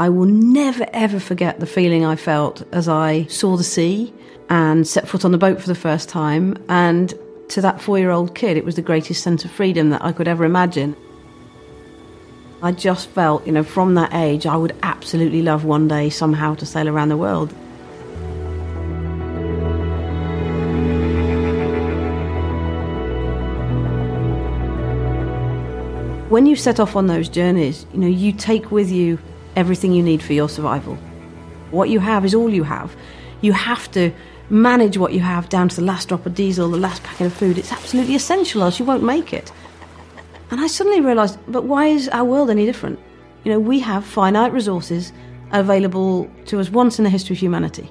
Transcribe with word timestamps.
I 0.00 0.08
will 0.08 0.24
never 0.24 0.86
ever 0.94 1.20
forget 1.20 1.60
the 1.60 1.66
feeling 1.66 2.06
I 2.06 2.16
felt 2.16 2.62
as 2.72 2.88
I 2.88 3.26
saw 3.26 3.58
the 3.58 3.62
sea 3.62 4.14
and 4.48 4.88
set 4.88 5.06
foot 5.06 5.26
on 5.26 5.30
the 5.30 5.36
boat 5.36 5.60
for 5.60 5.66
the 5.66 5.74
first 5.74 6.08
time. 6.08 6.56
And 6.70 7.12
to 7.50 7.60
that 7.60 7.82
four 7.82 7.98
year 7.98 8.10
old 8.10 8.34
kid, 8.34 8.56
it 8.56 8.64
was 8.64 8.76
the 8.76 8.82
greatest 8.82 9.22
sense 9.22 9.44
of 9.44 9.50
freedom 9.50 9.90
that 9.90 10.02
I 10.02 10.12
could 10.12 10.26
ever 10.26 10.46
imagine. 10.46 10.96
I 12.62 12.72
just 12.72 13.10
felt, 13.10 13.46
you 13.46 13.52
know, 13.52 13.62
from 13.62 13.94
that 13.96 14.14
age, 14.14 14.46
I 14.46 14.56
would 14.56 14.74
absolutely 14.82 15.42
love 15.42 15.66
one 15.66 15.86
day 15.86 16.08
somehow 16.08 16.54
to 16.54 16.64
sail 16.64 16.88
around 16.88 17.10
the 17.10 17.18
world. 17.18 17.52
When 26.30 26.46
you 26.46 26.56
set 26.56 26.80
off 26.80 26.96
on 26.96 27.06
those 27.06 27.28
journeys, 27.28 27.84
you 27.92 27.98
know, 27.98 28.06
you 28.06 28.32
take 28.32 28.70
with 28.70 28.90
you 28.90 29.18
everything 29.56 29.92
you 29.92 30.02
need 30.02 30.22
for 30.22 30.32
your 30.32 30.48
survival. 30.48 30.96
What 31.70 31.88
you 31.88 32.00
have 32.00 32.24
is 32.24 32.34
all 32.34 32.50
you 32.50 32.64
have. 32.64 32.94
You 33.40 33.52
have 33.52 33.90
to 33.92 34.12
manage 34.50 34.98
what 34.98 35.12
you 35.12 35.20
have 35.20 35.48
down 35.48 35.68
to 35.68 35.76
the 35.76 35.82
last 35.82 36.08
drop 36.08 36.26
of 36.26 36.34
diesel, 36.34 36.68
the 36.68 36.76
last 36.76 37.02
packet 37.02 37.26
of 37.26 37.32
food. 37.32 37.58
It's 37.58 37.72
absolutely 37.72 38.16
essential, 38.16 38.62
else 38.62 38.78
you 38.78 38.84
won't 38.84 39.04
make 39.04 39.32
it. 39.32 39.52
And 40.50 40.60
I 40.60 40.66
suddenly 40.66 41.00
realised, 41.00 41.38
but 41.46 41.64
why 41.64 41.86
is 41.86 42.08
our 42.08 42.24
world 42.24 42.50
any 42.50 42.66
different? 42.66 42.98
You 43.44 43.52
know, 43.52 43.60
we 43.60 43.78
have 43.80 44.04
finite 44.04 44.52
resources 44.52 45.12
available 45.52 46.30
to 46.46 46.60
us 46.60 46.70
once 46.70 46.98
in 46.98 47.04
the 47.04 47.10
history 47.10 47.34
of 47.34 47.40
humanity. 47.40 47.90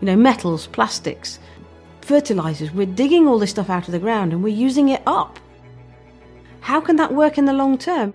You 0.00 0.06
know, 0.06 0.16
metals, 0.16 0.66
plastics, 0.66 1.38
fertilizers. 2.02 2.70
We're 2.70 2.86
digging 2.86 3.26
all 3.26 3.38
this 3.38 3.50
stuff 3.50 3.70
out 3.70 3.88
of 3.88 3.92
the 3.92 3.98
ground 3.98 4.32
and 4.32 4.42
we're 4.42 4.54
using 4.54 4.90
it 4.90 5.02
up. 5.06 5.40
How 6.60 6.80
can 6.80 6.96
that 6.96 7.12
work 7.12 7.38
in 7.38 7.46
the 7.46 7.52
long 7.52 7.78
term? 7.78 8.12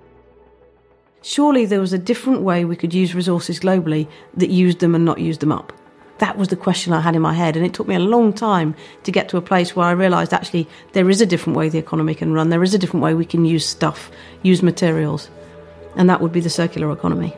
Surely 1.24 1.66
there 1.66 1.80
was 1.80 1.94
a 1.94 2.00
different 2.00 2.42
way 2.42 2.66
we 2.66 2.76
could 2.76 2.96
use 2.96 3.14
resources 3.14 3.60
globally 3.60 4.08
that 4.36 4.50
used 4.50 4.80
them 4.80 4.96
and 4.96 5.06
not 5.06 5.20
used 5.20 5.40
them 5.40 5.52
up. 5.52 5.72
That 6.18 6.36
was 6.36 6.48
the 6.48 6.56
question 6.56 6.94
I 6.94 7.02
had 7.02 7.16
in 7.16 7.22
my 7.22 7.34
head, 7.34 7.56
and 7.56 7.64
it 7.66 7.76
took 7.76 7.88
me 7.88 7.94
a 7.94 8.00
long 8.00 8.34
time 8.34 8.76
to 9.04 9.12
get 9.12 9.30
to 9.30 9.38
a 9.38 9.42
place 9.42 9.76
where 9.76 9.86
I 9.86 9.92
realised 9.92 10.34
actually 10.34 10.68
there 10.94 11.10
is 11.12 11.22
a 11.22 11.26
different 11.28 11.58
way 11.58 11.70
the 11.70 11.78
economy 11.78 12.16
can 12.16 12.34
run, 12.34 12.50
there 12.50 12.64
is 12.64 12.74
a 12.74 12.80
different 12.80 13.04
way 13.04 13.14
we 13.14 13.26
can 13.26 13.46
use 13.46 13.66
stuff, 13.66 14.10
use 14.42 14.64
materials, 14.64 15.30
and 15.96 16.10
that 16.10 16.22
would 16.22 16.32
be 16.32 16.42
the 16.42 16.50
circular 16.50 16.92
economy. 16.92 17.36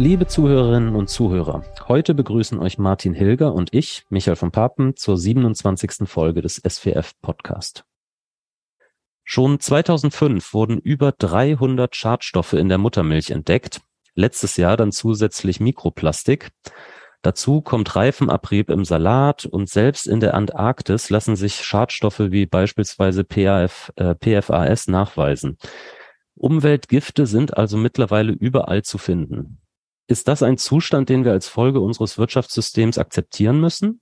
Liebe 0.00 0.28
Zuhörerinnen 0.28 0.94
und 0.94 1.10
Zuhörer, 1.10 1.64
heute 1.88 2.14
begrüßen 2.14 2.60
euch 2.60 2.78
Martin 2.78 3.14
Hilger 3.14 3.52
und 3.52 3.74
ich, 3.74 4.04
Michael 4.10 4.36
von 4.36 4.52
Papen, 4.52 4.94
zur 4.94 5.16
27. 5.16 6.08
Folge 6.08 6.40
des 6.40 6.62
SWF 6.64 7.20
Podcast. 7.20 7.84
Schon 9.24 9.58
2005 9.58 10.54
wurden 10.54 10.78
über 10.78 11.10
300 11.10 11.96
Schadstoffe 11.96 12.52
in 12.52 12.68
der 12.68 12.78
Muttermilch 12.78 13.32
entdeckt. 13.32 13.80
Letztes 14.14 14.56
Jahr 14.56 14.76
dann 14.76 14.92
zusätzlich 14.92 15.58
Mikroplastik. 15.58 16.50
Dazu 17.22 17.60
kommt 17.60 17.96
Reifenabrieb 17.96 18.70
im 18.70 18.84
Salat 18.84 19.46
und 19.46 19.68
selbst 19.68 20.06
in 20.06 20.20
der 20.20 20.34
Antarktis 20.34 21.10
lassen 21.10 21.34
sich 21.34 21.64
Schadstoffe 21.64 22.20
wie 22.20 22.46
beispielsweise 22.46 23.24
PAF, 23.24 23.92
äh, 23.96 24.14
PFAS 24.14 24.86
nachweisen. 24.86 25.58
Umweltgifte 26.36 27.26
sind 27.26 27.56
also 27.56 27.76
mittlerweile 27.76 28.30
überall 28.30 28.82
zu 28.82 28.96
finden. 28.96 29.58
Ist 30.10 30.26
das 30.26 30.42
ein 30.42 30.56
Zustand, 30.56 31.10
den 31.10 31.26
wir 31.26 31.32
als 31.32 31.48
Folge 31.48 31.80
unseres 31.80 32.16
Wirtschaftssystems 32.16 32.96
akzeptieren 32.96 33.60
müssen? 33.60 34.00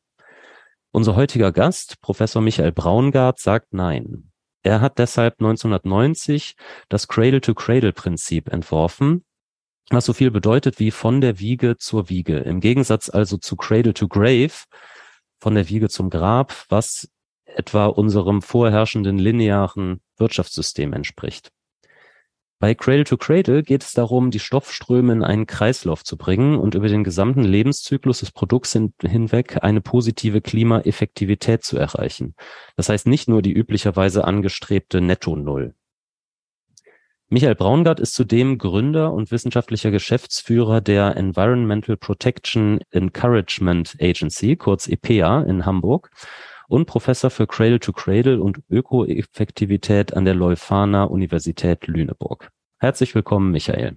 Unser 0.92 1.16
heutiger 1.16 1.50
Gast, 1.50 2.00
Professor 2.00 2.40
Michael 2.40 2.70
Braungart, 2.70 3.40
sagt 3.40 3.74
nein. 3.74 4.30
Er 4.62 4.80
hat 4.80 4.98
deshalb 4.98 5.34
1990 5.40 6.54
das 6.88 7.08
Cradle-to-Cradle-Prinzip 7.08 8.52
entworfen, 8.52 9.24
was 9.90 10.04
so 10.04 10.12
viel 10.12 10.30
bedeutet 10.30 10.78
wie 10.78 10.92
von 10.92 11.20
der 11.20 11.40
Wiege 11.40 11.76
zur 11.76 12.08
Wiege. 12.08 12.38
Im 12.38 12.60
Gegensatz 12.60 13.10
also 13.10 13.36
zu 13.36 13.56
Cradle-to-Grave, 13.56 14.64
von 15.40 15.54
der 15.56 15.68
Wiege 15.68 15.88
zum 15.88 16.08
Grab, 16.08 16.54
was 16.68 17.08
etwa 17.46 17.86
unserem 17.86 18.42
vorherrschenden 18.42 19.18
linearen 19.18 20.00
Wirtschaftssystem 20.18 20.92
entspricht. 20.92 21.50
Bei 22.58 22.74
Cradle 22.74 23.04
to 23.04 23.18
Cradle 23.18 23.62
geht 23.62 23.82
es 23.82 23.92
darum, 23.92 24.30
die 24.30 24.38
Stoffströme 24.38 25.12
in 25.12 25.22
einen 25.22 25.46
Kreislauf 25.46 26.04
zu 26.04 26.16
bringen 26.16 26.56
und 26.56 26.74
über 26.74 26.88
den 26.88 27.04
gesamten 27.04 27.44
Lebenszyklus 27.44 28.20
des 28.20 28.30
Produkts 28.30 28.72
hin, 28.72 28.94
hinweg 29.02 29.58
eine 29.62 29.82
positive 29.82 30.40
Klimaeffektivität 30.40 31.64
zu 31.64 31.76
erreichen. 31.76 32.34
Das 32.74 32.88
heißt 32.88 33.06
nicht 33.06 33.28
nur 33.28 33.42
die 33.42 33.52
üblicherweise 33.52 34.24
angestrebte 34.24 35.02
Netto-Null. 35.02 35.74
Michael 37.28 37.56
Braungart 37.56 38.00
ist 38.00 38.14
zudem 38.14 38.56
Gründer 38.56 39.12
und 39.12 39.30
wissenschaftlicher 39.32 39.90
Geschäftsführer 39.90 40.80
der 40.80 41.16
Environmental 41.16 41.98
Protection 41.98 42.80
Encouragement 42.90 43.96
Agency, 44.00 44.56
kurz 44.56 44.88
EPA 44.88 45.42
in 45.42 45.66
Hamburg 45.66 46.10
und 46.68 46.86
Professor 46.86 47.30
für 47.30 47.46
Cradle 47.46 47.80
to 47.80 47.92
Cradle 47.92 48.42
und 48.42 48.60
Ökoeffektivität 48.70 50.14
an 50.14 50.24
der 50.24 50.34
Leuphana 50.34 51.04
Universität 51.04 51.86
Lüneburg. 51.86 52.50
Herzlich 52.78 53.14
willkommen, 53.14 53.52
Michael. 53.52 53.96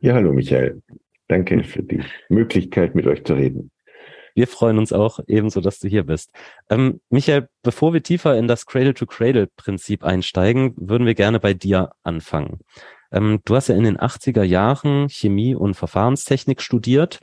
Ja, 0.00 0.14
hallo, 0.14 0.32
Michael. 0.32 0.82
Danke 1.28 1.62
für 1.62 1.82
die 1.82 2.02
Möglichkeit, 2.28 2.94
mit 2.94 3.06
euch 3.06 3.24
zu 3.24 3.34
reden. 3.34 3.70
Wir 4.34 4.46
freuen 4.46 4.78
uns 4.78 4.92
auch 4.92 5.20
ebenso, 5.26 5.60
dass 5.60 5.80
du 5.80 5.88
hier 5.88 6.04
bist. 6.04 6.30
Ähm, 6.70 7.00
Michael, 7.10 7.48
bevor 7.62 7.92
wir 7.92 8.02
tiefer 8.02 8.36
in 8.38 8.46
das 8.46 8.66
Cradle-to-Cradle-Prinzip 8.66 10.04
einsteigen, 10.04 10.74
würden 10.76 11.06
wir 11.06 11.14
gerne 11.14 11.40
bei 11.40 11.54
dir 11.54 11.90
anfangen. 12.04 12.60
Ähm, 13.10 13.40
du 13.44 13.56
hast 13.56 13.68
ja 13.68 13.74
in 13.74 13.84
den 13.84 13.98
80er 13.98 14.42
Jahren 14.42 15.08
Chemie 15.08 15.54
und 15.54 15.74
Verfahrenstechnik 15.74 16.62
studiert, 16.62 17.20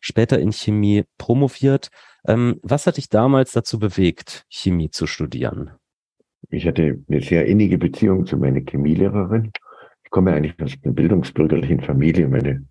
später 0.00 0.38
in 0.38 0.52
Chemie 0.52 1.04
promoviert. 1.18 1.90
Ähm, 2.26 2.58
was 2.62 2.86
hat 2.86 2.96
dich 2.96 3.08
damals 3.08 3.52
dazu 3.52 3.78
bewegt, 3.78 4.46
Chemie 4.48 4.90
zu 4.90 5.06
studieren? 5.06 5.70
Ich 6.50 6.66
hatte 6.66 7.02
eine 7.08 7.20
sehr 7.20 7.46
innige 7.46 7.78
Beziehung 7.78 8.26
zu 8.26 8.36
meiner 8.36 8.60
Chemielehrerin. 8.60 9.52
Ich 10.04 10.10
komme 10.10 10.32
eigentlich 10.32 10.60
aus 10.62 10.74
einer 10.82 10.94
bildungsbürgerlichen 10.94 11.80
Familie. 11.80 12.28
Meine 12.28 12.64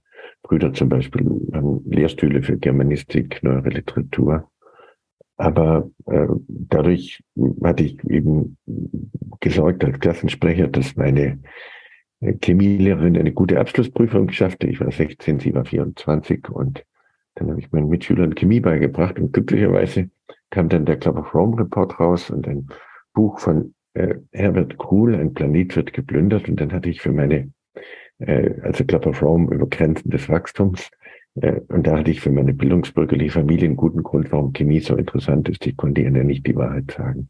Brüder 0.43 0.73
zum 0.73 0.89
Beispiel 0.89 1.25
haben 1.53 1.81
Lehrstühle 1.89 2.43
für 2.43 2.57
Germanistik, 2.57 3.43
neuere 3.43 3.69
Literatur. 3.69 4.49
Aber 5.37 5.89
äh, 6.05 6.27
dadurch 6.47 7.21
hatte 7.63 7.83
ich 7.83 8.03
eben 8.05 8.57
gesorgt 9.41 9.83
als 9.83 9.99
Klassensprecher, 9.99 10.67
dass 10.67 10.95
meine 10.95 11.39
Chemielehrerin 12.21 13.17
eine 13.17 13.33
gute 13.33 13.59
Abschlussprüfung 13.59 14.31
schaffte. 14.31 14.67
Ich 14.67 14.79
war 14.79 14.91
16, 14.91 15.39
sie 15.39 15.53
war 15.53 15.65
24 15.65 16.49
und 16.49 16.85
dann 17.35 17.49
habe 17.49 17.59
ich 17.59 17.71
meinen 17.71 17.89
Mitschülern 17.89 18.35
Chemie 18.35 18.59
beigebracht 18.59 19.19
und 19.19 19.33
glücklicherweise 19.33 20.09
kam 20.49 20.69
dann 20.69 20.85
der 20.85 20.97
Club 20.97 21.17
of 21.17 21.33
Rome 21.33 21.59
Report 21.59 21.99
raus 21.99 22.29
und 22.29 22.47
ein 22.47 22.67
Buch 23.13 23.39
von 23.39 23.73
äh, 23.93 24.15
Herbert 24.31 24.77
Kuhl, 24.77 25.15
Ein 25.15 25.33
Planet 25.33 25.75
wird 25.75 25.93
geplündert. 25.93 26.49
Und 26.49 26.59
dann 26.59 26.71
hatte 26.71 26.89
ich 26.89 27.01
für 27.01 27.11
meine, 27.11 27.51
äh, 28.19 28.51
also 28.61 28.83
Club 28.85 29.05
of 29.05 29.21
Rome 29.21 29.53
über 29.53 29.67
Grenzen 29.67 30.09
des 30.09 30.29
Wachstums, 30.29 30.89
äh, 31.41 31.59
und 31.67 31.85
da 31.85 31.97
hatte 31.97 32.11
ich 32.11 32.21
für 32.21 32.31
meine 32.31 32.53
bildungsbürgerliche 32.53 33.31
Familie 33.31 33.67
einen 33.67 33.75
guten 33.75 34.03
Grund, 34.03 34.31
warum 34.31 34.53
Chemie 34.53 34.79
so 34.79 34.95
interessant 34.95 35.49
ist. 35.49 35.65
Ich 35.65 35.75
konnte 35.75 36.01
ihnen 36.01 36.15
ja 36.15 36.23
nicht 36.23 36.47
die 36.47 36.55
Wahrheit 36.55 36.91
sagen. 36.91 37.27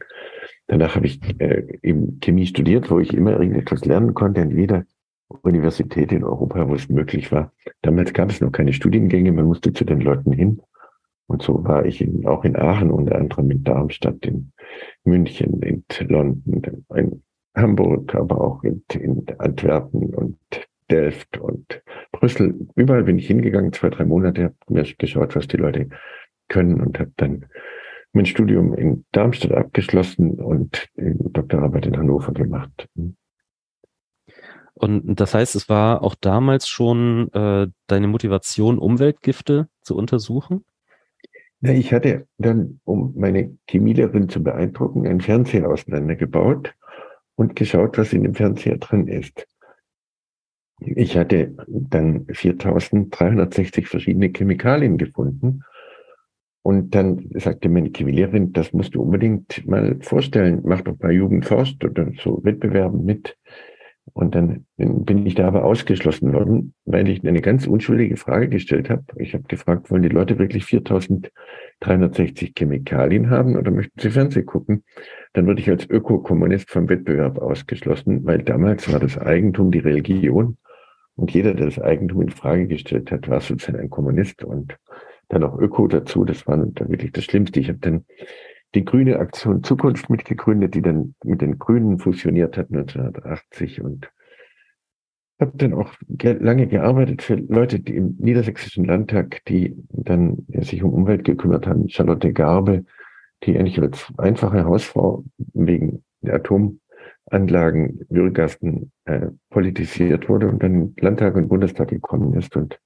Danach 0.67 0.95
habe 0.95 1.07
ich 1.07 1.19
äh, 1.39 1.63
eben 1.81 2.19
Chemie 2.19 2.45
studiert, 2.45 2.89
wo 2.89 2.99
ich 2.99 3.13
immer 3.13 3.33
irgendetwas 3.33 3.85
lernen 3.85 4.13
konnte 4.13 4.41
in 4.41 4.57
jeder 4.57 4.85
Universität 5.27 6.11
in 6.11 6.23
Europa, 6.23 6.67
wo 6.67 6.75
es 6.75 6.89
möglich 6.89 7.31
war. 7.31 7.51
Damals 7.81 8.13
gab 8.13 8.29
es 8.29 8.41
noch 8.41 8.51
keine 8.51 8.73
Studiengänge, 8.73 9.31
man 9.31 9.45
musste 9.45 9.73
zu 9.73 9.83
den 9.83 10.01
Leuten 10.01 10.31
hin. 10.31 10.61
Und 11.27 11.41
so 11.41 11.63
war 11.63 11.85
ich 11.85 12.01
in, 12.01 12.25
auch 12.27 12.43
in 12.43 12.55
Aachen, 12.55 12.91
unter 12.91 13.15
anderem 13.15 13.49
in 13.49 13.63
Darmstadt, 13.63 14.25
in 14.25 14.51
München, 15.03 15.61
in 15.63 15.83
London, 16.07 16.61
in 16.95 17.23
Hamburg, 17.55 18.13
aber 18.13 18.41
auch 18.41 18.63
in, 18.63 18.83
in 18.93 19.25
Antwerpen 19.39 20.13
und 20.13 20.37
Delft 20.91 21.39
und 21.39 21.81
Brüssel. 22.11 22.67
Überall 22.75 23.03
bin 23.03 23.17
ich 23.17 23.25
hingegangen, 23.27 23.73
zwei, 23.73 23.89
drei 23.89 24.05
Monate, 24.05 24.43
habe 24.43 24.55
mir 24.67 24.83
geschaut, 24.83 25.35
was 25.35 25.47
die 25.47 25.57
Leute 25.57 25.89
können 26.47 26.79
und 26.79 26.99
habe 26.99 27.11
dann 27.17 27.45
mein 28.13 28.27
Studium 28.27 28.73
in 28.75 29.03
Darmstadt 29.11 29.51
abgeschlossen 29.51 30.35
und 30.35 30.87
Doktorarbeit 30.95 31.87
in 31.87 31.97
Hannover 31.97 32.33
gemacht. 32.33 32.87
Und 34.75 35.19
das 35.19 35.33
heißt, 35.33 35.55
es 35.55 35.69
war 35.69 36.03
auch 36.03 36.15
damals 36.15 36.67
schon 36.67 37.31
äh, 37.33 37.67
deine 37.87 38.07
Motivation, 38.07 38.77
Umweltgifte 38.77 39.69
zu 39.81 39.95
untersuchen? 39.95 40.65
Na, 41.61 41.71
ich 41.71 41.93
hatte 41.93 42.27
dann, 42.37 42.81
um 42.83 43.13
meine 43.15 43.57
Chemielehrerin 43.69 44.27
zu 44.27 44.43
beeindrucken, 44.43 45.07
einen 45.07 45.21
Fernseher 45.21 45.69
auseinandergebaut 45.69 46.75
und 47.35 47.55
geschaut, 47.55 47.97
was 47.97 48.11
in 48.11 48.23
dem 48.23 48.35
Fernseher 48.35 48.77
drin 48.77 49.07
ist. 49.07 49.47
Ich 50.79 51.17
hatte 51.17 51.55
dann 51.67 52.25
4360 52.29 53.87
verschiedene 53.87 54.29
Chemikalien 54.35 54.97
gefunden 54.97 55.63
und 56.63 56.93
dann 56.95 57.29
sagte 57.35 57.69
meine 57.69 57.91
Chemielehrerin, 57.95 58.51
das 58.51 58.73
musst 58.73 58.93
du 58.95 59.01
unbedingt 59.01 59.65
mal 59.65 59.97
vorstellen, 60.01 60.61
mach 60.65 60.81
doch 60.81 60.97
bei 60.97 61.11
Jugend 61.11 61.45
forscht 61.45 61.83
oder 61.85 62.11
so 62.21 62.43
Wettbewerben 62.43 63.05
mit. 63.05 63.37
Und 64.17 64.33
dann 64.33 64.65
bin 64.77 65.25
ich 65.25 65.35
da 65.35 65.45
aber 65.45 65.65
ausgeschlossen 65.65 66.31
worden, 66.31 66.73
weil 66.85 67.09
ich 67.09 67.27
eine 67.27 67.41
ganz 67.41 67.67
unschuldige 67.67 68.15
Frage 68.15 68.47
gestellt 68.47 68.89
habe. 68.89 69.03
Ich 69.17 69.33
habe 69.33 69.43
gefragt, 69.43 69.91
wollen 69.91 70.03
die 70.03 70.09
Leute 70.09 70.39
wirklich 70.39 70.63
4360 70.63 72.53
Chemikalien 72.57 73.29
haben 73.29 73.57
oder 73.57 73.71
möchten 73.71 73.99
sie 73.99 74.11
Fernsehen 74.11 74.45
gucken? 74.45 74.85
Dann 75.33 75.45
wurde 75.47 75.59
ich 75.59 75.69
als 75.69 75.89
Ökokommunist 75.89 76.71
vom 76.71 76.87
Wettbewerb 76.87 77.39
ausgeschlossen, 77.39 78.23
weil 78.25 78.41
damals 78.41 78.89
war 78.89 79.01
das 79.01 79.17
Eigentum 79.17 79.69
die 79.71 79.79
Religion 79.79 80.55
und 81.15 81.33
jeder, 81.33 81.53
der 81.53 81.65
das 81.65 81.81
Eigentum 81.81 82.21
in 82.21 82.29
Frage 82.29 82.67
gestellt 82.67 83.11
hat, 83.11 83.27
war 83.27 83.41
sozusagen 83.41 83.79
ein 83.79 83.89
Kommunist 83.89 84.45
und 84.45 84.77
dann 85.27 85.41
noch 85.41 85.59
Öko 85.59 85.89
dazu. 85.89 86.23
Das 86.23 86.47
war 86.47 86.57
wirklich 86.57 87.11
das 87.11 87.25
Schlimmste. 87.25 87.59
Ich 87.59 87.67
habe 87.67 87.79
dann 87.79 88.05
die 88.75 88.85
Grüne 88.85 89.19
Aktion 89.19 89.63
Zukunft 89.63 90.09
mitgegründet, 90.09 90.75
die 90.75 90.81
dann 90.81 91.15
mit 91.23 91.41
den 91.41 91.57
Grünen 91.57 91.97
fusioniert 91.97 92.57
hat 92.57 92.69
1980 92.69 93.81
und 93.81 94.11
habe 95.39 95.51
dann 95.55 95.73
auch 95.73 95.93
lange 96.21 96.67
gearbeitet 96.67 97.21
für 97.21 97.35
Leute, 97.35 97.79
die 97.79 97.95
im 97.95 98.15
Niedersächsischen 98.19 98.85
Landtag, 98.85 99.43
die 99.47 99.75
dann 99.89 100.45
sich 100.47 100.83
um 100.83 100.93
Umwelt 100.93 101.25
gekümmert 101.25 101.67
haben. 101.67 101.89
Charlotte 101.89 102.31
Garbe, 102.31 102.85
die 103.43 103.57
eigentlich 103.57 103.79
als 103.81 104.07
einfache 104.17 104.65
Hausfrau 104.65 105.25
wegen 105.53 106.03
der 106.21 106.35
Atomanlagen 106.35 108.05
Würgasten 108.09 108.91
äh, 109.05 109.27
politisiert 109.49 110.29
wurde 110.29 110.47
und 110.47 110.63
dann 110.63 110.93
Landtag 110.99 111.35
und 111.35 111.49
Bundestag 111.49 111.89
gekommen 111.89 112.33
ist 112.33 112.55
und 112.55 112.79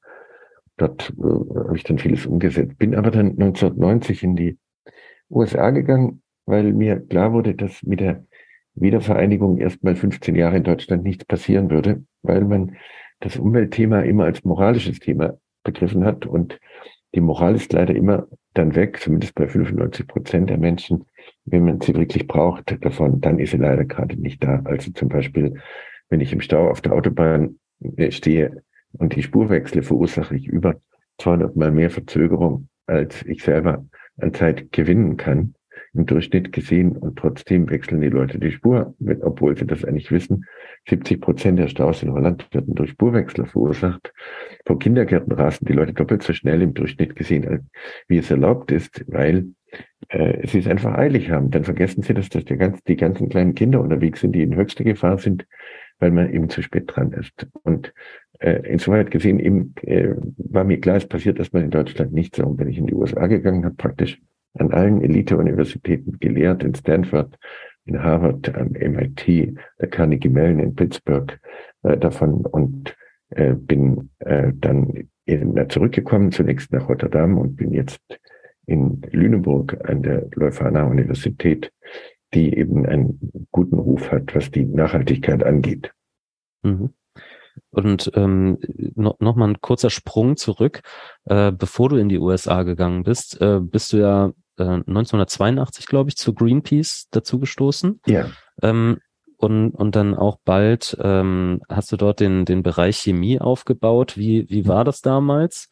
Dort 0.79 1.13
äh, 1.19 1.23
habe 1.23 1.75
ich 1.75 1.83
dann 1.83 1.99
vieles 1.99 2.25
umgesetzt. 2.25 2.77
Bin 2.77 2.95
aber 2.95 3.11
dann 3.11 3.31
1990 3.31 4.23
in 4.23 4.35
die 4.35 4.57
USA 5.29 5.69
gegangen, 5.71 6.21
weil 6.45 6.73
mir 6.73 6.99
klar 6.99 7.33
wurde, 7.33 7.55
dass 7.55 7.83
mit 7.83 7.99
der 7.99 8.25
Wiedervereinigung 8.75 9.57
erstmal 9.57 9.95
15 9.95 10.35
Jahre 10.35 10.57
in 10.57 10.63
Deutschland 10.63 11.03
nichts 11.03 11.25
passieren 11.25 11.69
würde, 11.69 12.03
weil 12.21 12.45
man 12.45 12.77
das 13.19 13.37
Umweltthema 13.37 14.01
immer 14.01 14.25
als 14.25 14.43
moralisches 14.43 14.99
Thema 14.99 15.37
begriffen 15.63 16.05
hat 16.05 16.25
und 16.25 16.59
die 17.13 17.21
Moral 17.21 17.55
ist 17.55 17.73
leider 17.73 17.95
immer 17.95 18.27
dann 18.53 18.75
weg, 18.75 18.99
zumindest 18.99 19.35
bei 19.35 19.47
95 19.47 20.07
Prozent 20.07 20.49
der 20.49 20.57
Menschen, 20.57 21.05
wenn 21.45 21.65
man 21.65 21.81
sie 21.81 21.95
wirklich 21.95 22.27
braucht 22.27 22.77
davon, 22.83 23.19
dann 23.19 23.39
ist 23.39 23.51
sie 23.51 23.57
leider 23.57 23.85
gerade 23.85 24.15
nicht 24.15 24.43
da. 24.43 24.61
Also 24.65 24.91
zum 24.91 25.09
Beispiel, 25.09 25.55
wenn 26.09 26.21
ich 26.21 26.31
im 26.31 26.41
Stau 26.41 26.69
auf 26.69 26.81
der 26.81 26.93
Autobahn 26.93 27.59
äh, 27.97 28.11
stehe, 28.11 28.63
und 28.93 29.15
die 29.15 29.23
Spurwechsel 29.23 29.83
verursache 29.83 30.35
ich 30.35 30.47
über 30.47 30.81
200 31.19 31.55
mal 31.55 31.71
mehr 31.71 31.89
Verzögerung, 31.89 32.69
als 32.87 33.23
ich 33.23 33.43
selber 33.43 33.85
an 34.21 34.33
Zeit 34.33 34.71
gewinnen 34.71 35.17
kann, 35.17 35.55
im 35.93 36.05
Durchschnitt 36.05 36.51
gesehen. 36.51 36.97
Und 36.97 37.17
trotzdem 37.17 37.69
wechseln 37.69 38.01
die 38.01 38.09
Leute 38.09 38.39
die 38.39 38.51
Spur, 38.51 38.95
obwohl 39.21 39.57
sie 39.57 39.65
das 39.65 39.83
eigentlich 39.83 40.11
wissen. 40.11 40.45
70 40.87 41.21
Prozent 41.21 41.59
der 41.59 41.67
Staus 41.67 42.03
in 42.03 42.11
Holland 42.11 42.47
werden 42.53 42.75
durch 42.75 42.91
Spurwechsler 42.91 43.45
verursacht. 43.45 44.13
Vor 44.65 44.79
Kindergärten 44.79 45.31
rasen 45.33 45.65
die 45.65 45.73
Leute 45.73 45.93
doppelt 45.93 46.23
so 46.23 46.33
schnell 46.33 46.61
im 46.61 46.73
Durchschnitt 46.73 47.15
gesehen, 47.15 47.69
wie 48.07 48.17
es 48.17 48.31
erlaubt 48.31 48.71
ist, 48.71 49.03
weil 49.07 49.47
äh, 50.09 50.47
sie 50.47 50.59
es 50.59 50.67
einfach 50.67 50.95
eilig 50.95 51.29
haben. 51.29 51.51
Dann 51.51 51.63
vergessen 51.63 52.01
sie, 52.01 52.13
dass 52.13 52.29
das 52.29 52.45
die, 52.45 52.57
ganz, 52.57 52.83
die 52.83 52.95
ganzen 52.95 53.29
kleinen 53.29 53.55
Kinder 53.55 53.81
unterwegs 53.81 54.21
sind, 54.21 54.33
die 54.33 54.43
in 54.43 54.55
höchster 54.55 54.83
Gefahr 54.83 55.17
sind, 55.17 55.45
weil 55.99 56.11
man 56.11 56.31
eben 56.31 56.49
zu 56.49 56.61
spät 56.61 56.85
dran 56.87 57.11
ist. 57.11 57.47
Und 57.63 57.87
äh, 57.87 58.28
insoweit 58.41 59.11
gesehen 59.11 59.39
eben 59.39 59.73
äh, 59.81 60.15
war 60.37 60.63
mir 60.63 60.79
klar, 60.79 60.95
es 60.95 61.07
passiert 61.07 61.39
erstmal 61.39 61.63
in 61.63 61.71
Deutschland 61.71 62.13
nicht 62.13 62.35
so. 62.35 62.45
Und 62.45 62.59
wenn 62.59 62.69
ich 62.69 62.77
in 62.77 62.87
die 62.87 62.93
USA 62.93 63.27
gegangen 63.27 63.65
habe, 63.65 63.75
praktisch 63.75 64.21
an 64.57 64.71
allen 64.71 65.01
Elite-Universitäten 65.01 66.19
gelehrt, 66.19 66.63
in 66.63 66.73
Stanford, 66.73 67.37
in 67.85 68.01
Harvard, 68.01 68.55
am 68.55 68.69
MIT, 68.71 69.27
der 69.79 69.89
Carnegie 69.89 70.29
Mellon 70.29 70.59
in 70.59 70.75
Pittsburgh 70.75 71.39
äh, 71.83 71.97
davon 71.97 72.45
und 72.45 72.95
äh, 73.31 73.53
bin 73.53 74.09
äh, 74.19 74.51
dann 74.55 75.09
in, 75.25 75.65
zurückgekommen, 75.69 76.31
zunächst 76.31 76.71
nach 76.71 76.87
Rotterdam 76.89 77.37
und 77.37 77.55
bin 77.55 77.73
jetzt 77.73 78.01
in 78.65 79.01
Lüneburg 79.11 79.77
an 79.87 80.03
der 80.03 80.27
Leuphana 80.35 80.85
Universität, 80.85 81.71
die 82.33 82.55
eben 82.55 82.85
einen 82.85 83.47
guten 83.51 83.79
Ruf 83.79 84.11
hat, 84.11 84.35
was 84.35 84.51
die 84.51 84.65
Nachhaltigkeit 84.65 85.43
angeht. 85.43 85.91
Mhm. 86.63 86.91
Und 87.71 88.11
ähm, 88.15 88.57
noch, 88.95 89.19
noch 89.19 89.35
mal 89.35 89.49
ein 89.49 89.61
kurzer 89.61 89.89
Sprung 89.89 90.37
zurück. 90.37 90.81
Äh, 91.25 91.51
bevor 91.51 91.89
du 91.89 91.97
in 91.97 92.09
die 92.09 92.17
USA 92.17 92.63
gegangen 92.63 93.03
bist, 93.03 93.39
äh, 93.41 93.59
bist 93.61 93.93
du 93.93 93.97
ja 93.97 94.31
äh, 94.57 94.63
1982, 94.63 95.85
glaube 95.85 96.09
ich, 96.09 96.17
zu 96.17 96.33
Greenpeace 96.33 97.09
dazugestoßen. 97.11 98.01
Ja. 98.07 98.29
Ähm, 98.61 98.99
und, 99.37 99.71
und 99.71 99.95
dann 99.95 100.15
auch 100.15 100.37
bald 100.43 100.97
ähm, 101.01 101.61
hast 101.69 101.91
du 101.91 101.97
dort 101.97 102.19
den, 102.19 102.43
den 102.43 102.61
Bereich 102.61 102.97
Chemie 102.97 103.39
aufgebaut. 103.39 104.17
Wie, 104.17 104.49
wie 104.49 104.67
war 104.67 104.83
das 104.83 105.01
damals? 105.01 105.69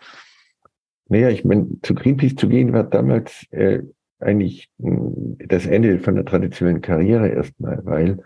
Naja, 1.09 1.29
ich 1.29 1.43
meine, 1.43 1.67
zu 1.81 1.93
Greenpeace 1.93 2.35
zu 2.35 2.47
gehen 2.47 2.71
war 2.73 2.83
damals 2.83 3.45
äh, 3.51 3.81
eigentlich 4.19 4.69
hm, 4.79 5.37
das 5.47 5.65
Ende 5.65 5.99
von 5.99 6.15
der 6.15 6.25
traditionellen 6.25 6.81
Karriere 6.81 7.27
erstmal, 7.27 7.83
weil 7.83 8.23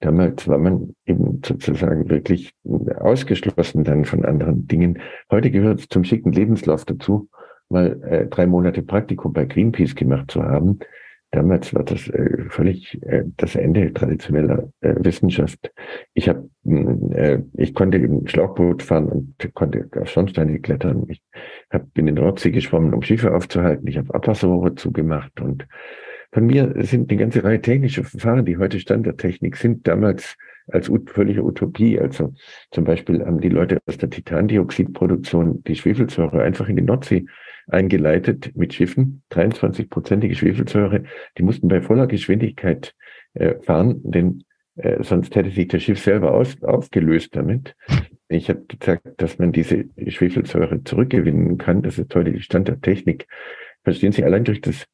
Damals 0.00 0.46
war 0.46 0.58
man 0.58 0.94
eben 1.06 1.40
sozusagen 1.44 2.08
wirklich 2.08 2.52
ausgeschlossen 3.00 3.82
dann 3.84 4.04
von 4.04 4.24
anderen 4.24 4.66
Dingen. 4.68 5.00
Heute 5.30 5.50
gehört 5.50 5.80
es 5.80 5.88
zum 5.88 6.04
schicken 6.04 6.32
Lebenslauf 6.32 6.84
dazu, 6.84 7.28
mal 7.68 8.00
äh, 8.04 8.26
drei 8.26 8.46
Monate 8.46 8.82
Praktikum 8.82 9.32
bei 9.32 9.44
Greenpeace 9.44 9.96
gemacht 9.96 10.30
zu 10.30 10.42
haben. 10.42 10.78
Damals 11.30 11.74
war 11.74 11.84
das 11.84 12.08
äh, 12.08 12.44
völlig 12.48 13.02
äh, 13.02 13.24
das 13.36 13.54
Ende 13.54 13.92
traditioneller 13.92 14.72
äh, 14.80 14.94
Wissenschaft. 15.00 15.72
Ich 16.14 16.28
habe, 16.28 16.48
hm, 16.64 17.12
äh, 17.12 17.40
ich 17.54 17.74
konnte 17.74 17.98
eben 17.98 18.26
Schlauchboot 18.26 18.82
fahren 18.82 19.08
und 19.08 19.54
konnte 19.54 19.90
auf 20.00 20.08
Schornsteine 20.08 20.58
klettern. 20.60 21.04
Ich 21.08 21.20
hab, 21.70 21.92
bin 21.92 22.08
in 22.08 22.14
der 22.14 22.24
Nordsee 22.24 22.50
geschwommen, 22.50 22.94
um 22.94 23.02
Schiffe 23.02 23.34
aufzuhalten. 23.34 23.86
Ich 23.88 23.98
habe 23.98 24.14
Abwasserrohre 24.14 24.74
zugemacht 24.74 25.38
und 25.40 25.66
von 26.32 26.46
mir 26.46 26.74
sind 26.84 27.10
eine 27.10 27.18
ganze 27.18 27.42
Reihe 27.42 27.60
technischer 27.60 28.04
Verfahren, 28.04 28.44
die 28.44 28.58
heute 28.58 28.78
Standardtechnik 28.78 29.56
sind, 29.56 29.86
damals 29.86 30.36
als 30.70 30.90
völlige 31.06 31.42
Utopie. 31.42 31.98
Also 31.98 32.34
zum 32.70 32.84
Beispiel 32.84 33.24
haben 33.24 33.40
die 33.40 33.48
Leute 33.48 33.78
aus 33.86 33.96
der 33.96 34.10
Titandioxidproduktion 34.10 35.62
die 35.64 35.76
Schwefelsäure 35.76 36.42
einfach 36.42 36.68
in 36.68 36.76
die 36.76 36.82
Nordsee 36.82 37.24
eingeleitet 37.66 38.52
mit 38.54 38.74
Schiffen, 38.74 39.22
23-prozentige 39.30 40.34
Schwefelsäure. 40.34 41.04
Die 41.36 41.42
mussten 41.42 41.68
bei 41.68 41.80
voller 41.80 42.06
Geschwindigkeit 42.06 42.94
äh, 43.34 43.54
fahren, 43.62 44.00
denn 44.02 44.44
äh, 44.76 45.02
sonst 45.02 45.34
hätte 45.34 45.50
sich 45.50 45.68
das 45.68 45.82
Schiff 45.82 46.00
selber 46.00 46.34
aus, 46.34 46.62
aufgelöst 46.62 47.36
damit. 47.36 47.74
Ich 48.28 48.48
habe 48.50 48.64
gesagt, 48.66 49.06
dass 49.16 49.38
man 49.38 49.52
diese 49.52 49.86
Schwefelsäure 50.06 50.84
zurückgewinnen 50.84 51.56
kann. 51.56 51.82
Das 51.82 51.98
ist 51.98 52.14
heute 52.14 52.32
die 52.32 52.42
Standardtechnik. 52.42 53.26
Verstehen 53.84 54.12
Sie, 54.12 54.24
allein 54.24 54.44
durch 54.44 54.60
das 54.60 54.86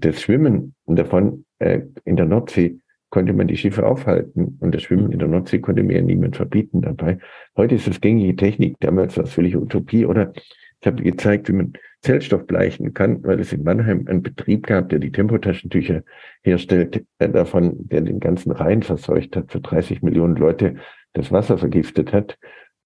das 0.00 0.20
Schwimmen 0.20 0.74
davon 0.86 1.44
äh, 1.58 1.80
in 2.04 2.16
der 2.16 2.26
Nordsee 2.26 2.78
konnte 3.10 3.34
man 3.34 3.46
die 3.46 3.56
Schiffe 3.56 3.86
aufhalten 3.86 4.56
und 4.60 4.74
das 4.74 4.82
Schwimmen 4.82 5.12
in 5.12 5.18
der 5.18 5.28
Nordsee 5.28 5.58
konnte 5.58 5.82
mir 5.82 5.96
ja 5.96 6.02
niemand 6.02 6.36
verbieten 6.36 6.80
dabei. 6.80 7.18
Heute 7.56 7.74
ist 7.74 7.86
das 7.86 8.00
gängige 8.00 8.34
Technik, 8.36 8.76
damals 8.80 9.16
war 9.16 9.24
es 9.24 9.32
völlig 9.32 9.54
Utopie. 9.54 10.06
Oder 10.06 10.32
ich 10.80 10.86
habe 10.86 11.02
gezeigt, 11.02 11.48
wie 11.48 11.52
man 11.52 11.74
Zellstoff 12.00 12.46
bleichen 12.46 12.94
kann, 12.94 13.22
weil 13.22 13.38
es 13.38 13.52
in 13.52 13.62
Mannheim 13.62 14.06
einen 14.08 14.22
Betrieb 14.22 14.66
gab, 14.66 14.88
der 14.88 14.98
die 14.98 15.12
Tempotaschentücher 15.12 16.02
herstellt, 16.42 17.04
äh, 17.18 17.28
davon, 17.28 17.86
der 17.88 18.00
den 18.00 18.18
ganzen 18.18 18.50
Rhein 18.50 18.82
verseucht 18.82 19.36
hat, 19.36 19.52
für 19.52 19.60
30 19.60 20.02
Millionen 20.02 20.36
Leute 20.36 20.76
das 21.12 21.30
Wasser 21.30 21.58
vergiftet 21.58 22.12
hat. 22.12 22.38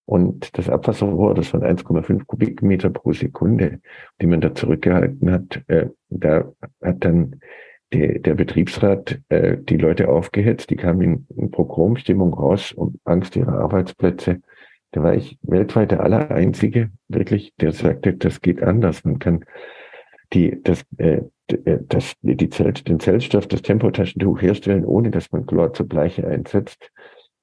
Und 0.06 0.56
das 0.56 0.70
Abwasserrohr, 0.70 1.34
das 1.34 1.48
von 1.48 1.62
1,5 1.62 2.24
Kubikmeter 2.26 2.90
pro 2.90 3.12
Sekunde, 3.12 3.80
die 4.20 4.26
man 4.26 4.40
da 4.40 4.54
zurückgehalten 4.54 5.30
hat, 5.32 5.62
äh, 5.66 5.88
da 6.08 6.52
hat 6.80 7.04
dann 7.04 7.40
die, 7.92 8.20
der 8.22 8.34
Betriebsrat 8.34 9.20
äh, 9.28 9.56
die 9.58 9.76
Leute 9.76 10.08
aufgehetzt, 10.08 10.70
die 10.70 10.76
kamen 10.76 11.00
in, 11.02 11.26
in 11.36 11.50
Pogromstimmung 11.50 12.34
raus 12.34 12.72
um 12.72 12.98
Angst 13.04 13.36
ihrer 13.36 13.58
Arbeitsplätze. 13.58 14.40
Da 14.92 15.02
war 15.02 15.14
ich 15.14 15.38
weltweit 15.42 15.90
der 15.90 16.02
aller 16.02 16.30
Einzige, 16.30 16.90
wirklich, 17.08 17.52
der 17.60 17.72
sagte, 17.72 18.14
das 18.14 18.40
geht 18.40 18.62
anders. 18.62 19.04
Man 19.04 19.18
kann 19.18 19.44
die, 20.32 20.60
das, 20.62 20.84
äh, 20.98 21.22
äh 21.48 21.78
das, 21.88 22.14
die 22.22 22.48
Zell, 22.48 22.72
den 22.72 23.00
Zellstoff, 23.00 23.46
das 23.48 23.62
Tempotaschentuch 23.62 24.40
herstellen, 24.40 24.84
ohne 24.84 25.10
dass 25.10 25.32
man 25.32 25.46
Chlor 25.46 25.72
zur 25.72 25.88
Bleiche 25.88 26.26
einsetzt. 26.26 26.92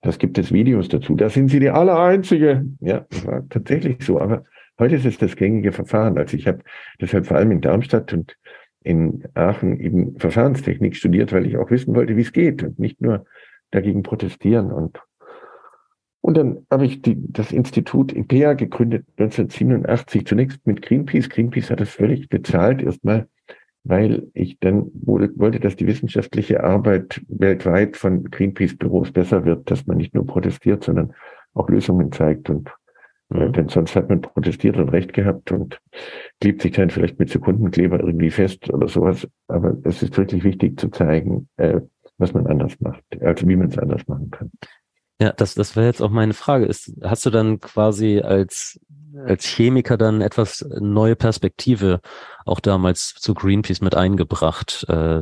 Das 0.04 0.20
gibt 0.20 0.38
es 0.38 0.52
Videos 0.52 0.90
dazu. 0.90 1.16
Da 1.16 1.30
sind 1.30 1.48
sie 1.48 1.62
die 1.62 1.70
Allereinzige. 1.70 2.66
Ja, 2.82 3.06
das 3.10 3.26
war 3.26 3.48
tatsächlich 3.50 4.04
so. 4.04 4.20
Aber 4.20 4.44
heute 4.78 4.96
ist 4.96 5.06
es 5.06 5.18
das 5.18 5.38
gängige 5.38 5.72
Verfahren. 5.72 6.18
Also 6.18 6.36
ich 6.36 6.46
habe 6.46 6.60
deshalb 7.00 7.26
vor 7.26 7.38
allem 7.38 7.52
in 7.52 7.62
Darmstadt 7.62 8.14
und 8.14 8.38
in 8.84 9.24
Aachen 9.34 9.80
eben 9.80 10.20
Verfahrenstechnik 10.20 10.98
studiert, 10.98 11.32
weil 11.32 11.46
ich 11.46 11.56
auch 11.56 11.72
wissen 11.72 11.96
wollte, 11.96 12.18
wie 12.18 12.22
es 12.22 12.34
geht 12.34 12.64
und 12.64 12.80
nicht 12.80 13.00
nur 13.02 13.26
dagegen 13.72 14.04
protestieren. 14.04 14.74
Und, 14.74 15.02
und 16.20 16.36
dann 16.36 16.68
habe 16.70 16.86
ich 16.86 17.02
die, 17.02 17.16
das 17.32 17.54
Institut 17.54 18.12
IPEA 18.14 18.54
gegründet 18.56 19.06
1987, 19.18 20.28
zunächst 20.28 20.68
mit 20.68 20.82
Greenpeace. 20.82 21.30
Greenpeace 21.30 21.72
hat 21.72 21.80
das 21.80 21.92
völlig 21.92 22.28
bezahlt, 22.28 22.82
erstmal 22.82 23.30
weil 23.84 24.28
ich 24.34 24.60
dann 24.60 24.92
wollte, 24.94 25.60
dass 25.60 25.76
die 25.76 25.88
wissenschaftliche 25.88 26.64
Arbeit 26.64 27.22
weltweit 27.28 27.98
von 27.98 28.24
Greenpeace-Büros 28.24 29.12
besser 29.12 29.46
wird, 29.46 29.70
dass 29.70 29.86
man 29.86 29.98
nicht 29.98 30.14
nur 30.14 30.26
protestiert, 30.26 30.84
sondern 30.84 31.14
auch 31.54 31.70
Lösungen 31.70 32.12
zeigt. 32.12 32.50
Und 32.50 32.70
äh, 33.34 33.50
denn 33.52 33.68
sonst 33.68 33.96
hat 33.96 34.10
man 34.10 34.22
protestiert 34.22 34.78
und 34.78 34.90
Recht 34.90 35.14
gehabt 35.14 35.52
und 35.52 35.80
klebt 36.40 36.62
sich 36.62 36.72
dann 36.72 36.90
vielleicht 36.90 37.20
mit 37.20 37.30
Sekundenkleber 37.30 38.00
irgendwie 38.00 38.32
fest 38.32 38.72
oder 38.72 38.88
sowas. 38.88 39.28
Aber 39.48 39.76
es 39.84 40.02
ist 40.02 40.18
wirklich 40.18 40.44
wichtig 40.44 40.80
zu 40.80 40.90
zeigen, 40.90 41.50
äh, 41.58 41.82
was 42.18 42.34
man 42.34 42.48
anders 42.48 42.80
macht, 42.80 43.04
also 43.22 43.48
wie 43.48 43.56
man 43.56 43.68
es 43.68 43.78
anders 43.78 44.08
machen 44.08 44.32
kann. 44.32 44.52
Ja, 45.24 45.32
das, 45.32 45.56
das 45.56 45.78
wäre 45.78 45.86
jetzt 45.86 46.02
auch 46.02 46.10
meine 46.10 46.34
Frage. 46.34 46.66
Ist, 46.66 46.92
hast 47.02 47.26
du 47.26 47.30
dann 47.30 47.62
quasi 47.62 48.20
als, 48.20 48.78
als 49.26 49.46
Chemiker 49.46 49.96
dann 49.96 50.20
etwas 50.20 50.68
neue 50.82 51.16
Perspektive 51.16 52.02
auch 52.46 52.60
damals 52.60 53.14
zu 53.14 53.34
Greenpeace 53.34 53.80
mit 53.80 53.96
eingebracht? 53.96 54.86
Äh, 54.90 55.22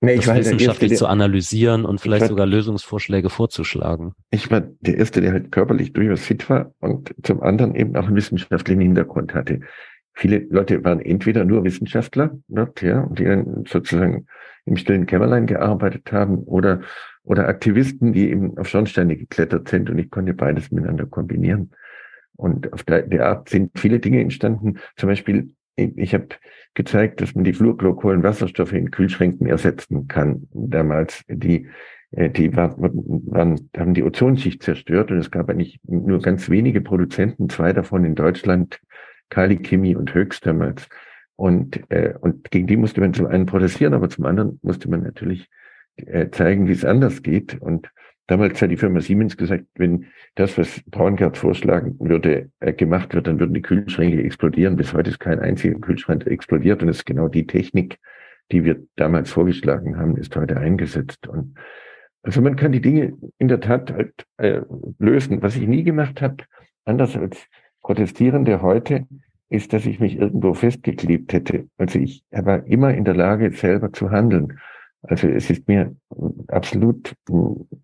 nee, 0.00 0.14
ich 0.14 0.16
das 0.16 0.26
war 0.26 0.36
wissenschaftlich 0.36 0.90
Erste, 0.90 1.04
zu 1.04 1.06
analysieren 1.06 1.84
und 1.84 2.00
vielleicht 2.00 2.22
war, 2.22 2.28
sogar 2.28 2.46
Lösungsvorschläge 2.46 3.30
vorzuschlagen. 3.30 4.14
Ich 4.32 4.50
war 4.50 4.62
der 4.62 4.96
Erste, 4.96 5.20
der 5.20 5.30
halt 5.30 5.52
körperlich 5.52 5.92
durchaus 5.92 6.22
fit 6.22 6.50
war 6.50 6.72
und 6.80 7.14
zum 7.22 7.40
anderen 7.40 7.76
eben 7.76 7.94
auch 7.94 8.06
einen 8.06 8.16
wissenschaftlichen 8.16 8.80
Hintergrund 8.80 9.32
hatte. 9.32 9.60
Viele 10.12 10.38
Leute 10.50 10.82
waren 10.82 10.98
entweder 10.98 11.44
nur 11.44 11.62
Wissenschaftler, 11.62 12.36
ja, 12.48 12.66
die 13.12 13.24
dann 13.24 13.64
sozusagen 13.68 14.26
im 14.64 14.76
stillen 14.76 15.06
Kämmerlein 15.06 15.46
gearbeitet 15.46 16.10
haben 16.10 16.38
oder, 16.38 16.80
oder 17.28 17.46
Aktivisten, 17.46 18.12
die 18.12 18.30
eben 18.30 18.56
auf 18.56 18.68
Schornsteine 18.68 19.16
geklettert 19.16 19.68
sind 19.68 19.90
und 19.90 19.98
ich 19.98 20.10
konnte 20.10 20.32
beides 20.32 20.70
miteinander 20.70 21.06
kombinieren. 21.06 21.70
Und 22.36 22.72
auf 22.72 22.84
der, 22.84 23.02
der 23.02 23.26
Art 23.26 23.48
sind 23.48 23.78
viele 23.78 23.98
Dinge 23.98 24.20
entstanden. 24.20 24.78
Zum 24.96 25.08
Beispiel, 25.08 25.50
ich, 25.76 26.14
habe 26.14 26.28
gezeigt, 26.74 27.20
dass 27.20 27.34
man 27.34 27.44
die 27.44 27.52
Fluorglykol 27.52 28.14
in 28.72 28.90
Kühlschränken 28.90 29.46
ersetzen 29.46 30.08
kann. 30.08 30.48
Damals 30.52 31.22
die 31.28 31.68
äh, 32.12 32.30
die 32.30 32.56
war, 32.56 32.74
waren, 32.78 33.70
haben 33.76 33.92
die 33.92 34.02
Ozonschicht 34.02 34.62
zerstört 34.62 35.10
und 35.10 35.18
es 35.18 35.30
gab 35.30 35.50
eigentlich 35.50 35.80
nur 35.84 36.20
ganz 36.20 36.48
wenige 36.48 36.80
Produzenten, 36.80 37.50
zwei 37.50 37.74
davon 37.74 38.04
in 38.04 38.14
Deutschland, 38.14 38.80
Kali 39.28 39.58
Chemie 39.58 39.96
und 39.96 40.14
Höchst 40.14 40.46
damals. 40.46 40.88
Und, 41.36 41.80
äh, 41.90 42.14
und 42.18 42.50
gegen 42.50 42.66
die 42.66 42.78
musste 42.78 43.00
man 43.02 43.12
zum 43.12 43.26
einen 43.26 43.44
protestieren, 43.44 43.92
aber 43.92 44.08
zum 44.08 44.24
anderen 44.24 44.58
musste 44.62 44.88
man 44.88 45.02
natürlich 45.02 45.48
äh, 46.06 46.30
zeigen, 46.30 46.68
wie 46.68 46.72
es 46.72 46.84
anders 46.84 47.22
geht. 47.22 47.60
Und 47.60 47.90
damals 48.26 48.60
hat 48.60 48.70
die 48.70 48.76
Firma 48.76 49.00
Siemens 49.00 49.36
gesagt, 49.36 49.64
wenn 49.76 50.06
das, 50.34 50.56
was 50.58 50.82
Braungart 50.86 51.36
vorschlagen 51.36 51.96
würde, 51.98 52.50
äh, 52.60 52.72
gemacht 52.72 53.14
wird, 53.14 53.26
dann 53.26 53.40
würden 53.40 53.54
die 53.54 53.62
Kühlschränke 53.62 54.22
explodieren. 54.22 54.76
Bis 54.76 54.92
heute 54.92 55.10
ist 55.10 55.18
kein 55.18 55.40
einziger 55.40 55.78
Kühlschrank 55.78 56.26
explodiert 56.26 56.82
und 56.82 56.88
es 56.88 56.98
ist 56.98 57.06
genau 57.06 57.28
die 57.28 57.46
Technik, 57.46 57.98
die 58.52 58.64
wir 58.64 58.82
damals 58.96 59.30
vorgeschlagen 59.30 59.98
haben, 59.98 60.16
ist 60.16 60.34
heute 60.36 60.56
eingesetzt. 60.56 61.26
Und 61.26 61.56
also 62.22 62.40
man 62.40 62.56
kann 62.56 62.72
die 62.72 62.80
Dinge 62.80 63.16
in 63.38 63.48
der 63.48 63.60
Tat 63.60 63.92
halt, 63.92 64.26
äh, 64.38 64.62
lösen. 64.98 65.42
Was 65.42 65.56
ich 65.56 65.66
nie 65.66 65.84
gemacht 65.84 66.22
habe, 66.22 66.44
anders 66.84 67.16
als 67.16 67.46
Protestierende 67.82 68.62
heute, 68.62 69.06
ist, 69.50 69.72
dass 69.72 69.86
ich 69.86 69.98
mich 69.98 70.18
irgendwo 70.18 70.54
festgeklebt 70.54 71.32
hätte. 71.32 71.68
Also 71.78 71.98
ich 71.98 72.22
war 72.30 72.66
immer 72.66 72.92
in 72.92 73.04
der 73.04 73.14
Lage, 73.14 73.50
selber 73.52 73.92
zu 73.92 74.10
handeln. 74.10 74.58
Also 75.02 75.28
es 75.28 75.48
ist 75.50 75.68
mir 75.68 75.94
absolut 76.48 77.14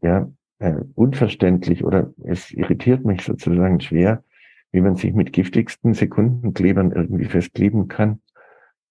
ja, 0.02 0.28
äh, 0.58 0.74
unverständlich 0.94 1.84
oder 1.84 2.12
es 2.24 2.50
irritiert 2.50 3.04
mich 3.04 3.22
sozusagen 3.22 3.80
schwer, 3.80 4.24
wie 4.72 4.80
man 4.80 4.96
sich 4.96 5.14
mit 5.14 5.32
giftigsten 5.32 5.94
Sekundenklebern 5.94 6.92
irgendwie 6.92 7.26
festkleben 7.26 7.88
kann 7.88 8.20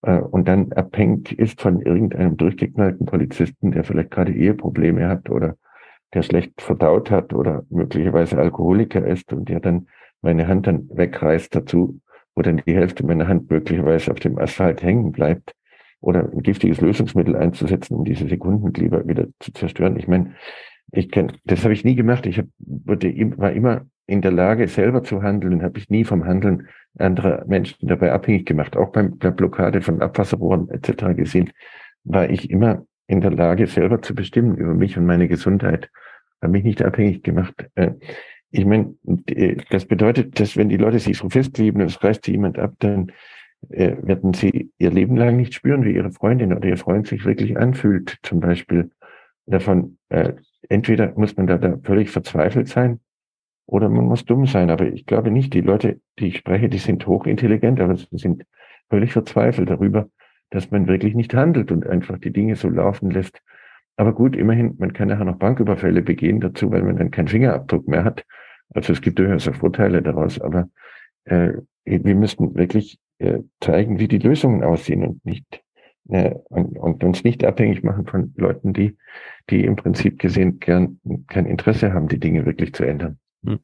äh, 0.03 0.19
und 0.19 0.47
dann 0.47 0.71
abhängig 0.71 1.37
ist 1.37 1.61
von 1.61 1.81
irgendeinem 1.81 2.37
durchgeknallten 2.37 3.05
Polizisten, 3.05 3.71
der 3.71 3.83
vielleicht 3.83 4.11
gerade 4.11 4.33
Eheprobleme 4.33 5.07
hat 5.07 5.29
oder 5.29 5.57
der 6.13 6.21
schlecht 6.21 6.61
verdaut 6.61 7.11
hat 7.11 7.33
oder 7.33 7.65
möglicherweise 7.69 8.37
Alkoholiker 8.37 9.05
ist 9.05 9.33
und 9.33 9.49
der 9.49 9.59
dann 9.59 9.87
meine 10.21 10.47
Hand 10.47 10.67
dann 10.67 10.87
wegreißt 10.93 11.53
dazu, 11.53 11.99
wo 12.35 12.41
dann 12.41 12.61
die 12.65 12.75
Hälfte 12.75 13.05
meiner 13.05 13.27
Hand 13.27 13.49
möglicherweise 13.49 14.11
auf 14.11 14.19
dem 14.19 14.37
Asphalt 14.37 14.81
hängen 14.81 15.11
bleibt 15.11 15.53
oder 16.03 16.29
ein 16.31 16.43
giftiges 16.43 16.81
Lösungsmittel 16.81 17.35
einzusetzen, 17.35 17.95
um 17.95 18.03
diese 18.03 18.27
Sekundenkleber 18.27 19.07
wieder 19.07 19.27
zu 19.39 19.53
zerstören. 19.53 19.97
Ich 19.97 20.07
meine, 20.07 20.35
ich 20.91 21.09
kenn, 21.09 21.31
das 21.45 21.63
habe 21.63 21.73
ich 21.73 21.85
nie 21.85 21.95
gemacht. 21.95 22.25
Ich 22.25 22.37
hab, 22.37 22.45
wurde, 22.59 23.09
war 23.37 23.53
immer 23.53 23.85
in 24.05 24.21
der 24.21 24.31
Lage, 24.31 24.67
selber 24.67 25.03
zu 25.03 25.23
handeln, 25.23 25.63
habe 25.63 25.79
ich 25.79 25.89
nie 25.89 26.03
vom 26.03 26.25
Handeln 26.25 26.67
anderer 26.99 27.45
Menschen 27.47 27.87
dabei 27.87 28.11
abhängig 28.11 28.45
gemacht. 28.45 28.75
Auch 28.75 28.91
bei 28.91 29.03
Blockade 29.03 29.81
von 29.81 30.01
Abwasserrohren 30.01 30.69
etc. 30.69 31.15
gesehen, 31.15 31.51
war 32.03 32.29
ich 32.29 32.51
immer 32.51 32.85
in 33.07 33.21
der 33.21 33.31
Lage, 33.31 33.65
selber 33.67 34.01
zu 34.01 34.13
bestimmen 34.13 34.57
über 34.57 34.73
mich 34.73 34.97
und 34.97 35.05
meine 35.05 35.29
Gesundheit. 35.29 35.89
Habe 36.41 36.51
mich 36.51 36.65
nicht 36.65 36.83
abhängig 36.83 37.23
gemacht. 37.23 37.65
Äh, 37.75 37.91
ich 38.51 38.65
meine, 38.65 38.93
das 39.69 39.85
bedeutet, 39.85 40.37
dass 40.39 40.57
wenn 40.57 40.69
die 40.69 40.77
Leute 40.77 40.99
sich 40.99 41.17
so 41.17 41.29
festkleben 41.29 41.81
und 41.81 41.87
es 41.87 42.03
reißt 42.03 42.27
jemand 42.27 42.59
ab, 42.59 42.73
dann 42.79 43.11
äh, 43.69 43.95
werden 44.01 44.33
sie 44.33 44.71
ihr 44.77 44.91
Leben 44.91 45.15
lang 45.15 45.37
nicht 45.37 45.53
spüren, 45.53 45.83
wie 45.83 45.95
ihre 45.95 46.11
Freundin 46.11 46.53
oder 46.53 46.67
ihr 46.67 46.77
Freund 46.77 47.07
sich 47.07 47.25
wirklich 47.25 47.57
anfühlt. 47.57 48.17
Zum 48.23 48.39
Beispiel 48.39 48.91
davon, 49.45 49.97
äh, 50.09 50.33
entweder 50.69 51.13
muss 51.15 51.35
man 51.35 51.47
da, 51.47 51.57
da 51.57 51.77
völlig 51.83 52.09
verzweifelt 52.09 52.67
sein 52.67 52.99
oder 53.65 53.89
man 53.89 54.05
muss 54.05 54.25
dumm 54.25 54.45
sein. 54.45 54.69
Aber 54.69 54.85
ich 54.87 55.05
glaube 55.05 55.31
nicht, 55.31 55.53
die 55.53 55.61
Leute, 55.61 55.99
die 56.19 56.27
ich 56.27 56.37
spreche, 56.37 56.69
die 56.69 56.77
sind 56.77 57.05
hochintelligent, 57.07 57.79
aber 57.79 57.95
sie 57.95 58.07
sind 58.11 58.43
völlig 58.89 59.13
verzweifelt 59.13 59.69
darüber, 59.69 60.09
dass 60.49 60.71
man 60.71 60.87
wirklich 60.87 61.15
nicht 61.15 61.33
handelt 61.33 61.71
und 61.71 61.87
einfach 61.87 62.19
die 62.19 62.31
Dinge 62.31 62.55
so 62.55 62.69
laufen 62.69 63.09
lässt. 63.11 63.41
Aber 63.95 64.13
gut, 64.13 64.35
immerhin, 64.35 64.75
man 64.79 64.93
kann 64.93 65.07
nachher 65.07 65.25
noch 65.25 65.37
Banküberfälle 65.37 66.01
begehen 66.01 66.39
dazu, 66.39 66.71
weil 66.71 66.83
man 66.83 66.97
dann 66.97 67.11
keinen 67.11 67.27
Fingerabdruck 67.27 67.87
mehr 67.87 68.03
hat. 68.03 68.25
Also 68.73 68.93
es 68.93 69.01
gibt 69.01 69.19
durchaus 69.19 69.47
auch 69.47 69.55
Vorteile 69.55 70.01
daraus, 70.01 70.41
aber 70.41 70.67
äh, 71.25 71.53
wir 71.85 72.15
müssten 72.15 72.55
wirklich 72.55 72.99
äh, 73.19 73.39
zeigen, 73.61 73.99
wie 73.99 74.07
die 74.07 74.19
Lösungen 74.19 74.63
aussehen 74.63 75.03
und 75.05 75.25
nicht 75.25 75.63
äh, 76.09 76.35
und, 76.49 76.77
und 76.77 77.03
uns 77.03 77.23
nicht 77.23 77.43
abhängig 77.43 77.83
machen 77.83 78.05
von 78.05 78.33
Leuten, 78.35 78.73
die, 78.73 78.97
die 79.49 79.65
im 79.65 79.75
Prinzip 79.75 80.19
gesehen 80.19 80.59
gern 80.59 80.99
kein 81.27 81.45
Interesse 81.45 81.93
haben, 81.93 82.07
die 82.07 82.19
Dinge 82.19 82.45
wirklich 82.45 82.73
zu 82.73 82.83
ändern. 82.83 83.19
Hm. 83.45 83.59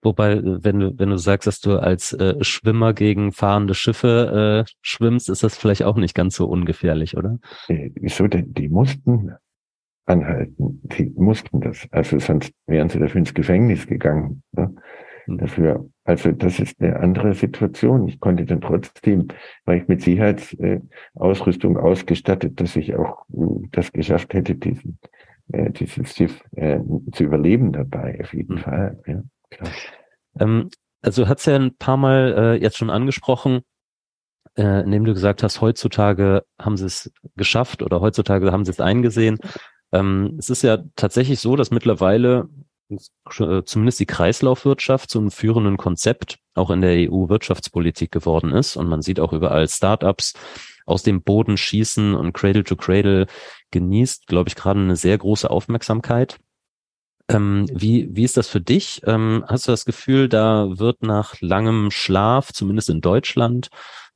Wobei, 0.00 0.40
wenn 0.42 0.78
du, 0.78 0.98
wenn 0.98 1.10
du 1.10 1.18
sagst, 1.18 1.46
dass 1.46 1.60
du 1.60 1.78
als 1.78 2.12
äh, 2.12 2.42
Schwimmer 2.44 2.94
gegen 2.94 3.32
fahrende 3.32 3.74
Schiffe 3.74 4.64
äh, 4.64 4.72
schwimmst, 4.80 5.28
ist 5.28 5.42
das 5.42 5.56
vielleicht 5.56 5.82
auch 5.82 5.96
nicht 5.96 6.14
ganz 6.14 6.36
so 6.36 6.46
ungefährlich, 6.46 7.16
oder? 7.16 7.38
Äh, 7.68 7.90
wieso 7.96 8.28
denn? 8.28 8.54
Die 8.54 8.68
mussten 8.68 9.32
anhalten. 10.06 10.80
Die 10.96 11.12
mussten 11.16 11.60
das. 11.60 11.88
Also 11.90 12.20
sonst 12.20 12.52
wären 12.66 12.88
sie 12.88 13.00
dafür 13.00 13.18
ins 13.18 13.34
Gefängnis 13.34 13.88
gegangen. 13.88 14.44
Ne? 14.52 14.72
Dafür. 15.26 15.88
Also 16.04 16.30
das 16.30 16.60
ist 16.60 16.80
eine 16.80 16.96
andere 17.00 17.34
Situation. 17.34 18.06
Ich 18.06 18.20
konnte 18.20 18.44
dann 18.44 18.60
trotzdem, 18.60 19.28
weil 19.64 19.82
ich 19.82 19.88
mit 19.88 20.02
Sicherheitsausrüstung 20.02 21.76
ausgestattet, 21.76 22.60
dass 22.60 22.76
ich 22.76 22.94
auch 22.94 23.24
äh, 23.32 23.68
das 23.72 23.92
geschafft 23.92 24.32
hätte, 24.34 24.54
diesen, 24.54 24.98
äh, 25.52 25.70
dieses 25.70 26.14
Schiff 26.14 26.42
äh, 26.54 26.78
zu 27.12 27.24
überleben 27.24 27.72
dabei, 27.72 28.20
auf 28.22 28.32
jeden 28.32 28.54
mhm. 28.54 28.58
Fall. 28.58 29.02
Ja, 29.06 29.22
klar. 29.50 29.70
Ähm, 30.38 30.70
also 31.02 31.24
du 31.24 31.28
hast 31.28 31.46
ja 31.46 31.56
ein 31.56 31.76
paar 31.76 31.96
Mal 31.96 32.34
äh, 32.36 32.62
jetzt 32.62 32.76
schon 32.76 32.90
angesprochen, 32.90 33.62
äh, 34.56 34.82
indem 34.82 35.04
du 35.04 35.12
gesagt 35.12 35.42
hast, 35.42 35.60
heutzutage 35.60 36.44
haben 36.60 36.76
sie 36.76 36.86
es 36.86 37.12
geschafft 37.36 37.82
oder 37.82 38.00
heutzutage 38.00 38.52
haben 38.52 38.64
sie 38.64 38.70
es 38.70 38.80
eingesehen. 38.80 39.38
Ähm, 39.92 40.36
es 40.38 40.50
ist 40.50 40.62
ja 40.62 40.78
tatsächlich 40.94 41.40
so, 41.40 41.56
dass 41.56 41.70
mittlerweile 41.70 42.48
äh, 42.48 42.65
zumindest 43.28 44.00
die 44.00 44.06
Kreislaufwirtschaft 44.06 45.10
zum 45.10 45.30
führenden 45.30 45.76
Konzept 45.76 46.38
auch 46.54 46.70
in 46.70 46.80
der 46.80 47.10
EU-Wirtschaftspolitik 47.10 48.10
geworden 48.12 48.52
ist. 48.52 48.76
Und 48.76 48.88
man 48.88 49.02
sieht 49.02 49.20
auch 49.20 49.32
überall 49.32 49.68
Startups 49.68 50.34
aus 50.86 51.02
dem 51.02 51.22
Boden 51.22 51.56
schießen 51.56 52.14
und 52.14 52.32
Cradle 52.32 52.64
to 52.64 52.76
Cradle 52.76 53.26
genießt, 53.72 54.26
glaube 54.26 54.48
ich, 54.48 54.54
gerade 54.54 54.80
eine 54.80 54.96
sehr 54.96 55.18
große 55.18 55.50
Aufmerksamkeit. 55.50 56.38
Ähm, 57.28 57.66
wie, 57.72 58.08
wie 58.14 58.22
ist 58.22 58.36
das 58.36 58.48
für 58.48 58.60
dich? 58.60 59.02
Ähm, 59.04 59.44
hast 59.48 59.66
du 59.66 59.72
das 59.72 59.84
Gefühl, 59.84 60.28
da 60.28 60.78
wird 60.78 61.02
nach 61.02 61.34
langem 61.40 61.90
Schlaf, 61.90 62.52
zumindest 62.52 62.88
in 62.88 63.00
Deutschland, 63.00 63.68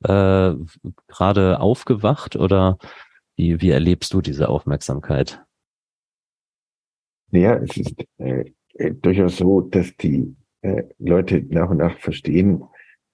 äh, 0.03 0.53
gerade 1.07 1.59
aufgewacht 1.59 2.37
oder 2.37 2.77
wie, 3.35 3.59
wie 3.59 3.69
erlebst 3.69 4.13
du 4.13 4.21
diese 4.21 4.47
Aufmerksamkeit? 4.47 5.43
Naja, 7.31 7.55
es 7.55 7.75
ist 7.77 7.95
äh, 8.17 8.51
äh, 8.81 8.93
durchaus 8.93 9.37
so, 9.37 9.61
dass 9.61 9.95
die 9.97 10.35
äh, 10.61 10.83
Leute 10.99 11.43
nach 11.49 11.69
und 11.69 11.77
nach 11.77 11.97
verstehen, 11.97 12.63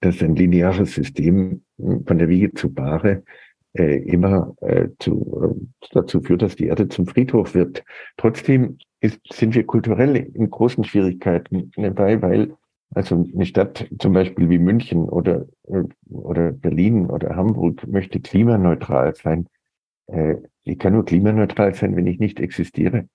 dass 0.00 0.22
ein 0.22 0.36
lineares 0.36 0.94
System 0.94 1.62
hm, 1.78 2.04
von 2.06 2.18
der 2.18 2.28
Wiege 2.28 2.52
zu 2.52 2.72
Bahre 2.72 3.24
äh, 3.72 3.98
immer 4.04 4.54
äh, 4.60 4.88
zu, 4.98 5.70
dazu 5.92 6.20
führt, 6.20 6.42
dass 6.42 6.56
die 6.56 6.66
Erde 6.66 6.88
zum 6.88 7.06
Friedhof 7.06 7.54
wird. 7.54 7.84
Trotzdem 8.16 8.78
ist, 9.00 9.20
sind 9.32 9.54
wir 9.54 9.64
kulturell 9.64 10.16
in 10.16 10.50
großen 10.50 10.84
Schwierigkeiten 10.84 11.70
dabei, 11.76 12.20
weil 12.20 12.56
Also 12.94 13.26
eine 13.34 13.44
Stadt 13.44 13.86
zum 13.98 14.12
Beispiel 14.14 14.48
wie 14.48 14.58
München 14.58 15.08
oder, 15.08 15.46
oder 16.08 16.52
Berlin 16.52 17.06
oder 17.06 17.36
Hamburg 17.36 17.86
möchte 17.86 18.18
klimaneutral 18.18 19.14
sein. 19.14 19.46
Ich 20.64 20.78
kann 20.78 20.94
nur 20.94 21.04
klimaneutral 21.04 21.74
sein, 21.74 21.96
wenn 21.96 22.06
ich 22.06 22.18
nicht 22.18 22.40
existiere. 22.40 23.06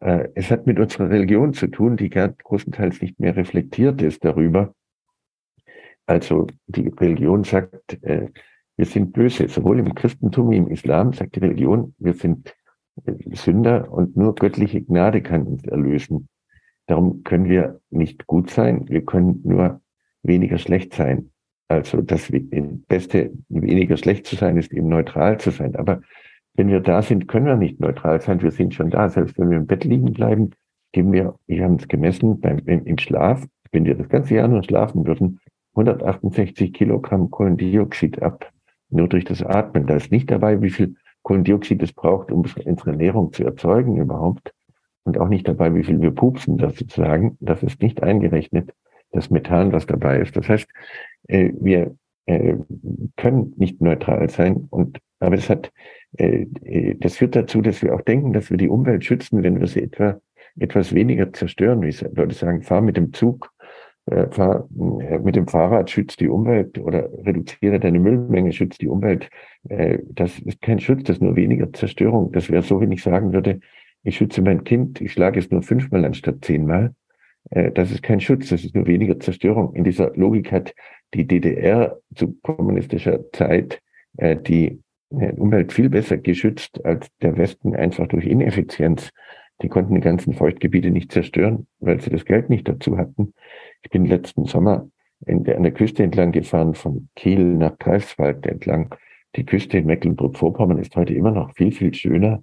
Äh, 0.00 0.28
es 0.34 0.50
hat 0.50 0.66
mit 0.66 0.78
unserer 0.78 1.10
Religion 1.10 1.54
zu 1.54 1.68
tun, 1.68 1.96
die 1.96 2.10
großenteils 2.10 3.00
nicht 3.00 3.18
mehr 3.20 3.36
reflektiert 3.36 4.02
ist 4.02 4.24
darüber. 4.24 4.74
Also 6.06 6.46
die 6.66 6.88
Religion 6.88 7.44
sagt, 7.44 8.02
äh, 8.02 8.28
wir 8.76 8.86
sind 8.86 9.12
böse. 9.12 9.48
Sowohl 9.48 9.80
im 9.80 9.94
Christentum 9.94 10.50
wie 10.50 10.58
im 10.58 10.68
Islam 10.68 11.12
sagt 11.12 11.36
die 11.36 11.40
Religion, 11.40 11.94
wir 11.98 12.14
sind 12.14 12.54
Sünder 13.32 13.90
und 13.92 14.16
nur 14.16 14.34
göttliche 14.34 14.82
Gnade 14.82 15.22
kann 15.22 15.42
uns 15.42 15.64
erlösen. 15.64 16.28
Darum 16.86 17.24
können 17.24 17.48
wir 17.48 17.80
nicht 17.90 18.26
gut 18.26 18.50
sein, 18.50 18.88
wir 18.88 19.04
können 19.04 19.40
nur 19.44 19.80
weniger 20.22 20.58
schlecht 20.58 20.94
sein. 20.94 21.30
Also 21.68 22.00
das 22.00 22.30
Beste, 22.30 23.32
weniger 23.48 23.96
schlecht 23.96 24.26
zu 24.26 24.36
sein, 24.36 24.56
ist 24.56 24.72
eben 24.72 24.88
neutral 24.88 25.38
zu 25.38 25.50
sein. 25.50 25.74
Aber 25.74 26.00
wenn 26.56 26.68
wir 26.68 26.80
da 26.80 27.02
sind, 27.02 27.28
können 27.28 27.46
wir 27.46 27.56
nicht 27.56 27.80
neutral 27.80 28.20
sein. 28.20 28.42
Wir 28.42 28.50
sind 28.50 28.74
schon 28.74 28.90
da. 28.90 29.08
Selbst 29.08 29.38
wenn 29.38 29.50
wir 29.50 29.58
im 29.58 29.66
Bett 29.66 29.84
liegen 29.84 30.12
bleiben, 30.12 30.50
geben 30.92 31.12
wir, 31.12 31.34
wir 31.46 31.64
haben 31.64 31.76
es 31.76 31.88
gemessen, 31.88 32.40
beim, 32.40 32.58
im 32.66 32.98
Schlaf, 32.98 33.44
wenn 33.72 33.84
wir 33.84 33.94
das 33.94 34.08
ganze 34.08 34.34
Jahr 34.34 34.48
nur 34.48 34.62
schlafen 34.62 35.06
würden, 35.06 35.40
168 35.74 36.72
Kilogramm 36.72 37.30
Kohlendioxid 37.30 38.22
ab. 38.22 38.50
Nur 38.88 39.08
durch 39.08 39.24
das 39.24 39.42
Atmen. 39.42 39.86
Da 39.86 39.96
ist 39.96 40.10
nicht 40.10 40.30
dabei, 40.30 40.62
wie 40.62 40.70
viel 40.70 40.94
Kohlendioxid 41.22 41.82
es 41.82 41.92
braucht, 41.92 42.30
um 42.30 42.44
unsere 42.64 42.90
Ernährung 42.90 43.32
zu 43.32 43.44
erzeugen 43.44 43.98
überhaupt. 43.98 44.54
Und 45.04 45.18
auch 45.18 45.28
nicht 45.28 45.46
dabei, 45.46 45.74
wie 45.74 45.84
viel 45.84 46.00
wir 46.00 46.12
pupsen, 46.12 46.56
das 46.56 46.76
sozusagen. 46.76 47.36
Das 47.40 47.62
ist 47.62 47.82
nicht 47.82 48.02
eingerechnet, 48.02 48.72
das 49.10 49.30
Methan, 49.30 49.72
was 49.72 49.86
dabei 49.86 50.20
ist. 50.20 50.36
Das 50.36 50.48
heißt, 50.48 50.66
äh, 51.28 51.52
wir 51.60 51.96
äh, 52.26 52.54
können 53.16 53.52
nicht 53.56 53.80
neutral 53.80 54.30
sein. 54.30 54.66
Und 54.70 54.98
aber 55.20 55.36
das 55.36 55.48
hat, 55.48 55.72
das 56.18 57.16
führt 57.16 57.36
dazu, 57.36 57.60
dass 57.60 57.82
wir 57.82 57.94
auch 57.94 58.02
denken, 58.02 58.32
dass 58.32 58.50
wir 58.50 58.56
die 58.56 58.68
Umwelt 58.68 59.04
schützen, 59.04 59.42
wenn 59.42 59.60
wir 59.60 59.66
sie 59.66 59.82
etwa 59.82 60.20
etwas 60.58 60.94
weniger 60.94 61.32
zerstören. 61.32 61.82
Wie 61.82 61.94
Leute 62.14 62.34
sagen, 62.34 62.62
fahr 62.62 62.80
mit 62.80 62.96
dem 62.96 63.12
Zug, 63.12 63.52
fahr 64.30 64.68
mit 64.70 65.36
dem 65.36 65.48
Fahrrad, 65.48 65.90
schützt 65.90 66.20
die 66.20 66.28
Umwelt 66.28 66.78
oder 66.78 67.10
reduziere 67.24 67.80
deine 67.80 67.98
Müllmenge, 67.98 68.52
schützt 68.52 68.80
die 68.80 68.88
Umwelt. 68.88 69.28
Das 69.64 70.38
ist 70.38 70.62
kein 70.62 70.78
Schutz, 70.78 71.04
das 71.04 71.16
ist 71.16 71.22
nur 71.22 71.36
weniger 71.36 71.72
Zerstörung. 71.72 72.32
Das 72.32 72.50
wäre 72.50 72.62
so, 72.62 72.80
wenn 72.80 72.92
ich 72.92 73.02
sagen 73.02 73.32
würde, 73.32 73.60
ich 74.02 74.16
schütze 74.16 74.40
mein 74.42 74.64
Kind, 74.64 75.00
ich 75.00 75.12
schlage 75.12 75.38
es 75.38 75.50
nur 75.50 75.62
fünfmal 75.62 76.04
anstatt 76.04 76.44
zehnmal. 76.44 76.94
Das 77.50 77.90
ist 77.92 78.02
kein 78.02 78.20
Schutz, 78.20 78.48
das 78.48 78.64
ist 78.64 78.74
nur 78.74 78.86
weniger 78.86 79.20
Zerstörung. 79.20 79.74
In 79.74 79.84
dieser 79.84 80.12
Logik 80.16 80.50
hat 80.52 80.74
die 81.14 81.26
DDR 81.26 81.98
zu 82.14 82.36
kommunistischer 82.42 83.30
Zeit 83.32 83.80
äh, 84.16 84.36
die 84.36 84.66
äh, 84.66 84.78
Umwelt 85.10 85.72
viel 85.72 85.88
besser 85.88 86.16
geschützt 86.16 86.84
als 86.84 87.08
der 87.22 87.36
Westen 87.36 87.74
einfach 87.74 88.08
durch 88.08 88.26
Ineffizienz. 88.26 89.10
Die 89.62 89.68
konnten 89.68 89.94
die 89.94 90.00
ganzen 90.00 90.34
Feuchtgebiete 90.34 90.90
nicht 90.90 91.12
zerstören, 91.12 91.66
weil 91.78 92.00
sie 92.00 92.10
das 92.10 92.24
Geld 92.24 92.50
nicht 92.50 92.68
dazu 92.68 92.98
hatten. 92.98 93.32
Ich 93.82 93.90
bin 93.90 94.04
letzten 94.04 94.44
Sommer 94.44 94.88
der, 95.20 95.56
an 95.56 95.62
der 95.62 95.72
Küste 95.72 96.02
entlang 96.02 96.32
gefahren, 96.32 96.74
von 96.74 97.08
Kiel 97.16 97.44
nach 97.44 97.78
Greifswald 97.78 98.46
entlang. 98.46 98.94
Die 99.36 99.44
Küste 99.44 99.78
in 99.78 99.86
Mecklenburg-Vorpommern 99.86 100.78
ist 100.78 100.96
heute 100.96 101.14
immer 101.14 101.30
noch 101.30 101.54
viel, 101.54 101.72
viel 101.72 101.94
schöner 101.94 102.42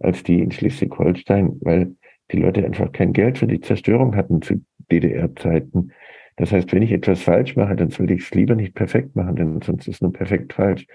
als 0.00 0.22
die 0.22 0.40
in 0.40 0.50
Schleswig-Holstein, 0.50 1.58
weil 1.60 1.94
die 2.30 2.38
Leute 2.38 2.64
einfach 2.64 2.92
kein 2.92 3.12
Geld 3.12 3.38
für 3.38 3.46
die 3.46 3.60
Zerstörung 3.60 4.16
hatten 4.16 4.42
zu 4.42 4.64
DDR-Zeiten. 4.90 5.92
Das 6.36 6.52
heißt, 6.52 6.72
wenn 6.72 6.82
ich 6.82 6.92
etwas 6.92 7.22
falsch 7.22 7.56
mache, 7.56 7.76
dann 7.76 7.90
sollte 7.90 8.14
ich 8.14 8.22
es 8.22 8.30
lieber 8.32 8.54
nicht 8.54 8.74
perfekt 8.74 9.14
machen, 9.14 9.36
denn 9.36 9.60
sonst 9.62 9.86
ist 9.86 9.96
es 9.96 10.00
nur 10.00 10.12
perfekt 10.12 10.54
falsch. 10.54 10.86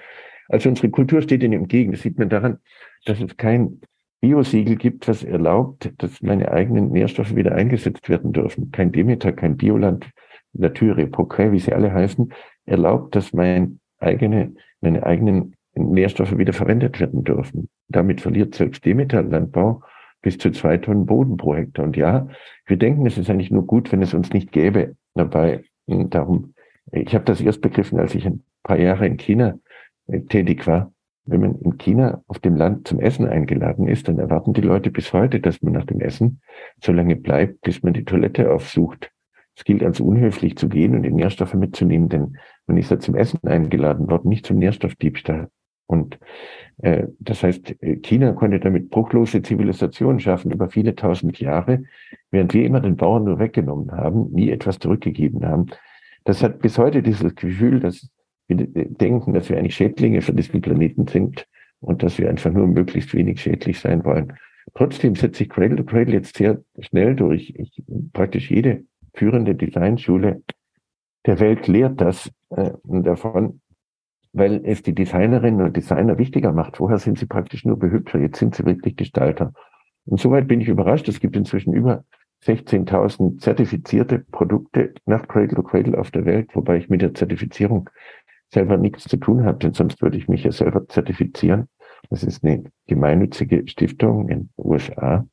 Also 0.49 0.69
unsere 0.69 0.89
Kultur 0.89 1.21
steht 1.21 1.43
ihnen 1.43 1.61
entgegen. 1.61 1.91
Das 1.91 2.01
sieht 2.01 2.17
man 2.17 2.29
daran, 2.29 2.59
dass 3.05 3.19
es 3.21 3.37
kein 3.37 3.81
Biosiegel 4.21 4.77
gibt, 4.77 5.07
das 5.07 5.23
erlaubt, 5.23 5.91
dass 5.97 6.21
meine 6.21 6.51
eigenen 6.51 6.91
Nährstoffe 6.91 7.35
wieder 7.35 7.53
eingesetzt 7.53 8.09
werden 8.09 8.33
dürfen. 8.33 8.71
Kein 8.71 8.91
Demeter, 8.91 9.31
kein 9.31 9.57
Bioland, 9.57 10.09
Nature, 10.53 11.05
Progrès, 11.07 11.51
wie 11.51 11.59
sie 11.59 11.73
alle 11.73 11.93
heißen, 11.93 12.33
erlaubt, 12.65 13.15
dass 13.15 13.33
mein 13.33 13.79
eigene, 13.99 14.55
meine 14.81 15.05
eigenen 15.05 15.55
Nährstoffe 15.75 16.37
wieder 16.37 16.53
verwendet 16.53 16.99
werden 16.99 17.23
dürfen. 17.23 17.69
Damit 17.89 18.21
verliert 18.21 18.55
selbst 18.55 18.83
Demeter 18.85 19.21
Landbau 19.21 19.83
bis 20.21 20.39
zu 20.39 20.51
zwei 20.51 20.77
Tonnen 20.77 21.05
Boden 21.05 21.37
pro 21.37 21.55
Hektar. 21.55 21.85
Und 21.85 21.95
ja, 21.95 22.27
wir 22.65 22.77
denken, 22.77 23.05
es 23.05 23.17
ist 23.17 23.29
eigentlich 23.29 23.51
nur 23.51 23.67
gut, 23.67 23.91
wenn 23.91 24.01
es 24.01 24.15
uns 24.15 24.33
nicht 24.33 24.51
gäbe 24.51 24.95
dabei. 25.13 25.63
Und 25.85 26.15
darum, 26.15 26.53
ich 26.91 27.13
habe 27.13 27.25
das 27.25 27.39
erst 27.39 27.61
begriffen, 27.61 27.99
als 27.99 28.15
ich 28.15 28.25
ein 28.25 28.43
paar 28.63 28.79
Jahre 28.79 29.05
in 29.05 29.17
China 29.17 29.59
tätig 30.29 30.67
war. 30.67 30.91
Wenn 31.25 31.41
man 31.41 31.55
in 31.59 31.77
China 31.77 32.23
auf 32.27 32.39
dem 32.39 32.55
Land 32.55 32.87
zum 32.87 32.99
Essen 32.99 33.27
eingeladen 33.27 33.87
ist, 33.87 34.07
dann 34.07 34.17
erwarten 34.17 34.53
die 34.53 34.61
Leute 34.61 34.91
bis 34.91 35.11
heute, 35.11 35.41
dass 35.41 35.61
man 35.61 35.73
nach 35.73 35.85
dem 35.85 35.99
Essen 35.99 36.41
so 36.81 36.93
lange 36.93 37.17
bleibt, 37.17 37.61
bis 37.61 37.83
man 37.83 37.93
die 37.93 38.05
Toilette 38.05 38.51
aufsucht. 38.51 39.11
Es 39.55 39.63
gilt 39.63 39.83
als 39.83 39.99
unhöflich 39.99 40.55
zu 40.55 40.69
gehen 40.69 40.95
und 40.95 41.03
die 41.03 41.11
Nährstoffe 41.11 41.55
mitzunehmen, 41.55 42.09
denn 42.09 42.37
man 42.67 42.77
ist 42.77 42.91
ja 42.91 42.99
zum 42.99 43.15
Essen 43.15 43.39
eingeladen 43.43 44.09
worden, 44.09 44.29
nicht 44.29 44.45
zum 44.45 44.57
Nährstoffdiebstahl. 44.57 45.49
Und 45.87 46.19
äh, 46.77 47.07
das 47.19 47.43
heißt, 47.43 47.75
China 48.03 48.33
konnte 48.33 48.59
damit 48.59 48.89
bruchlose 48.89 49.41
Zivilisation 49.41 50.19
schaffen 50.19 50.51
über 50.51 50.69
viele 50.69 50.95
tausend 50.95 51.39
Jahre, 51.39 51.83
während 52.29 52.53
wir 52.53 52.65
immer 52.65 52.81
den 52.81 52.97
Bauern 52.97 53.23
nur 53.23 53.39
weggenommen 53.39 53.91
haben, 53.91 54.31
nie 54.31 54.49
etwas 54.51 54.79
zurückgegeben 54.79 55.45
haben. 55.45 55.67
Das 56.23 56.43
hat 56.43 56.59
bis 56.59 56.77
heute 56.77 57.01
dieses 57.01 57.35
Gefühl, 57.35 57.79
dass 57.79 58.09
wir 58.47 58.57
denken, 58.57 59.33
dass 59.33 59.49
wir 59.49 59.57
eigentlich 59.57 59.75
Schädlinge 59.75 60.21
für 60.21 60.33
diesen 60.33 60.61
Planeten 60.61 61.07
sind 61.07 61.47
und 61.79 62.03
dass 62.03 62.17
wir 62.17 62.29
einfach 62.29 62.51
nur 62.51 62.67
möglichst 62.67 63.13
wenig 63.13 63.41
schädlich 63.41 63.79
sein 63.79 64.03
wollen. 64.05 64.33
Trotzdem 64.73 65.15
setzt 65.15 65.37
sich 65.37 65.49
Cradle 65.49 65.77
to 65.77 65.83
Cradle 65.83 66.13
jetzt 66.13 66.37
sehr 66.37 66.61
schnell 66.79 67.15
durch. 67.15 67.53
Ich, 67.57 67.83
praktisch 68.13 68.51
jede 68.51 68.83
führende 69.13 69.55
Designschule 69.55 70.43
der 71.25 71.39
Welt 71.39 71.67
lehrt 71.67 71.99
das 71.99 72.31
äh, 72.49 72.71
davon, 72.83 73.61
weil 74.33 74.61
es 74.65 74.81
die 74.83 74.95
Designerinnen 74.95 75.61
und 75.61 75.75
Designer 75.75 76.17
wichtiger 76.17 76.53
macht. 76.53 76.77
Vorher 76.77 76.99
sind 76.99 77.17
sie 77.17 77.25
praktisch 77.25 77.65
nur 77.65 77.77
Behübscher, 77.77 78.19
jetzt 78.19 78.39
sind 78.39 78.55
sie 78.55 78.65
wirklich 78.65 78.95
Gestalter. 78.95 79.53
Und 80.05 80.19
soweit 80.19 80.47
bin 80.47 80.61
ich 80.61 80.69
überrascht. 80.69 81.07
Es 81.09 81.19
gibt 81.19 81.35
inzwischen 81.35 81.73
über 81.73 82.05
16.000 82.45 83.39
zertifizierte 83.39 84.19
Produkte 84.19 84.93
nach 85.05 85.27
Cradle 85.27 85.55
to 85.55 85.63
Cradle 85.63 85.97
auf 85.97 86.11
der 86.11 86.25
Welt, 86.25 86.55
wobei 86.55 86.77
ich 86.77 86.89
mit 86.89 87.01
der 87.01 87.13
Zertifizierung 87.13 87.89
selber 88.49 88.77
nichts 88.77 89.03
zu 89.05 89.17
tun 89.17 89.43
habe, 89.45 89.59
denn 89.59 89.73
sonst 89.73 90.01
würde 90.01 90.17
ich 90.17 90.27
mich 90.27 90.43
ja 90.43 90.51
selber 90.51 90.87
zertifizieren. 90.87 91.67
Das 92.09 92.23
ist 92.23 92.43
eine 92.43 92.63
gemeinnützige 92.87 93.67
Stiftung 93.67 94.29
in 94.29 94.39
den 94.39 94.49
USA, 94.57 95.27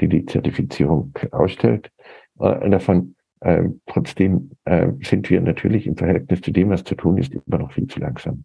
die 0.00 0.08
die 0.08 0.26
Zertifizierung 0.26 1.12
ausstellt. 1.32 1.90
Äh, 2.38 2.70
davon 2.70 3.16
äh, 3.40 3.64
trotzdem 3.86 4.50
äh, 4.64 4.88
sind 5.02 5.30
wir 5.30 5.40
natürlich 5.40 5.86
im 5.86 5.96
Verhältnis 5.96 6.42
zu 6.42 6.52
dem, 6.52 6.70
was 6.70 6.84
zu 6.84 6.94
tun 6.94 7.18
ist, 7.18 7.34
immer 7.34 7.58
noch 7.58 7.72
viel 7.72 7.86
zu 7.86 7.98
langsam. 7.98 8.44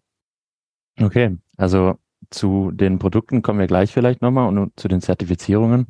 Okay, 1.00 1.36
also 1.56 1.96
zu 2.30 2.70
den 2.72 2.98
Produkten 2.98 3.42
kommen 3.42 3.60
wir 3.60 3.66
gleich 3.66 3.92
vielleicht 3.92 4.22
nochmal 4.22 4.48
und 4.48 4.78
zu 4.78 4.88
den 4.88 5.00
Zertifizierungen. 5.00 5.86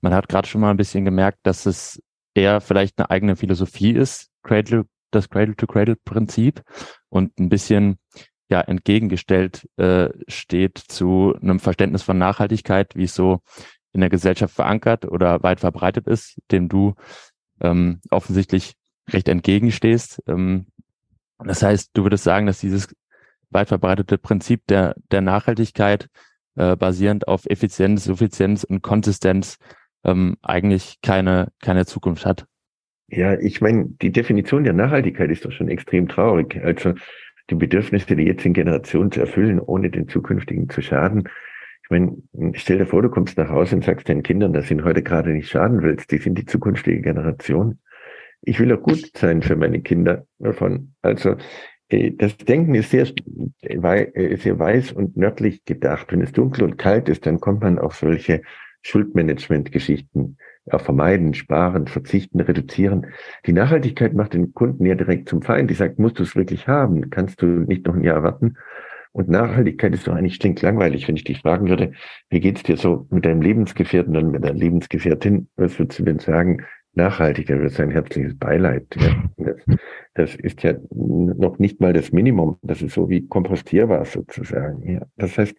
Man 0.00 0.14
hat 0.14 0.28
gerade 0.28 0.46
schon 0.46 0.60
mal 0.60 0.70
ein 0.70 0.76
bisschen 0.76 1.04
gemerkt, 1.04 1.38
dass 1.44 1.66
es 1.66 2.02
eher 2.34 2.60
vielleicht 2.60 2.98
eine 2.98 3.10
eigene 3.10 3.36
Philosophie 3.36 3.92
ist, 3.92 4.30
Cradle, 4.42 4.84
das 5.10 5.30
Cradle-to-Cradle-Prinzip 5.30 6.62
und 7.14 7.38
ein 7.38 7.48
bisschen 7.48 7.98
ja 8.48 8.60
entgegengestellt 8.60 9.68
äh, 9.76 10.08
steht 10.26 10.78
zu 10.78 11.34
einem 11.40 11.60
Verständnis 11.60 12.02
von 12.02 12.18
Nachhaltigkeit, 12.18 12.96
wie 12.96 13.04
es 13.04 13.14
so 13.14 13.40
in 13.92 14.00
der 14.00 14.10
Gesellschaft 14.10 14.54
verankert 14.54 15.04
oder 15.06 15.42
weit 15.44 15.60
verbreitet 15.60 16.08
ist, 16.08 16.36
dem 16.50 16.68
du 16.68 16.94
ähm, 17.60 18.00
offensichtlich 18.10 18.74
recht 19.10 19.28
entgegenstehst. 19.28 20.22
Ähm, 20.26 20.66
das 21.38 21.62
heißt, 21.62 21.90
du 21.94 22.02
würdest 22.02 22.24
sagen, 22.24 22.46
dass 22.46 22.58
dieses 22.58 22.88
weit 23.50 23.68
verbreitete 23.68 24.18
Prinzip 24.18 24.66
der, 24.66 24.96
der 25.12 25.20
Nachhaltigkeit 25.20 26.08
äh, 26.56 26.74
basierend 26.74 27.28
auf 27.28 27.46
Effizienz, 27.46 28.04
Suffizienz 28.04 28.64
und 28.64 28.82
Konsistenz 28.82 29.58
ähm, 30.02 30.36
eigentlich 30.42 31.00
keine, 31.00 31.52
keine 31.60 31.86
Zukunft 31.86 32.26
hat. 32.26 32.46
Ja, 33.16 33.38
ich 33.38 33.60
meine, 33.60 33.86
die 34.02 34.10
Definition 34.10 34.64
der 34.64 34.72
Nachhaltigkeit 34.72 35.30
ist 35.30 35.44
doch 35.44 35.52
schon 35.52 35.68
extrem 35.68 36.08
traurig. 36.08 36.60
Also 36.62 36.94
die 37.50 37.54
Bedürfnisse 37.54 38.16
der 38.16 38.24
jetzigen 38.24 38.54
Generation 38.54 39.12
zu 39.12 39.20
erfüllen, 39.20 39.60
ohne 39.60 39.90
den 39.90 40.08
zukünftigen 40.08 40.68
zu 40.68 40.82
schaden. 40.82 41.28
Ich 41.84 41.90
meine, 41.90 42.16
stell 42.54 42.78
dir 42.78 42.86
vor, 42.86 43.02
du 43.02 43.10
kommst 43.10 43.36
nach 43.38 43.50
Hause 43.50 43.76
und 43.76 43.84
sagst 43.84 44.08
deinen 44.08 44.22
Kindern, 44.22 44.52
dass 44.52 44.70
ihnen 44.70 44.84
heute 44.84 45.02
gerade 45.02 45.30
nicht 45.30 45.48
schaden 45.48 45.82
willst. 45.82 46.10
Die 46.10 46.18
sind 46.18 46.38
die 46.38 46.46
zukünftige 46.46 47.02
Generation. 47.02 47.78
Ich 48.40 48.58
will 48.58 48.72
auch 48.72 48.82
gut 48.82 49.10
sein 49.16 49.42
für 49.42 49.54
meine 49.54 49.80
Kinder 49.80 50.26
davon. 50.38 50.94
Also 51.02 51.36
äh, 51.88 52.12
das 52.12 52.36
Denken 52.38 52.74
ist 52.74 52.90
sehr, 52.90 53.06
äh, 53.62 54.36
sehr 54.36 54.58
weiß 54.58 54.92
und 54.92 55.16
nördlich 55.16 55.64
gedacht. 55.64 56.10
Wenn 56.10 56.22
es 56.22 56.32
dunkel 56.32 56.64
und 56.64 56.78
kalt 56.78 57.08
ist, 57.08 57.26
dann 57.26 57.38
kommt 57.38 57.62
man 57.62 57.78
auf 57.78 57.94
solche 57.94 58.42
Schuldmanagement-Geschichten. 58.82 60.36
Auch 60.70 60.80
vermeiden, 60.80 61.34
sparen, 61.34 61.86
verzichten, 61.86 62.40
reduzieren. 62.40 63.06
Die 63.46 63.52
Nachhaltigkeit 63.52 64.14
macht 64.14 64.34
den 64.34 64.54
Kunden 64.54 64.86
ja 64.86 64.94
direkt 64.94 65.28
zum 65.28 65.42
Feind. 65.42 65.70
Die 65.70 65.74
sagt, 65.74 65.98
musst 65.98 66.18
du 66.18 66.22
es 66.22 66.36
wirklich 66.36 66.66
haben? 66.68 67.10
Kannst 67.10 67.42
du 67.42 67.46
nicht 67.46 67.86
noch 67.86 67.94
ein 67.94 68.04
Jahr 68.04 68.22
warten? 68.22 68.56
Und 69.12 69.28
Nachhaltigkeit 69.28 69.94
ist 69.94 70.08
doch 70.08 70.14
eigentlich 70.14 70.34
stinklangweilig, 70.34 71.06
wenn 71.06 71.14
ich 71.14 71.22
dich 71.22 71.40
fragen 71.40 71.68
würde, 71.68 71.92
wie 72.30 72.40
geht's 72.40 72.64
dir 72.64 72.76
so 72.76 73.06
mit 73.10 73.24
deinem 73.24 73.42
Lebensgefährten 73.42 74.16
und 74.16 74.32
mit 74.32 74.42
deiner 74.42 74.58
Lebensgefährtin? 74.58 75.48
Was 75.56 75.78
würdest 75.78 76.00
du 76.00 76.04
denn 76.04 76.18
sagen? 76.18 76.64
Nachhaltig, 76.94 77.46
da 77.46 77.60
wird 77.60 77.72
sein 77.72 77.90
herzliches 77.90 78.36
Beileid. 78.36 78.86
Ja. 78.96 79.54
Das, 80.14 80.34
ist 80.36 80.62
ja 80.62 80.74
noch 80.90 81.58
nicht 81.58 81.80
mal 81.80 81.92
das 81.92 82.12
Minimum. 82.12 82.58
Das 82.62 82.82
ist 82.82 82.94
so 82.94 83.08
wie 83.08 83.26
kompostierbar 83.26 84.04
sozusagen. 84.04 84.88
Ja. 84.88 85.02
Das 85.16 85.36
heißt, 85.36 85.56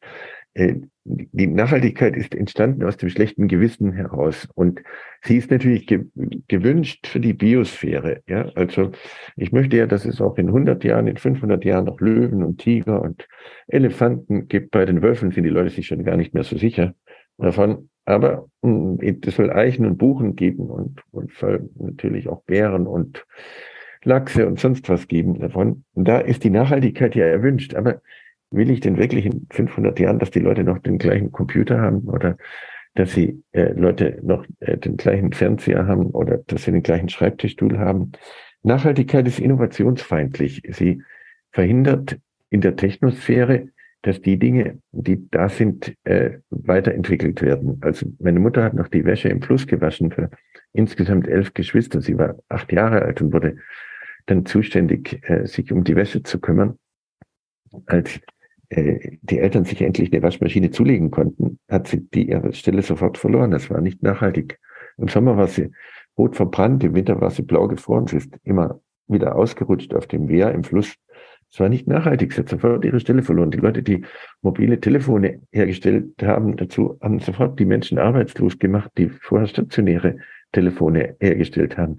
die 0.57 1.47
Nachhaltigkeit 1.47 2.15
ist 2.15 2.33
entstanden 2.33 2.83
aus 2.83 2.97
dem 2.97 3.09
schlechten 3.09 3.47
Gewissen 3.47 3.91
heraus 3.91 4.47
und 4.55 4.81
sie 5.21 5.37
ist 5.37 5.51
natürlich 5.51 5.85
ge 5.85 6.05
gewünscht 6.47 7.07
für 7.07 7.19
die 7.19 7.33
Biosphäre. 7.33 8.21
Ja, 8.27 8.49
also 8.55 8.91
ich 9.35 9.51
möchte 9.51 9.75
ja, 9.77 9.85
dass 9.85 10.05
es 10.05 10.21
auch 10.21 10.37
in 10.37 10.47
100 10.47 10.83
Jahren, 10.83 11.07
in 11.07 11.17
500 11.17 11.63
Jahren 11.65 11.85
noch 11.85 11.99
Löwen 11.99 12.43
und 12.43 12.59
Tiger 12.59 13.01
und 13.01 13.27
Elefanten 13.67 14.47
gibt. 14.47 14.71
Bei 14.71 14.85
den 14.85 15.01
Wölfen 15.01 15.31
sind 15.31 15.43
die 15.43 15.49
Leute 15.49 15.69
sich 15.69 15.87
schon 15.87 16.05
gar 16.05 16.15
nicht 16.15 16.33
mehr 16.33 16.43
so 16.43 16.57
sicher 16.57 16.95
davon. 17.37 17.89
Aber 18.05 18.47
hm, 18.63 18.99
es 19.01 19.35
soll 19.35 19.51
Eichen 19.51 19.85
und 19.85 19.97
Buchen 19.97 20.35
geben 20.35 20.69
und, 20.69 21.01
und 21.11 21.31
natürlich 21.77 22.29
auch 22.29 22.43
Bären 22.43 22.87
und 22.87 23.25
Lachse 24.03 24.47
und 24.47 24.59
sonst 24.59 24.87
was 24.87 25.07
geben 25.07 25.39
davon. 25.39 25.83
Und 25.93 26.07
da 26.07 26.19
ist 26.19 26.43
die 26.43 26.49
Nachhaltigkeit 26.49 27.15
ja 27.15 27.25
erwünscht. 27.25 27.75
Aber 27.75 28.01
will 28.51 28.69
ich 28.69 28.79
denn 28.79 28.97
wirklich 28.97 29.25
in 29.25 29.47
500 29.51 29.99
Jahren, 29.99 30.19
dass 30.19 30.31
die 30.31 30.39
Leute 30.39 30.63
noch 30.63 30.79
den 30.79 30.97
gleichen 30.97 31.31
Computer 31.31 31.79
haben 31.79 32.07
oder 32.07 32.37
dass 32.93 33.13
sie 33.13 33.43
äh, 33.51 33.73
Leute 33.73 34.19
noch 34.23 34.45
äh, 34.59 34.77
den 34.77 34.97
gleichen 34.97 35.33
Fernseher 35.33 35.87
haben 35.87 36.07
oder 36.11 36.37
dass 36.47 36.63
sie 36.63 36.71
den 36.71 36.83
gleichen 36.83 37.09
Schreibtischstuhl 37.09 37.77
haben? 37.77 38.13
Nachhaltigkeit 38.63 39.27
ist 39.27 39.39
innovationsfeindlich. 39.39 40.63
Sie 40.69 41.03
verhindert 41.51 42.17
in 42.49 42.61
der 42.61 42.75
Technosphäre, 42.75 43.69
dass 44.01 44.21
die 44.21 44.37
Dinge, 44.37 44.79
die 44.91 45.27
da 45.29 45.49
sind, 45.49 45.95
äh, 46.03 46.39
weiterentwickelt 46.49 47.41
werden. 47.41 47.79
Also 47.81 48.05
meine 48.19 48.39
Mutter 48.39 48.63
hat 48.63 48.75
noch 48.75 48.87
die 48.87 49.03
Wäsche 49.03 49.29
im 49.29 49.41
Fluss 49.41 49.65
gewaschen 49.65 50.11
für 50.11 50.29
insgesamt 50.73 51.27
elf 51.27 51.53
Geschwister. 51.53 52.01
Sie 52.01 52.17
war 52.17 52.35
acht 52.47 52.71
Jahre 52.71 53.01
alt 53.01 53.21
und 53.21 53.33
wurde 53.33 53.57
dann 54.27 54.45
zuständig, 54.45 55.21
äh, 55.23 55.45
sich 55.47 55.71
um 55.71 55.83
die 55.83 55.95
Wäsche 55.95 56.23
zu 56.23 56.39
kümmern. 56.39 56.77
Als 57.87 58.19
die 58.75 59.39
Eltern 59.39 59.65
sich 59.65 59.81
endlich 59.81 60.11
eine 60.11 60.23
Waschmaschine 60.23 60.71
zulegen 60.71 61.11
konnten, 61.11 61.59
hat 61.69 61.87
sie 61.87 62.01
die 62.09 62.29
ihre 62.29 62.53
Stelle 62.53 62.81
sofort 62.81 63.17
verloren. 63.17 63.51
Das 63.51 63.69
war 63.69 63.81
nicht 63.81 64.03
nachhaltig. 64.03 64.59
Im 64.97 65.07
Sommer 65.07 65.37
war 65.37 65.47
sie 65.47 65.71
rot 66.17 66.35
verbrannt, 66.35 66.83
im 66.83 66.95
Winter 66.95 67.19
war 67.21 67.31
sie 67.31 67.41
blau 67.41 67.67
gefroren. 67.67 68.07
Sie 68.07 68.17
ist 68.17 68.33
immer 68.43 68.79
wieder 69.07 69.35
ausgerutscht 69.35 69.93
auf 69.93 70.07
dem 70.07 70.29
Wehr 70.29 70.51
im 70.51 70.63
Fluss. 70.63 70.95
Es 71.51 71.59
war 71.59 71.69
nicht 71.69 71.87
nachhaltig. 71.87 72.33
Sie 72.33 72.41
hat 72.41 72.49
sofort 72.49 72.83
ihre 72.83 72.99
Stelle 72.99 73.23
verloren. 73.23 73.51
Die 73.51 73.59
Leute, 73.59 73.83
die 73.83 74.03
mobile 74.41 74.79
Telefone 74.79 75.41
hergestellt 75.51 76.21
haben, 76.21 76.57
dazu 76.57 76.97
haben 77.01 77.19
sofort 77.19 77.59
die 77.59 77.65
Menschen 77.65 77.97
arbeitslos 77.97 78.59
gemacht, 78.59 78.91
die 78.97 79.09
vorher 79.09 79.47
stationäre 79.47 80.17
Telefone 80.51 81.15
hergestellt 81.19 81.77
haben. 81.77 81.97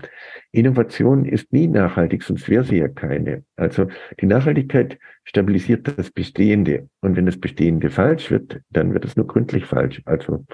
Innovation 0.52 1.24
ist 1.24 1.52
nie 1.52 1.66
nachhaltig, 1.66 2.22
sonst 2.22 2.48
wäre 2.48 2.64
sie 2.64 2.78
ja 2.78 2.88
keine. 2.88 3.44
Also 3.56 3.86
die 4.20 4.26
Nachhaltigkeit 4.26 4.98
stabilisiert 5.24 5.98
das 5.98 6.10
Bestehende. 6.10 6.88
Und 7.00 7.16
wenn 7.16 7.26
das 7.26 7.38
Bestehende 7.38 7.90
falsch 7.90 8.30
wird, 8.30 8.60
dann 8.70 8.94
wird 8.94 9.04
es 9.04 9.16
nur 9.16 9.26
gründlich 9.26 9.66
falsch. 9.66 10.00
Also 10.04 10.44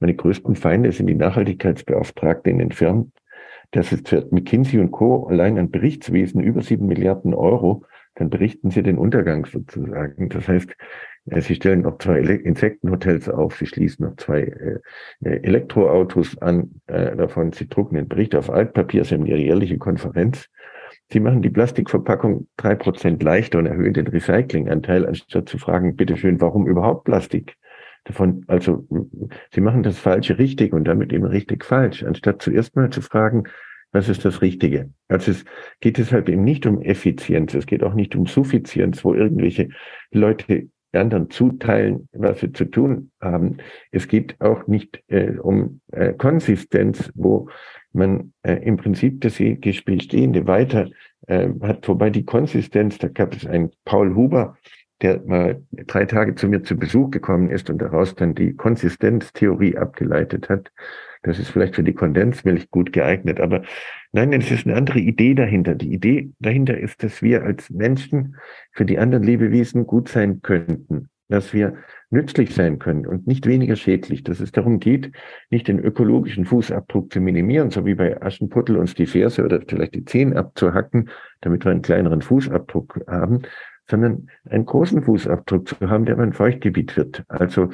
meine 0.00 0.14
größten 0.14 0.54
Feinde 0.54 0.92
sind 0.92 1.08
die 1.08 1.14
Nachhaltigkeitsbeauftragten 1.14 2.52
in 2.52 2.58
den 2.58 2.72
Firmen. 2.72 3.12
Das 3.72 3.92
ist 3.92 4.08
für 4.08 4.26
McKinsey 4.30 4.78
und 4.80 4.92
Co. 4.92 5.26
allein 5.26 5.58
an 5.58 5.70
Berichtswesen 5.70 6.40
über 6.40 6.62
sieben 6.62 6.86
Milliarden 6.86 7.34
Euro. 7.34 7.84
Dann 8.14 8.30
berichten 8.30 8.70
sie 8.70 8.82
den 8.82 8.98
Untergang 8.98 9.44
sozusagen. 9.46 10.28
Das 10.28 10.48
heißt, 10.48 10.74
sie 11.40 11.54
stellen 11.54 11.82
noch 11.82 11.98
zwei 11.98 12.20
Insektenhotels 12.20 13.28
auf, 13.28 13.56
sie 13.56 13.66
schließen 13.66 14.06
noch 14.06 14.16
zwei 14.16 14.40
äh, 14.40 14.78
äh, 15.24 15.42
Elektroautos 15.42 16.38
an 16.38 16.80
äh, 16.86 17.16
davon, 17.16 17.52
sie 17.52 17.68
drucken 17.68 17.96
den 17.96 18.08
Bericht 18.08 18.34
auf 18.34 18.50
Altpapier, 18.50 19.04
sie 19.04 19.14
haben 19.14 19.26
ihre 19.26 19.38
jährliche 19.38 19.78
Konferenz. 19.78 20.48
Sie 21.10 21.20
machen 21.20 21.42
die 21.42 21.50
Plastikverpackung 21.50 22.48
drei 22.56 22.74
Prozent 22.74 23.22
leichter 23.22 23.58
und 23.58 23.66
erhöhen 23.66 23.94
den 23.94 24.06
Recyclinganteil, 24.06 25.06
anstatt 25.06 25.48
zu 25.48 25.58
fragen, 25.58 25.96
bitteschön, 25.96 26.40
warum 26.40 26.66
überhaupt 26.66 27.04
Plastik? 27.04 27.56
Davon, 28.04 28.44
also, 28.46 28.86
sie 29.52 29.60
machen 29.60 29.82
das 29.82 29.98
Falsche 29.98 30.38
richtig 30.38 30.72
und 30.72 30.84
damit 30.84 31.12
eben 31.12 31.24
richtig 31.24 31.64
falsch, 31.64 32.04
anstatt 32.04 32.42
zuerst 32.42 32.76
mal 32.76 32.90
zu 32.90 33.02
fragen, 33.02 33.44
was 33.92 34.08
ist 34.08 34.24
das 34.24 34.42
Richtige? 34.42 34.90
Also 35.08 35.30
es 35.30 35.44
geht 35.80 35.98
deshalb 35.98 36.28
eben 36.28 36.44
nicht 36.44 36.66
um 36.66 36.82
Effizienz, 36.82 37.54
es 37.54 37.66
geht 37.66 37.82
auch 37.82 37.94
nicht 37.94 38.14
um 38.16 38.26
Suffizienz, 38.26 39.02
wo 39.04 39.14
irgendwelche 39.14 39.70
Leute 40.10 40.68
anderen 40.98 41.30
zuteilen, 41.30 42.08
was 42.12 42.40
sie 42.40 42.52
zu 42.52 42.64
tun 42.66 43.10
haben. 43.20 43.58
Es 43.90 44.08
geht 44.08 44.40
auch 44.40 44.66
nicht 44.66 45.02
äh, 45.08 45.38
um 45.38 45.80
äh, 45.92 46.12
Konsistenz, 46.12 47.10
wo 47.14 47.48
man 47.92 48.32
äh, 48.42 48.54
im 48.54 48.76
Prinzip 48.76 49.20
das 49.20 49.38
Bestehende 49.84 50.46
weiter 50.46 50.88
äh, 51.26 51.48
hat. 51.62 51.88
Wobei 51.88 52.10
die 52.10 52.24
Konsistenz, 52.24 52.98
da 52.98 53.08
gab 53.08 53.34
es 53.34 53.46
einen 53.46 53.70
Paul 53.84 54.14
Huber, 54.14 54.56
der 55.00 55.22
mal 55.24 55.62
drei 55.70 56.04
Tage 56.04 56.34
zu 56.34 56.48
mir 56.48 56.62
zu 56.62 56.76
Besuch 56.76 57.10
gekommen 57.10 57.50
ist 57.50 57.70
und 57.70 57.78
daraus 57.78 58.14
dann 58.14 58.34
die 58.34 58.54
Konsistenztheorie 58.54 59.76
abgeleitet 59.76 60.48
hat. 60.48 60.72
Das 61.22 61.38
ist 61.38 61.50
vielleicht 61.50 61.74
für 61.74 61.82
die 61.82 61.94
Kondensmilch 61.94 62.70
gut 62.70 62.92
geeignet, 62.92 63.40
aber 63.40 63.62
nein, 64.12 64.32
es 64.32 64.50
ist 64.50 64.66
eine 64.66 64.76
andere 64.76 65.00
Idee 65.00 65.34
dahinter. 65.34 65.74
Die 65.74 65.92
Idee 65.92 66.30
dahinter 66.38 66.78
ist, 66.78 67.02
dass 67.02 67.22
wir 67.22 67.42
als 67.42 67.70
Menschen 67.70 68.36
für 68.72 68.84
die 68.84 68.98
anderen 68.98 69.24
Lebewesen 69.24 69.86
gut 69.86 70.08
sein 70.08 70.42
könnten, 70.42 71.08
dass 71.28 71.52
wir 71.52 71.74
nützlich 72.10 72.54
sein 72.54 72.78
können 72.78 73.06
und 73.06 73.26
nicht 73.26 73.46
weniger 73.46 73.76
schädlich, 73.76 74.22
dass 74.22 74.40
es 74.40 74.52
darum 74.52 74.80
geht, 74.80 75.12
nicht 75.50 75.68
den 75.68 75.78
ökologischen 75.78 76.46
Fußabdruck 76.46 77.12
zu 77.12 77.20
minimieren, 77.20 77.70
so 77.70 77.84
wie 77.84 77.94
bei 77.94 78.20
Aschenputtel 78.22 78.76
uns 78.76 78.94
die 78.94 79.06
Ferse 79.06 79.44
oder 79.44 79.60
vielleicht 79.66 79.94
die 79.94 80.04
Zehen 80.04 80.36
abzuhacken, 80.36 81.10
damit 81.40 81.64
wir 81.64 81.72
einen 81.72 81.82
kleineren 81.82 82.22
Fußabdruck 82.22 83.00
haben, 83.06 83.42
sondern 83.88 84.28
einen 84.48 84.66
großen 84.66 85.02
Fußabdruck 85.02 85.68
zu 85.68 85.76
haben, 85.90 86.06
der 86.06 86.16
mein 86.16 86.32
Feuchtgebiet 86.32 86.96
wird. 86.96 87.24
Also 87.28 87.70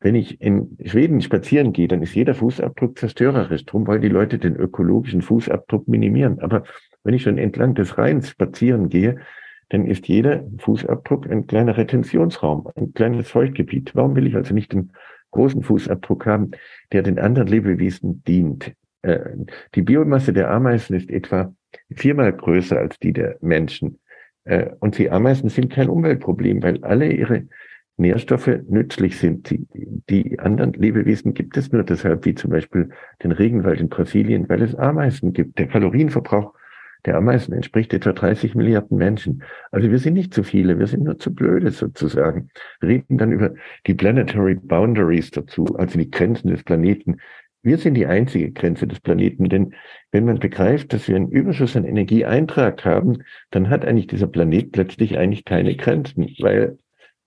wenn 0.00 0.14
ich 0.14 0.40
in 0.40 0.76
Schweden 0.84 1.20
spazieren 1.20 1.72
gehe, 1.72 1.88
dann 1.88 2.02
ist 2.02 2.14
jeder 2.14 2.34
Fußabdruck 2.34 2.98
zerstörerisch. 2.98 3.64
Darum 3.64 3.86
wollen 3.86 4.02
die 4.02 4.08
Leute 4.08 4.38
den 4.38 4.54
ökologischen 4.54 5.22
Fußabdruck 5.22 5.88
minimieren. 5.88 6.38
Aber 6.40 6.62
wenn 7.02 7.14
ich 7.14 7.22
schon 7.22 7.38
entlang 7.38 7.74
des 7.74 7.98
Rheins 7.98 8.30
spazieren 8.30 8.88
gehe, 8.88 9.16
dann 9.70 9.86
ist 9.86 10.08
jeder 10.08 10.44
Fußabdruck 10.58 11.30
ein 11.30 11.46
kleiner 11.46 11.76
Retentionsraum, 11.76 12.68
ein 12.76 12.94
kleines 12.94 13.28
Feuchtgebiet. 13.28 13.94
Warum 13.94 14.14
will 14.14 14.26
ich 14.26 14.36
also 14.36 14.54
nicht 14.54 14.72
einen 14.72 14.92
großen 15.32 15.62
Fußabdruck 15.62 16.26
haben, 16.26 16.52
der 16.92 17.02
den 17.02 17.18
anderen 17.18 17.48
Lebewesen 17.48 18.22
dient? 18.24 18.72
Äh, 19.02 19.20
die 19.74 19.82
Biomasse 19.82 20.32
der 20.32 20.50
Ameisen 20.50 20.96
ist 20.96 21.10
etwa 21.10 21.52
viermal 21.90 22.32
größer 22.32 22.78
als 22.78 22.98
die 22.98 23.12
der 23.12 23.36
Menschen. 23.40 23.98
Äh, 24.44 24.70
und 24.78 24.96
die 24.96 25.10
Ameisen 25.10 25.50
sind 25.50 25.70
kein 25.70 25.88
Umweltproblem, 25.88 26.62
weil 26.62 26.82
alle 26.84 27.12
ihre 27.12 27.44
Nährstoffe 27.98 28.60
nützlich 28.68 29.18
sind. 29.18 29.50
Die, 29.50 29.66
die 30.08 30.38
anderen 30.38 30.72
Lebewesen 30.72 31.34
gibt 31.34 31.56
es 31.56 31.72
nur 31.72 31.82
deshalb, 31.82 32.24
wie 32.24 32.34
zum 32.34 32.50
Beispiel 32.50 32.90
den 33.22 33.32
Regenwald 33.32 33.80
in 33.80 33.88
Brasilien, 33.88 34.48
weil 34.48 34.62
es 34.62 34.74
Ameisen 34.74 35.32
gibt. 35.32 35.58
Der 35.58 35.66
Kalorienverbrauch 35.66 36.54
der 37.04 37.16
Ameisen 37.16 37.54
entspricht 37.54 37.94
etwa 37.94 38.12
30 38.12 38.54
Milliarden 38.54 38.98
Menschen. 38.98 39.42
Also 39.70 39.90
wir 39.90 39.98
sind 39.98 40.14
nicht 40.14 40.34
zu 40.34 40.42
viele, 40.42 40.78
wir 40.78 40.86
sind 40.86 41.04
nur 41.04 41.18
zu 41.18 41.34
blöde 41.34 41.70
sozusagen. 41.70 42.50
Wir 42.80 42.88
reden 42.88 43.18
dann 43.18 43.32
über 43.32 43.54
die 43.86 43.94
Planetary 43.94 44.56
Boundaries 44.56 45.30
dazu, 45.30 45.64
also 45.76 45.98
die 45.98 46.10
Grenzen 46.10 46.48
des 46.48 46.64
Planeten. 46.64 47.18
Wir 47.62 47.78
sind 47.78 47.94
die 47.94 48.06
einzige 48.06 48.52
Grenze 48.52 48.86
des 48.86 49.00
Planeten, 49.00 49.48
denn 49.48 49.74
wenn 50.12 50.24
man 50.24 50.38
begreift, 50.38 50.92
dass 50.92 51.08
wir 51.08 51.16
einen 51.16 51.30
Überschuss 51.30 51.76
an 51.76 51.84
Energieeintrag 51.84 52.84
haben, 52.84 53.22
dann 53.50 53.68
hat 53.68 53.84
eigentlich 53.84 54.06
dieser 54.06 54.28
Planet 54.28 54.72
plötzlich 54.72 55.18
eigentlich 55.18 55.44
keine 55.44 55.74
Grenzen, 55.76 56.34
weil 56.40 56.78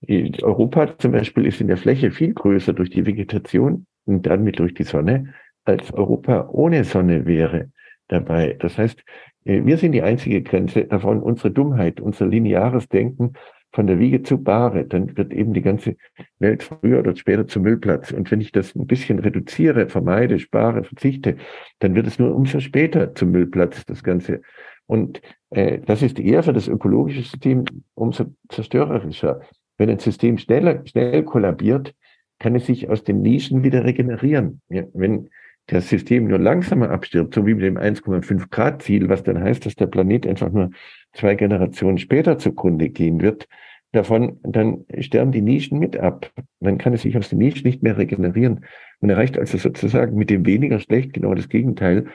Europa 0.08 0.98
zum 0.98 1.12
Beispiel 1.12 1.46
ist 1.46 1.60
in 1.60 1.68
der 1.68 1.76
Fläche 1.76 2.10
viel 2.10 2.34
größer 2.34 2.72
durch 2.72 2.90
die 2.90 3.06
Vegetation 3.06 3.86
und 4.04 4.26
damit 4.26 4.58
durch 4.58 4.74
die 4.74 4.82
Sonne, 4.82 5.34
als 5.64 5.92
Europa 5.92 6.48
ohne 6.50 6.84
Sonne 6.84 7.26
wäre 7.26 7.70
dabei. 8.08 8.56
Das 8.58 8.78
heißt, 8.78 9.02
äh, 9.44 9.64
wir 9.64 9.78
sind 9.78 9.92
die 9.92 10.02
einzige 10.02 10.42
Grenze 10.42 10.84
davon, 10.84 11.22
unsere 11.22 11.50
Dummheit, 11.50 12.00
unser 12.00 12.26
lineares 12.26 12.88
Denken 12.88 13.34
von 13.74 13.86
der 13.86 13.98
Wiege 13.98 14.22
zu 14.22 14.42
Bahre, 14.42 14.84
dann 14.84 15.16
wird 15.16 15.32
eben 15.32 15.54
die 15.54 15.62
ganze 15.62 15.96
Welt 16.38 16.62
früher 16.62 16.98
oder 16.98 17.16
später 17.16 17.46
zum 17.46 17.62
Müllplatz. 17.62 18.10
Und 18.12 18.30
wenn 18.30 18.40
ich 18.40 18.52
das 18.52 18.74
ein 18.74 18.86
bisschen 18.86 19.18
reduziere, 19.18 19.88
vermeide, 19.88 20.38
spare, 20.38 20.84
verzichte, 20.84 21.36
dann 21.78 21.94
wird 21.94 22.06
es 22.06 22.18
nur 22.18 22.34
umso 22.34 22.60
später 22.60 23.14
zum 23.14 23.30
Müllplatz, 23.30 23.86
das 23.86 24.02
Ganze. 24.02 24.42
Und 24.86 25.22
äh, 25.50 25.78
das 25.78 26.02
ist 26.02 26.20
eher 26.20 26.42
für 26.42 26.52
das 26.52 26.68
ökologische 26.68 27.22
System 27.22 27.64
umso 27.94 28.26
zerstörerischer. 28.50 29.40
Wenn 29.82 29.90
ein 29.90 29.98
System 29.98 30.38
schneller, 30.38 30.86
schnell 30.86 31.24
kollabiert, 31.24 31.92
kann 32.38 32.54
es 32.54 32.66
sich 32.66 32.88
aus 32.88 33.02
den 33.02 33.20
Nischen 33.20 33.64
wieder 33.64 33.84
regenerieren. 33.84 34.60
Ja, 34.68 34.84
wenn 34.94 35.28
das 35.66 35.88
System 35.88 36.28
nur 36.28 36.38
langsamer 36.38 36.90
abstirbt, 36.90 37.34
so 37.34 37.44
wie 37.48 37.54
mit 37.54 37.64
dem 37.64 37.76
1,5 37.76 38.48
Grad 38.48 38.82
Ziel, 38.82 39.08
was 39.08 39.24
dann 39.24 39.42
heißt, 39.42 39.66
dass 39.66 39.74
der 39.74 39.88
Planet 39.88 40.24
einfach 40.28 40.52
nur 40.52 40.70
zwei 41.14 41.34
Generationen 41.34 41.98
später 41.98 42.38
zugrunde 42.38 42.90
gehen 42.90 43.20
wird, 43.20 43.48
davon, 43.90 44.38
dann 44.44 44.84
sterben 45.00 45.32
die 45.32 45.42
Nischen 45.42 45.80
mit 45.80 45.96
ab. 45.96 46.30
Man 46.60 46.78
kann 46.78 46.92
es 46.92 47.02
sich 47.02 47.16
aus 47.16 47.30
den 47.30 47.38
Nischen 47.38 47.66
nicht 47.66 47.82
mehr 47.82 47.98
regenerieren. 47.98 48.64
Man 49.00 49.10
erreicht 49.10 49.36
also 49.36 49.58
sozusagen 49.58 50.16
mit 50.16 50.30
dem 50.30 50.46
weniger 50.46 50.78
schlecht 50.78 51.12
genau 51.12 51.34
das 51.34 51.48
Gegenteil. 51.48 52.06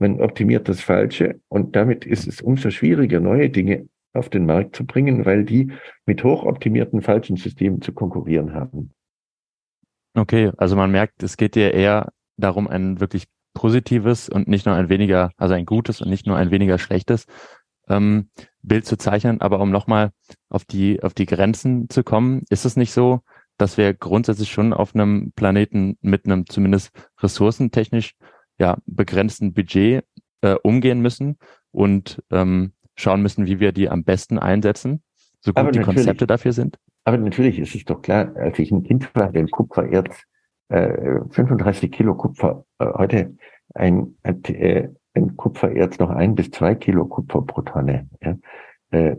Man 0.00 0.20
optimiert 0.20 0.68
das 0.68 0.80
Falsche 0.80 1.38
und 1.46 1.76
damit 1.76 2.04
ist 2.04 2.26
es 2.26 2.40
umso 2.40 2.70
schwieriger, 2.70 3.20
neue 3.20 3.48
Dinge 3.48 3.86
auf 4.12 4.28
den 4.28 4.46
Markt 4.46 4.76
zu 4.76 4.84
bringen, 4.84 5.24
weil 5.24 5.44
die 5.44 5.72
mit 6.06 6.22
hochoptimierten 6.22 7.02
falschen 7.02 7.36
Systemen 7.36 7.80
zu 7.80 7.92
konkurrieren 7.92 8.54
haben. 8.54 8.92
Okay, 10.14 10.52
also 10.58 10.76
man 10.76 10.90
merkt, 10.90 11.22
es 11.22 11.36
geht 11.36 11.54
dir 11.54 11.72
eher 11.72 12.12
darum, 12.36 12.68
ein 12.68 13.00
wirklich 13.00 13.26
positives 13.54 14.28
und 14.28 14.48
nicht 14.48 14.66
nur 14.66 14.74
ein 14.74 14.88
weniger, 14.88 15.30
also 15.36 15.54
ein 15.54 15.66
gutes 15.66 16.00
und 16.00 16.08
nicht 16.08 16.26
nur 16.26 16.36
ein 16.36 16.50
weniger 16.50 16.78
schlechtes 16.78 17.26
ähm, 17.88 18.28
Bild 18.62 18.86
zu 18.86 18.96
zeichnen. 18.96 19.40
Aber 19.40 19.60
um 19.60 19.70
nochmal 19.70 20.10
auf 20.48 20.64
die, 20.64 21.02
auf 21.02 21.14
die 21.14 21.26
Grenzen 21.26 21.88
zu 21.88 22.02
kommen, 22.02 22.42
ist 22.50 22.64
es 22.64 22.76
nicht 22.76 22.92
so, 22.92 23.20
dass 23.58 23.76
wir 23.76 23.94
grundsätzlich 23.94 24.50
schon 24.50 24.72
auf 24.72 24.94
einem 24.94 25.32
Planeten 25.36 25.96
mit 26.00 26.26
einem 26.26 26.46
zumindest 26.46 26.90
ressourcentechnisch 27.20 28.14
ja, 28.58 28.78
begrenzten 28.86 29.54
Budget 29.54 30.04
äh, 30.42 30.54
umgehen 30.62 31.00
müssen 31.00 31.38
und 31.70 32.22
ähm, 32.30 32.72
schauen 32.96 33.22
müssen, 33.22 33.46
wie 33.46 33.60
wir 33.60 33.72
die 33.72 33.88
am 33.88 34.04
besten 34.04 34.38
einsetzen, 34.38 35.02
so 35.40 35.52
gut 35.52 35.74
die 35.74 35.80
Konzepte 35.80 36.26
dafür 36.26 36.52
sind? 36.52 36.78
Aber 37.04 37.18
natürlich 37.18 37.58
ist 37.58 37.74
es 37.74 37.84
doch 37.84 38.00
klar, 38.02 38.34
als 38.36 38.58
ich 38.58 38.70
ein 38.70 38.84
Kind 38.84 39.14
war, 39.14 39.32
den 39.32 39.48
Kupfererz, 39.50 40.22
äh, 40.68 41.20
35 41.30 41.90
Kilo 41.90 42.14
Kupfer, 42.14 42.64
äh, 42.78 42.86
heute 42.94 43.36
ein, 43.74 44.16
äh, 44.22 44.88
ein 45.14 45.36
Kupfererz 45.36 45.98
noch 45.98 46.10
ein 46.10 46.34
bis 46.34 46.50
zwei 46.50 46.74
Kilo 46.74 47.06
Kupfer 47.06 47.42
pro 47.42 47.62
Tonne. 47.62 48.08
Ja. 48.22 48.36
Äh, 48.90 49.16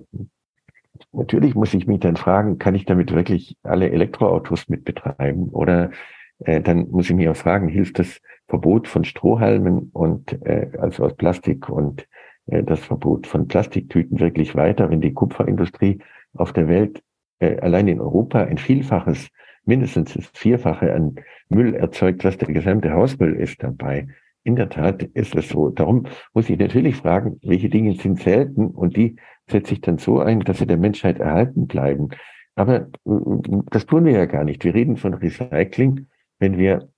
natürlich 1.11 1.55
muss 1.55 1.73
ich 1.73 1.87
mich 1.87 1.99
dann 1.99 2.15
fragen, 2.15 2.57
kann 2.57 2.75
ich 2.75 2.85
damit 2.85 3.13
wirklich 3.13 3.57
alle 3.63 3.91
Elektroautos 3.91 4.69
mit 4.69 4.85
betreiben? 4.85 5.49
Oder 5.49 5.91
äh, 6.39 6.61
dann 6.61 6.89
muss 6.89 7.09
ich 7.09 7.15
mich 7.15 7.27
auch 7.29 7.35
fragen, 7.35 7.67
hilft 7.67 7.99
das 7.99 8.21
Verbot 8.47 8.87
von 8.87 9.03
Strohhalmen 9.03 9.89
und 9.93 10.41
äh, 10.45 10.71
also 10.79 11.05
aus 11.05 11.15
Plastik 11.15 11.69
und 11.69 12.07
das 12.45 12.81
Verbot 12.81 13.25
von 13.27 13.47
Plastiktüten 13.47 14.19
wirklich 14.19 14.55
weiter, 14.55 14.89
wenn 14.89 15.01
die 15.01 15.13
Kupferindustrie 15.13 15.99
auf 16.33 16.53
der 16.53 16.67
Welt 16.67 17.01
äh, 17.39 17.59
allein 17.59 17.87
in 17.87 17.99
Europa 17.99 18.43
ein 18.43 18.57
Vielfaches, 18.57 19.29
mindestens 19.65 20.13
das 20.13 20.27
Vierfache 20.33 20.93
an 20.93 21.15
Müll 21.49 21.73
erzeugt, 21.73 22.23
was 22.23 22.37
der 22.37 22.49
gesamte 22.49 22.91
Hausmüll 22.91 23.35
ist 23.35 23.63
dabei. 23.63 24.07
In 24.43 24.57
der 24.57 24.69
Tat 24.69 25.03
ist 25.03 25.35
es 25.35 25.49
so. 25.49 25.69
Darum 25.69 26.05
muss 26.33 26.49
ich 26.49 26.59
natürlich 26.59 26.97
fragen, 26.97 27.39
welche 27.43 27.69
Dinge 27.69 27.95
sind 27.95 28.19
selten 28.19 28.67
und 28.67 28.97
die 28.97 29.15
setze 29.47 29.73
ich 29.73 29.81
dann 29.81 29.97
so 29.97 30.19
ein, 30.19 30.41
dass 30.41 30.57
sie 30.57 30.67
der 30.67 30.77
Menschheit 30.77 31.19
erhalten 31.19 31.67
bleiben. 31.67 32.09
Aber 32.55 32.81
äh, 32.81 32.87
das 33.71 33.85
tun 33.85 34.05
wir 34.05 34.13
ja 34.13 34.25
gar 34.25 34.43
nicht. 34.43 34.63
Wir 34.63 34.73
reden 34.73 34.97
von 34.97 35.13
Recycling. 35.13 36.07
Wenn 36.39 36.57
wir 36.57 36.89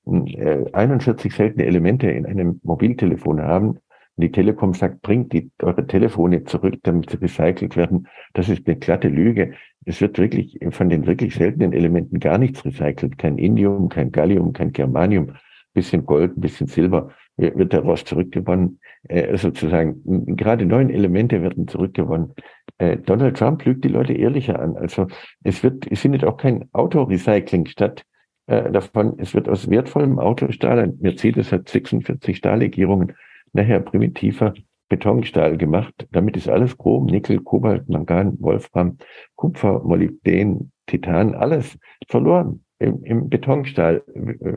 41 0.74 1.32
äh, 1.32 1.36
seltene 1.36 1.66
Elemente 1.66 2.10
in 2.10 2.26
einem 2.26 2.60
Mobiltelefon 2.64 3.42
haben, 3.42 3.78
und 4.18 4.22
die 4.22 4.32
Telekom 4.32 4.74
sagt, 4.74 5.02
bringt 5.02 5.34
die, 5.34 5.52
eure 5.62 5.86
Telefone 5.86 6.44
zurück, 6.46 6.76
damit 6.84 7.10
sie 7.10 7.18
recycelt 7.18 7.76
werden. 7.76 8.08
Das 8.34 8.48
ist 8.50 8.66
eine 8.66 8.78
glatte 8.78 9.10
Lüge. 9.10 9.54
Es 9.86 10.00
wird 10.02 10.18
wirklich 10.18 10.58
von 10.72 10.90
den 10.90 11.06
wirklich 11.06 11.36
seltenen 11.36 11.74
Elementen 11.74 12.20
gar 12.20 12.38
nichts 12.38 12.64
recycelt. 12.64 13.18
Kein 13.18 13.38
Indium, 13.38 13.90
kein 13.90 14.12
Gallium, 14.12 14.54
kein 14.54 14.72
Germanium, 14.72 15.34
bisschen 15.74 16.06
Gold, 16.06 16.38
ein 16.38 16.42
bisschen 16.42 16.68
Silber 16.68 17.10
wird 17.38 17.74
daraus 17.74 18.06
zurückgewonnen. 18.06 18.80
Äh, 19.08 19.38
sozusagen, 19.38 20.36
gerade 20.36 20.66
neun 20.66 20.90
Elemente 20.90 21.42
werden 21.42 21.68
zurückgewonnen. 21.68 22.34
Äh, 22.78 22.98
Donald 22.98 23.38
Trump 23.38 23.66
lügt 23.66 23.84
die 23.84 23.90
Leute 23.90 24.14
ehrlicher 24.14 24.60
an. 24.60 24.78
Also 24.78 25.08
es 25.44 25.62
wird, 25.62 25.86
es 25.92 26.00
findet 26.00 26.24
auch 26.24 26.38
kein 26.38 26.70
Autorecycling 26.72 27.66
statt 27.66 28.06
äh, 28.48 28.72
davon. 28.72 29.16
Es 29.18 29.34
wird 29.34 29.50
aus 29.50 29.70
wertvollem 29.70 30.20
Autostahl, 30.20 30.80
ein 30.80 30.98
Mercedes 31.02 31.52
hat 31.52 31.68
46 31.68 32.38
Stahllegierungen, 32.38 33.14
nachher 33.56 33.80
primitiver 33.80 34.54
Betonstahl 34.90 35.58
gemacht. 35.58 36.08
Damit 36.12 36.38
ist 36.38 36.48
alles 36.48 36.78
Chrom, 36.78 37.06
Nickel, 37.08 37.40
Kobalt, 37.40 37.90
Mangan, 37.90 38.38
Wolfram, 38.40 38.98
Kupfer, 39.36 39.82
Molybden, 39.84 40.72
Titan, 40.86 41.34
alles 41.34 41.78
verloren 42.08 42.64
im, 42.80 43.04
im 43.04 43.30
Betonstahl 43.30 44.04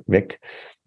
weg. 0.07 0.41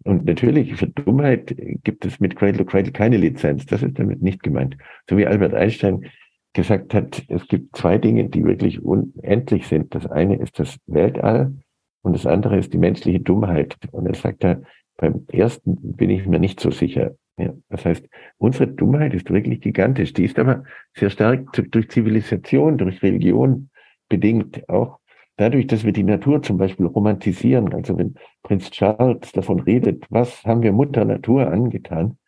Und 0.04 0.24
natürlich 0.24 0.74
für 0.76 0.86
Dummheit 0.86 1.54
gibt 1.82 2.04
es 2.04 2.20
mit 2.20 2.36
Cradle 2.36 2.58
to 2.58 2.64
Cradle 2.64 2.92
keine 2.92 3.16
Lizenz. 3.16 3.66
Das 3.66 3.82
ist 3.82 3.98
damit 3.98 4.22
nicht 4.22 4.42
gemeint. 4.42 4.76
So 5.08 5.16
wie 5.16 5.26
Albert 5.26 5.54
Einstein 5.54 6.06
gesagt 6.52 6.94
hat, 6.94 7.22
es 7.28 7.48
gibt 7.48 7.76
zwei 7.76 7.98
Dinge, 7.98 8.28
die 8.28 8.44
wirklich 8.44 8.82
unendlich 8.82 9.66
sind. 9.66 9.94
Das 9.94 10.06
eine 10.06 10.36
ist 10.36 10.58
das 10.58 10.78
Weltall 10.86 11.54
und 12.02 12.14
das 12.14 12.26
andere 12.26 12.58
ist 12.58 12.72
die 12.72 12.78
menschliche 12.78 13.20
Dummheit. 13.20 13.76
Und 13.90 14.06
er 14.06 14.14
sagt 14.14 14.44
da, 14.44 14.60
beim 14.98 15.24
ersten 15.32 15.96
bin 15.96 16.10
ich 16.10 16.26
mir 16.26 16.38
nicht 16.38 16.60
so 16.60 16.70
sicher. 16.70 17.16
Ja, 17.38 17.54
das 17.70 17.84
heißt, 17.84 18.06
unsere 18.38 18.68
Dummheit 18.68 19.14
ist 19.14 19.30
wirklich 19.30 19.60
gigantisch. 19.60 20.12
Die 20.12 20.24
ist 20.24 20.38
aber 20.38 20.64
sehr 20.94 21.10
stark 21.10 21.52
durch 21.70 21.88
Zivilisation, 21.90 22.76
durch 22.76 23.02
Religion 23.02 23.70
bedingt. 24.08 24.68
Auch 24.68 24.98
dadurch, 25.36 25.66
dass 25.66 25.84
wir 25.84 25.92
die 25.92 26.02
Natur 26.02 26.42
zum 26.42 26.58
Beispiel 26.58 26.86
romantisieren. 26.86 27.72
Also 27.72 27.96
wenn 27.96 28.14
Prinz 28.42 28.70
Charles 28.70 29.32
davon 29.32 29.60
redet, 29.60 30.04
was 30.10 30.44
haben 30.44 30.62
wir 30.62 30.72
Mutter 30.72 31.04
Natur 31.04 31.50
angetan, 31.50 32.18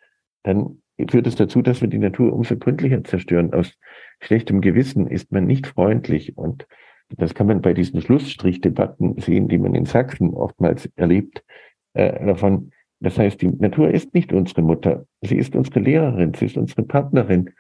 dann 0.43 0.83
führt 1.11 1.27
es 1.27 1.37
dazu, 1.37 1.61
dass 1.61 1.81
wir 1.81 1.89
die 1.89 1.99
Natur 1.99 2.33
umso 2.33 2.57
gründlicher 2.57 3.05
zerstören. 3.05 3.53
Aus 3.53 3.77
schlechtem 4.21 4.61
Gewissen 4.61 5.07
ist 5.07 5.33
man 5.33 5.47
nicht 5.47 5.67
freundlich. 5.67 6.39
Und 6.39 6.67
das 7.11 7.35
kann 7.35 7.47
man 7.47 7.61
bei 7.61 7.75
diesen 7.75 8.01
Schlussstrichdebatten 8.01 9.21
sehen, 9.21 9.49
die 9.49 9.59
man 9.59 9.75
in 9.75 9.85
Sachsen 9.85 10.31
oftmals 10.31 10.87
erlebt, 10.97 11.45
äh, 11.93 12.25
davon, 12.25 12.71
das 13.05 13.19
heißt, 13.19 13.41
die 13.41 13.49
Natur 13.49 13.91
ist 13.91 14.15
nicht 14.15 14.33
unsere 14.33 14.63
Mutter. 14.63 15.07
Sie 15.23 15.37
ist 15.37 15.55
unsere 15.55 15.81
Lehrerin, 15.81 16.35
sie 16.35 16.47
ist 16.47 16.57
unsere 16.57 16.83
Partnerin. 16.83 17.51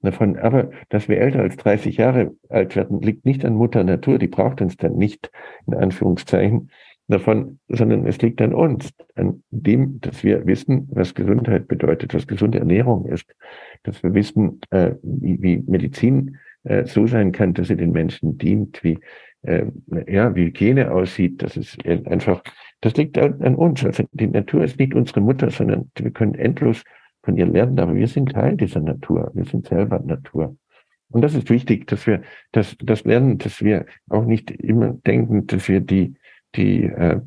Davon, 0.00 0.38
aber 0.38 0.70
dass 0.90 1.08
wir 1.08 1.18
älter 1.18 1.40
als 1.40 1.56
30 1.56 1.96
Jahre 1.96 2.34
alt 2.50 2.76
werden, 2.76 3.00
liegt 3.00 3.24
nicht 3.24 3.44
an 3.44 3.54
Mutter 3.54 3.82
Natur, 3.84 4.18
die 4.18 4.26
braucht 4.26 4.60
uns 4.60 4.76
dann 4.76 4.96
nicht, 4.96 5.30
in 5.66 5.74
Anführungszeichen, 5.74 6.70
davon, 7.08 7.58
sondern 7.68 8.06
es 8.06 8.20
liegt 8.20 8.40
an 8.40 8.54
uns, 8.54 8.90
an 9.14 9.42
dem, 9.50 10.00
dass 10.00 10.24
wir 10.24 10.46
wissen, 10.46 10.88
was 10.90 11.14
Gesundheit 11.14 11.68
bedeutet, 11.68 12.14
was 12.14 12.26
gesunde 12.26 12.58
Ernährung 12.58 13.06
ist, 13.06 13.34
dass 13.82 14.02
wir 14.02 14.14
wissen, 14.14 14.60
äh, 14.70 14.92
wie, 15.02 15.40
wie 15.42 15.64
Medizin 15.66 16.38
äh, 16.64 16.84
so 16.84 17.06
sein 17.06 17.32
kann, 17.32 17.54
dass 17.54 17.68
sie 17.68 17.76
den 17.76 17.92
Menschen 17.92 18.38
dient, 18.38 18.82
wie 18.84 18.98
äh, 19.42 19.66
ja, 20.06 20.34
wie 20.34 20.46
Hygiene 20.46 20.90
aussieht, 20.90 21.42
das 21.42 21.56
ist 21.56 21.84
einfach 21.86 22.42
das 22.80 22.96
liegt 22.96 23.18
an, 23.18 23.54
uns. 23.54 23.84
Also 23.84 24.04
die 24.12 24.26
Natur 24.26 24.64
ist 24.64 24.78
nicht 24.78 24.94
unsere 24.94 25.20
Mutter, 25.20 25.50
sondern 25.50 25.90
wir 25.96 26.10
können 26.10 26.34
endlos 26.34 26.82
von 27.22 27.36
ihr 27.36 27.46
lernen, 27.46 27.78
aber 27.78 27.94
wir 27.94 28.08
sind 28.08 28.32
Teil 28.32 28.56
dieser 28.56 28.80
Natur. 28.80 29.30
Wir 29.34 29.44
sind 29.44 29.66
selber 29.66 30.00
Natur. 30.00 30.56
Und 31.10 31.22
das 31.22 31.34
ist 31.34 31.48
wichtig, 31.50 31.86
dass 31.86 32.06
wir 32.06 32.22
das, 32.52 32.76
das 32.82 33.04
lernen, 33.04 33.38
dass 33.38 33.62
wir 33.62 33.86
auch 34.08 34.24
nicht 34.24 34.50
immer 34.50 34.94
denken, 35.06 35.46
dass 35.46 35.68
wir 35.68 35.80
die, 35.80 36.14
die, 36.54 36.84
äh, 36.84 37.20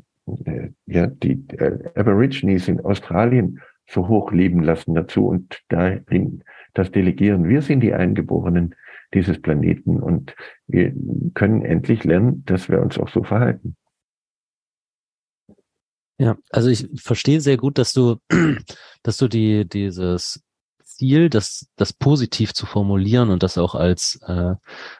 äh, 0.44 0.68
ja, 0.86 1.06
die 1.06 1.44
äh, 1.56 1.78
Aborigines 1.94 2.68
in 2.68 2.80
Australien 2.80 3.60
so 3.88 4.06
hoch 4.08 4.32
leben 4.32 4.62
lassen 4.62 4.94
dazu 4.94 5.26
und 5.26 5.62
dahin 5.68 6.44
das 6.74 6.92
delegieren. 6.92 7.48
Wir 7.48 7.62
sind 7.62 7.80
die 7.80 7.94
Eingeborenen 7.94 8.74
dieses 9.14 9.40
Planeten 9.40 10.00
und 10.00 10.36
wir 10.66 10.92
können 11.34 11.64
endlich 11.64 12.04
lernen, 12.04 12.44
dass 12.44 12.68
wir 12.68 12.82
uns 12.82 12.98
auch 12.98 13.08
so 13.08 13.22
verhalten. 13.22 13.74
Ja, 16.18 16.36
also 16.50 16.68
ich 16.68 16.88
verstehe 16.96 17.40
sehr 17.40 17.56
gut, 17.56 17.78
dass 17.78 17.92
du, 17.92 18.16
dass 19.02 19.18
du 19.18 19.28
die, 19.28 19.68
dieses 19.68 20.42
Ziel, 20.84 21.30
das, 21.30 21.68
das 21.76 21.92
positiv 21.92 22.52
zu 22.52 22.66
formulieren 22.66 23.30
und 23.30 23.44
das 23.44 23.56
auch 23.56 23.76
als, 23.76 24.18
äh, 24.26 24.54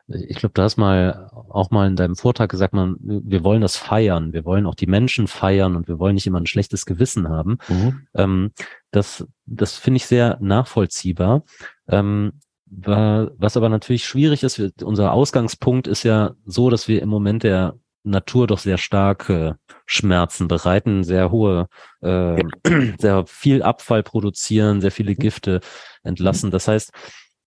ich 0.07 0.37
glaube, 0.37 0.52
du 0.54 0.62
hast 0.62 0.76
mal 0.76 1.28
auch 1.33 1.70
mal 1.72 1.88
in 1.88 1.96
deinem 1.96 2.14
Vortrag 2.14 2.50
gesagt, 2.50 2.72
man, 2.72 2.96
wir 3.00 3.42
wollen 3.42 3.62
das 3.62 3.76
feiern, 3.76 4.33
wir 4.33 4.44
wollen 4.44 4.66
auch 4.66 4.76
die 4.76 4.87
Menschen 4.87 5.26
feiern 5.26 5.74
und 5.74 5.88
wir 5.88 5.98
wollen 5.98 6.14
nicht 6.14 6.26
immer 6.28 6.40
ein 6.40 6.46
schlechtes 6.46 6.87
Gewissen 6.87 7.28
haben. 7.28 7.59
Mhm. 7.68 8.07
Ähm, 8.14 8.52
das, 8.92 9.26
das 9.44 9.76
finde 9.76 9.96
ich 9.96 10.07
sehr 10.07 10.38
nachvollziehbar. 10.40 11.42
Ähm, 11.88 12.33
was 12.70 13.57
aber 13.57 13.70
natürlich 13.70 14.04
schwierig 14.04 14.42
ist, 14.42 14.61
unser 14.83 15.12
Ausgangspunkt 15.12 15.87
ist 15.87 16.02
ja 16.02 16.35
so, 16.44 16.68
dass 16.68 16.87
wir 16.87 17.02
im 17.02 17.09
Moment 17.09 17.42
der 17.42 17.74
Natur 18.11 18.47
doch 18.47 18.59
sehr 18.59 18.79
starke 18.79 19.59
Schmerzen 19.87 20.49
bereiten, 20.49 21.05
sehr 21.05 21.31
hohe, 21.31 21.68
äh, 22.01 22.42
sehr 22.99 23.27
viel 23.27 23.62
Abfall 23.62 24.03
produzieren, 24.03 24.81
sehr 24.81 24.92
viele 24.92 25.14
Gifte 25.14 25.61
entlassen. 26.03 26.51
Das 26.51 26.68
heißt, 26.68 26.90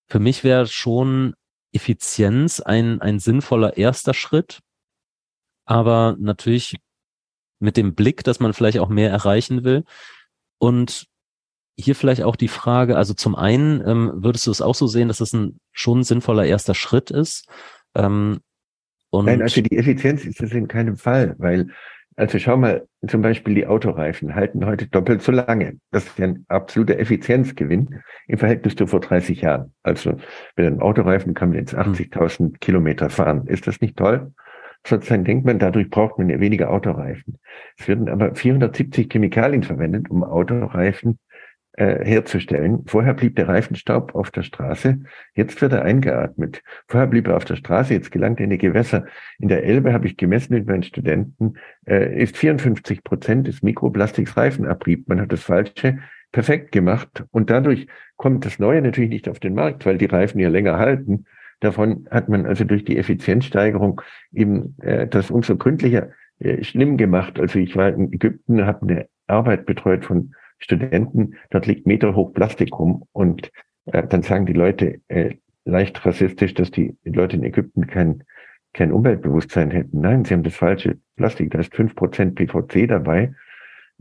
für 0.08 0.20
mich 0.20 0.44
wäre 0.44 0.68
schon 0.68 1.34
Effizienz 1.74 2.60
ein, 2.60 3.02
ein 3.02 3.20
sinnvoller 3.20 3.78
erster 3.78 4.14
Schritt, 4.14 4.60
aber 5.66 6.16
natürlich 6.20 6.78
mit 7.60 7.78
dem 7.78 7.96
Blick, 7.96 8.24
dass 8.24 8.40
man 8.40 8.54
vielleicht 8.54 8.80
auch 8.80 8.90
mehr 8.90 9.10
erreichen 9.10 9.64
will. 9.64 9.86
Und 10.58 11.08
hier 11.78 11.96
vielleicht 11.96 12.24
auch 12.24 12.36
die 12.36 12.48
Frage, 12.48 12.98
also 12.98 13.14
zum 13.14 13.36
einen 13.36 13.88
ähm, 13.88 14.12
würdest 14.16 14.48
du 14.48 14.52
es 14.52 14.62
auch 14.62 14.76
so 14.76 14.88
sehen, 14.88 15.08
dass 15.08 15.22
es 15.22 15.34
ein 15.34 15.60
schon 15.72 16.04
sinnvoller 16.04 16.46
erster 16.46 16.76
Schritt 16.76 17.12
ist? 17.12 17.48
Ähm, 17.96 18.42
und 19.12 19.26
Nein, 19.26 19.42
also 19.42 19.62
die 19.62 19.78
Effizienz 19.78 20.26
ist 20.26 20.42
es 20.42 20.54
in 20.54 20.68
keinem 20.68 20.96
Fall, 20.96 21.36
weil, 21.38 21.68
also 22.16 22.40
schau 22.40 22.56
mal, 22.56 22.88
zum 23.08 23.22
Beispiel 23.22 23.54
die 23.54 23.68
Autoreifen 23.68 24.36
halten 24.36 24.66
heute 24.66 24.88
doppelt 24.88 25.22
so 25.22 25.34
lange. 25.34 25.78
Das 25.92 26.06
ist 26.06 26.18
ja 26.18 26.28
ein 26.28 26.46
absoluter 26.48 26.98
Effizienzgewinn 26.98 28.02
im 28.28 28.38
Verhältnis 28.38 28.76
zu 28.76 28.88
vor 28.88 29.02
30 29.02 29.42
Jahren. 29.42 29.74
Also 29.84 30.12
mit 30.56 30.66
einem 30.66 30.80
Autoreifen 30.80 31.34
kann 31.34 31.50
man 31.50 31.60
jetzt 31.60 31.76
80.000 31.76 32.38
hm. 32.38 32.60
Kilometer 32.60 33.10
fahren. 33.10 33.48
Ist 33.48 33.68
das 33.68 33.82
nicht 33.82 33.98
toll? 33.98 34.32
Sozusagen 34.88 35.26
denkt 35.26 35.46
man, 35.46 35.60
dadurch 35.60 35.90
braucht 35.90 36.18
man 36.18 36.30
ja 36.30 36.40
weniger 36.40 36.72
Autoreifen. 36.72 37.38
Es 37.78 37.88
werden 37.88 38.10
aber 38.10 38.34
470 38.34 39.10
Chemikalien 39.12 39.64
verwendet, 39.64 40.10
um 40.10 40.24
Autoreifen 40.24 41.20
äh, 41.74 42.04
herzustellen. 42.06 42.84
Vorher 42.86 43.14
blieb 43.14 43.36
der 43.36 43.48
Reifenstaub 43.48 44.16
auf 44.16 44.32
der 44.32 44.44
Straße, 44.44 45.00
jetzt 45.34 45.62
wird 45.62 45.74
er 45.74 45.84
eingeatmet. 45.84 46.64
Vorher 46.88 47.08
blieb 47.08 47.28
er 47.28 47.38
auf 47.38 47.46
der 47.46 47.56
Straße, 47.56 47.94
jetzt 47.94 48.12
gelangt 48.12 48.40
er 48.40 48.46
in 48.46 48.50
die 48.50 48.58
Gewässer. 48.58 49.06
In 49.40 49.48
der 49.48 49.64
Elbe 49.64 49.94
habe 49.94 50.08
ich 50.08 50.18
gemessen 50.18 50.54
mit 50.54 50.68
meinen 50.68 50.84
Studenten, 50.84 51.56
äh, 51.88 52.22
ist 52.22 52.38
54 52.38 53.04
Prozent 53.04 53.48
des 53.48 53.64
Mikroplastiks 53.64 54.36
Reifenabrieb. 54.36 55.08
Man 55.08 55.22
hat 55.22 55.32
das 55.32 55.44
Falsche 55.44 56.00
perfekt 56.32 56.72
gemacht 56.72 57.26
und 57.32 57.50
dadurch 57.50 57.88
kommt 58.18 58.46
das 58.46 58.60
Neue 58.60 58.82
natürlich 58.82 59.10
nicht 59.10 59.30
auf 59.30 59.40
den 59.40 59.54
Markt, 59.54 59.86
weil 59.86 59.98
die 59.98 60.06
Reifen 60.06 60.40
ja 60.40 60.50
länger 60.50 60.78
halten. 60.78 61.26
Davon 61.62 62.08
hat 62.10 62.28
man 62.28 62.46
also 62.46 62.64
durch 62.64 62.84
die 62.84 62.98
Effizienzsteigerung 62.98 64.02
eben 64.34 64.76
äh, 64.82 65.08
das 65.08 65.30
umso 65.30 65.58
gründlicher 65.58 66.10
äh, 66.40 66.64
schlimm 66.64 66.98
gemacht. 66.98 67.40
Also 67.40 67.60
ich 67.60 67.76
war 67.76 67.90
in 67.90 68.12
Ägypten, 68.12 68.66
habe 68.66 68.82
eine 68.88 69.08
Arbeit 69.28 69.66
betreut 69.66 70.04
von 70.06 70.34
Studenten, 70.62 71.36
dort 71.50 71.68
liegt 71.68 71.88
meterhoch 71.88 72.34
Plastik 72.34 72.78
rum 72.78 73.04
und 73.12 73.52
äh, 73.88 74.08
dann 74.08 74.22
sagen 74.22 74.46
die 74.46 74.54
Leute 74.54 75.02
äh, 75.08 75.36
leicht 75.66 76.06
rassistisch, 76.06 76.54
dass 76.54 76.72
die 76.72 76.96
Leute 77.04 77.38
in 77.38 77.44
Ägypten 77.44 77.88
kein, 77.88 78.24
kein 78.74 78.92
Umweltbewusstsein 78.92 79.72
hätten. 79.72 80.02
Nein, 80.02 80.26
sie 80.26 80.34
haben 80.34 80.44
das 80.44 80.56
falsche 80.56 80.98
Plastik, 81.18 81.52
da 81.52 81.60
ist 81.60 81.76
fünf 81.76 81.96
Prozent 81.96 82.36
PVC 82.36 82.88
dabei 82.88 83.34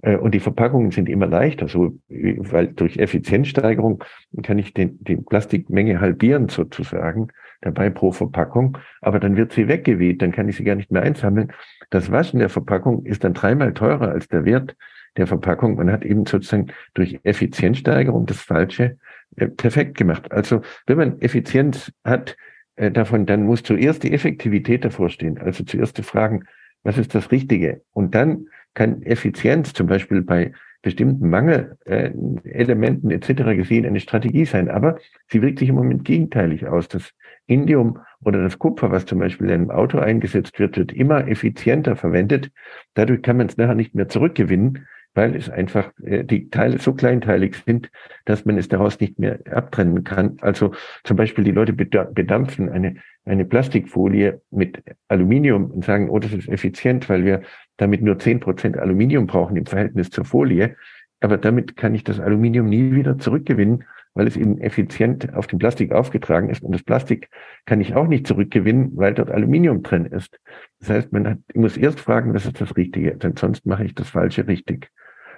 äh, 0.03 0.16
und 0.16 0.33
die 0.35 0.40
Verpackungen 0.40 0.90
sind 0.90 1.09
immer 1.09 1.27
leichter, 1.27 1.68
so, 1.68 1.99
weil 2.09 2.68
durch 2.68 2.99
Effizienzsteigerung 2.99 4.05
kann 4.42 4.59
ich 4.59 4.75
den, 4.75 5.03
die 5.03 5.16
Plastikmenge 5.16 6.01
halbieren 6.01 6.49
sozusagen, 6.49 7.29
dabei 7.62 7.90
pro 7.90 8.11
Verpackung, 8.12 8.79
aber 9.03 9.20
dann 9.20 9.37
wird 9.37 9.53
sie 9.53 9.68
weggeweht, 9.68 10.23
dann 10.23 10.33
kann 10.33 10.49
ich 10.49 10.57
sie 10.57 10.64
gar 10.64 10.77
nicht 10.77 10.90
mehr 10.90 11.03
einsammeln. 11.03 11.53
Das 11.90 12.11
Waschen 12.11 12.38
der 12.38 12.49
Verpackung 12.49 13.05
ist 13.05 13.23
dann 13.25 13.35
dreimal 13.35 13.75
teurer 13.75 14.09
als 14.09 14.29
der 14.29 14.44
Wert 14.44 14.77
der 15.16 15.27
Verpackung. 15.27 15.77
Man 15.77 15.90
hat 15.90 16.05
eben 16.05 16.27
sozusagen 16.27 16.68
durch 16.94 17.18
Effizienzsteigerung 17.23 18.27
das 18.27 18.40
Falsche 18.40 18.99
äh, 19.37 19.49
perfekt 19.49 19.96
gemacht. 19.96 20.31
Also 20.33 20.62
wenn 20.87 20.99
man 20.99 21.20
Effizienz 21.20 21.92
hat, 22.05 22.37
äh, 22.77 22.90
davon, 22.90 23.27
dann 23.27 23.44
muss 23.44 23.62
zuerst 23.62 24.03
die 24.03 24.12
Effektivität 24.12 24.85
davor 24.85 25.11
stehen. 25.11 25.38
Also 25.38 25.64
zuerst 25.64 25.96
zu 25.96 26.03
fragen, 26.03 26.44
was 26.83 26.99
ist 26.99 27.14
das 27.14 27.31
Richtige? 27.31 27.83
Und 27.92 28.14
dann 28.14 28.46
kann 28.75 29.03
Effizienz 29.03 29.73
zum 29.73 29.87
Beispiel 29.87 30.23
bei 30.23 30.53
bestimmten 30.83 31.29
Mangelelementen 31.29 33.11
äh, 33.11 33.14
etc. 33.14 33.57
gesehen 33.57 33.85
eine 33.85 34.01
Strategie 34.01 34.46
sein. 34.46 34.70
Aber 34.70 34.99
sie 35.29 35.42
wirkt 35.42 35.59
sich 35.59 35.68
im 35.68 35.75
Moment 35.75 36.05
gegenteilig 36.05 36.66
aus. 36.66 36.88
Das 36.88 37.12
Indium 37.46 37.99
oder 38.25 38.42
das 38.42 38.59
Kupfer, 38.59 38.90
was 38.90 39.05
zum 39.05 39.18
Beispiel 39.18 39.49
in 39.49 39.53
einem 39.53 39.70
Auto 39.70 39.99
eingesetzt 39.99 40.59
wird, 40.59 40.79
wird 40.79 40.92
immer 40.92 41.29
effizienter 41.29 41.96
verwendet. 41.96 42.51
Dadurch 42.94 43.23
kann 43.23 43.37
man 43.37 43.49
es 43.49 43.57
nachher 43.57 43.75
nicht 43.75 43.94
mehr 43.94 44.09
zurückgewinnen 44.09 44.87
weil 45.14 45.35
es 45.35 45.51
einfach 45.51 45.92
äh, 46.03 46.25
die 46.25 46.51
Teile 46.51 46.79
so 46.79 46.94
kleinteilig 46.94 47.57
sind, 47.66 47.90
dass 48.25 48.44
man 48.44 48.59
es 48.59 48.68
daraus 48.68 49.01
nicht 49.01 49.18
mehr 49.18 49.40
abtrennen 49.51 50.05
kann. 50.05 50.37
Also 50.40 50.73
zum 51.05 51.16
Beispiel 51.16 51.44
die 51.44 51.51
Leute 51.51 51.73
bedampfen 51.73 52.68
eine, 52.68 52.96
eine 53.25 53.44
Plastikfolie 53.44 54.40
mit 54.51 54.83
Aluminium 55.09 55.70
und 55.70 55.85
sagen, 55.85 56.09
oh, 56.11 56.18
das 56.18 56.33
ist 56.33 56.49
effizient, 56.49 57.09
weil 57.09 57.25
wir 57.25 57.42
damit 57.77 58.03
nur 58.03 58.18
zehn 58.18 58.40
Prozent 58.40 58.77
Aluminium 58.79 59.27
brauchen 59.27 59.57
im 59.57 59.66
Verhältnis 59.66 60.11
zur 60.11 60.25
Folie. 60.25 60.77
Aber 61.20 61.37
damit 61.37 61.77
kann 61.77 61.94
ich 61.94 62.05
das 62.05 62.18
Aluminium 62.18 62.68
nie 62.68 62.92
wieder 62.92 63.18
zurückgewinnen, 63.18 63.85
weil 64.14 64.27
es 64.27 64.37
eben 64.37 64.59
effizient 64.59 65.35
auf 65.35 65.46
dem 65.46 65.59
Plastik 65.59 65.92
aufgetragen 65.92 66.51
ist. 66.51 66.62
Und 66.62 66.73
das 66.73 66.83
Plastik 66.83 67.29
kann 67.66 67.81
ich 67.81 67.94
auch 67.94 68.07
nicht 68.07 68.27
zurückgewinnen, 68.27 68.92
weil 68.96 69.14
dort 69.14 69.31
Aluminium 69.31 69.83
drin 69.83 70.07
ist. 70.07 70.38
Das 70.81 70.90
heißt, 70.90 71.12
man 71.12 71.29
hat, 71.29 71.38
muss 71.55 71.77
erst 71.77 72.01
fragen, 72.01 72.35
was 72.35 72.46
ist 72.46 72.61
das 72.61 72.77
Richtige, 72.77 73.16
denn 73.16 73.37
sonst 73.37 73.66
mache 73.66 73.85
ich 73.85 73.94
das 73.94 74.09
Falsche 74.09 74.46
richtig. 74.46 74.90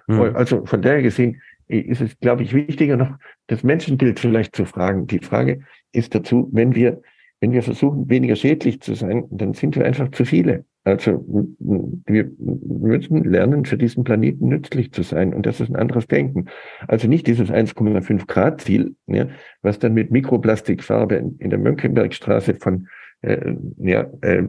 Mhm. 0.06 0.34
Also 0.34 0.64
von 0.66 0.82
daher 0.82 1.02
gesehen 1.02 1.40
ist 1.68 2.00
es, 2.00 2.18
glaube 2.18 2.42
ich, 2.42 2.54
wichtiger 2.54 2.96
noch 2.96 3.16
das 3.46 3.62
Menschenbild 3.62 4.20
vielleicht 4.20 4.56
zu 4.56 4.64
fragen. 4.64 5.06
Die 5.06 5.20
Frage 5.20 5.60
ist 5.92 6.14
dazu, 6.14 6.48
wenn 6.52 6.74
wir, 6.74 7.00
wenn 7.40 7.52
wir 7.52 7.62
versuchen, 7.62 8.08
weniger 8.08 8.36
schädlich 8.36 8.80
zu 8.80 8.94
sein, 8.94 9.24
dann 9.30 9.54
sind 9.54 9.76
wir 9.76 9.84
einfach 9.84 10.10
zu 10.10 10.24
viele. 10.24 10.64
Also 10.84 11.24
wir 11.26 12.30
müssen 12.38 13.22
lernen, 13.22 13.64
für 13.64 13.76
diesen 13.76 14.02
Planeten 14.02 14.48
nützlich 14.48 14.92
zu 14.92 15.02
sein. 15.02 15.32
Und 15.32 15.46
das 15.46 15.60
ist 15.60 15.70
ein 15.70 15.76
anderes 15.76 16.08
Denken. 16.08 16.46
Also 16.88 17.06
nicht 17.06 17.26
dieses 17.28 17.50
1,5 17.50 18.26
Grad 18.26 18.60
Ziel, 18.60 18.96
ja, 19.06 19.28
was 19.62 19.78
dann 19.78 19.94
mit 19.94 20.10
Mikroplastikfarbe 20.10 21.14
in, 21.14 21.36
in 21.38 21.50
der 21.50 21.60
Mönckebergstraße 21.60 22.56
von 22.56 22.88
äh, 23.20 23.54
ja, 23.78 24.10
äh, 24.22 24.44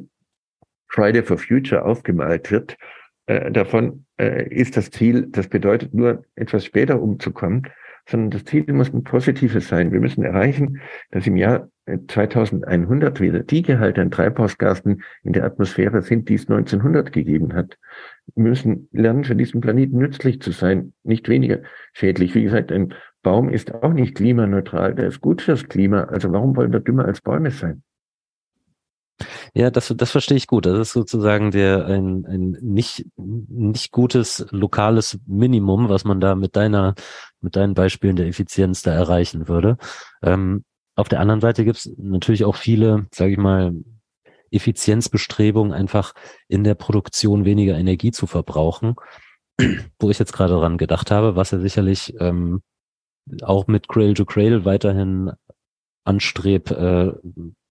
Friday 0.88 1.22
for 1.22 1.38
Future 1.38 1.86
aufgemalt 1.86 2.50
wird, 2.50 2.78
äh, 3.28 3.52
davon 3.52 4.06
äh, 4.18 4.48
ist 4.50 4.76
das 4.76 4.90
Ziel, 4.90 5.28
das 5.30 5.48
bedeutet 5.48 5.94
nur 5.94 6.26
etwas 6.36 6.66
später 6.66 7.02
umzukommen, 7.02 7.68
sondern 8.08 8.32
das 8.32 8.46
Ziel 8.46 8.66
muss 8.74 8.94
ein 8.94 9.04
positives 9.04 9.68
sein. 9.68 9.92
Wir 9.92 10.00
müssen 10.00 10.24
erreichen, 10.24 10.82
dass 11.12 11.28
im 11.28 11.38
Jahr 11.38 11.70
2100 11.86 13.20
äh, 13.20 13.24
wieder 13.24 13.40
die 13.40 13.62
Gehalte 13.62 14.02
an 14.02 14.12
Treibhausgasen 14.12 15.04
in 15.24 15.34
der 15.34 15.44
Atmosphäre 15.44 16.02
sind, 16.02 16.30
die 16.30 16.36
es 16.36 16.50
1900 16.50 17.12
gegeben 17.12 17.54
hat. 17.54 17.78
Wir 18.36 18.44
müssen 18.44 18.88
lernen, 18.92 19.24
für 19.24 19.36
diesen 19.36 19.62
Planeten 19.62 19.98
nützlich 19.98 20.42
zu 20.42 20.52
sein, 20.52 20.94
nicht 21.04 21.28
weniger 21.28 21.60
schädlich. 21.92 22.36
Wie 22.36 22.44
gesagt, 22.44 22.72
ein 22.72 22.94
Baum 23.22 23.50
ist 23.50 23.74
auch 23.74 23.94
nicht 23.94 24.16
klimaneutral, 24.16 24.96
der 24.96 25.08
ist 25.08 25.22
gut 25.22 25.42
fürs 25.42 25.68
Klima. 25.68 26.04
Also 26.04 26.32
warum 26.32 26.56
wollen 26.56 26.72
wir 26.72 26.80
dümmer 26.80 27.06
als 27.06 27.22
Bäume 27.22 27.52
sein? 27.52 27.84
Ja, 29.54 29.70
das, 29.70 29.94
das 29.96 30.12
verstehe 30.12 30.38
ich 30.38 30.48
gut. 30.48 30.66
Das 30.66 30.80
ist 30.80 30.94
sozusagen 30.94 31.52
der 31.52 31.86
ein, 31.86 32.26
ein 32.26 32.58
nicht, 32.62 33.06
nicht 33.16 33.92
gutes 33.92 34.46
lokales 34.50 35.20
Minimum, 35.28 35.90
was 35.90 36.04
man 36.06 36.20
da 36.20 36.36
mit 36.36 36.56
deiner, 36.56 36.96
mit 37.40 37.56
deinen 37.56 37.74
Beispielen 37.74 38.16
der 38.16 38.28
Effizienz 38.28 38.82
da 38.82 38.94
erreichen 38.94 39.48
würde. 39.48 39.78
Ähm, 40.24 40.64
auf 40.96 41.10
der 41.10 41.20
anderen 41.20 41.42
Seite 41.42 41.66
gibt 41.66 41.78
es 41.78 41.92
natürlich 41.98 42.46
auch 42.46 42.56
viele, 42.56 43.08
sage 43.12 43.32
ich 43.32 43.38
mal, 43.38 43.74
Effizienzbestrebungen, 44.52 45.74
einfach 45.74 46.14
in 46.48 46.64
der 46.64 46.76
Produktion 46.76 47.46
weniger 47.46 47.78
Energie 47.78 48.12
zu 48.12 48.28
verbrauchen. 48.28 48.96
Wo 50.00 50.10
ich 50.10 50.20
jetzt 50.20 50.34
gerade 50.34 50.54
dran 50.54 50.78
gedacht 50.78 51.12
habe, 51.12 51.36
was 51.36 51.52
ja 51.52 51.60
sicherlich 51.60 52.16
ähm, 52.20 52.62
auch 53.42 53.68
mit 53.68 53.88
Cradle 53.88 54.14
to 54.14 54.26
Cradle 54.26 54.66
weiterhin 54.66 55.32
anstrebt, 56.06 56.72
äh, 56.72 57.14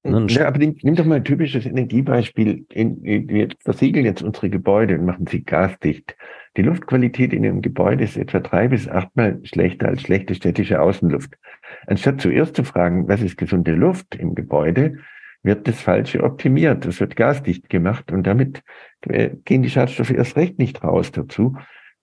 ja, 0.04 0.48
aber 0.48 0.58
nimm, 0.58 0.76
nimm 0.82 0.96
doch 0.96 1.04
mal 1.04 1.16
ein 1.16 1.24
typisches 1.24 1.64
Energiebeispiel. 1.64 2.66
In, 2.72 3.04
in, 3.04 3.28
wir 3.28 3.48
versiegeln 3.60 4.04
jetzt 4.04 4.22
unsere 4.22 4.50
Gebäude 4.50 4.98
und 4.98 5.04
machen 5.04 5.26
sie 5.28 5.44
gasdicht. 5.44 6.16
Die 6.56 6.62
Luftqualität 6.62 7.32
in 7.32 7.44
einem 7.44 7.62
Gebäude 7.62 8.02
ist 8.02 8.16
etwa 8.16 8.40
drei 8.40 8.68
bis 8.68 8.88
achtmal 8.88 9.40
schlechter 9.44 9.88
als 9.88 10.02
schlechte 10.02 10.34
städtische 10.34 10.80
Außenluft. 10.80 11.38
Anstatt 11.86 12.20
zuerst 12.20 12.56
zu 12.56 12.64
fragen, 12.64 13.08
was 13.08 13.22
ist 13.22 13.38
gesunde 13.38 13.74
Luft 13.74 14.16
im 14.16 14.34
Gebäude, 14.34 14.98
wird 15.44 15.68
das 15.68 15.80
Falsche 15.80 16.22
optimiert. 16.24 16.84
Das 16.84 16.98
wird 17.00 17.16
gasdicht 17.16 17.68
gemacht 17.68 18.10
und 18.10 18.26
damit 18.26 18.62
äh, 19.08 19.30
gehen 19.44 19.62
die 19.62 19.70
Schadstoffe 19.70 20.10
erst 20.10 20.36
recht 20.36 20.58
nicht 20.58 20.82
raus 20.82 21.12
dazu. 21.12 21.56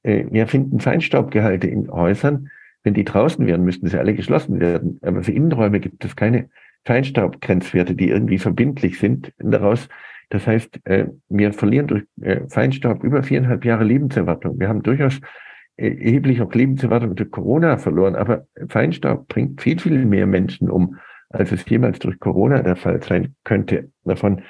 Äh, 0.03 0.25
wir 0.31 0.47
finden 0.47 0.79
Feinstaubgehalte 0.79 1.67
in 1.67 1.91
Häusern. 1.91 2.49
Wenn 2.83 2.93
die 2.93 3.03
draußen 3.03 3.45
wären, 3.45 3.65
müssten 3.65 3.87
sie 3.87 3.99
alle 3.99 4.13
geschlossen 4.13 4.61
werden. 4.61 4.99
Aber 5.01 5.23
für 5.23 5.33
Innenräume 5.33 5.81
gibt 5.81 6.05
es 6.05 6.15
keine 6.15 6.49
Feinstaubgrenzwerte, 6.89 7.93
die 7.93 8.09
irgendwie 8.09 8.39
verbindlich 8.39 8.97
sind 8.97 9.31
daraus. 9.37 9.87
Das 10.29 10.47
heißt, 10.47 10.79
äh, 10.85 11.05
wir 11.29 11.53
verlieren 11.53 11.85
durch 11.85 12.03
äh, 12.19 12.41
Feinstaub 12.49 13.03
über 13.03 13.21
viereinhalb 13.21 13.63
Jahre 13.63 13.83
Lebenserwartung. 13.83 14.59
Wir 14.59 14.69
haben 14.69 14.81
durchaus 14.81 15.19
äh, 15.77 15.89
erheblich 15.89 16.41
auch 16.41 16.51
Lebenserwartung 16.51 17.15
durch 17.15 17.29
Corona 17.29 17.77
verloren, 17.77 18.15
aber 18.15 18.47
Feinstaub 18.69 19.27
bringt 19.27 19.61
viel, 19.61 19.77
viel 19.77 20.03
mehr 20.03 20.25
Menschen 20.25 20.67
um, 20.67 20.97
als 21.29 21.51
es 21.51 21.63
jemals 21.69 21.99
durch 21.99 22.19
Corona 22.19 22.63
der 22.63 22.75
Fall 22.75 23.03
sein 23.03 23.35
könnte. 23.43 23.91
Davon, 24.03 24.41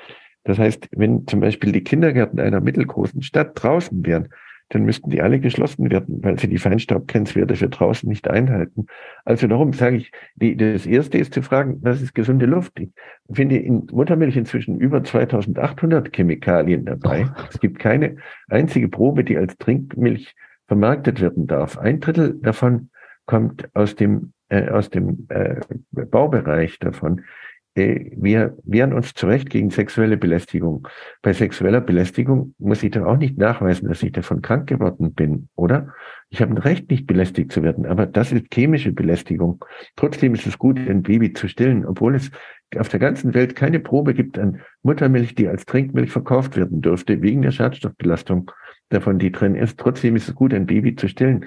das 0.46 0.60
heißt, 0.60 0.88
wenn 0.96 1.28
zum 1.28 1.42
Beispiel 1.42 1.74
die 1.74 1.84
Kindergärten 1.84 2.40
einer 2.40 2.62
mittelgroßen 2.62 3.22
Stadt 3.22 3.52
draußen 3.62 4.06
wären, 4.06 4.30
dann 4.70 4.84
müssten 4.84 5.10
die 5.10 5.22
alle 5.22 5.40
geschlossen 5.40 5.90
werden, 5.90 6.24
weil 6.24 6.40
sie 6.40 6.48
die 6.48 6.58
Feinstaubgrenzwerte 6.58 7.56
für 7.56 7.70
draußen 7.70 8.08
nicht 8.08 8.30
einhalten. 8.30 8.86
Also 9.26 9.48
darum 9.48 9.74
sage 9.74 9.98
ich, 9.98 10.12
die, 10.36 10.56
das 10.56 10.86
erste 10.86 11.18
ist 11.18 11.34
zu 11.34 11.42
fragen, 11.42 11.80
was 11.82 12.02
ist 12.02 12.14
gesunde 12.14 12.46
Luft? 12.46 12.80
Ich 12.80 12.90
finde 13.32 13.58
in 13.58 13.88
Muttermilch 13.92 14.38
inzwischen 14.38 14.80
über 14.80 15.04
2800 15.04 16.16
Chemikalien 16.16 16.86
dabei. 16.86 17.26
Oh. 17.28 17.42
Es 17.50 17.60
gibt 17.60 17.80
keine 17.80 18.18
einzige 18.48 18.88
Probe, 18.88 19.24
die 19.24 19.38
als 19.38 19.58
Trinkmilch 19.58 20.36
vermarktet 20.68 21.20
werden 21.20 21.48
darf. 21.48 21.78
Ein 21.78 22.00
Drittel 22.00 22.36
davon 22.42 22.92
kommt 23.26 23.70
aus 23.76 23.96
dem, 23.96 24.34
äh, 24.50 24.70
aus 24.70 24.90
dem 24.92 25.28
äh, 25.30 25.56
Baubereich 25.92 26.78
davon. 26.80 27.22
Äh, 27.80 28.12
wir 28.16 28.58
wehren 28.64 28.94
uns 28.94 29.14
zurecht 29.14 29.50
gegen 29.50 29.70
sexuelle 29.70 30.18
Belästigung. 30.18 30.88
Bei 31.22 31.34
sexueller 31.34 31.82
Belästigung 31.82 32.54
muss 32.58 32.84
ich 32.84 32.92
doch 32.92 33.06
auch 33.06 33.18
nicht 33.18 33.38
nachweisen, 33.38 33.88
dass 33.88 34.04
ich 34.04 34.12
davon 34.12 34.42
krank 34.42 34.68
geworden 34.68 35.14
bin, 35.14 35.48
oder? 35.56 35.94
Ich 36.30 36.42
habe 36.42 36.52
ein 36.52 36.58
Recht, 36.58 36.92
nicht 36.92 37.08
belästigt 37.08 37.52
zu 37.52 37.64
werden, 37.64 37.86
aber 37.86 38.06
das 38.06 38.32
ist 38.32 38.54
chemische 38.54 38.92
Belästigung. 38.92 39.64
Trotzdem 39.96 40.34
ist 40.36 40.46
es 40.46 40.58
gut, 40.58 40.78
ein 40.78 41.04
Baby 41.04 41.34
zu 41.34 41.48
stillen, 41.48 41.86
obwohl 41.86 42.16
es 42.16 42.32
auf 42.78 42.90
der 42.90 43.00
ganzen 43.00 43.34
Welt 43.34 43.56
keine 43.56 43.80
Probe 43.80 44.14
gibt 44.14 44.38
an 44.38 44.62
Muttermilch, 44.84 45.34
die 45.36 45.48
als 45.48 45.66
Trinkmilch 45.66 46.12
verkauft 46.12 46.56
werden 46.56 46.82
dürfte, 46.82 47.22
wegen 47.22 47.42
der 47.42 47.52
Schadstoffbelastung 47.52 48.52
davon, 48.90 49.18
die 49.18 49.32
drin 49.32 49.56
ist. 49.56 49.80
Trotzdem 49.80 50.16
ist 50.16 50.28
es 50.28 50.36
gut, 50.36 50.54
ein 50.54 50.68
Baby 50.68 50.96
zu 50.96 51.08
stillen, 51.08 51.46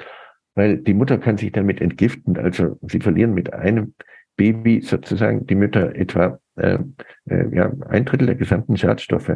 weil 0.55 0.78
die 0.78 0.95
Mutter 0.95 1.18
kann 1.18 1.37
sich 1.37 1.53
damit 1.53 1.80
entgiften. 1.80 2.37
Also 2.39 2.78
sie 2.83 3.01
verlieren 3.01 3.35
mit 3.35 3.53
einem 3.53 3.95
Baby 4.37 4.80
sozusagen 4.80 5.47
die 5.47 5.55
Mütter 5.55 5.95
etwa 5.95 6.39
äh, 6.57 6.78
äh, 7.26 7.55
ja, 7.55 7.72
ein 7.89 8.05
Drittel 8.05 8.26
der 8.26 8.37
gesamten 8.37 8.76
Schadstoffe. 8.76 9.33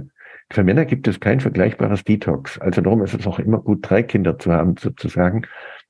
Für 0.51 0.63
Männer 0.63 0.85
gibt 0.85 1.09
es 1.09 1.19
kein 1.19 1.41
vergleichbares 1.41 2.05
Detox. 2.05 2.59
Also 2.59 2.81
darum 2.81 3.03
ist 3.03 3.15
es 3.15 3.27
auch 3.27 3.39
immer 3.39 3.59
gut, 3.59 3.79
drei 3.83 4.03
Kinder 4.03 4.39
zu 4.39 4.53
haben, 4.53 4.77
sozusagen, 4.77 5.43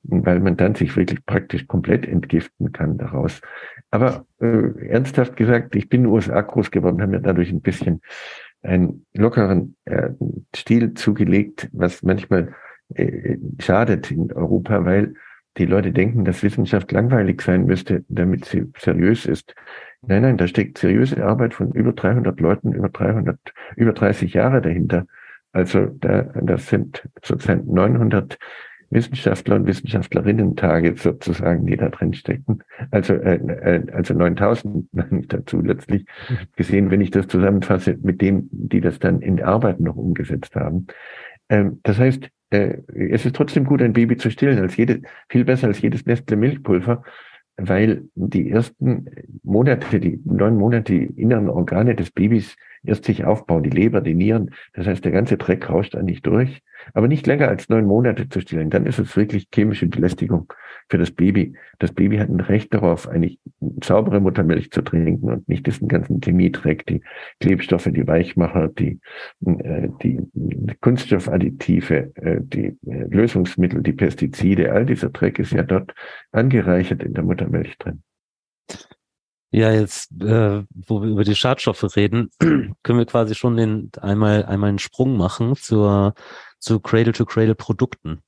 weil 0.02 0.40
man 0.40 0.57
dann 0.57 0.74
sich 0.74 0.96
wirklich 0.96 1.24
praktisch 1.26 1.66
komplett 1.66 2.07
entgiften 2.07 2.72
kann 2.72 2.96
daraus. 2.96 3.40
Aber 3.90 4.24
äh, 4.40 4.88
ernsthaft 4.88 5.36
gesagt, 5.36 5.76
ich 5.76 5.88
bin 5.88 6.00
in 6.00 6.04
den 6.04 6.12
USA 6.12 6.40
groß 6.40 6.70
geworden, 6.70 7.02
haben 7.02 7.11
mir 7.11 7.20
dadurch 7.20 7.50
ein 7.50 7.61
bisschen 7.61 8.00
einen 8.62 9.04
lockeren 9.14 9.76
äh, 9.84 10.11
Stil 10.54 10.94
zugelegt, 10.94 11.68
was 11.72 12.02
manchmal 12.02 12.54
äh, 12.94 13.36
schadet 13.59 14.11
in 14.11 14.32
Europa, 14.32 14.84
weil 14.84 15.14
die 15.59 15.66
Leute 15.66 15.92
denken, 15.92 16.24
dass 16.24 16.42
Wissenschaft 16.42 16.92
langweilig 16.92 17.40
sein 17.42 17.64
müsste, 17.64 18.04
damit 18.09 18.44
sie 18.44 18.70
seriös 18.78 19.26
ist. 19.26 19.54
Nein, 20.02 20.22
nein, 20.22 20.36
da 20.36 20.46
steckt 20.46 20.78
seriöse 20.78 21.24
Arbeit 21.24 21.54
von 21.54 21.72
über 21.72 21.92
300 21.92 22.38
Leuten, 22.40 22.72
über 22.72 22.88
300, 22.88 23.38
über 23.76 23.92
30 23.92 24.34
Jahre 24.34 24.61
dahinter. 24.61 25.07
Also 25.52 25.86
da, 25.86 26.22
das 26.22 26.68
sind 26.68 27.09
sozusagen 27.22 27.72
900 27.72 28.38
Wissenschaftler 28.90 29.57
und 29.57 29.66
Wissenschaftlerinnen-Tage 29.66 30.96
sozusagen, 30.96 31.66
die 31.66 31.76
da 31.76 31.88
drin 31.88 32.14
stecken. 32.14 32.61
Also, 32.90 33.14
äh, 33.14 33.34
äh 33.36 33.92
also 33.92 34.14
9000 34.14 34.86
dazu 35.28 35.61
letztlich 35.61 36.07
gesehen, 36.57 36.90
wenn 36.90 37.00
ich 37.00 37.11
das 37.11 37.26
zusammenfasse 37.26 37.98
mit 38.00 38.20
denen, 38.20 38.48
die 38.52 38.80
das 38.80 38.98
dann 38.98 39.22
in 39.22 39.42
Arbeiten 39.42 39.84
noch 39.84 39.96
umgesetzt 39.96 40.54
haben. 40.54 40.86
Ähm, 41.48 41.80
das 41.82 41.98
heißt, 41.98 42.30
äh, 42.51 42.78
es 42.88 43.24
ist 43.26 43.36
trotzdem 43.36 43.64
gut, 43.64 43.82
ein 43.82 43.92
Baby 43.92 44.16
zu 44.16 44.30
stillen, 44.30 44.59
als 44.59 44.76
jede, 44.76 45.03
viel 45.28 45.44
besser 45.44 45.68
als 45.68 45.80
jedes 45.80 46.07
Nestle 46.07 46.36
Milchpulver, 46.36 47.03
weil 47.57 48.05
die 48.14 48.51
ersten 48.51 49.07
Monate, 49.42 49.99
die 49.99 50.20
neun 50.24 50.57
Monate, 50.57 50.92
die 50.92 51.20
inneren 51.20 51.49
Organe 51.49 51.94
des 51.94 52.11
Babys 52.11 52.57
erst 52.87 53.05
sich 53.05 53.24
aufbauen, 53.24 53.62
die 53.62 53.70
Leber, 53.70 54.01
die 54.01 54.14
Nieren. 54.14 54.51
Das 54.74 54.87
heißt, 54.87 55.05
der 55.05 55.12
ganze 55.12 55.37
Dreck 55.37 55.68
rauscht 55.68 55.95
eigentlich 55.95 56.22
durch. 56.22 56.62
Aber 56.95 57.09
nicht 57.09 57.26
länger 57.26 57.49
als 57.49 57.68
neun 57.68 57.87
Monate 57.87 58.28
zu 58.28 58.41
stillen. 58.41 58.70
Dann 58.70 58.87
ist 58.87 58.99
es 58.99 59.16
wirklich 59.16 59.49
chemische 59.53 59.87
Belästigung 59.87 60.53
für 60.89 60.99
das 60.99 61.11
Baby. 61.11 61.55
Das 61.78 61.93
Baby 61.93 62.18
hat 62.18 62.28
ein 62.28 62.41
Recht 62.41 62.72
darauf, 62.72 63.09
eigentlich 63.09 63.41
saubere 63.82 64.20
Muttermilch 64.20 64.70
zu 64.70 64.82
trinken 64.82 65.30
und 65.30 65.49
nicht 65.49 65.66
diesen 65.66 65.89
ganzen 65.89 66.20
Chemiedreck, 66.20 66.87
die 66.87 67.03
Klebstoffe, 67.41 67.89
die 67.91 68.07
Weichmacher, 68.07 68.68
die, 68.68 69.01
äh, 69.45 69.89
die 70.03 70.20
Kunststoffadditive, 70.80 72.12
äh, 72.16 72.41
die 72.41 72.76
äh, 72.87 73.07
Lösungsmittel, 73.09 73.82
die 73.82 73.93
Pestizide. 73.93 74.72
All 74.72 74.87
dieser 74.87 75.11
Dreck 75.11 75.39
ist 75.39 75.53
ja 75.53 75.62
dort 75.62 75.95
angereichert 76.32 77.03
in 77.03 77.14
der 77.14 77.24
Muttermilch 77.24 77.76
drin. 77.78 78.03
Ja, 79.57 79.72
jetzt, 79.72 80.12
äh, 80.20 80.64
wo 80.68 81.00
wir 81.00 81.09
über 81.09 81.24
die 81.24 81.34
Schadstoffe 81.34 81.96
reden, 81.96 82.30
können 82.40 82.98
wir 82.98 83.07
quasi 83.07 83.34
schon 83.34 83.57
den 83.57 83.90
einmal 83.98 84.44
einmal 84.44 84.68
einen 84.68 84.78
Sprung 84.78 85.16
machen 85.16 85.57
zur 85.57 86.12
zu 86.59 86.78
Cradle-to-Cradle-Produkten. 86.78 88.20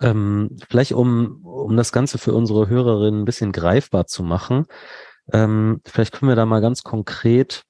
Ähm, 0.00 0.56
vielleicht 0.68 0.92
um 0.92 1.44
um 1.44 1.76
das 1.76 1.90
Ganze 1.90 2.18
für 2.18 2.34
unsere 2.34 2.68
Hörerinnen 2.68 3.22
ein 3.22 3.24
bisschen 3.24 3.50
greifbar 3.50 4.06
zu 4.06 4.22
machen, 4.22 4.66
ähm, 5.32 5.80
vielleicht 5.84 6.12
können 6.12 6.30
wir 6.30 6.36
da 6.36 6.46
mal 6.46 6.60
ganz 6.60 6.84
konkret 6.84 7.64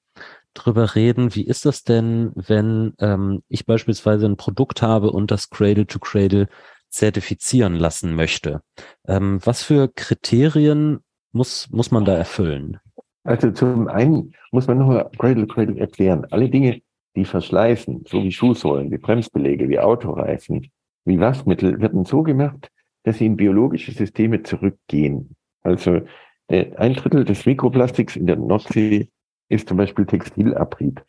drüber 0.52 0.94
reden. 0.94 1.34
Wie 1.34 1.46
ist 1.46 1.64
das 1.64 1.84
denn, 1.84 2.32
wenn 2.34 2.92
ähm, 2.98 3.42
ich 3.48 3.64
beispielsweise 3.64 4.26
ein 4.26 4.36
Produkt 4.36 4.82
habe 4.82 5.10
und 5.10 5.30
das 5.30 5.48
Cradle-to-Cradle 5.48 6.44
-Cradle 6.44 6.48
zertifizieren 6.90 7.76
lassen 7.76 8.14
möchte? 8.14 8.60
Ähm, 9.06 9.40
was 9.42 9.62
für 9.62 9.88
Kriterien 9.88 11.00
muss, 11.32 11.68
muss 11.70 11.90
man 11.90 12.04
da 12.04 12.14
erfüllen? 12.14 12.78
Also 13.24 13.50
zum 13.50 13.88
einen 13.88 14.34
muss 14.52 14.66
man 14.66 14.78
nochmal 14.78 15.10
Cradle 15.18 15.46
Cradle 15.46 15.78
erklären. 15.78 16.26
Alle 16.30 16.48
Dinge, 16.48 16.80
die 17.14 17.24
verschleißen, 17.24 18.04
so 18.06 18.22
wie 18.22 18.32
Schuhsohlen, 18.32 18.90
wie 18.90 18.98
Bremsbeläge, 18.98 19.68
wie 19.68 19.78
Autoreifen, 19.78 20.70
wie 21.04 21.20
Waschmittel, 21.20 21.80
werden 21.80 22.04
so 22.04 22.22
gemacht, 22.22 22.70
dass 23.02 23.18
sie 23.18 23.26
in 23.26 23.36
biologische 23.36 23.92
Systeme 23.92 24.42
zurückgehen. 24.42 25.36
Also 25.62 26.00
äh, 26.48 26.74
ein 26.76 26.94
Drittel 26.94 27.24
des 27.24 27.44
Mikroplastiks 27.44 28.16
in 28.16 28.26
der 28.26 28.36
Nordsee 28.36 29.08
ist 29.48 29.68
zum 29.68 29.76
Beispiel 29.76 30.06
Textilabrieb. 30.06 31.04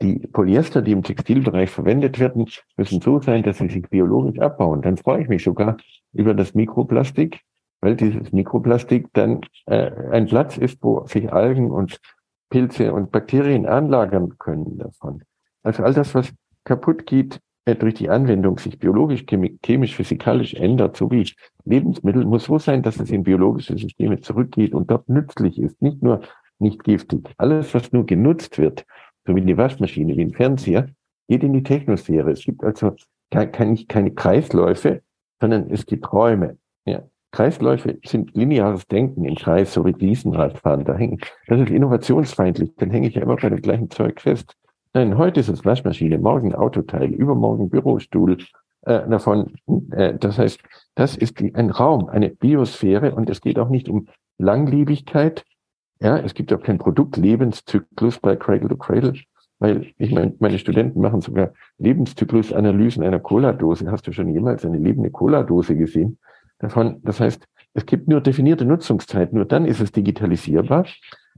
Die 0.00 0.18
Polyester, 0.28 0.80
die 0.80 0.92
im 0.92 1.02
Textilbereich 1.02 1.70
verwendet 1.70 2.20
werden, 2.20 2.46
müssen 2.76 3.00
so 3.00 3.20
sein, 3.20 3.42
dass 3.42 3.58
sie 3.58 3.68
sich 3.68 3.88
biologisch 3.88 4.38
abbauen. 4.38 4.80
Dann 4.80 4.96
freue 4.96 5.22
ich 5.22 5.28
mich 5.28 5.42
sogar 5.42 5.76
über 6.12 6.34
das 6.34 6.54
Mikroplastik, 6.54 7.40
weil 7.80 7.96
dieses 7.96 8.32
Mikroplastik 8.32 9.08
dann 9.12 9.40
äh, 9.66 9.90
ein 10.10 10.26
Platz 10.26 10.56
ist, 10.56 10.82
wo 10.82 11.06
sich 11.06 11.32
Algen 11.32 11.70
und 11.70 12.00
Pilze 12.50 12.92
und 12.92 13.12
Bakterien 13.12 13.66
anlagern 13.66 14.38
können 14.38 14.78
davon. 14.78 15.22
Also 15.62 15.82
all 15.82 15.94
das, 15.94 16.14
was 16.14 16.32
kaputt 16.64 17.06
geht 17.06 17.40
äh, 17.66 17.74
durch 17.74 17.94
die 17.94 18.08
Anwendung, 18.08 18.58
sich 18.58 18.78
biologisch, 18.78 19.24
chemisch, 19.62 19.94
physikalisch 19.94 20.54
ändert, 20.54 20.96
so 20.96 21.10
wie 21.10 21.30
Lebensmittel, 21.64 22.24
muss 22.24 22.44
so 22.44 22.58
sein, 22.58 22.82
dass 22.82 22.98
es 22.98 23.10
in 23.10 23.22
biologische 23.22 23.76
Systeme 23.76 24.20
zurückgeht 24.20 24.74
und 24.74 24.90
dort 24.90 25.08
nützlich 25.08 25.58
ist, 25.60 25.80
nicht 25.82 26.02
nur 26.02 26.22
nicht 26.58 26.82
giftig. 26.84 27.34
Alles, 27.36 27.72
was 27.74 27.92
nur 27.92 28.06
genutzt 28.06 28.58
wird, 28.58 28.84
so 29.26 29.36
wie 29.36 29.40
eine 29.40 29.56
Waschmaschine, 29.56 30.16
wie 30.16 30.24
ein 30.24 30.34
Fernseher, 30.34 30.88
geht 31.28 31.42
in 31.44 31.52
die 31.52 31.62
Technosphäre. 31.62 32.30
Es 32.30 32.42
gibt 32.42 32.64
also 32.64 32.96
keine, 33.30 33.76
keine 33.86 34.12
Kreisläufe, 34.12 35.02
sondern 35.40 35.70
es 35.70 35.86
gibt 35.86 36.12
Räume. 36.12 36.58
Ja. 36.84 37.02
Kreisläufe 37.30 37.98
sind 38.04 38.34
lineares 38.34 38.86
Denken 38.86 39.24
im 39.24 39.34
Kreis, 39.34 39.72
so 39.72 39.84
wie 39.84 39.90
Riesenradfahren. 39.90 40.84
Da 40.84 40.94
hängen, 40.94 41.18
das 41.46 41.60
ist 41.60 41.70
innovationsfeindlich. 41.70 42.72
Dann 42.76 42.90
hänge 42.90 43.08
ich 43.08 43.14
ja 43.14 43.22
immer 43.22 43.36
bei 43.36 43.50
dem 43.50 43.60
gleichen 43.60 43.90
Zeug 43.90 44.20
fest. 44.20 44.54
Nein, 44.94 45.18
heute 45.18 45.40
ist 45.40 45.48
es 45.48 45.64
Waschmaschine, 45.64 46.18
morgen 46.18 46.54
Autoteil, 46.54 47.10
übermorgen 47.10 47.68
Bürostuhl. 47.68 48.38
Äh, 48.82 49.08
davon, 49.08 49.54
äh, 49.90 50.14
das 50.18 50.38
heißt, 50.38 50.60
das 50.94 51.16
ist 51.16 51.40
die, 51.40 51.54
ein 51.54 51.70
Raum, 51.70 52.08
eine 52.08 52.30
Biosphäre 52.30 53.14
und 53.14 53.28
es 53.28 53.40
geht 53.40 53.58
auch 53.58 53.68
nicht 53.68 53.88
um 53.88 54.08
Langlebigkeit. 54.38 55.44
Ja, 56.00 56.16
es 56.18 56.32
gibt 56.32 56.52
auch 56.52 56.62
keinen 56.62 56.78
Produktlebenszyklus 56.78 58.18
bei 58.20 58.36
Cradle 58.36 58.68
to 58.68 58.76
Cradle, 58.76 59.14
weil 59.58 59.92
ich 59.98 60.12
meine, 60.12 60.34
meine 60.38 60.58
Studenten 60.58 61.00
machen 61.00 61.20
sogar 61.20 61.52
Lebenszyklusanalysen 61.78 63.02
einer 63.02 63.18
Cola-Dose. 63.18 63.90
Hast 63.90 64.06
du 64.06 64.12
schon 64.12 64.32
jemals 64.32 64.64
eine 64.64 64.78
lebende 64.78 65.10
Cola-Dose 65.10 65.76
gesehen? 65.76 66.18
Davon. 66.58 67.00
Das 67.02 67.20
heißt, 67.20 67.44
es 67.74 67.86
gibt 67.86 68.08
nur 68.08 68.20
definierte 68.20 68.64
Nutzungszeit, 68.64 69.32
nur 69.32 69.44
dann 69.44 69.64
ist 69.64 69.80
es 69.80 69.92
digitalisierbar. 69.92 70.86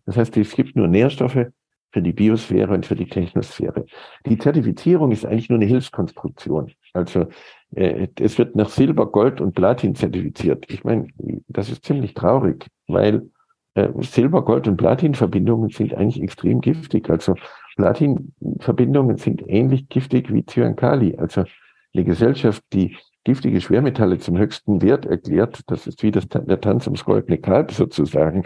Das 0.06 0.16
heißt, 0.16 0.36
es 0.36 0.54
gibt 0.54 0.76
nur 0.76 0.88
Nährstoffe 0.88 1.46
für 1.92 2.02
die 2.02 2.12
Biosphäre 2.12 2.72
und 2.72 2.86
für 2.86 2.94
die 2.94 3.08
Technosphäre. 3.08 3.84
Die 4.26 4.38
Zertifizierung 4.38 5.10
ist 5.10 5.26
eigentlich 5.26 5.48
nur 5.48 5.58
eine 5.58 5.66
Hilfskonstruktion. 5.66 6.72
Also 6.92 7.26
äh, 7.74 8.08
es 8.18 8.38
wird 8.38 8.54
nach 8.56 8.68
Silber, 8.68 9.10
Gold 9.10 9.40
und 9.40 9.54
Platin 9.54 9.94
zertifiziert. 9.94 10.70
Ich 10.70 10.84
meine, 10.84 11.08
das 11.48 11.68
ist 11.68 11.84
ziemlich 11.84 12.14
traurig, 12.14 12.66
weil 12.86 13.28
äh, 13.74 13.88
Silber, 14.00 14.44
Gold 14.44 14.68
und 14.68 14.76
Platin-Verbindungen 14.76 15.70
sind 15.70 15.94
eigentlich 15.94 16.22
extrem 16.22 16.60
giftig. 16.60 17.10
Also 17.10 17.34
Platin-Verbindungen 17.76 19.16
sind 19.16 19.42
ähnlich 19.46 19.88
giftig 19.88 20.32
wie 20.32 20.44
Cyankali. 20.44 21.16
Also 21.16 21.44
eine 21.92 22.04
Gesellschaft, 22.04 22.62
die 22.72 22.96
giftige 23.24 23.60
Schwermetalle 23.60 24.18
zum 24.18 24.38
höchsten 24.38 24.82
Wert 24.82 25.06
erklärt, 25.06 25.60
das 25.66 25.86
ist 25.86 26.02
wie 26.02 26.10
das, 26.10 26.28
der 26.28 26.60
Tanz 26.60 26.86
ums 26.86 27.04
goldene 27.04 27.38
Kalb 27.38 27.72
sozusagen, 27.72 28.44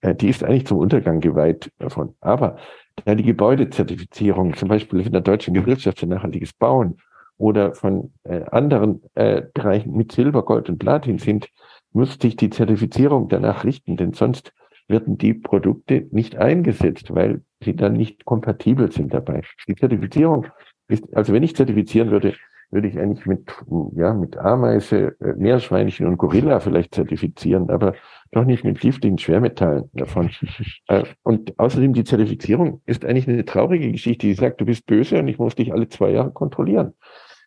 äh, 0.00 0.14
die 0.14 0.28
ist 0.28 0.44
eigentlich 0.44 0.66
zum 0.66 0.78
Untergang 0.78 1.20
geweiht 1.20 1.70
davon. 1.78 2.14
Aber 2.20 2.56
da 3.04 3.14
die 3.14 3.24
Gebäudezertifizierung, 3.24 4.54
zum 4.54 4.68
Beispiel 4.68 5.02
von 5.02 5.12
der 5.12 5.20
Deutschen 5.20 5.54
Gesellschaft 5.54 6.00
für 6.00 6.06
nachhaltiges 6.06 6.52
Bauen 6.52 6.98
oder 7.36 7.74
von 7.74 8.12
äh, 8.24 8.42
anderen 8.50 9.02
äh, 9.14 9.42
Bereichen 9.52 9.96
mit 9.96 10.12
Silber, 10.12 10.44
Gold 10.44 10.68
und 10.68 10.78
Platin 10.78 11.18
sind, 11.18 11.48
muss 11.92 12.18
sich 12.20 12.36
die 12.36 12.50
Zertifizierung 12.50 13.28
danach 13.28 13.64
richten, 13.64 13.96
denn 13.96 14.12
sonst 14.12 14.52
werden 14.88 15.16
die 15.16 15.34
Produkte 15.34 16.06
nicht 16.10 16.36
eingesetzt, 16.36 17.14
weil 17.14 17.42
sie 17.62 17.74
dann 17.74 17.94
nicht 17.94 18.24
kompatibel 18.24 18.92
sind 18.92 19.14
dabei. 19.14 19.42
Die 19.66 19.74
Zertifizierung 19.74 20.46
ist, 20.88 21.04
also 21.16 21.32
wenn 21.32 21.42
ich 21.42 21.56
zertifizieren 21.56 22.10
würde, 22.10 22.34
würde 22.74 22.88
ich 22.88 22.98
eigentlich 22.98 23.24
mit, 23.24 23.48
ja, 23.94 24.12
mit 24.12 24.36
Ameise, 24.36 25.16
äh, 25.20 25.34
Meerschweinchen 25.36 26.06
und 26.06 26.18
Gorilla 26.18 26.58
vielleicht 26.58 26.94
zertifizieren, 26.94 27.70
aber 27.70 27.94
doch 28.32 28.44
nicht 28.44 28.64
mit 28.64 28.80
giftigen 28.80 29.16
Schwermetallen 29.16 29.88
davon. 29.94 30.30
Äh, 30.86 31.04
und 31.22 31.58
außerdem 31.58 31.94
die 31.94 32.04
Zertifizierung 32.04 32.82
ist 32.84 33.06
eigentlich 33.06 33.26
eine 33.26 33.46
traurige 33.46 33.90
Geschichte, 33.90 34.26
die 34.26 34.34
sagt, 34.34 34.60
du 34.60 34.66
bist 34.66 34.84
böse 34.84 35.18
und 35.18 35.28
ich 35.28 35.38
muss 35.38 35.54
dich 35.54 35.72
alle 35.72 35.88
zwei 35.88 36.10
Jahre 36.10 36.30
kontrollieren. 36.30 36.92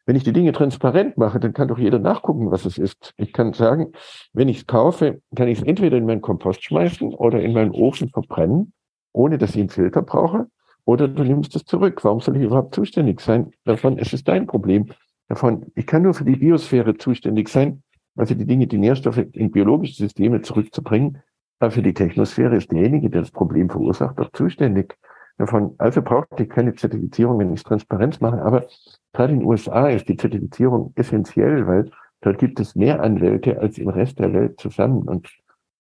Wenn 0.08 0.16
ich 0.16 0.24
die 0.24 0.34
Dinge 0.34 0.54
transparent 0.54 1.18
mache, 1.18 1.40
dann 1.40 1.54
kann 1.54 1.68
doch 1.68 1.78
jeder 1.78 2.00
nachgucken, 2.00 2.50
was 2.50 2.66
es 2.66 2.80
ist. 2.80 3.14
Ich 3.18 3.32
kann 3.32 3.54
sagen, 3.54 3.92
wenn 4.34 4.48
ich 4.48 4.60
es 4.60 4.66
kaufe, 4.66 5.22
kann 5.36 5.50
ich 5.50 5.60
es 5.60 5.64
entweder 5.64 5.98
in 5.98 6.06
meinen 6.08 6.22
Kompost 6.22 6.64
schmeißen 6.64 7.14
oder 7.14 7.40
in 7.42 7.54
meinen 7.54 7.72
Ofen 7.72 8.10
verbrennen, 8.10 8.74
ohne 9.12 9.38
dass 9.38 9.52
ich 9.52 9.60
einen 9.60 9.70
Filter 9.70 10.02
brauche, 10.02 10.48
oder 10.86 11.08
du 11.08 11.24
nimmst 11.24 11.56
es 11.56 11.66
zurück. 11.66 12.04
Warum 12.04 12.22
soll 12.22 12.38
ich 12.38 12.44
überhaupt 12.44 12.74
zuständig 12.74 13.20
sein? 13.20 13.52
Davon, 13.66 14.00
es 14.00 14.14
ist 14.14 14.28
dein 14.28 14.48
Problem. 14.48 14.88
Davon, 15.28 15.66
ich 15.76 15.86
kann 15.86 16.04
nur 16.04 16.14
für 16.14 16.24
die 16.24 16.38
Biosphäre 16.38 16.98
zuständig 16.98 17.50
sein, 17.50 17.84
also 18.16 18.34
die 18.34 18.46
Dinge, 18.46 18.68
die 18.68 18.78
Nährstoffe 18.78 19.18
in 19.34 19.52
biologische 19.52 19.96
Systeme 19.96 20.42
zurückzubringen. 20.42 21.22
Aber 21.60 21.72
für 21.72 21.82
die 21.82 21.94
Technosphäre 21.94 22.56
ist 22.56 22.72
derjenige, 22.72 23.10
der 23.10 23.22
das 23.22 23.32
Problem 23.32 23.70
verursacht, 23.70 24.20
auch 24.20 24.32
zuständig. 24.32 24.98
Davon, 25.38 25.76
also 25.78 26.02
braucht 26.02 26.40
ich 26.40 26.50
keine 26.50 26.74
Zertifizierung, 26.74 27.40
wenn 27.40 27.54
ich 27.54 27.64
Transparenz 27.64 28.20
mache. 28.22 28.42
Aber 28.42 28.66
gerade 29.14 29.34
in 29.34 29.40
den 29.40 29.48
USA 29.48 29.90
ist 29.90 30.08
die 30.08 30.18
Zertifizierung 30.18 30.94
essentiell, 30.96 31.68
weil 31.68 31.92
dort 32.22 32.40
gibt 32.40 32.60
es 32.60 32.76
mehr 32.76 33.02
Anwälte 33.02 33.60
als 33.60 33.78
im 33.78 33.90
Rest 33.90 34.20
der 34.20 34.34
Welt 34.34 34.60
zusammen. 34.60 35.04
Und 35.04 35.30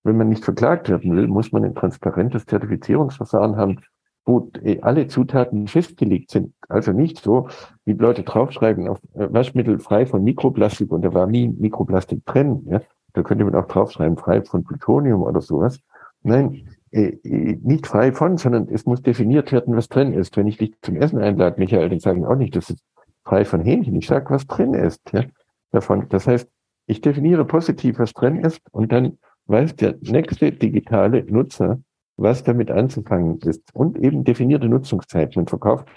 wenn 0.03 0.17
man 0.17 0.29
nicht 0.29 0.45
verklagt 0.45 0.89
werden 0.89 1.15
will, 1.15 1.27
muss 1.27 1.51
man 1.51 1.63
ein 1.63 1.75
transparentes 1.75 2.45
Zertifizierungsverfahren 2.45 3.57
haben, 3.57 3.79
wo 4.27 4.51
alle 4.81 5.07
Zutaten 5.07 5.67
festgelegt 5.67 6.31
sind. 6.31 6.53
Also 6.67 6.91
nicht 6.91 7.19
so, 7.19 7.47
wie 7.85 7.93
Leute 7.93 8.23
draufschreiben, 8.23 8.89
auf 8.89 8.99
äh, 9.15 9.31
Waschmittel 9.31 9.79
frei 9.79 10.05
von 10.05 10.23
Mikroplastik 10.23 10.91
und 10.91 11.01
da 11.03 11.13
war 11.13 11.27
nie 11.27 11.47
Mikroplastik 11.47 12.25
drin. 12.25 12.67
Ja? 12.69 12.81
Da 13.13 13.23
könnte 13.23 13.45
man 13.45 13.55
auch 13.55 13.67
draufschreiben, 13.67 14.17
frei 14.17 14.41
von 14.43 14.65
Plutonium 14.65 15.23
oder 15.23 15.39
sowas. 15.39 15.79
Nein, 16.23 16.67
äh, 16.91 17.17
äh, 17.23 17.57
nicht 17.63 17.87
frei 17.87 18.11
von, 18.11 18.37
sondern 18.37 18.67
es 18.69 18.85
muss 18.85 19.01
definiert 19.01 19.53
werden, 19.53 19.75
was 19.77 19.87
drin 19.87 20.13
ist. 20.13 20.35
Wenn 20.35 20.47
ich 20.47 20.57
dich 20.57 20.73
zum 20.81 20.97
Essen 20.97 21.19
einlade, 21.19 21.57
Michael, 21.57 21.89
dann 21.89 22.01
sagen 22.01 22.25
auch 22.25 22.35
nicht, 22.35 22.55
das 22.55 22.69
ist 22.69 22.83
frei 23.23 23.45
von 23.45 23.61
Hähnchen. 23.61 23.95
Ich 23.95 24.07
sage, 24.07 24.29
was 24.29 24.45
drin 24.45 24.73
ist. 24.73 25.01
Ja, 25.13 25.23
davon. 25.71 26.05
Das 26.09 26.27
heißt, 26.27 26.49
ich 26.85 26.99
definiere 26.99 27.45
positiv, 27.45 27.97
was 27.99 28.13
drin 28.13 28.39
ist, 28.39 28.61
und 28.71 28.91
dann 28.91 29.17
weiß 29.45 29.77
der 29.77 29.95
nächste 30.01 30.51
digitale 30.51 31.23
Nutzer, 31.23 31.79
was 32.17 32.43
damit 32.43 32.71
anzufangen 32.71 33.39
ist. 33.39 33.73
Und 33.73 33.97
eben 33.97 34.23
definierte 34.23 34.67
Nutzungszeit. 34.67 35.35
Man 35.35 35.47
verkauft 35.47 35.87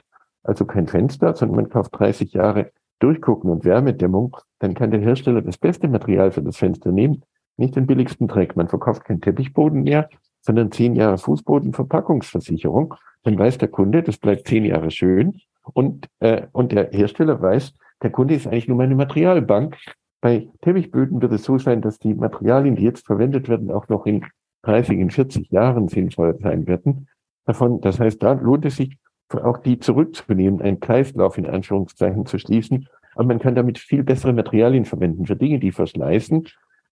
also 0.42 0.64
kein 0.64 0.86
Fenster, 0.86 1.34
sondern 1.34 1.56
man 1.56 1.68
kauft 1.68 1.98
30 1.98 2.32
Jahre 2.32 2.70
Durchgucken 2.98 3.50
und 3.50 3.64
Wärmedämmung. 3.64 4.36
Dann 4.58 4.74
kann 4.74 4.90
der 4.90 5.00
Hersteller 5.00 5.42
das 5.42 5.58
beste 5.58 5.88
Material 5.88 6.30
für 6.30 6.42
das 6.42 6.58
Fenster 6.58 6.92
nehmen, 6.92 7.22
nicht 7.56 7.74
den 7.76 7.86
billigsten 7.86 8.28
Dreck. 8.28 8.56
Man 8.56 8.68
verkauft 8.68 9.04
keinen 9.04 9.20
Teppichboden 9.20 9.82
mehr, 9.82 10.08
sondern 10.42 10.70
zehn 10.70 10.94
Jahre 10.94 11.18
Fußbodenverpackungsversicherung. 11.18 12.94
Dann 13.22 13.38
weiß 13.38 13.58
der 13.58 13.68
Kunde, 13.68 14.02
das 14.02 14.18
bleibt 14.18 14.46
zehn 14.46 14.64
Jahre 14.64 14.90
schön. 14.90 15.40
Und, 15.72 16.08
äh, 16.20 16.46
und 16.52 16.72
der 16.72 16.90
Hersteller 16.90 17.40
weiß, 17.40 17.74
der 18.02 18.10
Kunde 18.10 18.34
ist 18.34 18.46
eigentlich 18.46 18.68
nur 18.68 18.78
meine 18.78 18.94
Materialbank. 18.94 19.76
Bei 20.22 20.48
Teppichböden 20.62 21.20
wird 21.22 21.32
es 21.32 21.44
so 21.44 21.58
sein, 21.58 21.80
dass 21.80 21.98
die 21.98 22.14
Materialien, 22.14 22.76
die 22.76 22.84
jetzt 22.84 23.06
verwendet 23.06 23.48
werden, 23.48 23.70
auch 23.70 23.88
noch 23.88 24.06
in 24.06 24.24
30, 24.62 24.98
in 24.98 25.10
40 25.10 25.50
Jahren 25.50 25.88
sinnvoll 25.88 26.38
sein 26.40 26.66
werden. 26.66 27.08
Davon, 27.46 27.80
das 27.80 27.98
heißt, 27.98 28.22
da 28.22 28.32
lohnt 28.32 28.64
es 28.64 28.76
sich, 28.76 28.96
auch 29.32 29.58
die 29.58 29.78
zurückzunehmen, 29.78 30.60
einen 30.60 30.80
Kreislauf 30.80 31.38
in 31.38 31.46
Anführungszeichen 31.46 32.26
zu 32.26 32.38
schließen. 32.38 32.88
Aber 33.14 33.24
man 33.24 33.38
kann 33.38 33.54
damit 33.54 33.78
viel 33.78 34.02
bessere 34.02 34.32
Materialien 34.32 34.84
verwenden 34.84 35.26
für 35.26 35.36
Dinge, 35.36 35.58
die 35.58 35.72
verschleißen. 35.72 36.48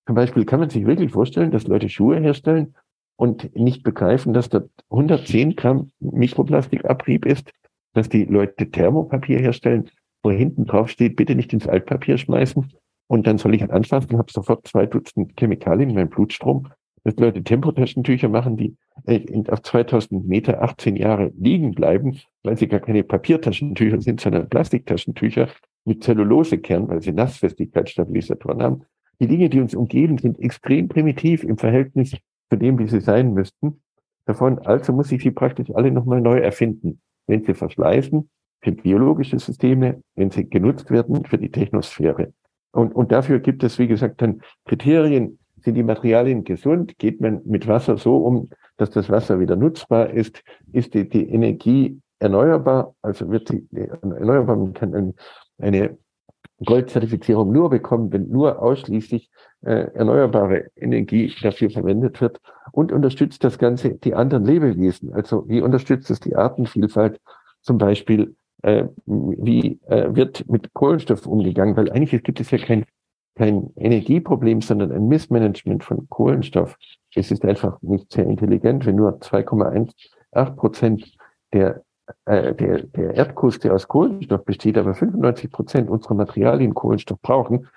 Zum 0.06 0.14
Beispiel 0.14 0.44
kann 0.44 0.60
man 0.60 0.70
sich 0.70 0.86
wirklich 0.86 1.12
vorstellen, 1.12 1.50
dass 1.50 1.66
Leute 1.66 1.88
Schuhe 1.88 2.18
herstellen 2.18 2.74
und 3.16 3.54
nicht 3.56 3.82
begreifen, 3.82 4.32
dass 4.32 4.48
da 4.48 4.62
110 4.90 5.56
Gramm 5.56 5.90
Mikroplastikabrieb 6.00 7.26
ist, 7.26 7.52
dass 7.94 8.08
die 8.08 8.24
Leute 8.24 8.70
Thermopapier 8.70 9.38
herstellen, 9.38 9.90
wo 10.22 10.30
hinten 10.30 10.66
drauf 10.66 10.88
steht, 10.88 11.16
bitte 11.16 11.34
nicht 11.34 11.52
ins 11.52 11.66
Altpapier 11.66 12.18
schmeißen. 12.18 12.72
Und 13.08 13.26
dann 13.26 13.38
soll 13.38 13.54
ich 13.54 13.70
anfassen 13.70 14.18
habe 14.18 14.30
sofort 14.30 14.66
zwei 14.66 14.86
Dutzend 14.86 15.32
Chemikalien 15.38 15.90
in 15.90 15.96
meinem 15.96 16.10
Blutstrom. 16.10 16.68
Dass 17.04 17.16
Leute 17.16 17.42
Tempotaschentücher 17.42 18.28
machen, 18.28 18.56
die 18.56 18.76
äh, 19.06 19.24
auf 19.48 19.62
2000 19.62 20.26
Meter 20.26 20.62
18 20.62 20.96
Jahre 20.96 21.32
liegen 21.38 21.72
bleiben, 21.74 22.18
weil 22.42 22.56
sie 22.56 22.68
gar 22.68 22.80
keine 22.80 23.04
Papiertaschentücher 23.04 24.00
sind, 24.00 24.20
sondern 24.20 24.48
Plastiktaschentücher 24.48 25.48
mit 25.84 26.02
Zellulosekern, 26.02 26.88
weil 26.88 27.02
sie 27.02 27.12
Nassfestigkeitsstabilisatoren 27.12 28.62
haben. 28.62 28.82
Die 29.20 29.26
Dinge, 29.26 29.48
die 29.48 29.60
uns 29.60 29.74
umgeben, 29.74 30.18
sind 30.18 30.38
extrem 30.38 30.88
primitiv 30.88 31.42
im 31.44 31.58
Verhältnis 31.58 32.16
zu 32.50 32.56
dem, 32.56 32.78
wie 32.78 32.88
sie 32.88 33.00
sein 33.00 33.32
müssten. 33.32 33.80
Davon 34.26 34.58
also 34.60 34.92
muss 34.92 35.10
ich 35.10 35.22
sie 35.22 35.30
praktisch 35.30 35.70
alle 35.74 35.90
nochmal 35.90 36.20
neu 36.20 36.38
erfinden. 36.38 37.00
Wenn 37.26 37.44
sie 37.44 37.54
verschleißen, 37.54 38.28
für 38.60 38.72
biologische 38.72 39.38
Systeme, 39.38 40.02
wenn 40.14 40.30
sie 40.30 40.48
genutzt 40.48 40.90
werden 40.90 41.24
für 41.24 41.38
die 41.38 41.50
Technosphäre. 41.50 42.32
Und, 42.72 42.94
und 42.94 43.12
dafür 43.12 43.40
gibt 43.40 43.62
es, 43.64 43.78
wie 43.78 43.88
gesagt, 43.88 44.20
dann 44.20 44.42
Kriterien, 44.66 45.37
sind 45.62 45.74
die 45.74 45.82
Materialien 45.82 46.44
gesund, 46.44 46.98
geht 46.98 47.20
man 47.20 47.40
mit 47.44 47.66
Wasser 47.66 47.96
so 47.96 48.16
um, 48.18 48.50
dass 48.76 48.90
das 48.90 49.10
Wasser 49.10 49.40
wieder 49.40 49.56
nutzbar 49.56 50.10
ist, 50.10 50.42
ist 50.72 50.94
die, 50.94 51.08
die 51.08 51.28
Energie 51.28 52.00
erneuerbar, 52.18 52.94
also 53.02 53.30
wird 53.30 53.50
die, 53.50 53.66
die 53.70 53.88
erneuerbar, 53.88 54.56
man 54.56 54.72
kann 54.72 55.14
eine 55.58 55.98
Goldzertifizierung 56.64 57.52
nur 57.52 57.70
bekommen, 57.70 58.12
wenn 58.12 58.28
nur 58.28 58.60
ausschließlich 58.60 59.30
äh, 59.62 59.92
erneuerbare 59.94 60.70
Energie 60.76 61.32
dafür 61.42 61.70
verwendet 61.70 62.20
wird 62.20 62.40
und 62.72 62.90
unterstützt 62.90 63.44
das 63.44 63.58
Ganze 63.58 63.94
die 63.94 64.14
anderen 64.14 64.44
Lebewesen. 64.44 65.12
Also 65.12 65.48
wie 65.48 65.60
unterstützt 65.60 66.10
es 66.10 66.20
die 66.20 66.34
Artenvielfalt? 66.34 67.20
Zum 67.60 67.78
Beispiel, 67.78 68.34
äh, 68.62 68.84
wie 69.06 69.80
äh, 69.86 70.14
wird 70.14 70.48
mit 70.48 70.72
Kohlenstoff 70.74 71.26
umgegangen? 71.26 71.76
Weil 71.76 71.90
eigentlich 71.92 72.22
gibt 72.22 72.40
es 72.40 72.50
ja 72.50 72.58
kein, 72.58 72.84
kein 73.38 73.70
Energieproblem, 73.76 74.60
sondern 74.60 74.92
ein 74.92 75.08
Missmanagement 75.08 75.84
von 75.84 76.08
Kohlenstoff. 76.08 76.76
Es 77.14 77.30
ist 77.30 77.44
einfach 77.44 77.80
nicht 77.82 78.12
sehr 78.12 78.26
intelligent, 78.26 78.84
wenn 78.84 78.96
nur 78.96 79.18
2,18 79.18 80.56
Prozent 80.56 81.16
der 81.52 81.82
äh, 82.24 82.54
der, 82.54 82.84
der 82.84 83.14
Erdkruste 83.14 83.72
aus 83.72 83.86
Kohlenstoff 83.88 84.44
besteht, 84.44 84.78
aber 84.78 84.94
95 84.94 85.50
Prozent 85.50 85.90
unserer 85.90 86.14
Materialien 86.14 86.74
Kohlenstoff 86.74 87.20
brauchen, 87.20 87.68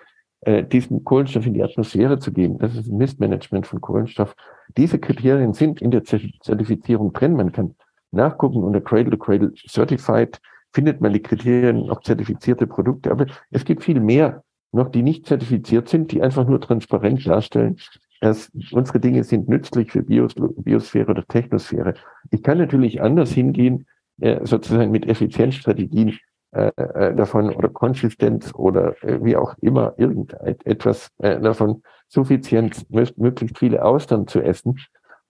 äh, 0.41 0.63
diesen 0.63 1.03
Kohlenstoff 1.03 1.45
in 1.45 1.53
die 1.53 1.63
Atmosphäre 1.63 2.19
zu 2.19 2.31
geben. 2.31 2.57
Das 2.57 2.75
ist 2.75 2.87
ein 2.89 2.97
Missmanagement 2.97 3.67
von 3.67 3.81
Kohlenstoff. 3.81 4.35
Diese 4.77 4.99
Kriterien 4.99 5.53
sind 5.53 5.81
in 5.81 5.91
der 5.91 6.03
Zertifizierung 6.03 7.13
drin. 7.13 7.35
Man 7.35 7.51
kann 7.51 7.75
nachgucken 8.11 8.63
unter 8.63 8.81
Cradle 8.81 9.11
to 9.11 9.17
Cradle 9.17 9.53
Certified 9.67 10.39
findet 10.73 11.01
man 11.01 11.11
die 11.11 11.21
Kriterien 11.21 11.89
auf 11.89 12.01
zertifizierte 12.01 12.65
Produkte. 12.65 13.11
Aber 13.11 13.25
es 13.51 13.65
gibt 13.65 13.83
viel 13.83 13.99
mehr 13.99 14.43
noch, 14.71 14.89
die 14.89 15.03
nicht 15.03 15.25
zertifiziert 15.25 15.89
sind, 15.89 16.11
die 16.11 16.21
einfach 16.21 16.47
nur 16.47 16.61
transparent 16.61 17.25
darstellen, 17.27 17.77
dass 18.21 18.51
unsere 18.71 18.99
Dinge 18.99 19.23
sind 19.23 19.49
nützlich 19.49 19.91
für 19.91 20.03
Bios 20.03 20.35
Biosphäre 20.35 21.11
oder 21.11 21.25
Technosphäre. 21.25 21.95
Ich 22.29 22.43
kann 22.43 22.59
natürlich 22.59 23.01
anders 23.01 23.31
hingehen 23.31 23.87
äh, 24.19 24.45
sozusagen 24.45 24.91
mit 24.91 25.07
Effizienzstrategien 25.07 26.19
äh, 26.51 26.71
äh, 26.75 27.15
davon 27.15 27.49
oder 27.49 27.69
Konsistenz 27.69 28.53
oder 28.53 29.01
äh, 29.03 29.23
wie 29.23 29.35
auch 29.35 29.55
immer 29.61 29.93
irgendetwas 29.97 31.09
äh, 31.19 31.39
davon 31.39 31.81
Suffizienz, 32.07 32.85
möglichst 32.89 33.57
viele 33.57 33.83
Austern 33.83 34.27
zu 34.27 34.41
essen. 34.41 34.77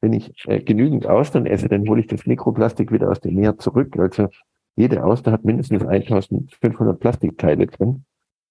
Wenn 0.01 0.13
ich 0.13 0.33
äh, 0.47 0.61
genügend 0.61 1.07
Austern 1.07 1.45
esse, 1.45 1.69
dann 1.69 1.87
hole 1.87 2.01
ich 2.01 2.07
das 2.07 2.25
Mikroplastik 2.25 2.91
wieder 2.91 3.09
aus 3.09 3.19
dem 3.21 3.35
Meer 3.35 3.57
zurück. 3.57 3.97
Also 3.99 4.29
jede 4.75 5.03
Auster 5.03 5.31
hat 5.31 5.45
mindestens 5.45 5.85
1500 5.85 6.99
Plastikteile 6.99 7.67
drin. 7.67 8.03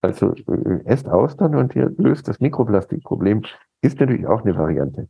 Also 0.02 0.34
äh, 0.34 0.84
esst 0.84 1.08
Austern 1.08 1.54
und 1.54 1.74
ihr 1.76 1.92
löst 1.98 2.28
das 2.28 2.40
Mikroplastikproblem. 2.40 3.42
Ist 3.82 4.00
natürlich 4.00 4.26
auch 4.26 4.42
eine 4.42 4.56
Variante. 4.56 5.08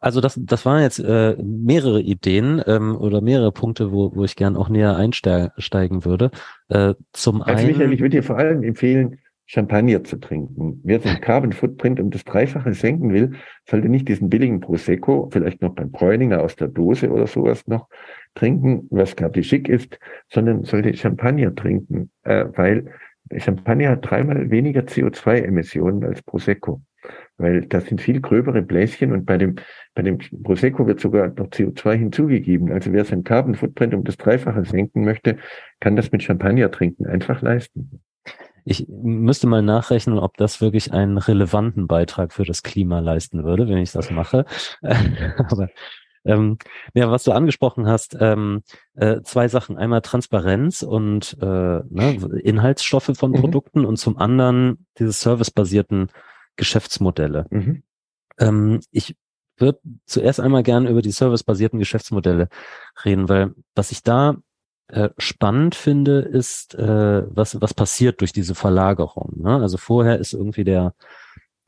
Also 0.00 0.20
das, 0.20 0.38
das 0.42 0.66
waren 0.66 0.82
jetzt 0.82 0.98
äh, 0.98 1.36
mehrere 1.40 2.00
Ideen 2.00 2.60
ähm, 2.66 2.96
oder 2.96 3.20
mehrere 3.20 3.52
Punkte, 3.52 3.92
wo, 3.92 4.14
wo 4.16 4.24
ich 4.24 4.34
gern 4.34 4.56
auch 4.56 4.68
näher 4.68 4.96
einsteigen 4.96 6.04
würde. 6.04 6.32
Äh, 6.68 6.94
zum 7.12 7.40
also 7.40 7.58
einen, 7.58 7.68
Michael, 7.68 7.92
ich 7.92 8.00
würde 8.00 8.16
dir 8.16 8.24
vor 8.24 8.36
allem 8.36 8.64
empfehlen, 8.64 9.18
Champagner 9.46 10.02
zu 10.02 10.16
trinken. 10.16 10.80
Wer 10.82 10.98
den 10.98 11.20
Carbon 11.20 11.52
Footprint 11.52 12.00
um 12.00 12.10
das 12.10 12.24
Dreifache 12.24 12.72
senken 12.74 13.12
will, 13.12 13.32
sollte 13.68 13.88
nicht 13.88 14.08
diesen 14.08 14.28
billigen 14.28 14.60
Prosecco, 14.60 15.28
vielleicht 15.30 15.62
noch 15.62 15.74
beim 15.74 15.90
Bräuninger 15.90 16.42
aus 16.42 16.56
der 16.56 16.68
Dose 16.68 17.10
oder 17.10 17.26
sowas 17.26 17.66
noch 17.66 17.88
trinken, 18.34 18.88
was 18.90 19.14
gerade 19.14 19.42
schick 19.44 19.68
ist, 19.68 19.98
sondern 20.30 20.64
sollte 20.64 20.96
Champagner 20.96 21.54
trinken, 21.54 22.10
äh, 22.22 22.46
weil 22.56 22.92
Champagner 23.38 23.90
hat 23.90 24.10
dreimal 24.10 24.50
weniger 24.50 24.82
CO2-Emissionen 24.82 26.04
als 26.04 26.22
Prosecco 26.22 26.82
weil 27.38 27.62
das 27.62 27.86
sind 27.86 28.00
viel 28.00 28.20
gröbere 28.20 28.62
Bläschen 28.62 29.12
und 29.12 29.26
bei 29.26 29.38
dem, 29.38 29.56
bei 29.94 30.02
dem 30.02 30.18
Prosecco 30.18 30.86
wird 30.86 31.00
sogar 31.00 31.28
noch 31.28 31.48
CO2 31.48 31.94
hinzugegeben. 31.94 32.72
Also 32.72 32.92
wer 32.92 33.04
sein 33.04 33.24
Carbon 33.24 33.54
Footprint 33.54 33.94
um 33.94 34.04
das 34.04 34.16
Dreifache 34.16 34.64
senken 34.64 35.04
möchte, 35.04 35.36
kann 35.80 35.96
das 35.96 36.12
mit 36.12 36.22
Champagner 36.22 36.70
trinken 36.70 37.06
einfach 37.06 37.42
leisten. 37.42 38.00
Ich 38.64 38.86
müsste 38.88 39.48
mal 39.48 39.62
nachrechnen, 39.62 40.20
ob 40.20 40.36
das 40.36 40.60
wirklich 40.60 40.92
einen 40.92 41.18
relevanten 41.18 41.88
Beitrag 41.88 42.32
für 42.32 42.44
das 42.44 42.62
Klima 42.62 43.00
leisten 43.00 43.42
würde, 43.42 43.66
wenn 43.68 43.78
ich 43.78 43.90
das 43.90 44.12
mache. 44.12 44.44
Aber 44.82 45.68
ähm, 46.24 46.58
ja, 46.94 47.10
was 47.10 47.24
du 47.24 47.32
angesprochen 47.32 47.86
hast, 47.86 48.16
ähm, 48.20 48.62
äh, 48.94 49.20
zwei 49.22 49.48
Sachen. 49.48 49.76
Einmal 49.76 50.02
Transparenz 50.02 50.82
und 50.82 51.36
äh, 51.40 51.46
ne, 51.46 52.40
Inhaltsstoffe 52.42 53.12
von 53.14 53.32
mhm. 53.32 53.36
Produkten 53.36 53.84
und 53.84 53.96
zum 53.96 54.16
anderen 54.16 54.86
diese 54.98 55.12
servicebasierten 55.12 56.08
Geschäftsmodelle. 56.56 57.46
Mhm. 57.50 57.82
Ähm, 58.38 58.80
ich 58.90 59.16
würde 59.56 59.80
zuerst 60.06 60.40
einmal 60.40 60.62
gerne 60.62 60.90
über 60.90 61.02
die 61.02 61.10
servicebasierten 61.10 61.78
Geschäftsmodelle 61.78 62.48
reden, 63.04 63.28
weil 63.28 63.54
was 63.74 63.92
ich 63.92 64.02
da 64.02 64.36
äh, 64.88 65.10
spannend 65.18 65.74
finde, 65.74 66.20
ist, 66.20 66.74
äh, 66.74 67.22
was, 67.34 67.60
was 67.60 67.74
passiert 67.74 68.20
durch 68.20 68.32
diese 68.32 68.54
Verlagerung. 68.54 69.32
Ne? 69.36 69.56
Also 69.56 69.78
vorher 69.78 70.18
ist 70.18 70.34
irgendwie 70.34 70.64
der, 70.64 70.94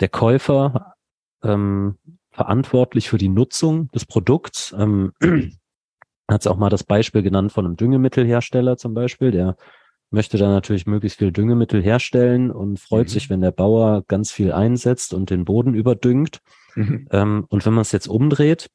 der 0.00 0.09
Käufer 0.09 0.94
ähm, 1.42 1.98
verantwortlich 2.35 3.09
für 3.09 3.18
die 3.18 3.28
Nutzung 3.28 3.91
des 3.93 4.05
Produkts. 4.05 4.74
Ähm, 4.78 5.12
hat 6.28 6.41
es 6.41 6.47
auch 6.47 6.57
mal 6.57 6.70
das 6.70 6.85
Beispiel 6.85 7.22
genannt 7.22 7.53
von 7.53 7.64
einem 7.64 7.76
Düngemittelhersteller 7.76 8.76
zum 8.76 8.95
Beispiel, 8.95 9.30
der 9.30 9.57
möchte 10.11 10.39
da 10.39 10.49
natürlich 10.49 10.87
möglichst 10.87 11.18
viel 11.18 11.32
Düngemittel 11.32 11.82
herstellen 11.82 12.51
und 12.51 12.78
freut 12.78 13.07
mhm. 13.07 13.11
sich, 13.11 13.30
wenn 13.30 13.41
der 13.41 13.51
Bauer 13.51 14.05
ganz 14.07 14.30
viel 14.30 14.53
einsetzt 14.53 15.12
und 15.12 15.30
den 15.30 15.45
Boden 15.45 15.74
überdüngt. 15.74 16.41
Mhm. 16.74 17.09
Ähm, 17.11 17.47
und 17.49 17.66
wenn 17.66 17.72
man 17.72 17.82
es 17.82 17.93
jetzt 17.93 18.09
umdreht, 18.09 18.70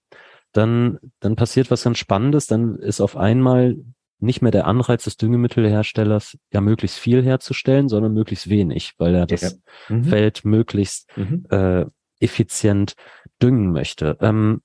dann, 0.51 0.99
dann 1.19 1.35
passiert 1.35 1.71
was 1.71 1.83
ganz 1.83 1.97
Spannendes, 1.97 2.47
dann 2.47 2.75
ist 2.75 3.01
auf 3.01 3.15
einmal 3.15 3.77
nicht 4.19 4.41
mehr 4.41 4.51
der 4.51 4.67
Anreiz 4.67 5.05
des 5.05 5.17
Düngemittelherstellers, 5.17 6.37
ja 6.51 6.61
möglichst 6.61 6.97
viel 6.97 7.23
herzustellen, 7.23 7.87
sondern 7.87 8.13
möglichst 8.13 8.49
wenig, 8.49 8.93
weil 8.97 9.15
er 9.15 9.25
das 9.25 9.41
ja. 9.41 9.95
mhm. 9.95 10.03
Feld 10.03 10.43
möglichst 10.43 11.09
mhm. 11.15 11.45
äh, 11.49 11.85
effizient 12.19 12.95
düngen 13.41 13.71
möchte. 13.71 14.17
Ähm, 14.21 14.61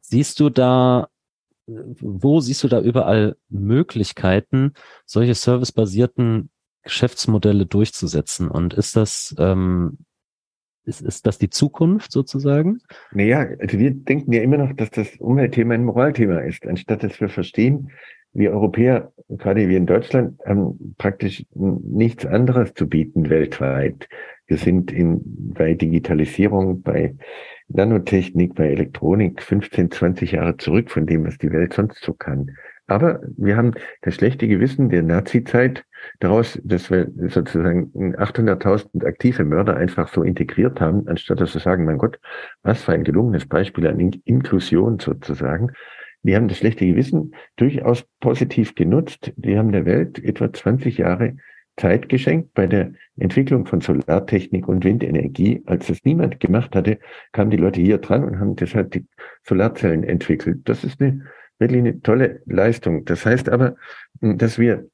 siehst 0.00 0.40
du 0.40 0.50
da, 0.50 1.08
wo 1.66 2.40
siehst 2.40 2.62
du 2.64 2.68
da 2.68 2.80
überall 2.80 3.36
Möglichkeiten, 3.48 4.74
solche 5.06 5.34
servicebasierten 5.34 6.50
Geschäftsmodelle 6.82 7.66
durchzusetzen? 7.66 8.48
Und 8.48 8.74
ist 8.74 8.96
das, 8.96 9.34
ähm, 9.38 9.98
ist, 10.84 11.00
ist 11.00 11.26
das 11.26 11.38
die 11.38 11.50
Zukunft 11.50 12.12
sozusagen? 12.12 12.80
Naja, 13.12 13.46
also 13.58 13.78
wir 13.78 13.90
denken 13.92 14.32
ja 14.32 14.42
immer 14.42 14.58
noch, 14.58 14.74
dass 14.74 14.90
das 14.90 15.16
Umweltthema 15.16 15.74
ein 15.74 15.84
Moralthema 15.84 16.40
ist, 16.40 16.66
anstatt 16.66 17.02
dass 17.02 17.20
wir 17.20 17.30
verstehen, 17.30 17.90
wir 18.34 18.52
Europäer, 18.52 19.12
gerade 19.28 19.68
wir 19.68 19.76
in 19.76 19.86
Deutschland, 19.86 20.38
haben 20.44 20.94
praktisch 20.98 21.44
nichts 21.54 22.26
anderes 22.26 22.74
zu 22.74 22.88
bieten 22.88 23.30
weltweit. 23.30 24.08
Wir 24.46 24.58
sind 24.58 24.92
in, 24.92 25.22
bei 25.54 25.74
Digitalisierung, 25.74 26.82
bei 26.82 27.14
Nanotechnik, 27.68 28.54
bei 28.54 28.68
Elektronik 28.68 29.42
15, 29.42 29.90
20 29.90 30.32
Jahre 30.32 30.56
zurück 30.58 30.90
von 30.90 31.06
dem, 31.06 31.26
was 31.26 31.38
die 31.38 31.50
Welt 31.50 31.72
sonst 31.72 32.02
so 32.02 32.12
kann. 32.12 32.50
Aber 32.86 33.20
wir 33.38 33.56
haben 33.56 33.72
das 34.02 34.16
schlechte 34.16 34.46
Gewissen 34.46 34.90
der 34.90 35.02
Nazi-Zeit 35.02 35.84
daraus, 36.20 36.60
dass 36.64 36.90
wir 36.90 37.10
sozusagen 37.28 38.14
800.000 38.16 39.06
aktive 39.06 39.44
Mörder 39.44 39.76
einfach 39.76 40.12
so 40.12 40.22
integriert 40.22 40.80
haben, 40.82 41.08
anstatt 41.08 41.40
dass 41.40 41.54
wir 41.54 41.62
sagen, 41.62 41.86
mein 41.86 41.96
Gott, 41.96 42.20
was 42.62 42.82
für 42.82 42.92
ein 42.92 43.04
gelungenes 43.04 43.46
Beispiel 43.46 43.86
an 43.86 43.98
Inklusion 43.98 44.98
sozusagen. 44.98 45.72
Wir 46.24 46.36
haben 46.36 46.48
das 46.48 46.58
schlechte 46.58 46.86
Gewissen 46.86 47.34
durchaus 47.56 48.04
positiv 48.18 48.74
genutzt. 48.74 49.32
Die 49.36 49.56
haben 49.56 49.72
der 49.72 49.84
Welt 49.84 50.18
etwa 50.24 50.52
20 50.52 50.98
Jahre 50.98 51.36
Zeit 51.76 52.08
geschenkt 52.08 52.54
bei 52.54 52.66
der 52.66 52.92
Entwicklung 53.18 53.66
von 53.66 53.80
Solartechnik 53.80 54.66
und 54.66 54.84
Windenergie. 54.84 55.62
Als 55.66 55.86
das 55.88 55.98
niemand 56.04 56.40
gemacht 56.40 56.74
hatte, 56.74 56.98
kamen 57.32 57.50
die 57.50 57.58
Leute 57.58 57.80
hier 57.80 57.98
dran 57.98 58.24
und 58.24 58.40
haben 58.40 58.56
deshalb 58.56 58.92
die 58.92 59.06
Solarzellen 59.42 60.02
entwickelt. 60.02 60.62
Das 60.64 60.82
ist 60.82 61.00
eine 61.00 61.26
wirklich 61.58 61.80
eine 61.80 62.00
tolle 62.00 62.42
Leistung. 62.46 63.04
Das 63.04 63.26
heißt 63.26 63.48
aber, 63.48 63.76
dass 64.20 64.58
wir 64.58 64.88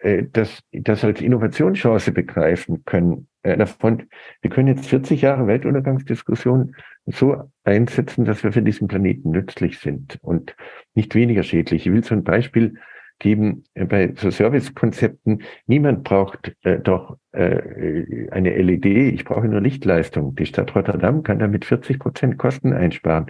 äh, 0.00 0.24
das, 0.32 0.62
das 0.72 1.04
als 1.04 1.20
Innovationschance 1.20 2.12
begreifen 2.12 2.84
können. 2.84 3.28
Äh, 3.42 3.56
davon, 3.56 4.04
wir 4.40 4.50
können 4.50 4.68
jetzt 4.68 4.86
40 4.86 5.22
Jahre 5.22 5.46
Weltuntergangsdiskussion 5.46 6.74
so 7.06 7.50
einsetzen, 7.70 8.24
dass 8.24 8.42
wir 8.42 8.52
für 8.52 8.62
diesen 8.62 8.88
Planeten 8.88 9.30
nützlich 9.30 9.78
sind 9.78 10.18
und 10.22 10.56
nicht 10.94 11.14
weniger 11.14 11.42
schädlich. 11.42 11.86
Ich 11.86 11.92
will 11.92 12.04
so 12.04 12.14
ein 12.14 12.24
Beispiel 12.24 12.74
geben 13.20 13.64
äh, 13.74 13.84
bei 13.84 14.12
so 14.16 14.30
Servicekonzepten. 14.30 15.42
Niemand 15.66 16.02
braucht 16.02 16.52
äh, 16.62 16.80
doch 16.80 17.16
äh, 17.32 18.28
eine 18.30 18.50
LED. 18.50 18.86
Ich 18.86 19.24
brauche 19.24 19.46
nur 19.46 19.60
Lichtleistung. 19.60 20.34
Die 20.34 20.46
Stadt 20.46 20.74
Rotterdam 20.74 21.22
kann 21.22 21.38
damit 21.38 21.64
40 21.64 22.00
Prozent 22.00 22.38
Kosten 22.38 22.72
einsparen. 22.72 23.26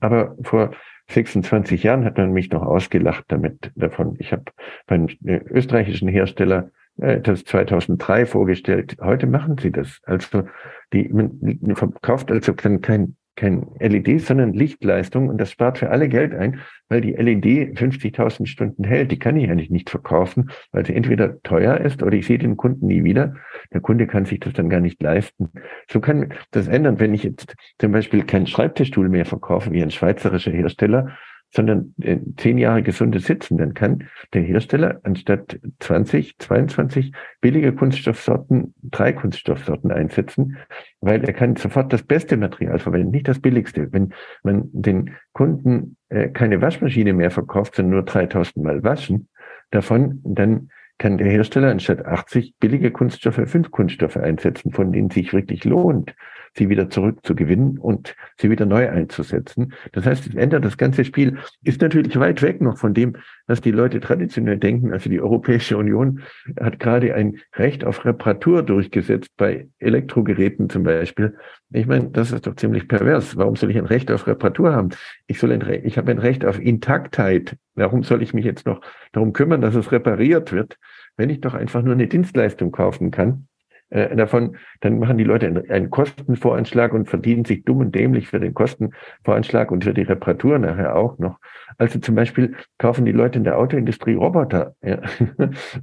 Aber 0.00 0.36
vor 0.42 0.72
26 1.10 1.82
Jahren 1.82 2.04
hat 2.04 2.18
man 2.18 2.32
mich 2.32 2.50
noch 2.50 2.62
ausgelacht 2.62 3.24
damit 3.28 3.72
davon. 3.74 4.16
Ich 4.18 4.32
habe 4.32 4.44
beim 4.86 5.06
äh, 5.24 5.40
österreichischen 5.48 6.08
Hersteller 6.08 6.70
äh, 6.98 7.20
das 7.20 7.44
2003 7.44 8.26
vorgestellt. 8.26 8.96
Heute 9.00 9.26
machen 9.26 9.56
sie 9.58 9.72
das. 9.72 10.00
Also 10.04 10.44
die 10.92 11.08
man 11.08 11.74
verkauft 11.74 12.30
also 12.30 12.52
kein 12.54 13.16
kein 13.38 13.66
LED, 13.78 14.20
sondern 14.20 14.52
Lichtleistung 14.52 15.28
und 15.28 15.38
das 15.38 15.52
spart 15.52 15.78
für 15.78 15.90
alle 15.90 16.08
Geld 16.08 16.34
ein, 16.34 16.60
weil 16.88 17.00
die 17.00 17.12
LED 17.12 17.78
50.000 17.78 18.46
Stunden 18.46 18.84
hält. 18.84 19.12
Die 19.12 19.18
kann 19.18 19.36
ich 19.36 19.48
eigentlich 19.48 19.70
nicht 19.70 19.90
verkaufen, 19.90 20.50
weil 20.72 20.84
sie 20.84 20.94
entweder 20.94 21.40
teuer 21.42 21.78
ist 21.78 22.02
oder 22.02 22.16
ich 22.16 22.26
sehe 22.26 22.38
den 22.38 22.56
Kunden 22.56 22.86
nie 22.86 23.04
wieder. 23.04 23.34
Der 23.72 23.80
Kunde 23.80 24.06
kann 24.06 24.24
sich 24.24 24.40
das 24.40 24.52
dann 24.54 24.68
gar 24.68 24.80
nicht 24.80 25.00
leisten. 25.00 25.50
So 25.88 26.00
kann 26.00 26.34
das 26.50 26.66
ändern, 26.66 26.98
wenn 26.98 27.14
ich 27.14 27.22
jetzt 27.22 27.54
zum 27.78 27.92
Beispiel 27.92 28.24
keinen 28.24 28.46
Schreibtischstuhl 28.46 29.08
mehr 29.08 29.24
verkaufe 29.24 29.70
wie 29.70 29.82
ein 29.82 29.90
schweizerischer 29.90 30.52
Hersteller, 30.52 31.16
sondern 31.50 31.94
äh, 32.00 32.18
zehn 32.36 32.58
Jahre 32.58 32.82
gesundes 32.82 33.24
Sitzen, 33.24 33.58
dann 33.58 33.74
kann 33.74 34.08
der 34.34 34.42
Hersteller 34.42 35.00
anstatt 35.02 35.58
20, 35.80 36.38
22 36.38 37.12
billige 37.40 37.72
Kunststoffsorten 37.72 38.74
drei 38.82 39.12
Kunststoffsorten 39.12 39.90
einsetzen, 39.90 40.58
weil 41.00 41.24
er 41.24 41.32
kann 41.32 41.56
sofort 41.56 41.92
das 41.92 42.02
beste 42.02 42.36
Material 42.36 42.78
verwenden, 42.78 43.10
nicht 43.10 43.28
das 43.28 43.40
billigste. 43.40 43.92
Wenn 43.92 44.12
man 44.42 44.68
den 44.72 45.14
Kunden 45.32 45.96
äh, 46.08 46.28
keine 46.28 46.60
Waschmaschine 46.60 47.12
mehr 47.12 47.30
verkauft, 47.30 47.76
sondern 47.76 47.94
nur 47.94 48.04
3000 48.04 48.64
Mal 48.64 48.82
waschen, 48.82 49.28
davon, 49.70 50.20
dann 50.24 50.70
kann 50.98 51.18
der 51.18 51.28
Hersteller 51.28 51.70
anstatt 51.70 52.04
80 52.04 52.56
billige 52.58 52.90
Kunststoffe 52.90 53.40
fünf 53.44 53.70
Kunststoffe 53.70 54.16
einsetzen, 54.16 54.72
von 54.72 54.92
denen 54.92 55.10
sich 55.10 55.32
wirklich 55.32 55.64
lohnt, 55.64 56.14
sie 56.56 56.68
wieder 56.68 56.90
zurückzugewinnen 56.90 57.78
und 57.78 58.14
sie 58.36 58.50
wieder 58.50 58.66
neu 58.66 58.88
einzusetzen. 58.88 59.72
Das 59.92 60.06
heißt, 60.06 60.26
es 60.26 60.34
ändert 60.34 60.64
das 60.64 60.76
ganze 60.76 61.04
Spiel, 61.04 61.38
ist 61.62 61.80
natürlich 61.80 62.18
weit 62.18 62.42
weg 62.42 62.60
noch 62.60 62.78
von 62.78 62.94
dem, 62.94 63.16
was 63.46 63.60
die 63.60 63.70
Leute 63.70 64.00
traditionell 64.00 64.58
denken. 64.58 64.92
Also 64.92 65.10
die 65.10 65.20
Europäische 65.20 65.76
Union 65.76 66.20
hat 66.60 66.78
gerade 66.78 67.14
ein 67.14 67.38
Recht 67.54 67.84
auf 67.84 68.04
Reparatur 68.04 68.62
durchgesetzt 68.62 69.30
bei 69.36 69.68
Elektrogeräten 69.78 70.68
zum 70.68 70.82
Beispiel. 70.82 71.36
Ich 71.70 71.86
meine, 71.86 72.10
das 72.10 72.32
ist 72.32 72.46
doch 72.46 72.56
ziemlich 72.56 72.88
pervers. 72.88 73.36
Warum 73.36 73.56
soll 73.56 73.70
ich 73.70 73.78
ein 73.78 73.86
Recht 73.86 74.10
auf 74.10 74.26
Reparatur 74.26 74.72
haben? 74.72 74.90
Ich 75.26 75.38
soll 75.38 75.52
ein 75.52 75.62
Re 75.62 75.76
ich 75.76 75.98
habe 75.98 76.10
ein 76.10 76.18
Recht 76.18 76.44
auf 76.44 76.58
Intaktheit. 76.60 77.56
Warum 77.74 78.02
soll 78.02 78.22
ich 78.22 78.34
mich 78.34 78.44
jetzt 78.44 78.66
noch 78.66 78.80
darum 79.12 79.32
kümmern, 79.32 79.60
dass 79.60 79.74
es 79.74 79.92
repariert 79.92 80.52
wird, 80.52 80.78
wenn 81.16 81.30
ich 81.30 81.40
doch 81.40 81.54
einfach 81.54 81.82
nur 81.82 81.94
eine 81.94 82.08
Dienstleistung 82.08 82.72
kaufen 82.72 83.10
kann? 83.10 83.48
Äh, 83.90 84.14
davon, 84.14 84.56
dann 84.80 84.98
machen 84.98 85.16
die 85.16 85.24
Leute 85.24 85.46
einen, 85.46 85.70
einen, 85.70 85.90
Kostenvoranschlag 85.90 86.92
und 86.92 87.08
verdienen 87.08 87.44
sich 87.44 87.64
dumm 87.64 87.78
und 87.78 87.94
dämlich 87.94 88.28
für 88.28 88.38
den 88.38 88.52
Kostenvoranschlag 88.52 89.70
und 89.70 89.84
für 89.84 89.94
die 89.94 90.02
Reparatur 90.02 90.58
nachher 90.58 90.94
auch 90.94 91.18
noch. 91.18 91.38
Also 91.78 91.98
zum 91.98 92.14
Beispiel 92.14 92.54
kaufen 92.76 93.04
die 93.04 93.12
Leute 93.12 93.38
in 93.38 93.44
der 93.44 93.58
Autoindustrie 93.58 94.14
Roboter. 94.14 94.74
Ja. 94.88 95.00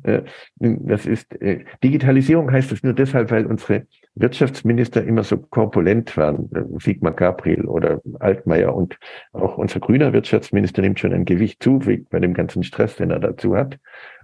Äh, 0.04 0.24
das 0.58 1.06
ist 1.06 1.40
äh, 1.42 1.66
Digitalisierung 1.84 2.52
heißt 2.52 2.72
es 2.72 2.82
nur 2.82 2.94
deshalb, 2.94 3.30
weil 3.30 3.46
unsere 3.46 3.86
Wirtschaftsminister 4.16 5.04
immer 5.04 5.24
so 5.24 5.38
korpulent 5.38 6.16
waren, 6.18 6.50
Sigmar 6.80 7.14
Gabriel 7.14 7.66
oder 7.66 8.02
Altmaier 8.20 8.74
und 8.76 8.98
auch 9.34 9.58
unser 9.58 9.80
grüner 9.80 10.14
Wirtschaftsminister 10.14 10.82
nimmt 10.82 11.00
schon 11.00 11.14
ein 11.14 11.26
Gewicht 11.26 11.62
zu 11.62 11.80
bei 12.10 12.20
dem 12.20 12.34
ganzen 12.34 12.64
Stress, 12.64 12.96
den 12.96 13.12
er 13.12 13.20
dazu 13.20 13.56
hat. 13.56 13.78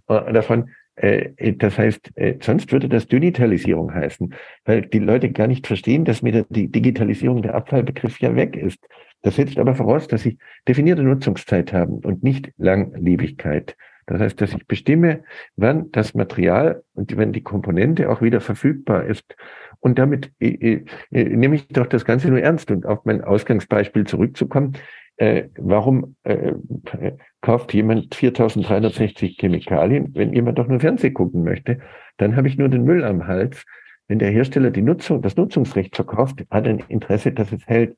Davon 0.07 0.67
äh, 0.67 0.71
das 1.57 1.77
heißt, 1.77 2.11
äh, 2.15 2.35
sonst 2.41 2.71
würde 2.71 2.87
das 2.87 3.07
Digitalisierung 3.07 3.93
heißen, 3.93 4.35
weil 4.65 4.83
die 4.83 4.99
Leute 4.99 5.31
gar 5.31 5.47
nicht 5.47 5.65
verstehen, 5.65 6.05
dass 6.05 6.21
mit 6.21 6.35
der 6.35 6.45
Digitalisierung 6.49 7.41
der 7.41 7.55
Abfallbegriff 7.55 8.19
ja 8.19 8.35
weg 8.35 8.55
ist. 8.55 8.79
Das 9.23 9.35
setzt 9.35 9.57
aber 9.57 9.75
voraus, 9.75 10.07
dass 10.07 10.23
sie 10.23 10.37
definierte 10.67 11.03
Nutzungszeit 11.03 11.73
haben 11.73 11.99
und 11.99 12.23
nicht 12.23 12.51
Langlebigkeit. 12.57 13.75
Das 14.07 14.19
heißt, 14.19 14.41
dass 14.41 14.53
ich 14.53 14.67
bestimme, 14.67 15.23
wann 15.55 15.91
das 15.91 16.13
Material 16.13 16.83
und 16.93 17.15
wenn 17.17 17.31
die 17.33 17.43
Komponente 17.43 18.09
auch 18.09 18.21
wieder 18.21 18.41
verfügbar 18.41 19.05
ist. 19.05 19.35
Und 19.79 19.97
damit 19.97 20.31
äh, 20.39 20.83
äh, 21.11 21.23
nehme 21.23 21.55
ich 21.55 21.67
doch 21.67 21.87
das 21.87 22.05
Ganze 22.05 22.29
nur 22.29 22.41
ernst. 22.41 22.71
Und 22.71 22.85
auf 22.85 23.05
mein 23.05 23.23
Ausgangsbeispiel 23.23 24.05
zurückzukommen, 24.05 24.73
äh, 25.17 25.49
warum 25.57 26.15
äh, 26.23 26.53
kauft 27.41 27.73
jemand 27.73 28.15
4360 28.15 29.37
Chemikalien, 29.39 30.11
wenn 30.15 30.33
jemand 30.33 30.57
doch 30.57 30.67
nur 30.67 30.79
Fernsehen 30.79 31.13
gucken 31.13 31.43
möchte? 31.43 31.79
Dann 32.17 32.35
habe 32.35 32.47
ich 32.47 32.57
nur 32.57 32.69
den 32.69 32.83
Müll 32.83 33.03
am 33.03 33.27
Hals. 33.27 33.63
Wenn 34.07 34.19
der 34.19 34.31
Hersteller 34.31 34.71
die 34.71 34.81
Nutzung, 34.81 35.21
das 35.21 35.37
Nutzungsrecht 35.37 35.95
verkauft, 35.95 36.43
hat 36.49 36.67
ein 36.67 36.83
Interesse, 36.87 37.31
dass 37.31 37.51
es 37.51 37.65
hält. 37.67 37.95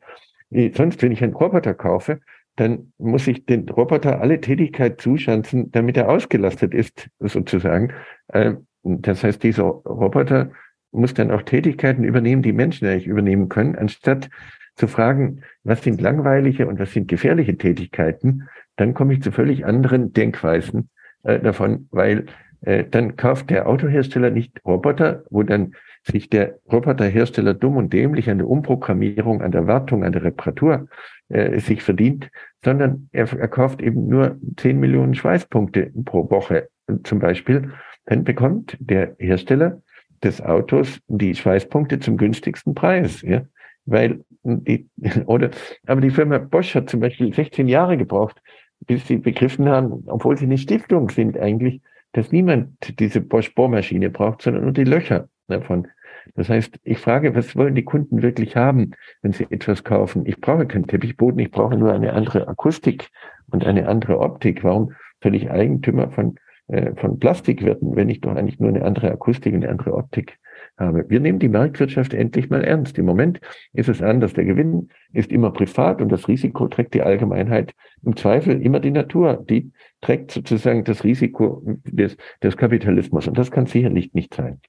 Sonst, 0.74 1.01
wenn 1.01 1.11
ich 1.11 1.24
einen 1.24 1.34
Roboter 1.34 1.74
kaufe, 1.74 2.20
dann 2.55 2.93
muss 2.97 3.28
ich 3.28 3.45
den 3.45 3.68
Roboter 3.68 4.22
alle 4.22 4.39
Tätigkeit 4.39 5.01
zuschanzen, 5.01 5.72
damit 5.72 5.97
er 5.97 6.09
ausgelastet 6.09 6.74
ist, 6.74 7.09
sozusagen. 7.20 7.93
Ähm, 8.32 8.68
das 8.84 9.24
heißt, 9.24 9.41
dieser 9.41 9.64
Roboter 9.64 10.51
muss 10.91 11.14
dann 11.14 11.32
auch 11.32 11.41
Tätigkeiten 11.41 12.03
übernehmen, 12.03 12.43
die 12.43 12.53
Menschen 12.53 12.88
eigentlich 12.88 13.07
übernehmen 13.07 13.49
können, 13.49 13.76
anstatt 13.76 14.30
zu 14.76 14.88
fragen, 14.88 15.41
was 15.63 15.84
sind 15.84 16.01
langweilige 16.01 16.67
und 16.67 16.80
was 16.80 16.93
sind 16.93 17.07
gefährliche 17.07 17.57
Tätigkeiten, 17.57 18.47
dann 18.76 18.93
komme 18.93 19.13
ich 19.13 19.21
zu 19.21 19.32
völlig 19.32 19.65
anderen 19.65 20.13
Denkweisen 20.13 20.89
äh, 21.24 21.39
davon, 21.39 21.88
weil 21.91 22.26
äh, 22.61 22.84
dann 22.89 23.15
kauft 23.15 23.49
der 23.49 23.67
Autohersteller 23.67 24.30
nicht 24.30 24.59
Roboter, 24.65 25.24
wo 25.30 25.43
dann 25.43 25.74
sich 26.03 26.30
der 26.30 26.59
Roboterhersteller 26.71 27.53
dumm 27.53 27.78
und 27.78 27.93
dämlich 27.93 28.30
an 28.30 28.39
der 28.39 28.49
Umprogrammierung, 28.49 29.41
an 29.41 29.51
der 29.51 29.67
Wartung, 29.67 30.03
an 30.03 30.11
der 30.11 30.24
Reparatur 30.24 30.88
äh, 31.30 31.59
sich 31.59 31.82
verdient, 31.82 32.30
sondern 32.63 33.09
er, 33.11 33.32
er 33.32 33.47
kauft 33.47 33.82
eben 33.82 34.07
nur 34.07 34.38
10 34.57 34.80
Millionen 34.80 35.15
Schweißpunkte 35.15 35.91
pro 36.03 36.30
Woche 36.30 36.69
zum 37.03 37.19
Beispiel. 37.19 37.71
Dann 38.05 38.24
bekommt 38.24 38.78
der 38.80 39.15
Hersteller 39.17 39.82
des 40.24 40.41
Autos 40.41 40.99
die 41.07 41.36
Schweißpunkte 41.36 41.99
zum 41.99 42.17
günstigsten 42.17 42.76
Preis. 42.76 43.21
Ja? 43.21 43.43
Weil 43.86 44.23
die, 44.43 44.88
oder, 45.25 45.51
aber 45.86 46.01
die 46.01 46.09
Firma 46.09 46.38
Bosch 46.38 46.75
hat 46.75 46.89
zum 46.89 46.99
Beispiel 46.99 47.34
16 47.34 47.67
Jahre 47.67 47.97
gebraucht, 47.97 48.41
bis 48.86 49.07
sie 49.07 49.17
begriffen 49.17 49.69
haben, 49.69 50.03
obwohl 50.07 50.38
sie 50.38 50.45
eine 50.45 50.57
Stiftung 50.57 51.09
sind 51.09 51.38
eigentlich, 51.38 51.81
dass 52.11 52.31
niemand 52.31 52.99
diese 52.99 53.21
Bosch-Bohrmaschine 53.21 54.09
braucht, 54.09 54.41
sondern 54.41 54.63
nur 54.63 54.73
die 54.73 54.84
Löcher 54.84 55.29
davon. 55.47 55.88
Das 56.36 56.49
heißt, 56.49 56.79
ich 56.84 56.99
frage, 56.99 57.36
was 57.36 57.55
wollen 57.55 57.75
die 57.75 57.84
Kunden 57.84 58.21
wirklich 58.21 58.55
haben, 58.55 58.91
wenn 59.21 59.34
sie 59.34 59.47
etwas 59.49 59.84
kaufen? 59.84 60.25
Ich 60.25 60.39
brauche 60.39 60.65
keinen 60.65 60.88
Teppichboden, 60.88 61.39
ich 61.39 61.51
brauche 61.51 61.75
nur 61.75 61.91
eine 61.91 62.13
andere 62.13 62.47
Akustik 62.47 63.09
und 63.51 63.65
eine 63.65 63.88
andere 63.88 64.19
Optik. 64.19 64.63
Warum 64.63 64.93
soll 65.21 65.36
ich 65.36 65.51
Eigentümer 65.51 66.11
von, 66.11 66.36
äh, 66.67 66.95
von 66.95 67.19
Plastik 67.19 67.63
werden, 67.63 67.95
wenn 67.95 68.09
ich 68.09 68.21
doch 68.21 68.36
eigentlich 68.36 68.59
nur 68.59 68.69
eine 68.69 68.86
andere 68.86 69.11
Akustik 69.11 69.53
und 69.53 69.63
eine 69.63 69.71
andere 69.71 69.93
Optik 69.93 70.38
habe? 70.78 71.05
Wir 71.09 71.19
nehmen 71.19 71.39
die 71.39 71.49
Marktwirtschaft 71.49 72.13
endlich 72.13 72.49
mal 72.49 72.63
ernst. 72.63 72.97
Im 72.97 73.05
Moment 73.05 73.39
ist 73.74 73.89
es 73.89 74.01
anders. 74.01 74.34
Der 74.34 74.45
Gewinn 74.45 74.89
ist 75.11 75.32
immer 75.32 75.51
privat 75.51 76.01
und 76.01 76.09
das 76.09 76.28
Risiko 76.28 76.67
trägt 76.67 76.93
die 76.93 77.01
Allgemeinheit. 77.01 77.74
Im 78.03 78.15
Zweifel 78.15 78.61
immer 78.61 78.80
die 78.80 78.91
Natur. 78.91 79.43
Die 79.49 79.71
trägt 80.01 80.32
sozusagen 80.32 80.84
das 80.84 81.03
Risiko 81.03 81.63
des, 81.84 82.17
des 82.41 82.57
Kapitalismus. 82.57 83.28
Und 83.28 83.38
das 83.38 83.51
kann 83.51 83.65
sicherlich 83.65 84.13
nicht 84.13 84.34
sein. 84.34 84.61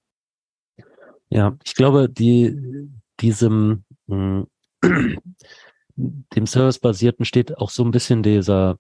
Ja, 1.31 1.57
ich 1.65 1.75
glaube, 1.75 2.09
die, 2.09 2.89
diesem, 3.21 3.85
mh, 4.07 4.45
dem 5.97 6.47
Service-basierten 6.47 7.25
steht 7.25 7.57
auch 7.59 7.71
so 7.71 7.85
ein 7.85 7.91
bisschen 7.91 8.23
dieser 8.23 8.79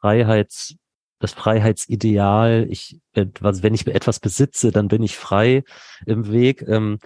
Freiheits, 0.00 0.76
das 1.20 1.32
Freiheitsideal. 1.32 2.66
Ich, 2.70 2.98
wenn 3.14 3.74
ich 3.74 3.86
etwas 3.86 4.18
besitze, 4.18 4.72
dann 4.72 4.88
bin 4.88 5.02
ich 5.02 5.16
frei 5.16 5.62
im 6.06 6.32
Weg. 6.32 6.62
Ähm, 6.66 6.98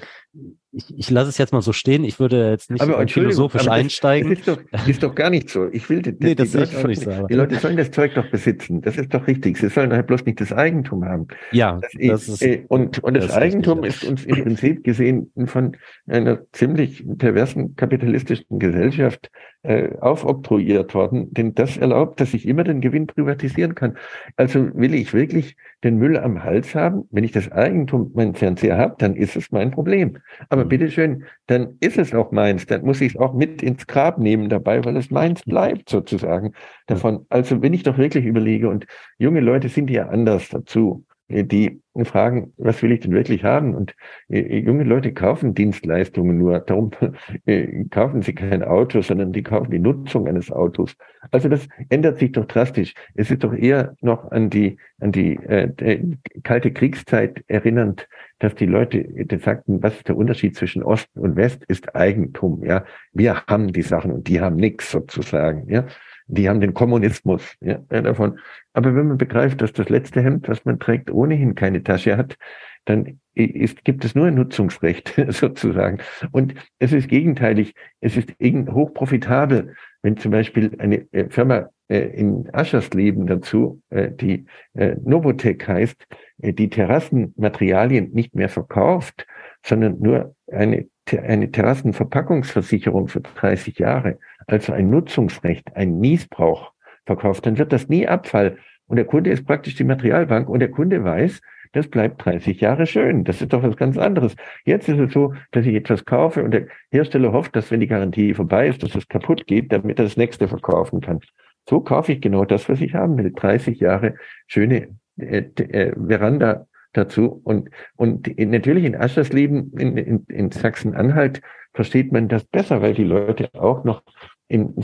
ich, 0.75 0.99
ich 0.99 1.11
lasse 1.11 1.29
es 1.29 1.39
jetzt 1.39 1.53
mal 1.53 1.63
so 1.63 1.73
stehen. 1.73 2.05
Ich 2.05 2.19
würde 2.19 2.51
jetzt 2.51 2.71
nicht 2.71 2.81
aber, 2.81 3.07
philosophisch 3.07 3.69
einsteigen. 3.69 4.31
Das 4.31 4.39
ist, 4.41 4.49
doch, 4.49 4.87
ist 4.89 5.03
doch 5.03 5.15
gar 5.15 5.31
nicht 5.31 5.49
so. 5.49 5.69
Ich 5.73 5.89
will, 5.89 6.03
das, 6.03 6.15
nee, 6.19 6.35
das 6.35 6.51
die, 6.51 6.59
Leute, 6.59 6.89
nicht 6.89 7.03
so, 7.03 7.27
die 7.27 7.35
Leute 7.35 7.57
sollen 7.57 7.77
das 7.77 7.91
Zeug 7.91 8.15
doch 8.15 8.29
besitzen. 8.31 8.83
Das 8.83 8.97
ist 8.97 9.15
doch 9.15 9.27
richtig. 9.27 9.59
Sie 9.59 9.69
sollen 9.69 9.93
halt 9.93 10.07
bloß 10.07 10.25
nicht 10.25 10.41
das 10.41 10.53
Eigentum 10.53 11.05
haben. 11.05 11.29
Ja, 11.53 11.81
das, 11.81 11.93
das 11.99 12.29
ist, 12.29 12.43
äh, 12.43 12.65
und, 12.69 12.99
und 13.03 13.15
das, 13.15 13.29
das 13.29 13.37
Eigentum 13.37 13.81
richtig, 13.81 14.03
ja. 14.03 14.09
ist 14.09 14.11
uns 14.11 14.25
im 14.25 14.45
Prinzip 14.45 14.85
gesehen 14.85 15.31
von 15.47 15.77
einer 16.07 16.41
ziemlich 16.53 17.05
perversen 17.19 17.77
kapitalistischen 17.77 18.59
Gesellschaft 18.59 19.31
äh, 19.63 19.97
aufoktroyiert 20.01 20.95
worden, 20.95 21.33
denn 21.33 21.55
das 21.55 21.77
erlaubt, 21.77 22.21
dass 22.21 22.35
ich 22.35 22.47
immer 22.47 22.65
den 22.65 22.81
Gewinn 22.81 23.07
privatisieren 23.07 23.75
kann. 23.75 23.97
Also 24.37 24.75
will 24.75 24.95
ich 24.95 25.15
wirklich 25.15 25.57
den 25.83 25.99
Müll 25.99 26.19
am 26.19 26.43
Hals 26.43 26.75
haben. 26.75 27.05
Wenn 27.11 27.25
ich 27.25 27.33
das 27.33 27.51
Eigentum, 27.53 28.11
mein 28.15 28.35
Fernseher 28.35 28.77
habe, 28.77 28.97
dann 28.99 29.17
ist 29.17 29.37
es 29.37 29.53
mein 29.53 29.71
Problem. 29.71 30.19
Aber 30.49 30.64
mhm. 30.65 30.69
bitteschön, 30.69 31.25
dann 31.47 31.77
ist 31.81 31.99
es 31.99 32.15
auch 32.15 32.33
meins. 32.33 32.67
Dann 32.67 32.83
muss 32.83 33.01
ich 33.01 33.15
es 33.15 33.21
auch 33.21 33.35
mit 33.35 33.63
ins 33.63 33.87
Grab 33.87 34.19
nehmen 34.19 34.49
dabei, 34.49 34.85
weil 34.85 34.97
es 34.97 35.11
meins 35.11 35.43
bleibt 35.43 35.89
sozusagen 35.89 36.53
davon. 36.87 37.27
Also 37.29 37.63
wenn 37.63 37.75
ich 37.75 37.83
doch 37.83 37.99
wirklich 37.99 38.25
überlege 38.25 38.69
und 38.69 38.87
junge 39.19 39.41
Leute 39.41 39.69
sind 39.69 39.91
ja 39.91 40.09
anders 40.09 40.49
dazu. 40.49 41.05
Äh, 41.29 41.45
die 41.45 41.81
fragen, 42.05 42.53
was 42.57 42.83
will 42.83 42.93
ich 42.93 43.01
denn 43.01 43.13
wirklich 43.13 43.45
haben? 43.45 43.75
Und 43.75 43.95
äh, 44.29 44.59
junge 44.59 44.85
Leute 44.85 45.13
kaufen 45.13 45.55
Dienstleistungen 45.55 46.37
nur. 46.37 46.61
Darum 46.61 46.91
äh, 47.47 47.85
kaufen 47.85 48.23
sie 48.23 48.35
kein 48.35 48.63
Auto, 48.63 49.01
sondern 49.01 49.33
die 49.33 49.43
kaufen 49.43 49.71
die 49.71 49.79
Nutzung 49.79 50.27
eines 50.27 50.51
Autos. 50.51 50.97
Also 51.31 51.49
das 51.49 51.69
ändert 51.89 52.19
sich 52.19 52.33
doch 52.33 52.47
drastisch. 52.47 52.95
Es 53.15 53.31
ist 53.31 53.45
doch 53.45 53.55
eher 53.55 53.95
noch 54.01 54.31
an 54.33 54.51
die 54.51 54.77
an 55.01 55.13
die 55.13 55.37
äh, 55.37 56.03
kalte 56.43 56.73
Kriegszeit 56.73 57.45
erinnernd, 57.47 58.09
dass 58.39 58.55
die 58.55 58.67
Leute 58.67 59.07
sagten, 59.43 59.83
was 59.83 59.97
ist 59.97 60.09
der 60.09 60.17
Unterschied 60.17 60.57
zwischen 60.57 60.83
Ost 60.83 61.09
und 61.15 61.37
West? 61.37 61.65
Ist 61.69 61.95
Eigentum. 61.95 62.65
Ja, 62.65 62.85
wir 63.13 63.45
haben 63.47 63.73
die 63.73 63.83
Sachen 63.83 64.13
und 64.13 64.29
die 64.29 64.41
haben 64.41 64.57
nichts 64.57 64.91
sozusagen. 64.91 65.69
Ja, 65.69 65.87
die 66.27 66.49
haben 66.49 66.61
den 66.61 66.75
Kommunismus 66.75 67.57
ja, 67.61 67.79
davon. 67.89 68.39
Aber 68.73 68.95
wenn 68.95 69.09
man 69.09 69.19
begreift, 69.19 69.61
dass 69.61 69.73
das 69.73 69.89
letzte 69.89 70.23
Hemd, 70.23 70.49
was 70.49 70.65
man 70.65 70.79
trägt, 70.79 71.11
ohnehin 71.11 71.55
keine 71.55 71.83
Tasche 71.83 72.17
hat, 72.17 72.37
dann 72.85 73.19
ist, 73.35 73.85
gibt 73.85 74.05
es 74.05 74.15
nur 74.15 74.27
ein 74.27 74.35
Nutzungsrecht 74.35 75.15
sozusagen. 75.29 75.99
Und 76.33 76.55
es 76.79 76.93
ist 76.93 77.09
gegenteilig. 77.09 77.75
Es 78.01 78.17
ist 78.17 78.35
hochprofitabel, 78.41 79.75
wenn 80.03 80.17
zum 80.17 80.31
Beispiel 80.33 80.73
eine 80.79 81.07
äh, 81.13 81.29
Firma 81.31 81.71
äh, 81.89 81.99
in 81.99 82.49
Aschersleben 82.53 83.27
dazu, 83.27 83.81
äh, 83.91 84.11
die 84.11 84.47
Novotec 84.75 85.67
heißt, 85.67 86.07
die 86.39 86.69
Terrassenmaterialien 86.69 88.13
nicht 88.13 88.35
mehr 88.35 88.49
verkauft, 88.49 89.27
sondern 89.65 90.01
nur 90.01 90.35
eine, 90.51 90.89
eine 91.23 91.51
Terrassenverpackungsversicherung 91.51 93.07
für 93.09 93.21
30 93.21 93.79
Jahre, 93.79 94.19
also 94.47 94.73
ein 94.73 94.91
Nutzungsrecht, 94.91 95.75
ein 95.77 95.99
Niesbrauch 95.99 96.73
verkauft, 97.07 97.47
dann 97.47 97.59
wird 97.59 97.73
das 97.73 97.89
nie 97.89 98.07
Abfall. 98.07 98.59
Und 98.87 98.97
der 98.97 99.07
Kunde 99.07 99.31
ist 99.31 99.47
praktisch 99.47 99.75
die 99.75 99.85
Materialbank 99.85 100.49
und 100.49 100.61
der 100.61 100.71
Kunde 100.71 101.03
weiß, 101.03 101.41
das 101.73 101.89
bleibt 101.89 102.25
30 102.25 102.61
Jahre 102.61 102.87
schön. 102.87 103.25
Das 103.25 103.43
ist 103.43 103.53
doch 103.53 103.63
was 103.63 103.77
ganz 103.77 103.99
anderes. 103.99 104.37
Jetzt 104.65 104.89
ist 104.89 104.99
es 104.99 105.13
so, 105.13 105.35
dass 105.51 105.67
ich 105.67 105.75
etwas 105.75 106.05
kaufe 106.05 106.45
und 106.45 106.53
der 106.53 106.69
Hersteller 106.91 107.33
hofft, 107.33 107.57
dass 107.57 107.71
wenn 107.71 107.81
die 107.81 107.89
Garantie 107.89 108.33
vorbei 108.33 108.69
ist, 108.69 108.83
dass 108.83 108.95
es 108.95 109.09
kaputt 109.09 109.47
geht, 109.47 109.73
damit 109.73 109.99
er 109.99 110.05
das 110.05 110.17
nächste 110.17 110.47
verkaufen 110.47 111.01
kann. 111.01 111.21
So 111.69 111.81
kaufe 111.81 112.13
ich 112.13 112.21
genau 112.21 112.45
das, 112.45 112.69
was 112.69 112.81
ich 112.81 112.95
haben 112.95 113.19
will. 113.19 113.33
30 113.35 113.81
Jahre 113.81 114.15
schöne 114.47 114.97
äh, 115.17 115.39
äh, 115.39 115.93
Veranda 115.97 116.67
dazu. 116.93 117.41
Und, 117.43 117.71
und 117.97 118.39
natürlich 118.39 118.85
in 118.85 118.95
Aschersleben, 118.95 119.73
in, 119.77 119.97
in, 119.97 120.25
in 120.29 120.51
Sachsen-Anhalt, 120.53 121.41
versteht 121.73 122.13
man 122.13 122.29
das 122.29 122.45
besser, 122.45 122.83
weil 122.83 122.95
die 122.95 123.05
Leute 123.05 123.51
auch 123.55 123.83
noch 123.83 124.05
im 124.49 124.75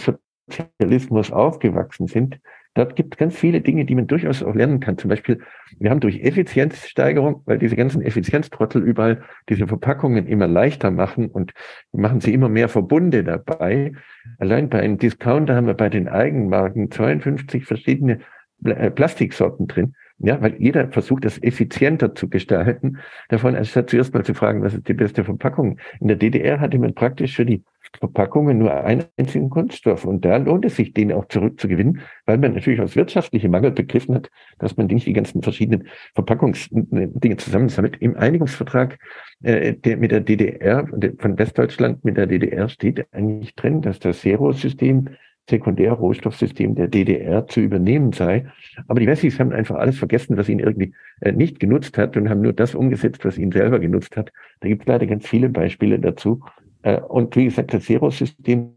Sozialismus 0.51 1.33
aufgewachsen 1.33 2.07
sind. 2.07 2.41
Dort 2.75 2.95
gibt 2.95 3.15
es 3.15 3.19
ganz 3.19 3.37
viele 3.37 3.61
Dinge, 3.61 3.85
die 3.85 3.97
man 3.97 4.07
durchaus 4.07 4.45
auch 4.45 4.55
lernen 4.55 4.79
kann. 4.79 4.97
Zum 4.97 5.09
Beispiel, 5.09 5.41
wir 5.79 5.91
haben 5.91 5.99
durch 5.99 6.21
Effizienzsteigerung, 6.21 7.43
weil 7.45 7.59
diese 7.59 7.75
ganzen 7.75 8.01
Effizienztrottel 8.01 8.83
überall 8.83 9.23
diese 9.49 9.67
Verpackungen 9.67 10.29
immer 10.29 10.47
leichter 10.47 10.93
machen 10.93 11.29
und 11.29 11.53
machen 11.91 12.21
sie 12.21 12.33
immer 12.33 12.49
mehr 12.49 12.69
Verbunde 12.69 13.25
dabei. 13.25 13.93
Allein 14.39 14.69
bei 14.69 14.81
einem 14.81 14.99
Discounter 14.99 15.57
haben 15.57 15.67
wir 15.67 15.75
bei 15.75 15.89
den 15.89 16.09
Eigenmarken 16.09 16.93
52 16.93 17.65
verschiedene 17.65 18.21
äh, 18.65 18.91
Plastiksorten 18.91 19.67
drin. 19.67 19.95
Ja, 20.19 20.41
weil 20.43 20.55
jeder 20.61 20.93
versucht, 20.93 21.25
das 21.25 21.43
effizienter 21.43 22.15
zu 22.15 22.29
gestalten. 22.29 22.99
Davon, 23.31 23.57
anstatt 23.57 23.89
zuerst 23.89 24.13
mal 24.13 24.25
zu 24.25 24.35
fragen, 24.35 24.63
was 24.63 24.75
ist 24.75 24.87
die 24.87 24.95
beste 24.95 25.25
Verpackung. 25.25 25.79
In 25.99 26.09
der 26.09 26.19
DDR 26.19 26.61
hatte 26.61 26.79
man 26.79 26.95
praktisch 26.95 27.35
für 27.35 27.47
die 27.47 27.65
Verpackungen 27.99 28.59
nur 28.59 28.73
einen 28.73 29.05
einzigen 29.17 29.51
Kunststoff. 29.51 30.05
Und 30.05 30.25
da 30.25 30.37
lohnt 30.37 30.65
es 30.65 30.77
sich, 30.77 30.95
den 30.95 31.13
auch 31.13 31.27
zurückzugewinnen, 31.27 32.01
weil 32.27 32.39
man 32.39 32.55
natürlich 32.55 32.81
aus 32.81 32.97
wirtschaftlichem 32.97 33.51
Mangel 33.51 33.73
begriffen 33.73 34.15
hat, 34.15 34.31
dass 34.59 34.77
man 34.77 34.87
nicht 34.87 35.07
die 35.07 35.13
ganzen 35.13 35.43
verschiedenen 35.43 35.89
Verpackungsdinge 36.15 37.37
zusammensammelt. 37.37 37.97
Im 38.01 38.17
Einigungsvertrag 38.17 38.99
äh, 39.43 39.75
der 39.75 39.97
mit 39.97 40.13
der 40.13 40.21
DDR, 40.21 40.87
von 41.19 41.39
Westdeutschland 41.39 42.05
mit 42.05 42.17
der 42.17 42.27
DDR 42.27 42.69
steht 42.69 43.07
eigentlich 43.13 43.55
drin, 43.55 43.83
dass 43.83 43.99
das 43.99 44.21
Zero-System 44.21 45.09
Sekundärrohstoffsystem 45.49 46.75
der 46.77 46.89
DDR 46.89 47.47
zu 47.47 47.61
übernehmen 47.61 48.13
sei. 48.13 48.47
Aber 48.87 49.01
die 49.01 49.07
Wessis 49.07 49.41
haben 49.41 49.53
einfach 49.53 49.77
alles 49.77 49.99
vergessen, 49.99 50.37
was 50.37 50.49
ihnen 50.49 50.61
irgendwie 50.61 50.95
äh, 51.21 51.33
nicht 51.33 51.59
genutzt 51.59 51.99
hat 51.99 52.17
und 52.17 52.31
haben 52.31 52.41
nur 52.41 52.53
das 52.53 52.75
umgesetzt, 52.75 53.25
was 53.25 53.37
ihnen 53.37 53.53
selber 53.53 53.81
genutzt 53.81 54.17
hat. 54.17 54.33
Da 54.61 54.69
gibt 54.69 54.83
es 54.83 54.89
leider 54.89 55.07
ganz 55.07 55.27
viele 55.27 55.49
Beispiele 55.49 55.99
dazu. 55.99 56.41
Äh, 56.83 57.01
und 57.01 57.37
wie 57.37 57.45
gesagt, 57.45 57.73
das 57.75 57.85
Zero-System 57.85 58.75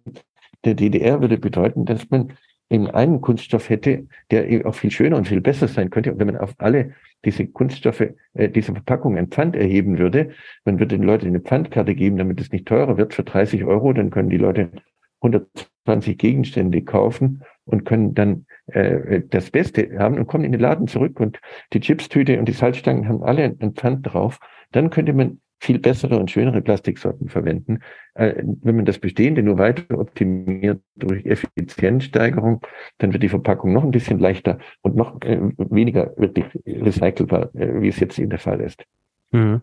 der 0.65 0.75
DDR 0.75 1.21
würde 1.21 1.37
bedeuten, 1.37 1.85
dass 1.85 2.09
man 2.09 2.33
eben 2.69 2.87
einen 2.87 3.21
Kunststoff 3.21 3.69
hätte, 3.69 4.07
der 4.31 4.65
auch 4.65 4.75
viel 4.75 4.91
schöner 4.91 5.17
und 5.17 5.27
viel 5.27 5.41
besser 5.41 5.67
sein 5.67 5.89
könnte. 5.89 6.11
Und 6.11 6.19
wenn 6.19 6.27
man 6.27 6.37
auf 6.37 6.55
alle 6.57 6.93
diese 7.25 7.47
Kunststoffe, 7.47 8.13
äh, 8.33 8.49
diese 8.49 8.73
Verpackung 8.73 9.17
ein 9.17 9.27
Pfand 9.27 9.55
erheben 9.55 9.97
würde, 9.97 10.31
man 10.65 10.79
würde 10.79 10.97
den 10.97 11.05
Leuten 11.05 11.27
eine 11.27 11.39
Pfandkarte 11.39 11.95
geben, 11.95 12.17
damit 12.17 12.41
es 12.41 12.51
nicht 12.51 12.67
teurer 12.67 12.97
wird 12.97 13.13
für 13.13 13.23
30 13.23 13.63
Euro, 13.63 13.93
dann 13.93 14.09
können 14.09 14.29
die 14.29 14.37
Leute 14.37 14.71
120 15.21 16.17
Gegenstände 16.17 16.81
kaufen 16.81 17.43
und 17.65 17.85
können 17.85 18.13
dann 18.13 18.45
äh, 18.67 19.21
das 19.29 19.51
Beste 19.51 19.97
haben 19.97 20.17
und 20.17 20.27
kommen 20.27 20.43
in 20.43 20.51
den 20.51 20.61
Laden 20.61 20.87
zurück 20.87 21.19
und 21.19 21.39
die 21.71 21.79
Chipstüte 21.79 22.39
und 22.39 22.45
die 22.45 22.53
Salzstangen 22.53 23.07
haben 23.07 23.23
alle 23.23 23.43
ein 23.43 23.73
Pfand 23.73 24.11
drauf. 24.11 24.39
Dann 24.71 24.89
könnte 24.89 25.13
man 25.13 25.39
viel 25.59 25.79
bessere 25.79 26.17
und 26.17 26.29
schönere 26.29 26.61
Plastiksorten 26.61 27.29
verwenden. 27.29 27.79
Äh, 28.15 28.43
wenn 28.61 28.75
man 28.75 28.85
das 28.85 28.99
Bestehende 28.99 29.43
nur 29.43 29.57
weiter 29.57 29.97
optimiert 29.97 30.81
durch 30.95 31.25
Effizienzsteigerung, 31.25 32.61
dann 32.97 33.13
wird 33.13 33.23
die 33.23 33.29
Verpackung 33.29 33.73
noch 33.73 33.83
ein 33.83 33.91
bisschen 33.91 34.19
leichter 34.19 34.59
und 34.81 34.95
noch 34.95 35.21
äh, 35.21 35.39
weniger 35.57 36.13
wirklich 36.17 36.45
recycelbar, 36.65 37.53
äh, 37.55 37.81
wie 37.81 37.87
es 37.87 37.99
jetzt 37.99 38.19
in 38.19 38.29
der 38.29 38.39
Fall 38.39 38.59
ist. 38.59 38.83
Mhm. 39.31 39.61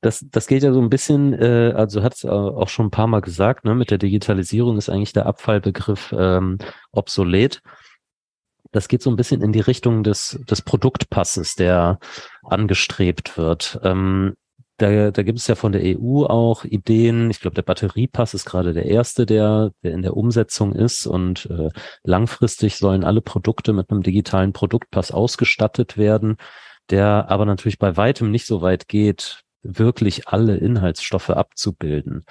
Das, 0.00 0.24
das 0.30 0.46
geht 0.48 0.64
ja 0.64 0.72
so 0.72 0.80
ein 0.80 0.90
bisschen, 0.90 1.34
äh, 1.34 1.72
also 1.76 2.02
hat 2.02 2.14
es 2.14 2.24
auch 2.24 2.68
schon 2.68 2.86
ein 2.86 2.90
paar 2.90 3.06
Mal 3.06 3.20
gesagt, 3.20 3.64
ne, 3.64 3.74
mit 3.74 3.90
der 3.90 3.98
Digitalisierung 3.98 4.76
ist 4.76 4.88
eigentlich 4.88 5.12
der 5.12 5.26
Abfallbegriff 5.26 6.12
ähm, 6.16 6.58
obsolet. 6.90 7.62
Das 8.72 8.88
geht 8.88 9.02
so 9.02 9.10
ein 9.10 9.16
bisschen 9.16 9.42
in 9.42 9.52
die 9.52 9.60
Richtung 9.60 10.02
des, 10.02 10.40
des 10.48 10.62
Produktpasses, 10.62 11.54
der 11.54 11.98
angestrebt 12.42 13.36
wird. 13.36 13.78
Ähm, 13.84 14.34
da, 14.82 15.10
da 15.10 15.22
gibt 15.22 15.38
es 15.38 15.46
ja 15.46 15.54
von 15.54 15.72
der 15.72 15.82
EU 15.82 16.24
auch 16.24 16.64
Ideen. 16.64 17.30
Ich 17.30 17.40
glaube, 17.40 17.54
der 17.54 17.62
Batteriepass 17.62 18.34
ist 18.34 18.44
gerade 18.44 18.72
der 18.72 18.86
erste, 18.86 19.26
der, 19.26 19.72
der 19.82 19.92
in 19.92 20.02
der 20.02 20.16
Umsetzung 20.16 20.74
ist. 20.74 21.06
Und 21.06 21.46
äh, 21.46 21.68
langfristig 22.02 22.76
sollen 22.76 23.04
alle 23.04 23.20
Produkte 23.20 23.72
mit 23.72 23.90
einem 23.90 24.02
digitalen 24.02 24.52
Produktpass 24.52 25.12
ausgestattet 25.12 25.96
werden, 25.96 26.36
der 26.90 27.30
aber 27.30 27.46
natürlich 27.46 27.78
bei 27.78 27.96
weitem 27.96 28.30
nicht 28.30 28.46
so 28.46 28.60
weit 28.60 28.88
geht, 28.88 29.42
wirklich 29.62 30.28
alle 30.28 30.56
Inhaltsstoffe 30.56 31.30
abzubilden. 31.30 32.24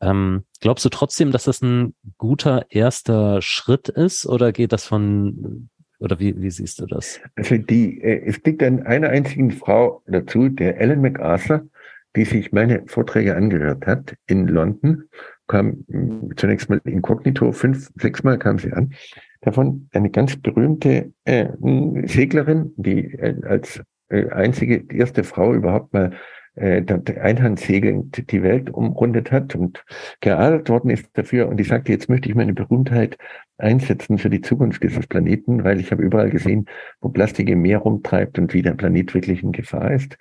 Ähm, 0.00 0.44
glaubst 0.60 0.84
du 0.84 0.88
trotzdem, 0.90 1.32
dass 1.32 1.44
das 1.44 1.60
ein 1.62 1.94
guter 2.18 2.66
erster 2.68 3.42
Schritt 3.42 3.88
ist 3.88 4.26
oder 4.26 4.52
geht 4.52 4.72
das 4.72 4.86
von 4.86 5.68
oder 5.98 6.20
wie, 6.20 6.40
wie 6.40 6.50
siehst 6.50 6.80
du 6.80 6.86
das? 6.86 7.20
Also 7.36 7.56
die, 7.56 8.00
äh, 8.02 8.22
es 8.26 8.42
liegt 8.44 8.62
an 8.62 8.82
einer 8.82 9.08
einzigen 9.08 9.50
Frau 9.50 10.02
dazu, 10.06 10.48
der 10.50 10.78
Ellen 10.78 11.00
MacArthur, 11.00 11.66
die 12.16 12.24
sich 12.24 12.52
meine 12.52 12.82
Vorträge 12.86 13.36
angehört 13.36 13.86
hat 13.86 14.14
in 14.26 14.48
London, 14.48 15.04
kam 15.46 15.84
zunächst 16.36 16.68
mal 16.68 16.80
inkognito, 16.84 17.52
fünf, 17.52 17.90
sechs 17.96 18.22
Mal 18.22 18.38
kam 18.38 18.58
sie 18.58 18.72
an. 18.72 18.94
Davon 19.42 19.88
eine 19.92 20.10
ganz 20.10 20.36
berühmte 20.36 21.12
äh, 21.24 21.46
Seglerin, 22.04 22.72
die 22.76 23.12
äh, 23.14 23.36
als 23.46 23.80
äh, 24.08 24.28
einzige, 24.30 24.82
die 24.82 24.98
erste 24.98 25.22
Frau 25.22 25.54
überhaupt 25.54 25.92
mal 25.92 26.12
äh, 26.56 26.82
einhandsegelnd 27.20 28.30
die 28.30 28.42
Welt 28.42 28.70
umrundet 28.70 29.30
hat 29.30 29.54
und 29.54 29.84
geadelt 30.20 30.68
worden 30.68 30.90
ist 30.90 31.06
dafür. 31.12 31.48
Und 31.48 31.58
die 31.58 31.64
sagte, 31.64 31.92
jetzt 31.92 32.08
möchte 32.08 32.28
ich 32.28 32.34
meine 32.34 32.54
Berühmtheit 32.54 33.18
einsetzen 33.58 34.18
für 34.18 34.30
die 34.30 34.40
Zukunft 34.40 34.82
dieses 34.82 35.06
Planeten, 35.06 35.64
weil 35.64 35.80
ich 35.80 35.92
habe 35.92 36.02
überall 36.02 36.30
gesehen, 36.30 36.66
wo 37.00 37.10
Plastik 37.10 37.48
im 37.48 37.62
Meer 37.62 37.78
rumtreibt 37.78 38.38
und 38.38 38.54
wie 38.54 38.62
der 38.62 38.72
Planet 38.72 39.14
wirklich 39.14 39.42
in 39.42 39.52
Gefahr 39.52 39.92
ist. 39.92 40.16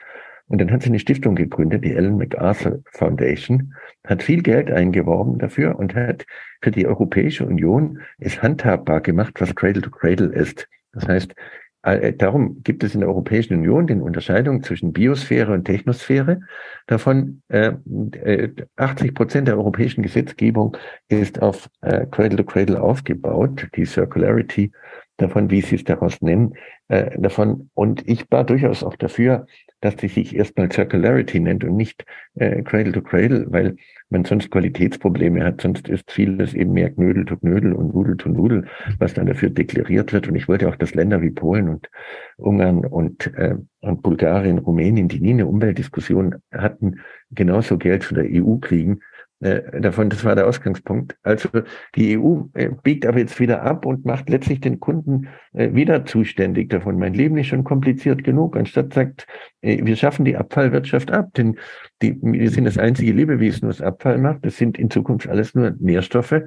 Und 0.48 0.62
dann 0.62 0.72
hat 0.72 0.84
sie 0.84 0.90
eine 0.90 1.00
Stiftung 1.00 1.36
gegründet, 1.36 1.84
die 1.84 1.94
Ellen 1.94 2.18
MacArthur 2.18 2.82
Foundation, 2.92 3.74
hat 4.06 4.22
viel 4.22 4.44
Geld 4.44 4.70
eingeworben 4.70 5.40
dafür 5.40 5.78
und 5.80 5.96
hat 5.96 6.26
für 6.62 6.72
die 6.72 6.86
Europäische 6.86 7.46
Union 7.46 8.00
es 8.20 8.42
handhabbar 8.42 9.02
gemacht, 9.02 9.34
was 9.40 9.56
Cradle 9.56 9.82
to 9.82 9.90
Cradle 9.90 10.28
ist. 10.28 10.68
Das 10.94 11.08
heißt, 11.08 11.34
äh, 11.86 12.14
darum 12.14 12.64
gibt 12.64 12.84
es 12.84 12.96
in 12.96 13.02
der 13.02 13.10
Europäischen 13.10 13.56
Union 13.56 13.86
den 13.88 14.02
Unterscheidung 14.02 14.64
zwischen 14.64 14.92
Biosphäre 14.92 15.54
und 15.54 15.66
Technosphäre. 15.66 16.42
Davon 16.88 17.42
äh, 17.48 17.74
80 18.76 19.08
äh, 19.08 19.12
Prozent 19.12 19.48
der 19.48 19.58
europäischen 19.58 20.02
Gesetzgebung 20.02 20.78
ist 21.10 21.42
auf 21.42 21.70
äh, 21.82 22.08
Cradle 22.08 22.38
to 22.38 22.44
Cradle 22.44 22.82
aufgebaut, 22.82 23.68
die 23.76 23.86
Circularity 23.86 24.72
davon, 25.18 25.50
wie 25.50 25.62
Sie 25.62 25.76
es 25.76 25.84
daraus 25.84 26.22
nennen, 26.22 26.56
äh, 26.88 27.20
davon. 27.20 27.70
Und 27.74 28.08
ich 28.08 28.26
war 28.32 28.44
durchaus 28.44 28.84
auch 28.84 28.96
dafür, 28.96 29.46
dass 29.86 29.96
die 29.96 30.08
sich 30.08 30.36
erstmal 30.36 30.72
Circularity 30.72 31.40
nennt 31.40 31.64
und 31.64 31.78
nicht 31.78 32.06
äh, 32.34 32.64
Cradle 32.64 32.92
to 32.92 33.02
Cradle, 33.02 33.46
weil 33.50 33.76
man 34.10 34.26
sonst 34.26 34.50
Qualitätsprobleme 34.50 35.44
hat. 35.44 35.62
Sonst 35.62 35.88
ist 35.88 36.12
vieles 36.12 36.56
eben 36.56 36.74
mehr 36.74 36.90
Knödel 36.90 37.24
to 37.26 37.38
Knödel 37.38 37.72
und 37.74 37.94
Nudel 37.94 38.18
to 38.18 38.30
Nudel, 38.30 38.66
was 38.98 39.14
dann 39.14 39.28
dafür 39.28 39.52
deklariert 39.52 40.12
wird. 40.12 40.28
Und 40.28 40.36
ich 40.36 40.48
wollte 40.48 40.68
auch, 40.70 40.76
dass 40.76 40.96
Länder 40.96 41.22
wie 41.22 41.30
Polen 41.30 41.70
und 41.70 41.88
Ungarn 42.38 42.84
und, 42.84 43.32
äh, 43.36 43.56
und 43.82 44.02
Bulgarien, 44.02 44.58
Rumänien, 44.58 45.08
die 45.08 45.20
nie 45.20 45.34
eine 45.34 45.46
Umweltdiskussion 45.46 46.38
hatten, 46.52 47.02
genauso 47.30 47.78
Geld 47.78 48.04
von 48.04 48.16
der 48.16 48.26
EU 48.26 48.58
kriegen, 48.58 49.02
äh, 49.42 49.82
davon, 49.82 50.10
das 50.10 50.24
war 50.24 50.36
der 50.36 50.48
Ausgangspunkt. 50.48 51.18
Also 51.24 51.50
die 51.96 52.18
EU 52.18 52.44
äh, 52.54 52.70
biegt 52.84 53.06
aber 53.06 53.20
jetzt 53.20 53.40
wieder 53.40 53.64
ab 53.64 53.86
und 53.86 54.06
macht 54.06 54.30
letztlich 54.30 54.62
den 54.62 54.80
Kunden 54.80 55.28
äh, 55.54 55.74
wieder 55.74 56.06
zuständig 56.06 56.70
davon. 56.70 56.98
Mein 56.98 57.14
Leben 57.14 57.38
ist 57.38 57.48
schon 57.48 57.66
kompliziert 57.66 58.24
genug. 58.24 58.56
Anstatt 58.56 58.94
sagt, 58.94 59.28
wir 59.62 59.96
schaffen 59.96 60.26
die 60.26 60.38
Abfallwirtschaft 60.38 61.12
ab, 61.12 61.34
denn 61.34 61.58
die, 62.02 62.18
wir 62.22 62.52
sind 62.52 62.66
das 62.66 62.78
einzige 62.78 63.12
Lebewesen, 63.12 63.68
was 63.68 63.82
Abfall 63.82 64.20
macht. 64.20 64.46
Das 64.46 64.58
sind 64.58 64.78
in 64.78 64.90
Zukunft 64.90 65.28
alles 65.28 65.56
nur 65.56 65.76
Nährstoffe 65.80 66.42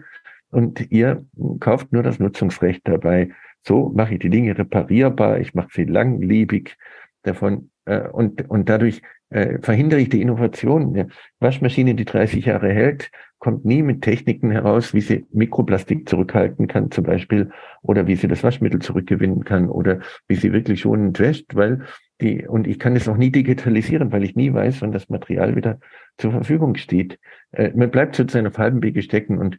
und 0.51 0.91
ihr 0.91 1.24
kauft 1.61 1.93
nur 1.93 2.03
das 2.03 2.20
Nutzungsrecht 2.20 2.82
dabei. 2.84 3.30
So 3.66 3.91
mache 3.95 4.14
ich 4.14 4.20
die 4.20 4.30
Dinge 4.30 4.57
reparierbar, 4.57 5.41
ich 5.41 5.53
mache 5.53 5.68
sie 5.72 5.84
langlebig 5.84 6.76
davon 7.22 7.70
und, 8.12 8.49
und 8.49 8.68
dadurch 8.68 9.03
äh, 9.30 9.59
verhindere 9.61 10.01
ich 10.01 10.09
die 10.09 10.22
Innovation. 10.22 10.95
Eine 10.95 11.09
Waschmaschine, 11.41 11.95
die 11.95 12.05
30 12.05 12.47
Jahre 12.47 12.72
hält, 12.72 13.11
kommt 13.39 13.64
nie 13.64 13.82
mit 13.82 14.03
Techniken 14.03 14.51
heraus, 14.51 14.95
wie 14.95 15.01
sie 15.01 15.26
Mikroplastik 15.32 16.09
zurückhalten 16.09 16.66
kann 16.66 16.91
zum 16.91 17.05
Beispiel 17.05 17.51
oder 17.82 18.07
wie 18.07 18.16
sie 18.16 18.26
das 18.26 18.43
Waschmittel 18.43 18.80
zurückgewinnen 18.80 19.45
kann 19.45 19.68
oder 19.68 20.01
wie 20.26 20.34
sie 20.34 20.53
wirklich 20.53 20.80
schonend 20.80 21.20
wäscht, 21.20 21.55
weil 21.55 21.84
die, 22.20 22.49
und 22.49 22.66
ich 22.66 22.80
kann 22.80 22.97
es 22.97 23.09
auch 23.09 23.16
nie 23.16 23.30
digitalisieren, 23.30 24.11
weil 24.11 24.24
ich 24.24 24.34
nie 24.34 24.53
weiß, 24.53 24.82
wann 24.82 24.91
das 24.91 25.09
Material 25.09 25.55
wieder 25.55 25.78
zur 26.16 26.32
Verfügung 26.32 26.74
steht. 26.74 27.18
Äh, 27.53 27.70
man 27.76 27.91
bleibt 27.91 28.16
sozusagen 28.16 28.49
auf 28.49 28.59
halbem 28.59 28.82
Wege 28.82 29.03
stecken 29.03 29.39
und 29.39 29.59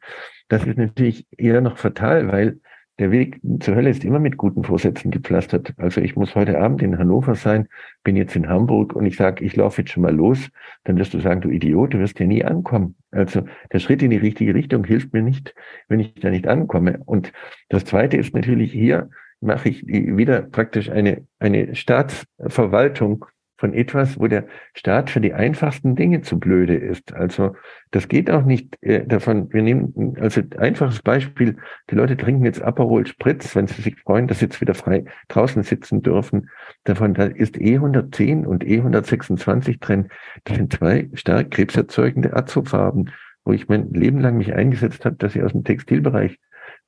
das 0.50 0.66
ist 0.66 0.78
natürlich 0.78 1.26
eher 1.38 1.62
noch 1.62 1.78
fatal, 1.78 2.28
weil 2.28 2.60
der 3.00 3.12
Weg 3.12 3.40
zur 3.62 3.76
Hölle 3.76 3.90
ist 3.90 4.04
immer 4.04 4.20
mit 4.20 4.38
guten 4.38 4.64
Vorsätzen 4.64 5.10
gepflastert. 5.10 5.74
Also 5.78 6.02
ich 6.02 6.18
muss 6.18 6.36
heute 6.36 6.60
Abend 6.60 6.82
in 6.82 6.98
Hannover 6.98 7.34
sein, 7.34 7.68
bin 8.04 8.18
jetzt 8.18 8.36
in 8.36 8.50
Hamburg 8.50 8.94
und 8.94 9.06
ich 9.06 9.16
sage, 9.16 9.44
ich 9.44 9.56
laufe 9.56 9.82
jetzt 9.82 9.92
schon 9.92 10.04
mal 10.04 10.14
los, 10.14 10.50
dann 10.84 10.98
wirst 10.98 11.14
du 11.14 11.20
sagen, 11.20 11.40
du 11.40 11.50
Idiot, 11.50 11.94
du 11.94 12.00
wirst 12.00 12.20
ja 12.20 12.28
nie 12.28 12.44
ankommen. 12.44 12.96
Also 13.12 13.44
der 13.72 13.80
Schritt 13.80 14.04
in 14.04 14.10
die 14.10 14.18
richtige 14.18 14.54
Richtung 14.54 14.84
hilft 14.84 15.14
mir 15.14 15.22
nicht, 15.22 15.56
wenn 15.88 16.02
ich 16.02 16.14
da 16.16 16.30
nicht 16.30 16.48
ankomme. 16.48 17.00
Und 17.06 17.32
das 17.70 17.86
Zweite 17.86 18.18
ist 18.18 18.36
natürlich 18.36 18.72
hier, 18.74 19.10
mache 19.40 19.70
ich 19.70 19.88
wieder 19.88 20.42
praktisch 20.42 20.90
eine, 20.90 21.26
eine 21.40 21.76
Staatsverwaltung 21.76 23.26
von 23.60 23.74
etwas, 23.74 24.18
wo 24.18 24.28
der 24.28 24.48
Staat 24.74 25.10
für 25.10 25.20
die 25.20 25.34
einfachsten 25.34 25.96
Dinge 25.96 26.22
zu 26.22 26.40
blöde 26.40 26.76
ist. 26.76 27.14
Also 27.14 27.56
das 27.92 28.08
geht 28.08 28.32
auch 28.32 28.46
nicht 28.46 28.78
äh, 28.82 29.06
davon. 29.06 29.52
Wir 29.52 29.62
nehmen 29.62 30.16
also 30.20 30.42
einfaches 30.58 31.02
Beispiel: 31.02 31.58
Die 31.90 31.96
Leute 31.96 32.16
trinken 32.16 32.46
jetzt 32.46 32.62
Aperol 32.62 33.06
Spritz, 33.06 33.56
wenn 33.56 33.68
sie 33.68 33.82
sich 33.82 34.00
freuen, 34.00 34.28
dass 34.28 34.40
sie 34.40 34.46
jetzt 34.46 34.62
wieder 34.62 34.74
frei 34.74 35.04
draußen 35.28 35.62
sitzen 35.64 36.02
dürfen. 36.02 36.50
Davon 36.86 37.14
da 37.14 37.26
ist 37.26 37.58
E110 37.58 38.46
und 38.46 38.64
E126 38.64 39.80
drin. 39.80 40.08
Das 40.46 40.56
sind 40.56 40.72
zwei 40.72 41.10
stark 41.14 41.52
krebserzeugende 41.52 42.36
Azofarben, 42.36 43.12
wo 43.44 43.52
ich 43.52 43.68
mein 43.68 43.92
Leben 43.92 44.22
lang 44.22 44.38
mich 44.38 44.54
eingesetzt 44.54 45.04
habe, 45.04 45.18
dass 45.18 45.34
sie 45.34 45.44
aus 45.44 45.52
dem 45.52 45.66
Textilbereich 45.66 46.40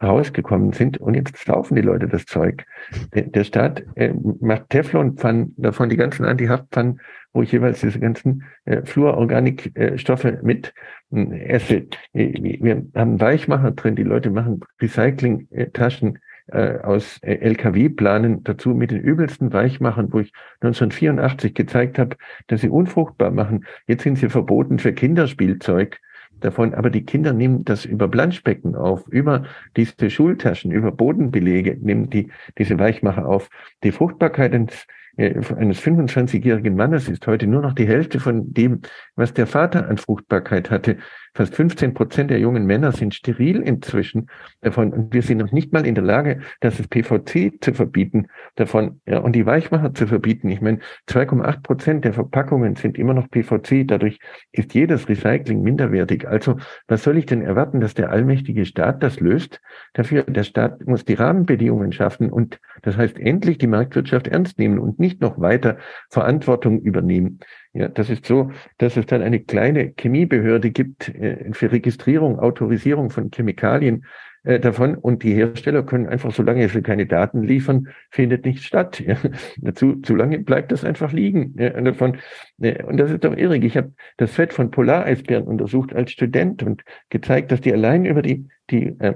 rausgekommen 0.02 0.74
sind 0.74 0.98
und 0.98 1.14
jetzt 1.14 1.38
saufen 1.38 1.76
die 1.76 1.82
Leute 1.82 2.08
das 2.08 2.26
Zeug. 2.26 2.66
Der, 3.14 3.24
der 3.24 3.44
Staat 3.44 3.84
äh, 3.96 4.14
macht 4.40 4.70
Teflonpfannen, 4.70 5.54
davon 5.58 5.90
die 5.90 5.98
ganzen 5.98 6.26
Antihaftpfannen, 6.26 7.00
wo 7.34 7.42
ich 7.42 7.52
jeweils 7.52 7.82
diese 7.82 8.00
ganzen 8.00 8.44
äh, 8.66 8.82
Fluororganikstoffe 8.84 10.26
äh, 10.26 10.40
mit 10.42 10.74
äh, 11.12 11.40
esse. 11.46 11.88
Wir 12.14 12.84
haben 12.96 13.22
Weichmacher 13.22 13.72
drin, 13.72 13.96
die 13.96 14.04
Leute 14.04 14.30
machen 14.30 14.62
Recycling-Taschen 14.82 16.20
äh, 16.48 16.80
aus 16.80 17.20
äh, 17.22 17.36
LKW-Planen 17.36 18.44
dazu 18.44 18.70
mit 18.70 18.92
den 18.92 19.00
übelsten 19.00 19.54
Weichmachern, 19.54 20.12
wo 20.12 20.20
ich 20.20 20.34
1984 20.62 21.54
gezeigt 21.54 22.00
habe, 22.00 22.18
dass 22.48 22.62
sie 22.62 22.70
unfruchtbar 22.70 23.32
machen. 23.32 23.66
Jetzt 23.88 24.04
sind 24.04 24.18
sie 24.18 24.30
verboten 24.30 24.80
für 24.80 24.94
Kinderspielzeug 24.94 26.00
davon, 26.42 26.74
aber 26.74 26.90
die 26.90 27.06
Kinder 27.06 27.34
nehmen 27.34 27.64
das 27.66 27.86
über 27.86 28.08
Planschbecken 28.08 28.76
auf, 28.76 29.08
über 29.08 29.46
diese 29.78 30.10
Schultaschen, 30.10 30.72
über 30.72 30.92
Bodenbelege 30.92 31.78
nehmen 31.80 32.10
die 32.10 32.30
diese 32.58 32.78
Weichmacher 32.78 33.28
auf. 33.28 33.50
Die 33.84 33.92
Fruchtbarkeit 33.92 34.54
eines 34.54 34.88
äh, 35.18 35.42
eines 35.58 35.82
25-jährigen 35.82 36.76
Mannes 36.76 37.10
ist 37.10 37.28
heute 37.28 37.48
nur 37.48 37.62
noch 37.62 37.74
die 37.74 37.88
Hälfte 37.88 38.20
von 38.20 38.54
dem, 38.54 38.82
was 39.16 39.34
der 39.34 39.48
Vater 39.48 39.88
an 39.90 39.98
Fruchtbarkeit 39.98 40.72
hatte. 40.72 40.98
Fast 41.34 41.56
15 41.56 41.94
Prozent 41.94 42.30
der 42.30 42.40
jungen 42.40 42.66
Männer 42.66 42.92
sind 42.92 43.16
steril 43.16 43.62
inzwischen 43.62 44.28
davon. 44.60 44.92
Und 44.92 45.14
wir 45.14 45.22
sind 45.22 45.38
noch 45.38 45.54
nicht 45.54 45.72
mal 45.72 45.86
in 45.86 45.96
der 45.96 46.04
Lage, 46.04 46.42
das 46.60 46.76
PVC 46.76 47.54
zu 47.62 47.74
verbieten 47.74 48.28
davon 48.56 49.00
ja, 49.06 49.20
und 49.20 49.34
die 49.34 49.46
Weichmacher 49.46 49.94
zu 49.94 50.08
verbieten. 50.08 50.50
Ich 50.50 50.60
meine, 50.60 50.80
2,8 51.08 51.62
Prozent 51.62 52.06
der 52.06 52.14
Verpackungen 52.14 52.76
sind 52.76 52.98
immer 52.98 53.14
noch 53.14 53.30
PVC. 53.30 53.88
Dadurch 53.88 54.20
ist 54.52 54.74
jedes 54.74 55.08
Recycling 55.08 55.62
minderwertig. 55.62 56.28
Also 56.28 56.58
was 56.88 57.04
soll 57.04 57.18
ich 57.18 57.28
denn 57.28 57.42
erwarten, 57.42 57.80
dass 57.80 57.94
der 57.94 58.10
allmächtige 58.12 58.66
Staat 58.66 59.02
das 59.02 59.22
löst? 59.22 59.62
Dafür, 59.94 60.24
der 60.24 60.44
Staat 60.44 60.86
muss 60.86 61.06
die 61.06 61.14
Rahmenbedingungen 61.14 61.94
schaffen 61.94 62.30
und 62.30 62.60
das 62.82 62.98
heißt 62.98 63.18
endlich 63.20 63.58
die 63.58 63.68
Marktwirtschaft 63.68 64.28
ernst 64.28 64.60
nehmen 64.60 64.80
und 64.80 65.00
nicht 65.00 65.22
noch 65.22 65.40
weiter 65.40 65.78
Verantwortung 66.10 66.82
übernehmen. 66.82 67.40
Ja, 67.74 67.88
das 67.88 68.10
ist 68.10 68.26
so, 68.26 68.52
dass 68.78 68.98
es 68.98 69.06
dann 69.06 69.22
eine 69.22 69.40
kleine 69.40 69.94
Chemiebehörde 69.98 70.72
gibt 70.72 71.08
äh, 71.10 71.54
für 71.54 71.72
Registrierung, 71.72 72.38
Autorisierung 72.38 73.10
von 73.10 73.32
Chemikalien 73.32 74.06
äh, 74.44 74.60
davon 74.60 74.96
und 74.96 75.24
die 75.24 75.34
Hersteller 75.34 75.84
können 75.84 76.08
einfach, 76.08 76.32
solange 76.32 76.68
sie 76.68 76.82
keine 76.82 77.06
Daten 77.06 77.44
liefern, 77.44 77.88
findet 78.10 78.44
nichts 78.44 78.64
statt. 78.64 79.00
Ja. 79.00 79.16
Dazu, 79.58 80.02
zu 80.02 80.16
lange 80.16 80.40
bleibt 80.40 80.72
das 80.72 80.84
einfach 80.84 81.14
liegen. 81.14 81.56
Ja, 81.58 81.70
davon, 81.82 82.18
und 82.58 82.98
das 82.98 83.12
ist 83.12 83.24
doch 83.24 83.38
irrig. 83.38 83.64
Ich 83.64 83.78
habe 83.78 83.94
das 84.18 84.32
Fett 84.32 84.52
von 84.52 84.72
Polareisbären 84.72 85.46
untersucht 85.46 85.94
als 85.94 86.12
Student 86.12 86.64
und 86.64 86.84
gezeigt, 87.10 87.52
dass 87.52 87.62
die 87.62 87.72
allein 87.72 88.06
über 88.06 88.22
die, 88.22 88.48
die 88.70 88.88
äh, 89.00 89.14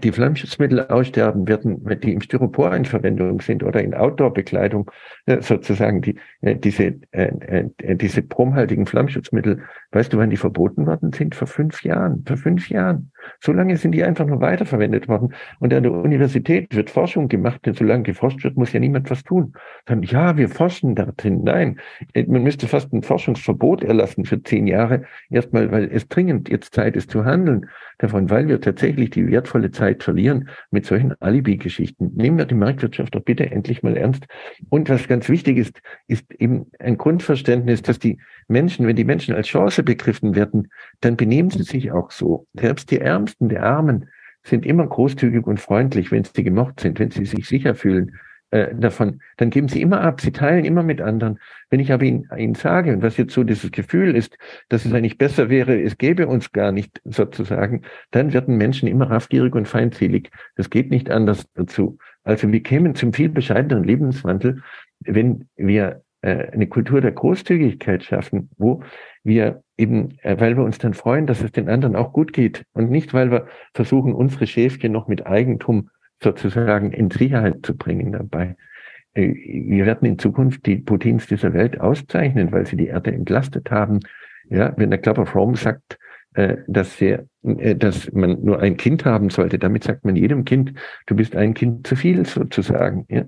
die 0.00 0.12
Flammschutzmittel 0.12 0.86
aussterben 0.86 1.46
werden, 1.46 1.80
wenn 1.84 2.00
die 2.00 2.12
im 2.12 2.20
Styropor 2.20 2.74
in 2.74 2.84
Verwendung 2.84 3.40
sind 3.40 3.62
oder 3.62 3.82
in 3.82 3.94
Outdoor-Bekleidung 3.94 4.90
äh, 5.26 5.40
sozusagen 5.40 6.00
die, 6.00 6.16
äh, 6.40 6.56
diese, 6.56 6.94
äh, 7.10 7.66
äh, 7.78 7.96
diese 7.96 8.22
bromhaltigen 8.22 8.86
Flammschutzmittel, 8.86 9.62
weißt 9.92 10.12
du, 10.12 10.18
wann 10.18 10.30
die 10.30 10.36
verboten 10.36 10.86
worden 10.86 11.12
sind? 11.12 11.34
Vor 11.34 11.46
fünf 11.46 11.82
Jahren. 11.82 12.24
Vor 12.26 12.36
fünf 12.36 12.68
Jahren. 12.70 13.12
So 13.40 13.52
lange 13.52 13.76
sind 13.76 13.92
die 13.92 14.02
einfach 14.02 14.26
nur 14.26 14.40
weiterverwendet 14.40 15.08
worden. 15.08 15.34
Und 15.60 15.72
an 15.74 15.82
der 15.82 15.92
Universität 15.92 16.74
wird 16.74 16.90
Forschung 16.90 17.28
gemacht, 17.28 17.64
denn 17.66 17.74
solange 17.74 18.04
geforscht 18.04 18.42
wird, 18.44 18.56
muss 18.56 18.72
ja 18.72 18.80
niemand 18.80 19.10
was 19.10 19.22
tun. 19.22 19.52
Dann, 19.86 20.02
ja, 20.02 20.36
wir 20.36 20.48
forschen 20.48 20.94
da 20.94 21.06
drin. 21.16 21.42
Nein, 21.44 21.78
äh, 22.14 22.24
man 22.24 22.42
müsste 22.42 22.66
fast 22.66 22.92
ein 22.92 23.02
Forschungsverbot 23.02 23.84
erlassen 23.84 24.24
für 24.24 24.42
zehn 24.42 24.66
Jahre. 24.66 25.04
Erstmal, 25.30 25.70
weil 25.70 25.90
es 25.92 26.08
dringend 26.08 26.48
jetzt 26.48 26.74
Zeit 26.74 26.96
ist 26.96 27.10
zu 27.10 27.24
handeln 27.24 27.66
davon, 28.02 28.30
weil 28.30 28.48
wir 28.48 28.60
tatsächlich 28.60 29.10
die 29.10 29.26
wertvolle 29.28 29.70
Zeit 29.70 30.02
verlieren 30.02 30.48
mit 30.70 30.84
solchen 30.84 31.14
Alibi-Geschichten. 31.20 32.12
Nehmen 32.14 32.38
wir 32.38 32.46
die 32.46 32.54
Marktwirtschaft 32.54 33.14
doch 33.14 33.22
bitte 33.22 33.50
endlich 33.50 33.82
mal 33.82 33.96
ernst. 33.96 34.24
Und 34.68 34.88
was 34.88 35.06
ganz 35.06 35.28
wichtig 35.28 35.58
ist, 35.58 35.80
ist 36.08 36.32
eben 36.34 36.66
ein 36.78 36.98
Grundverständnis, 36.98 37.82
dass 37.82 37.98
die 37.98 38.18
Menschen, 38.48 38.86
wenn 38.86 38.96
die 38.96 39.04
Menschen 39.04 39.34
als 39.34 39.46
Chance 39.46 39.82
begriffen 39.82 40.34
werden, 40.34 40.68
dann 41.00 41.16
benehmen 41.16 41.50
sie 41.50 41.62
sich 41.62 41.92
auch 41.92 42.10
so. 42.10 42.46
Selbst 42.54 42.90
die 42.90 42.98
Ärmsten, 42.98 43.48
die 43.48 43.58
Armen 43.58 44.08
sind 44.42 44.66
immer 44.66 44.86
großzügig 44.86 45.46
und 45.46 45.60
freundlich, 45.60 46.10
wenn 46.10 46.24
sie 46.24 46.42
gemocht 46.42 46.80
sind, 46.80 46.98
wenn 46.98 47.12
sie 47.12 47.24
sich 47.24 47.46
sicher 47.46 47.74
fühlen 47.74 48.18
äh, 48.52 48.74
davon, 48.74 49.20
dann 49.38 49.48
geben 49.48 49.68
sie 49.68 49.80
immer 49.80 50.02
ab, 50.02 50.20
sie 50.20 50.30
teilen 50.30 50.66
immer 50.66 50.82
mit 50.82 51.00
anderen. 51.00 51.40
Wenn 51.70 51.80
ich 51.80 51.90
aber 51.90 52.04
ihnen, 52.04 52.28
ihnen 52.36 52.54
sage, 52.54 52.92
und 52.92 53.02
was 53.02 53.16
jetzt 53.16 53.32
so 53.32 53.44
dieses 53.44 53.72
Gefühl 53.72 54.14
ist, 54.14 54.36
dass 54.68 54.84
es 54.84 54.92
eigentlich 54.92 55.16
besser 55.16 55.48
wäre, 55.48 55.80
es 55.80 55.96
gäbe 55.96 56.26
uns 56.26 56.52
gar 56.52 56.70
nicht 56.70 57.00
sozusagen, 57.04 57.82
dann 58.10 58.34
werden 58.34 58.58
Menschen 58.58 58.88
immer 58.88 59.10
raffgierig 59.10 59.54
und 59.54 59.68
feindselig. 59.68 60.30
Das 60.54 60.68
geht 60.68 60.90
nicht 60.90 61.10
anders 61.10 61.46
dazu. 61.54 61.96
Also 62.24 62.52
wir 62.52 62.62
kämen 62.62 62.94
zum 62.94 63.14
viel 63.14 63.30
bescheideneren 63.30 63.84
Lebenswandel, 63.84 64.62
wenn 65.00 65.48
wir 65.56 66.02
äh, 66.20 66.48
eine 66.52 66.66
Kultur 66.66 67.00
der 67.00 67.12
Großzügigkeit 67.12 68.04
schaffen, 68.04 68.50
wo 68.58 68.82
wir 69.24 69.62
eben, 69.78 70.18
äh, 70.20 70.38
weil 70.38 70.58
wir 70.58 70.64
uns 70.64 70.76
dann 70.76 70.92
freuen, 70.92 71.26
dass 71.26 71.40
es 71.40 71.52
den 71.52 71.70
anderen 71.70 71.96
auch 71.96 72.12
gut 72.12 72.34
geht 72.34 72.64
und 72.74 72.90
nicht, 72.90 73.14
weil 73.14 73.30
wir 73.30 73.46
versuchen, 73.72 74.12
unsere 74.12 74.46
Schäfchen 74.46 74.92
noch 74.92 75.08
mit 75.08 75.26
Eigentum 75.26 75.88
sozusagen 76.22 76.92
in 76.92 77.10
Sicherheit 77.10 77.58
zu 77.62 77.76
bringen 77.76 78.12
dabei. 78.12 78.56
Äh, 79.14 79.34
wir 79.34 79.86
werden 79.86 80.06
in 80.06 80.18
Zukunft 80.18 80.66
die 80.66 80.76
Putins 80.76 81.26
dieser 81.26 81.52
Welt 81.52 81.80
auszeichnen, 81.80 82.52
weil 82.52 82.66
sie 82.66 82.76
die 82.76 82.88
Erde 82.88 83.12
entlastet 83.12 83.70
haben. 83.70 84.00
Ja, 84.48 84.74
wenn 84.76 84.90
der 84.90 85.00
Club 85.00 85.18
of 85.18 85.34
Rome 85.34 85.56
sagt, 85.56 85.98
äh, 86.34 86.56
dass, 86.66 87.00
wir, 87.00 87.26
äh, 87.42 87.74
dass 87.74 88.10
man 88.12 88.42
nur 88.42 88.60
ein 88.60 88.76
Kind 88.76 89.04
haben 89.04 89.30
sollte, 89.30 89.58
damit 89.58 89.84
sagt 89.84 90.04
man 90.04 90.16
jedem 90.16 90.44
Kind, 90.44 90.72
du 91.06 91.14
bist 91.14 91.36
ein 91.36 91.54
Kind 91.54 91.86
zu 91.86 91.96
viel 91.96 92.24
sozusagen. 92.26 93.06
Ja? 93.08 93.24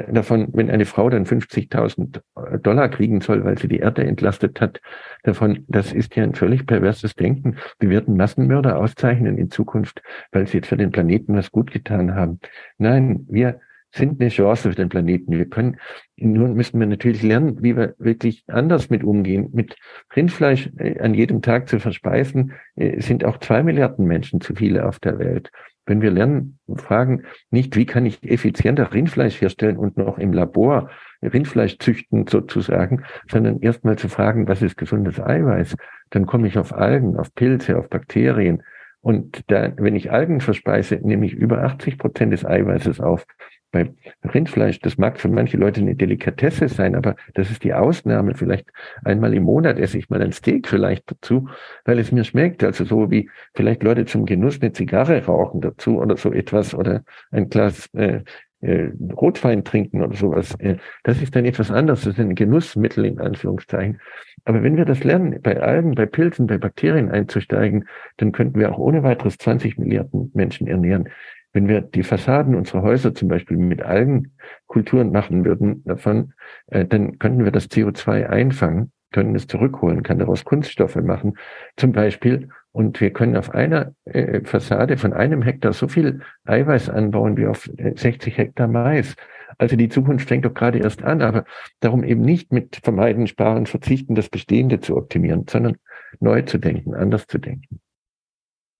Davon, 0.00 0.48
wenn 0.52 0.70
eine 0.70 0.86
Frau 0.86 1.10
dann 1.10 1.26
50.000 1.26 2.20
Dollar 2.62 2.88
kriegen 2.88 3.20
soll, 3.20 3.44
weil 3.44 3.58
sie 3.58 3.68
die 3.68 3.78
Erde 3.78 4.04
entlastet 4.04 4.60
hat, 4.60 4.80
davon, 5.22 5.64
das 5.68 5.92
ist 5.92 6.16
ja 6.16 6.22
ein 6.22 6.34
völlig 6.34 6.66
perverses 6.66 7.14
Denken. 7.14 7.56
Wir 7.78 7.90
werden 7.90 8.16
Massenmörder 8.16 8.78
auszeichnen 8.78 9.36
in 9.36 9.50
Zukunft, 9.50 10.02
weil 10.30 10.46
sie 10.46 10.58
jetzt 10.58 10.68
für 10.68 10.76
den 10.76 10.92
Planeten 10.92 11.36
was 11.36 11.50
gut 11.50 11.70
getan 11.70 12.14
haben. 12.14 12.40
Nein, 12.78 13.26
wir 13.28 13.60
sind 13.94 14.20
eine 14.20 14.30
Chance 14.30 14.70
für 14.70 14.74
den 14.74 14.88
Planeten. 14.88 15.32
Wir 15.32 15.48
können, 15.48 15.76
nun 16.16 16.54
müssen 16.54 16.80
wir 16.80 16.86
natürlich 16.86 17.22
lernen, 17.22 17.62
wie 17.62 17.76
wir 17.76 17.94
wirklich 17.98 18.44
anders 18.46 18.88
mit 18.88 19.04
umgehen. 19.04 19.50
Mit 19.52 19.76
Rindfleisch 20.16 20.70
äh, 20.78 20.98
an 21.00 21.14
jedem 21.14 21.42
Tag 21.42 21.68
zu 21.68 21.78
verspeisen, 21.78 22.52
äh, 22.74 23.00
sind 23.00 23.24
auch 23.24 23.38
zwei 23.38 23.62
Milliarden 23.62 24.06
Menschen 24.06 24.40
zu 24.40 24.54
viele 24.54 24.86
auf 24.88 24.98
der 24.98 25.18
Welt. 25.18 25.50
Wenn 25.84 26.00
wir 26.00 26.10
lernen, 26.10 26.58
fragen 26.76 27.24
nicht, 27.50 27.74
wie 27.76 27.86
kann 27.86 28.06
ich 28.06 28.22
effizienter 28.22 28.92
Rindfleisch 28.92 29.40
herstellen 29.40 29.76
und 29.76 29.96
noch 29.96 30.18
im 30.18 30.32
Labor 30.32 30.90
Rindfleisch 31.22 31.78
züchten 31.78 32.26
sozusagen, 32.26 33.04
sondern 33.30 33.60
erstmal 33.60 33.96
zu 33.96 34.08
fragen, 34.08 34.46
was 34.46 34.62
ist 34.62 34.76
gesundes 34.76 35.20
Eiweiß? 35.20 35.76
Dann 36.10 36.26
komme 36.26 36.46
ich 36.46 36.58
auf 36.58 36.72
Algen, 36.72 37.16
auf 37.16 37.34
Pilze, 37.34 37.78
auf 37.78 37.88
Bakterien. 37.88 38.62
Und 39.00 39.42
da, 39.50 39.72
wenn 39.76 39.96
ich 39.96 40.12
Algen 40.12 40.40
verspeise, 40.40 41.00
nehme 41.02 41.26
ich 41.26 41.32
über 41.32 41.64
80 41.64 41.98
Prozent 41.98 42.32
des 42.32 42.44
Eiweißes 42.44 43.00
auf. 43.00 43.26
Bei 43.72 43.90
Rindfleisch, 44.22 44.80
das 44.80 44.98
mag 44.98 45.18
für 45.18 45.28
manche 45.28 45.56
Leute 45.56 45.80
eine 45.80 45.96
Delikatesse 45.96 46.68
sein, 46.68 46.94
aber 46.94 47.16
das 47.34 47.50
ist 47.50 47.64
die 47.64 47.72
Ausnahme. 47.72 48.34
Vielleicht 48.34 48.68
einmal 49.02 49.32
im 49.32 49.44
Monat 49.44 49.78
esse 49.78 49.96
ich 49.98 50.10
mal 50.10 50.22
ein 50.22 50.32
Steak 50.32 50.68
vielleicht 50.68 51.10
dazu, 51.10 51.48
weil 51.86 51.98
es 51.98 52.12
mir 52.12 52.24
schmeckt. 52.24 52.62
Also 52.62 52.84
so 52.84 53.10
wie 53.10 53.30
vielleicht 53.54 53.82
Leute 53.82 54.04
zum 54.04 54.26
Genuss 54.26 54.60
eine 54.60 54.72
Zigarre 54.72 55.24
rauchen 55.24 55.62
dazu 55.62 55.98
oder 55.98 56.18
so 56.18 56.32
etwas 56.32 56.74
oder 56.74 57.02
ein 57.30 57.48
Glas 57.48 57.88
äh, 57.94 58.20
äh, 58.60 58.90
Rotwein 59.14 59.64
trinken 59.64 60.02
oder 60.02 60.16
sowas. 60.16 60.54
Äh, 60.58 60.76
das 61.02 61.20
ist 61.20 61.34
dann 61.34 61.44
etwas 61.46 61.70
anderes. 61.70 62.02
Das 62.02 62.12
ist 62.14 62.20
ein 62.20 62.34
Genussmittel 62.34 63.06
in 63.06 63.20
Anführungszeichen. 63.20 64.00
Aber 64.44 64.62
wenn 64.62 64.76
wir 64.76 64.84
das 64.84 65.02
lernen, 65.02 65.40
bei 65.42 65.60
Algen, 65.60 65.94
bei 65.94 66.06
Pilzen, 66.06 66.46
bei 66.46 66.58
Bakterien 66.58 67.10
einzusteigen, 67.10 67.88
dann 68.18 68.32
könnten 68.32 68.60
wir 68.60 68.70
auch 68.70 68.78
ohne 68.78 69.02
weiteres 69.02 69.38
20 69.38 69.78
Milliarden 69.78 70.30
Menschen 70.34 70.66
ernähren. 70.66 71.08
Wenn 71.52 71.68
wir 71.68 71.82
die 71.82 72.02
Fassaden 72.02 72.54
unserer 72.54 72.82
Häuser 72.82 73.14
zum 73.14 73.28
Beispiel 73.28 73.56
mit 73.56 73.82
Algenkulturen 73.82 75.12
machen 75.12 75.44
würden 75.44 75.82
davon, 75.84 76.32
äh, 76.68 76.84
dann 76.84 77.18
könnten 77.18 77.44
wir 77.44 77.52
das 77.52 77.70
CO2 77.70 78.26
einfangen, 78.26 78.92
können 79.12 79.34
es 79.34 79.46
zurückholen, 79.46 80.02
kann 80.02 80.18
daraus 80.18 80.44
Kunststoffe 80.44 80.96
machen, 80.96 81.34
zum 81.76 81.92
Beispiel. 81.92 82.48
Und 82.72 83.00
wir 83.02 83.12
können 83.12 83.36
auf 83.36 83.50
einer 83.54 83.92
äh, 84.06 84.40
Fassade 84.44 84.96
von 84.96 85.12
einem 85.12 85.42
Hektar 85.42 85.74
so 85.74 85.88
viel 85.88 86.20
Eiweiß 86.46 86.88
anbauen 86.88 87.36
wie 87.36 87.46
auf 87.46 87.68
60 87.76 88.26
äh, 88.32 88.36
Hektar 88.36 88.66
Mais. 88.66 89.14
Also 89.58 89.76
die 89.76 89.90
Zukunft 89.90 90.28
fängt 90.28 90.46
doch 90.46 90.54
gerade 90.54 90.78
erst 90.78 91.02
an, 91.02 91.20
aber 91.20 91.44
darum 91.80 92.02
eben 92.02 92.22
nicht 92.22 92.50
mit 92.50 92.80
vermeiden, 92.82 93.26
sparen, 93.26 93.66
verzichten, 93.66 94.14
das 94.14 94.30
Bestehende 94.30 94.80
zu 94.80 94.96
optimieren, 94.96 95.44
sondern 95.48 95.76
neu 96.20 96.40
zu 96.42 96.56
denken, 96.56 96.94
anders 96.94 97.26
zu 97.26 97.36
denken. 97.36 97.80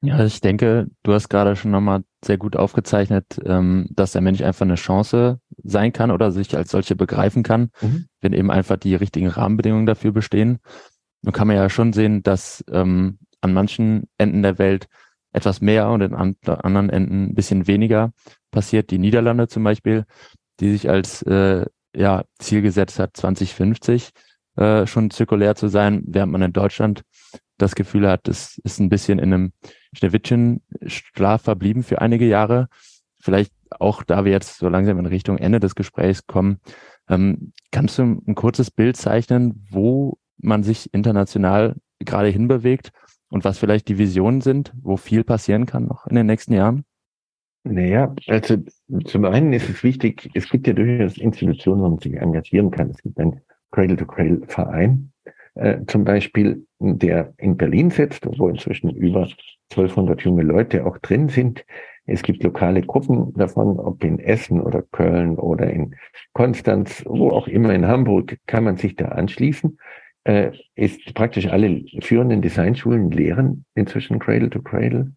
Ja, 0.05 0.25
ich 0.25 0.41
denke, 0.41 0.89
du 1.05 1.13
hast 1.13 1.29
gerade 1.29 1.55
schon 1.55 1.71
nochmal 1.71 2.03
sehr 2.25 2.37
gut 2.37 2.57
aufgezeichnet, 2.57 3.41
ähm, 3.45 3.87
dass 3.91 4.13
der 4.13 4.21
Mensch 4.21 4.43
einfach 4.43 4.67
eine 4.67 4.75
Chance 4.75 5.39
sein 5.63 5.93
kann 5.93 6.11
oder 6.11 6.33
sich 6.33 6.57
als 6.57 6.73
solche 6.73 6.97
begreifen 6.97 7.45
kann, 7.45 7.71
mhm. 7.81 8.07
wenn 8.21 8.33
eben 8.33 8.51
einfach 8.51 8.77
die 8.77 8.97
richtigen 8.97 9.29
Rahmenbedingungen 9.29 9.87
dafür 9.87 10.11
bestehen. 10.11 10.59
Nun 11.23 11.33
kann 11.33 11.47
man 11.47 11.57
ja 11.57 11.71
schon 11.71 11.93
sehen, 11.93 12.25
dass 12.25 12.65
ähm, 12.69 13.19
an 13.41 13.53
manchen 13.53 14.09
Enden 14.19 14.43
der 14.43 14.59
Welt 14.59 14.89
etwas 15.33 15.61
mehr 15.61 15.89
und 15.89 16.03
an 16.03 16.37
anderen 16.45 16.91
Enden 16.91 17.27
ein 17.27 17.35
bisschen 17.35 17.69
weniger 17.69 18.13
passiert. 18.51 18.91
Die 18.91 18.99
Niederlande 18.99 19.47
zum 19.47 19.63
Beispiel, 19.63 20.05
die 20.59 20.73
sich 20.73 20.91
als 20.91 21.23
äh, 21.23 21.65
ja, 21.95 22.25
Ziel 22.41 22.61
gesetzt 22.61 22.99
hat, 22.99 23.17
2050 23.17 24.11
äh, 24.57 24.87
schon 24.87 25.11
zirkulär 25.11 25.55
zu 25.55 25.69
sein, 25.69 26.03
während 26.07 26.33
man 26.33 26.43
in 26.43 26.53
Deutschland 26.53 27.03
das 27.59 27.75
Gefühl 27.75 28.09
hat, 28.09 28.29
es 28.29 28.59
ist 28.65 28.81
ein 28.81 28.89
bisschen 28.89 29.19
in 29.19 29.33
einem 29.33 29.53
Schneewittchen-Schlaf 29.95 31.43
verblieben 31.43 31.83
für 31.83 32.01
einige 32.01 32.27
Jahre. 32.27 32.69
Vielleicht 33.21 33.53
auch, 33.71 34.03
da 34.03 34.25
wir 34.25 34.33
jetzt 34.33 34.59
so 34.59 34.69
langsam 34.69 34.99
in 34.99 35.07
Richtung 35.07 35.39
Ende 35.39 35.61
des 35.61 35.75
Gesprächs 35.75 36.27
kommen, 36.27 36.59
ähm, 37.09 37.53
kannst 37.71 37.99
du 37.99 38.03
ein 38.03 38.35
kurzes 38.35 38.71
Bild 38.71 38.97
zeichnen, 38.97 39.67
wo 39.71 40.19
man 40.39 40.63
sich 40.63 40.93
international 40.93 41.77
gerade 42.01 42.29
hinbewegt 42.29 42.91
und 43.29 43.45
was 43.45 43.59
vielleicht 43.59 43.89
die 43.89 43.99
Visionen 43.99 44.41
sind, 44.41 44.73
wo 44.81 44.97
viel 44.97 45.25
passieren 45.25 45.67
kann 45.67 45.87
noch 45.87 46.07
in 46.07 46.17
den 46.17 46.27
nächsten 46.27 46.53
Jahren? 46.53 46.85
Naja, 47.65 48.13
also 48.27 48.57
zum 49.05 49.25
einen 49.25 49.53
ist 49.53 49.69
es 49.69 49.85
wichtig, 49.85 50.31
es 50.35 50.49
gibt 50.49 50.67
ja 50.67 50.73
durchaus 50.73 51.17
Institutionen, 51.17 51.83
wo 51.83 51.89
man 51.91 51.99
sich 51.99 52.15
engagieren 52.15 52.73
kann. 52.73 52.91
Es 52.91 53.01
gibt 53.03 53.19
einen 53.21 53.41
Cradle-to-Cradle-Verein, 53.71 55.12
äh, 55.55 55.81
zum 55.87 56.05
Beispiel, 56.05 56.67
der 56.79 57.35
in 57.39 57.57
Berlin 57.57 57.91
sitzt, 57.91 58.27
wo 58.39 58.49
inzwischen 58.49 58.91
über 58.91 59.29
1200 59.71 60.23
junge 60.23 60.43
Leute 60.43 60.87
auch 60.87 60.99
drin 60.99 61.29
sind. 61.29 61.65
Es 62.05 62.23
gibt 62.23 62.43
lokale 62.43 62.83
Gruppen 62.83 63.33
davon, 63.35 63.79
ob 63.79 64.03
in 64.03 64.19
Essen 64.19 64.61
oder 64.61 64.83
Köln 64.83 65.39
oder 65.39 65.71
in 65.71 65.95
Konstanz, 66.33 67.05
wo 67.07 67.31
auch 67.31 67.47
immer 67.47 67.73
in 67.73 67.87
Hamburg, 67.87 68.39
kann 68.47 68.65
man 68.65 68.77
sich 68.77 68.97
da 68.97 69.07
anschließen. 69.07 69.79
Äh, 70.25 70.53
ist 70.75 71.15
praktisch 71.15 71.49
alle 71.49 71.83
führenden 72.01 72.43
Designschulen 72.43 73.11
lehren 73.11 73.65
inzwischen 73.75 74.19
Cradle 74.19 74.51
to 74.51 74.63
Cradle. 74.63 75.13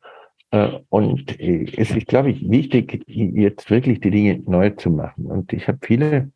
Äh, 0.51 0.79
und 0.89 1.39
äh, 1.39 1.65
es 1.77 1.91
ist, 1.91 2.07
glaube 2.07 2.31
ich, 2.31 2.49
wichtig, 2.49 3.03
jetzt 3.07 3.69
wirklich 3.69 3.99
die 3.99 4.11
Dinge 4.11 4.41
neu 4.45 4.71
zu 4.71 4.89
machen. 4.89 5.25
Und 5.25 5.53
ich 5.53 5.67
habe 5.67 5.79
viele 5.81 6.31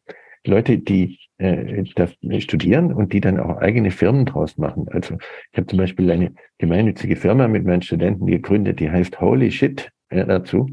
Leute, 0.45 0.77
die 0.77 1.19
äh, 1.37 1.83
das 1.95 2.15
studieren 2.39 2.93
und 2.93 3.13
die 3.13 3.21
dann 3.21 3.39
auch 3.39 3.57
eigene 3.57 3.91
Firmen 3.91 4.25
draus 4.25 4.57
machen. 4.57 4.87
Also 4.89 5.17
ich 5.51 5.57
habe 5.57 5.67
zum 5.67 5.79
Beispiel 5.79 6.11
eine 6.11 6.33
gemeinnützige 6.57 7.15
Firma 7.15 7.47
mit 7.47 7.65
meinen 7.65 7.81
Studenten 7.81 8.25
gegründet, 8.25 8.79
die 8.79 8.89
heißt 8.89 9.19
Holy 9.19 9.51
Shit 9.51 9.89
äh, 10.09 10.25
dazu. 10.25 10.67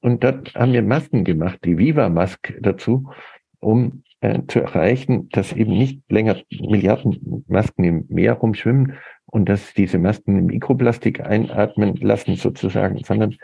Und 0.00 0.22
dort 0.22 0.54
haben 0.54 0.72
wir 0.72 0.82
Masken 0.82 1.24
gemacht, 1.24 1.60
die 1.64 1.78
Viva 1.78 2.08
Mask 2.08 2.54
dazu, 2.60 3.10
um 3.60 4.02
äh, 4.20 4.40
zu 4.48 4.60
erreichen, 4.60 5.28
dass 5.30 5.52
eben 5.52 5.76
nicht 5.76 6.02
länger 6.10 6.36
Milliarden 6.50 7.44
Masken 7.48 7.84
im 7.84 8.04
Meer 8.08 8.34
rumschwimmen 8.34 8.94
und 9.26 9.48
dass 9.48 9.74
diese 9.74 9.98
Masken 9.98 10.46
Mikroplastik 10.46 11.20
einatmen 11.20 11.96
lassen 11.96 12.36
sozusagen, 12.36 13.02
sondern 13.04 13.36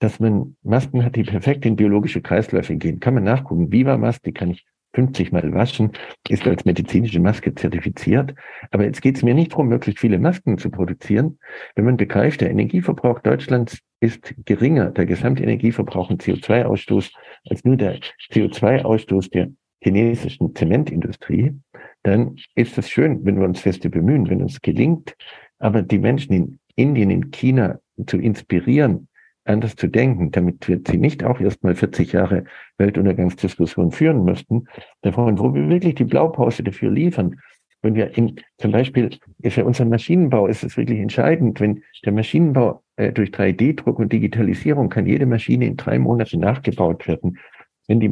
dass 0.00 0.20
man 0.20 0.56
Masken 0.62 1.04
hat, 1.04 1.16
die 1.16 1.24
perfekt 1.24 1.64
in 1.66 1.76
biologische 1.76 2.20
Kreisläufe 2.20 2.76
gehen. 2.76 3.00
Kann 3.00 3.14
man 3.14 3.24
nachgucken. 3.24 3.72
Viva 3.72 3.96
Mask, 3.96 4.22
die 4.22 4.32
kann 4.32 4.50
ich 4.50 4.66
50 4.94 5.32
Mal 5.32 5.52
waschen, 5.52 5.92
ist 6.28 6.46
als 6.46 6.64
medizinische 6.64 7.20
Maske 7.20 7.54
zertifiziert. 7.54 8.34
Aber 8.70 8.84
jetzt 8.84 9.02
geht 9.02 9.16
es 9.16 9.22
mir 9.22 9.34
nicht 9.34 9.52
darum, 9.52 9.68
möglichst 9.68 10.00
viele 10.00 10.18
Masken 10.18 10.58
zu 10.58 10.70
produzieren. 10.70 11.38
Wenn 11.74 11.84
man 11.84 11.96
begreift, 11.96 12.40
der 12.40 12.50
Energieverbrauch 12.50 13.20
Deutschlands 13.20 13.78
ist 14.00 14.34
geringer, 14.44 14.90
der 14.90 15.06
Gesamtenergieverbrauch 15.06 16.10
und 16.10 16.22
CO2-Ausstoß, 16.22 17.12
als 17.50 17.64
nur 17.64 17.76
der 17.76 17.98
CO2-Ausstoß 18.32 19.30
der 19.30 19.48
chinesischen 19.80 20.54
Zementindustrie, 20.54 21.54
dann 22.02 22.36
ist 22.54 22.78
es 22.78 22.88
schön, 22.88 23.24
wenn 23.24 23.38
wir 23.38 23.46
uns 23.46 23.60
feste 23.60 23.90
bemühen, 23.90 24.28
wenn 24.28 24.42
uns 24.42 24.60
gelingt, 24.60 25.16
aber 25.58 25.82
die 25.82 25.98
Menschen 25.98 26.32
in 26.32 26.58
Indien, 26.76 27.10
in 27.10 27.30
China 27.30 27.80
zu 28.06 28.18
inspirieren, 28.18 29.07
anders 29.48 29.76
zu 29.76 29.88
denken, 29.88 30.30
damit 30.30 30.68
wir 30.68 30.80
sie 30.86 30.98
nicht 30.98 31.24
auch 31.24 31.40
erst 31.40 31.62
mal 31.64 31.74
40 31.74 32.12
Jahre 32.12 32.44
Weltuntergangsdiskussion 32.76 33.90
führen 33.90 34.24
müssten, 34.24 34.66
davon, 35.02 35.38
wo 35.38 35.54
wir 35.54 35.68
wirklich 35.68 35.94
die 35.96 36.04
Blaupause 36.04 36.62
dafür 36.62 36.90
liefern. 36.90 37.40
Wenn 37.80 37.94
wir 37.94 38.16
in, 38.16 38.40
zum 38.58 38.72
Beispiel 38.72 39.10
für 39.44 39.64
unseren 39.64 39.88
Maschinenbau 39.88 40.48
ist 40.48 40.64
es 40.64 40.76
wirklich 40.76 40.98
entscheidend, 40.98 41.60
wenn 41.60 41.82
der 42.04 42.12
Maschinenbau 42.12 42.82
äh, 42.96 43.12
durch 43.12 43.30
3D-Druck 43.30 43.98
und 43.98 44.12
Digitalisierung 44.12 44.88
kann 44.88 45.06
jede 45.06 45.26
Maschine 45.26 45.66
in 45.66 45.76
drei 45.76 45.98
Monaten 45.98 46.40
nachgebaut 46.40 47.06
werden. 47.06 47.38
Wenn 47.86 48.00
die 48.00 48.08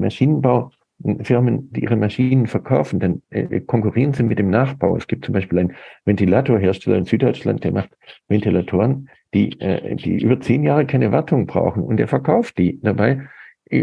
Maschinenbaufirmen 0.99 1.71
ihre 1.77 1.97
Maschinen 1.97 2.47
verkaufen, 2.47 3.01
dann 3.01 3.23
äh, 3.31 3.61
konkurrieren 3.61 4.13
sie 4.13 4.23
mit 4.23 4.39
dem 4.39 4.51
Nachbau. 4.51 4.97
Es 4.97 5.07
gibt 5.07 5.25
zum 5.25 5.35
Beispiel 5.35 5.59
einen 5.59 5.75
Ventilatorhersteller 6.05 6.97
in 6.97 7.05
Süddeutschland, 7.05 7.65
der 7.65 7.73
macht 7.73 7.91
Ventilatoren, 8.29 9.09
die, 9.35 9.61
äh, 9.61 9.95
die 9.97 10.23
über 10.23 10.41
zehn 10.41 10.63
Jahre 10.63 10.87
keine 10.87 11.13
Wartung 11.13 11.47
brauchen 11.47 11.83
und 11.83 12.01
er 12.01 12.09
verkauft 12.09 12.59
die. 12.59 12.81
Dabei 12.83 13.29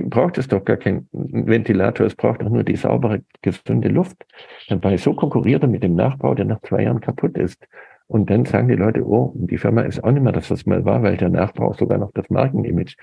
braucht 0.05 0.37
es 0.37 0.47
doch 0.47 0.63
gar 0.63 0.77
keinen 0.77 1.07
Ventilator, 1.11 2.05
es 2.05 2.15
braucht 2.15 2.41
auch 2.41 2.49
nur 2.49 2.63
die 2.63 2.77
saubere, 2.77 3.21
gesunde 3.41 3.89
Luft. 3.89 4.25
Dabei 4.69 4.97
so 4.97 5.13
konkurriert 5.13 5.63
er 5.63 5.69
mit 5.69 5.83
dem 5.83 5.95
Nachbau, 5.95 6.35
der 6.35 6.45
nach 6.45 6.61
zwei 6.61 6.83
Jahren 6.83 7.01
kaputt 7.01 7.37
ist. 7.37 7.67
Und 8.07 8.29
dann 8.29 8.45
sagen 8.45 8.67
die 8.67 8.75
Leute, 8.75 9.05
oh, 9.05 9.33
die 9.35 9.57
Firma 9.57 9.81
ist 9.81 10.03
auch 10.03 10.11
nicht 10.11 10.23
mehr 10.23 10.31
das, 10.31 10.49
was 10.51 10.65
mal 10.65 10.85
war, 10.85 11.03
weil 11.03 11.17
der 11.17 11.29
Nachbau 11.29 11.73
sogar 11.73 11.97
noch 11.97 12.11
das 12.13 12.29
Markenimage 12.29 12.95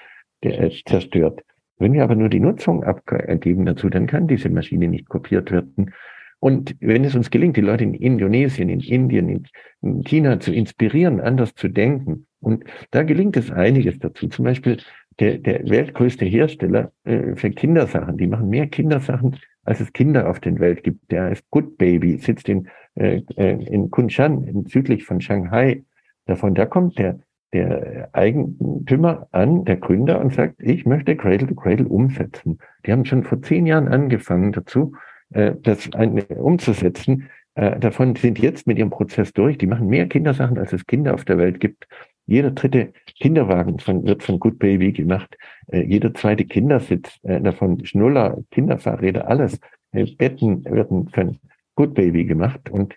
der, 0.42 0.70
zerstört. 0.86 1.42
Wenn 1.80 1.94
wir 1.94 2.04
aber 2.04 2.14
nur 2.14 2.28
die 2.28 2.40
Nutzung 2.40 2.84
abgeben 2.84 3.64
dazu, 3.64 3.88
dann 3.88 4.06
kann 4.06 4.28
diese 4.28 4.50
Maschine 4.50 4.86
nicht 4.86 5.08
kopiert 5.08 5.50
werden. 5.50 5.92
Und 6.38 6.76
wenn 6.80 7.04
es 7.04 7.14
uns 7.14 7.30
gelingt, 7.30 7.56
die 7.56 7.62
Leute 7.62 7.84
in 7.84 7.94
Indonesien, 7.94 8.68
in 8.68 8.80
Indien, 8.80 9.46
in 9.82 10.04
China 10.04 10.40
zu 10.40 10.52
inspirieren, 10.52 11.20
anders 11.20 11.54
zu 11.54 11.68
denken, 11.68 12.26
und 12.40 12.64
da 12.90 13.02
gelingt 13.02 13.36
es 13.36 13.50
einiges 13.50 13.98
dazu. 13.98 14.28
Zum 14.28 14.44
Beispiel 14.44 14.78
der, 15.18 15.38
der 15.38 15.68
weltgrößte 15.68 16.24
Hersteller 16.24 16.92
äh, 17.04 17.34
für 17.34 17.50
Kindersachen. 17.50 18.16
Die 18.16 18.26
machen 18.26 18.48
mehr 18.48 18.66
Kindersachen, 18.66 19.36
als 19.64 19.80
es 19.80 19.92
Kinder 19.92 20.28
auf 20.28 20.40
den 20.40 20.58
Welt 20.58 20.82
gibt. 20.82 21.10
Der 21.10 21.24
heißt 21.24 21.44
Good 21.50 21.76
Baby, 21.76 22.18
sitzt 22.18 22.48
in, 22.48 22.68
äh, 22.94 23.20
äh 23.36 23.64
in 23.66 23.90
Kunshan, 23.90 24.64
südlich 24.66 25.04
von 25.04 25.20
Shanghai. 25.20 25.84
Davon, 26.26 26.54
da 26.54 26.64
kommt 26.66 26.98
der, 26.98 27.20
der 27.52 28.08
Eigentümer 28.12 29.28
an, 29.32 29.64
der 29.64 29.76
Gründer, 29.76 30.20
und 30.20 30.34
sagt, 30.34 30.56
ich 30.60 30.86
möchte 30.86 31.16
Cradle 31.16 31.48
to 31.48 31.54
Cradle 31.54 31.88
umsetzen. 31.88 32.58
Die 32.86 32.92
haben 32.92 33.04
schon 33.04 33.24
vor 33.24 33.42
zehn 33.42 33.66
Jahren 33.66 33.88
angefangen 33.88 34.52
dazu, 34.52 34.92
äh, 35.30 35.54
das 35.62 35.88
umzusetzen. 36.36 37.28
Äh, 37.54 37.78
davon 37.80 38.14
sind 38.14 38.38
jetzt 38.38 38.66
mit 38.66 38.78
ihrem 38.78 38.90
Prozess 38.90 39.32
durch. 39.32 39.58
Die 39.58 39.66
machen 39.66 39.88
mehr 39.88 40.06
Kindersachen, 40.06 40.58
als 40.58 40.72
es 40.72 40.86
Kinder 40.86 41.14
auf 41.14 41.24
der 41.24 41.38
Welt 41.38 41.60
gibt. 41.60 41.88
Jeder 42.26 42.52
dritte 42.52 42.92
Kinderwagen 43.18 43.80
von, 43.80 44.04
wird 44.06 44.22
von 44.22 44.38
Good 44.38 44.60
Baby 44.60 44.92
gemacht. 44.92 45.36
Äh, 45.66 45.82
jeder 45.82 46.14
zweite 46.14 46.44
Kindersitz, 46.44 47.18
äh, 47.24 47.40
davon 47.40 47.84
Schnuller, 47.84 48.38
Kinderfahrräder, 48.52 49.26
alles. 49.28 49.58
Äh, 49.92 50.06
Betten 50.16 50.64
werden 50.64 51.08
von 51.08 51.38
Good 51.74 51.94
Baby 51.94 52.24
gemacht. 52.24 52.70
Und, 52.70 52.96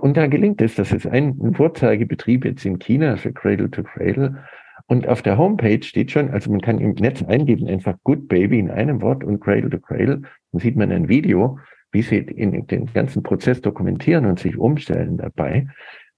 und 0.00 0.16
da 0.16 0.26
gelingt 0.26 0.60
es. 0.62 0.74
Das 0.74 0.92
ist 0.92 1.06
ein, 1.06 1.54
Vorzeigebetrieb 1.54 2.44
jetzt 2.44 2.64
in 2.64 2.78
China 2.78 3.16
für 3.16 3.32
Cradle 3.32 3.70
to 3.70 3.82
Cradle. 3.82 4.44
Und 4.86 5.08
auf 5.08 5.22
der 5.22 5.36
Homepage 5.36 5.82
steht 5.82 6.12
schon, 6.12 6.30
also 6.30 6.50
man 6.50 6.60
kann 6.60 6.78
im 6.78 6.92
Netz 6.92 7.22
eingeben, 7.22 7.66
einfach 7.68 7.96
Good 8.04 8.28
Baby 8.28 8.58
in 8.58 8.70
einem 8.70 9.02
Wort 9.02 9.24
und 9.24 9.40
Cradle 9.40 9.70
to 9.70 9.78
Cradle. 9.78 10.22
Dann 10.52 10.60
sieht 10.60 10.76
man 10.76 10.92
ein 10.92 11.08
Video, 11.08 11.58
wie 11.92 12.02
sie 12.02 12.24
den 12.24 12.86
ganzen 12.92 13.22
Prozess 13.22 13.60
dokumentieren 13.60 14.26
und 14.26 14.38
sich 14.38 14.56
umstellen 14.56 15.16
dabei. 15.16 15.66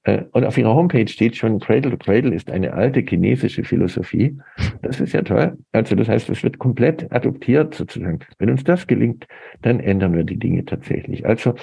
Äh, 0.09 0.25
und 0.33 0.45
auf 0.45 0.57
ihrer 0.57 0.75
Homepage 0.75 1.07
steht 1.07 1.37
schon, 1.37 1.61
Cradle 1.61 1.91
to 1.91 1.97
Cradle 1.99 2.35
ist 2.35 2.51
eine 2.51 2.73
alte 2.73 3.01
chinesische 3.01 3.65
Philosophie. 3.65 4.39
Das 4.83 5.01
ist 5.01 5.13
ja 5.13 5.23
toll. 5.23 5.59
Also 5.73 5.95
das 5.97 6.09
heißt, 6.09 6.31
es 6.31 6.43
wird 6.43 6.59
komplett 6.59 7.13
adoptiert 7.13 7.75
sozusagen. 7.75 8.21
Wenn 8.39 8.51
uns 8.51 8.65
das 8.65 8.87
gelingt, 8.87 9.27
dann 9.61 9.81
ändern 9.81 10.15
wir 10.15 10.25
die 10.25 10.39
Dinge 10.39 10.65
tatsächlich. 10.65 11.27
Also 11.27 11.55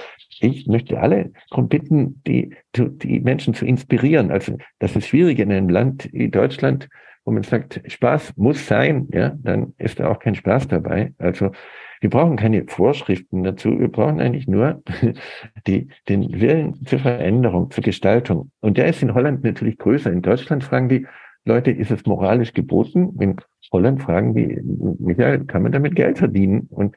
ich 0.41 0.67
möchte 0.67 0.99
alle 0.99 1.31
darum 1.49 1.69
bitten, 1.69 2.21
die, 2.27 2.53
die 2.75 3.19
Menschen 3.21 3.53
zu 3.53 3.65
inspirieren. 3.65 4.31
Also 4.31 4.57
das 4.79 4.95
ist 4.95 5.07
schwierig 5.07 5.39
in 5.39 5.51
einem 5.51 5.69
Land 5.69 6.09
wie 6.11 6.29
Deutschland, 6.29 6.89
wo 7.23 7.31
man 7.31 7.43
sagt, 7.43 7.81
Spaß 7.87 8.33
muss 8.37 8.67
sein, 8.67 9.07
ja, 9.11 9.33
dann 9.41 9.73
ist 9.77 9.99
da 9.99 10.09
auch 10.09 10.19
kein 10.19 10.35
Spaß 10.35 10.67
dabei. 10.67 11.13
Also 11.17 11.51
wir 12.01 12.09
brauchen 12.09 12.35
keine 12.37 12.65
Vorschriften 12.67 13.43
dazu. 13.43 13.79
Wir 13.79 13.87
brauchen 13.87 14.19
eigentlich 14.19 14.47
nur 14.47 14.83
die, 15.67 15.89
den 16.09 16.39
Willen 16.39 16.85
zur 16.85 16.99
Veränderung, 16.99 17.71
zur 17.71 17.83
Gestaltung. 17.83 18.51
Und 18.61 18.77
der 18.77 18.87
ist 18.87 19.01
in 19.01 19.13
Holland 19.13 19.43
natürlich 19.43 19.77
größer. 19.77 20.11
In 20.11 20.21
Deutschland 20.21 20.63
fragen 20.63 20.89
die 20.89 21.07
Leute, 21.45 21.71
ist 21.71 21.91
es 21.91 22.05
moralisch 22.05 22.53
geboten? 22.53 23.15
In 23.19 23.37
Holland 23.71 24.01
fragen 24.01 24.33
die, 24.33 24.59
Michael, 24.99 25.45
kann 25.45 25.63
man 25.63 25.71
damit 25.71 25.95
Geld 25.95 26.17
verdienen? 26.17 26.67
Und 26.69 26.95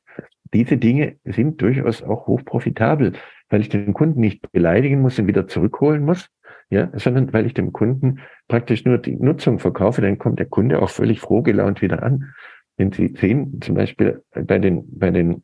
diese 0.54 0.78
Dinge 0.78 1.16
sind 1.24 1.60
durchaus 1.60 2.02
auch 2.02 2.26
hochprofitabel, 2.26 3.12
weil 3.50 3.60
ich 3.60 3.68
den 3.68 3.92
Kunden 3.92 4.20
nicht 4.20 4.50
beleidigen 4.52 5.00
muss 5.02 5.18
und 5.18 5.26
wieder 5.26 5.46
zurückholen 5.46 6.04
muss, 6.04 6.30
ja, 6.70 6.90
sondern 6.94 7.32
weil 7.32 7.46
ich 7.46 7.54
dem 7.54 7.72
Kunden 7.72 8.20
praktisch 8.46 8.84
nur 8.84 8.98
die 8.98 9.16
Nutzung 9.16 9.58
verkaufe, 9.58 10.00
dann 10.00 10.18
kommt 10.18 10.38
der 10.38 10.46
Kunde 10.46 10.82
auch 10.82 10.90
völlig 10.90 11.20
froh 11.20 11.42
gelaunt 11.42 11.82
wieder 11.82 12.02
an. 12.02 12.32
Wenn 12.78 12.92
Sie 12.92 13.08
sehen, 13.08 13.60
zum 13.60 13.74
Beispiel 13.74 14.24
bei 14.32 14.58
den, 14.58 14.84
bei 14.98 15.10
den 15.10 15.42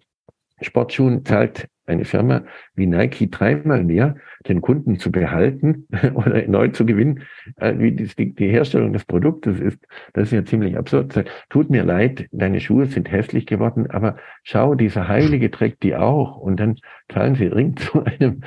Sportschuhen 0.60 1.24
zahlt 1.24 1.68
eine 1.86 2.04
Firma 2.04 2.44
wie 2.74 2.86
Nike 2.86 3.30
dreimal 3.30 3.84
mehr, 3.84 4.16
den 4.48 4.60
Kunden 4.60 4.98
zu 4.98 5.10
behalten 5.10 5.86
oder 6.14 6.46
neu 6.46 6.68
zu 6.68 6.86
gewinnen, 6.86 7.22
äh, 7.56 7.74
wie 7.78 7.92
die, 7.92 8.34
Herstellung 8.48 8.92
des 8.92 9.04
Produktes 9.04 9.60
ist. 9.60 9.78
Das 10.12 10.24
ist 10.24 10.32
ja 10.32 10.44
ziemlich 10.44 10.76
absurd. 10.76 11.24
Tut 11.48 11.70
mir 11.70 11.84
leid, 11.84 12.26
deine 12.32 12.60
Schuhe 12.60 12.86
sind 12.86 13.10
hässlich 13.10 13.46
geworden, 13.46 13.90
aber 13.90 14.16
schau, 14.42 14.74
dieser 14.74 15.08
Heilige 15.08 15.50
trägt 15.50 15.82
die 15.82 15.94
auch. 15.94 16.36
Und 16.36 16.60
dann 16.60 16.76
zahlen 17.12 17.34
sie 17.34 17.46
Ring 17.46 17.76
zu 17.76 18.04
einem 18.04 18.42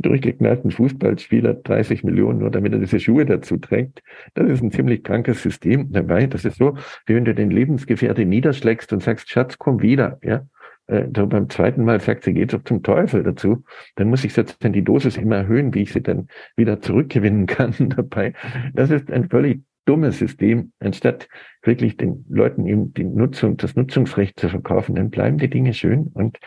durchgeknallten 0.00 0.70
Fußballspieler 0.70 1.54
30 1.54 2.04
Millionen, 2.04 2.40
nur 2.40 2.50
damit 2.50 2.72
er 2.72 2.78
diese 2.78 3.00
Schuhe 3.00 3.26
dazu 3.26 3.56
trägt. 3.58 4.02
Das 4.34 4.48
ist 4.48 4.62
ein 4.62 4.70
ziemlich 4.70 5.04
krankes 5.04 5.42
System 5.42 5.92
dabei. 5.92 6.26
Das 6.26 6.44
ist 6.44 6.58
so, 6.58 6.76
wie 7.06 7.14
wenn 7.14 7.24
du 7.24 7.34
den 7.34 7.50
Lebensgefährte 7.50 8.24
niederschlägst 8.24 8.92
und 8.92 9.02
sagst, 9.02 9.30
Schatz, 9.30 9.58
komm 9.58 9.82
wieder. 9.82 10.18
Ja, 10.22 10.46
äh, 10.88 11.02
beim 11.02 11.48
zweiten 11.48 11.84
Mal 11.84 12.00
sagt, 12.00 12.24
sie 12.24 12.34
geht 12.34 12.52
doch 12.52 12.62
zum 12.64 12.82
Teufel 12.82 13.22
dazu, 13.22 13.64
dann 13.96 14.08
muss 14.08 14.24
ich 14.24 14.32
sozusagen 14.32 14.72
die 14.72 14.84
Dosis 14.84 15.16
immer 15.16 15.36
erhöhen, 15.36 15.74
wie 15.74 15.82
ich 15.82 15.92
sie 15.92 16.02
dann 16.02 16.28
wieder 16.56 16.80
zurückgewinnen 16.80 17.46
kann 17.46 17.74
dabei. 17.78 18.34
Das 18.74 18.90
ist 18.90 19.10
ein 19.10 19.28
völlig 19.28 19.62
dummes 19.86 20.18
System, 20.18 20.72
anstatt 20.80 21.28
wirklich 21.62 21.96
den 21.96 22.24
Leuten 22.28 22.66
eben 22.66 22.92
die 22.92 23.04
Nutzung, 23.04 23.56
das 23.56 23.76
Nutzungsrecht 23.76 24.38
zu 24.38 24.48
verkaufen, 24.48 24.96
dann 24.96 25.10
bleiben 25.10 25.38
die 25.38 25.48
Dinge 25.48 25.72
schön 25.72 26.08
und 26.12 26.38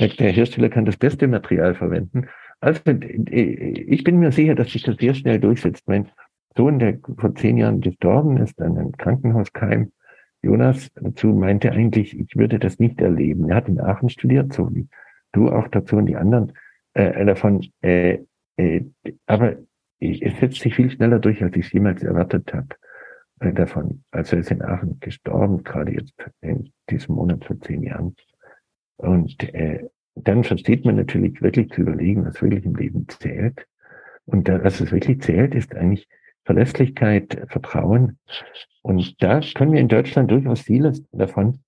der, 0.00 0.08
der 0.08 0.32
Hersteller 0.32 0.70
kann 0.70 0.86
das 0.86 0.96
beste 0.96 1.28
Material 1.28 1.74
verwenden. 1.74 2.28
Also 2.60 2.80
ich 2.86 4.04
bin 4.04 4.18
mir 4.18 4.32
sicher, 4.32 4.54
dass 4.54 4.72
sich 4.72 4.82
das 4.82 4.96
sehr 4.96 5.14
schnell 5.14 5.38
durchsetzt. 5.38 5.86
Mein 5.86 6.08
Sohn, 6.56 6.78
der 6.78 6.98
vor 7.18 7.34
zehn 7.34 7.56
Jahren 7.56 7.80
gestorben 7.80 8.38
ist 8.38 8.60
an 8.60 8.76
einem 8.76 8.92
Krankenhauskeim, 8.92 9.92
Jonas 10.42 10.90
dazu 10.94 11.28
meinte 11.28 11.72
eigentlich, 11.72 12.18
ich 12.18 12.36
würde 12.36 12.58
das 12.58 12.78
nicht 12.78 13.00
erleben. 13.00 13.50
Er 13.50 13.56
hat 13.56 13.68
in 13.68 13.80
Aachen 13.80 14.08
studiert, 14.08 14.52
so 14.52 14.74
wie 14.74 14.88
du 15.32 15.50
auch 15.50 15.68
dazu 15.68 15.96
und 15.96 16.06
die 16.06 16.16
anderen 16.16 16.52
äh, 16.94 17.24
davon. 17.24 17.66
Äh, 17.82 18.20
äh, 18.56 18.84
aber 19.26 19.56
es 20.00 20.38
setzt 20.38 20.60
sich 20.60 20.74
viel 20.74 20.90
schneller 20.90 21.18
durch, 21.18 21.42
als 21.42 21.56
ich 21.56 21.66
es 21.66 21.72
jemals 21.72 22.02
erwartet 22.02 22.52
habe 22.52 22.68
äh, 23.40 23.52
davon. 23.52 24.04
Also 24.10 24.36
er 24.36 24.40
ist 24.40 24.50
in 24.50 24.62
Aachen 24.62 25.00
gestorben, 25.00 25.64
gerade 25.64 25.92
jetzt 25.92 26.14
in 26.40 26.72
diesem 26.88 27.16
Monat 27.16 27.44
vor 27.44 27.60
zehn 27.60 27.82
Jahren. 27.82 28.14
Und 28.96 29.42
äh, 29.54 29.88
dann 30.14 30.44
versteht 30.44 30.84
man 30.84 30.96
natürlich 30.96 31.40
wirklich 31.42 31.70
zu 31.70 31.82
überlegen, 31.82 32.26
was 32.26 32.42
wirklich 32.42 32.64
im 32.64 32.74
Leben 32.74 33.06
zählt. 33.08 33.66
Und 34.24 34.48
da, 34.48 34.62
was 34.62 34.80
es 34.80 34.92
wirklich 34.92 35.20
zählt, 35.22 35.54
ist 35.54 35.74
eigentlich 35.74 36.08
Verlässlichkeit, 36.48 37.44
Vertrauen. 37.48 38.16
Und 38.80 39.22
da 39.22 39.40
können 39.54 39.72
wir 39.72 39.80
in 39.80 39.88
Deutschland 39.88 40.30
durchaus 40.30 40.62
vieles 40.62 41.04
davon. 41.12 41.58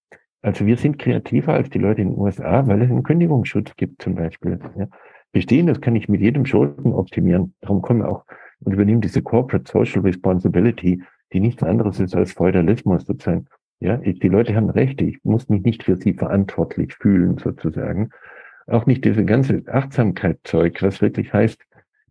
Also 0.41 0.65
wir 0.65 0.79
sind 0.79 0.99
kreativer 0.99 1.53
als 1.53 1.69
die 1.69 1.79
Leute 1.79 2.01
in 2.01 2.13
den 2.13 2.19
USA, 2.19 2.67
weil 2.67 2.81
es 2.81 2.89
einen 2.89 3.03
Kündigungsschutz 3.03 3.77
gibt 3.77 4.01
zum 4.01 4.15
Beispiel. 4.15 4.59
Ja. 4.79 4.89
Bestehen, 5.33 5.67
das 5.67 5.83
kann 5.83 5.97
ich 5.97 6.09
mit 6.09 6.23
jedem 6.23 6.47
Schulden 6.47 6.95
optimieren. 6.95 7.53
Darum 7.61 7.83
kommen 7.83 8.01
wir 8.01 8.09
auch 8.09 8.25
und 8.61 8.73
übernehmen 8.73 9.03
diese 9.03 9.21
Corporate 9.21 9.71
Social 9.71 10.01
Responsibility, 10.01 11.03
die 11.35 11.41
nichts 11.41 11.63
anderes 11.63 12.01
ist 12.01 12.17
als 12.17 12.33
Feudalismus 12.33 13.05
sozusagen. 13.05 13.49
Ja, 13.81 13.99
die 13.99 14.29
Leute 14.29 14.57
haben 14.57 14.71
Rechte. 14.71 15.05
Ich 15.05 15.19
muss 15.25 15.51
mich 15.51 15.63
nicht 15.63 15.83
für 15.83 15.97
sie 15.97 16.15
verantwortlich 16.15 16.95
fühlen 16.95 17.37
sozusagen. 17.37 18.09
Auch 18.67 18.87
nicht 18.87 19.05
diese 19.05 19.27
ganze 19.27 19.63
Achtsamkeitszeug, 19.67 20.81
was 20.81 21.03
wirklich 21.03 21.35
heißt, 21.35 21.61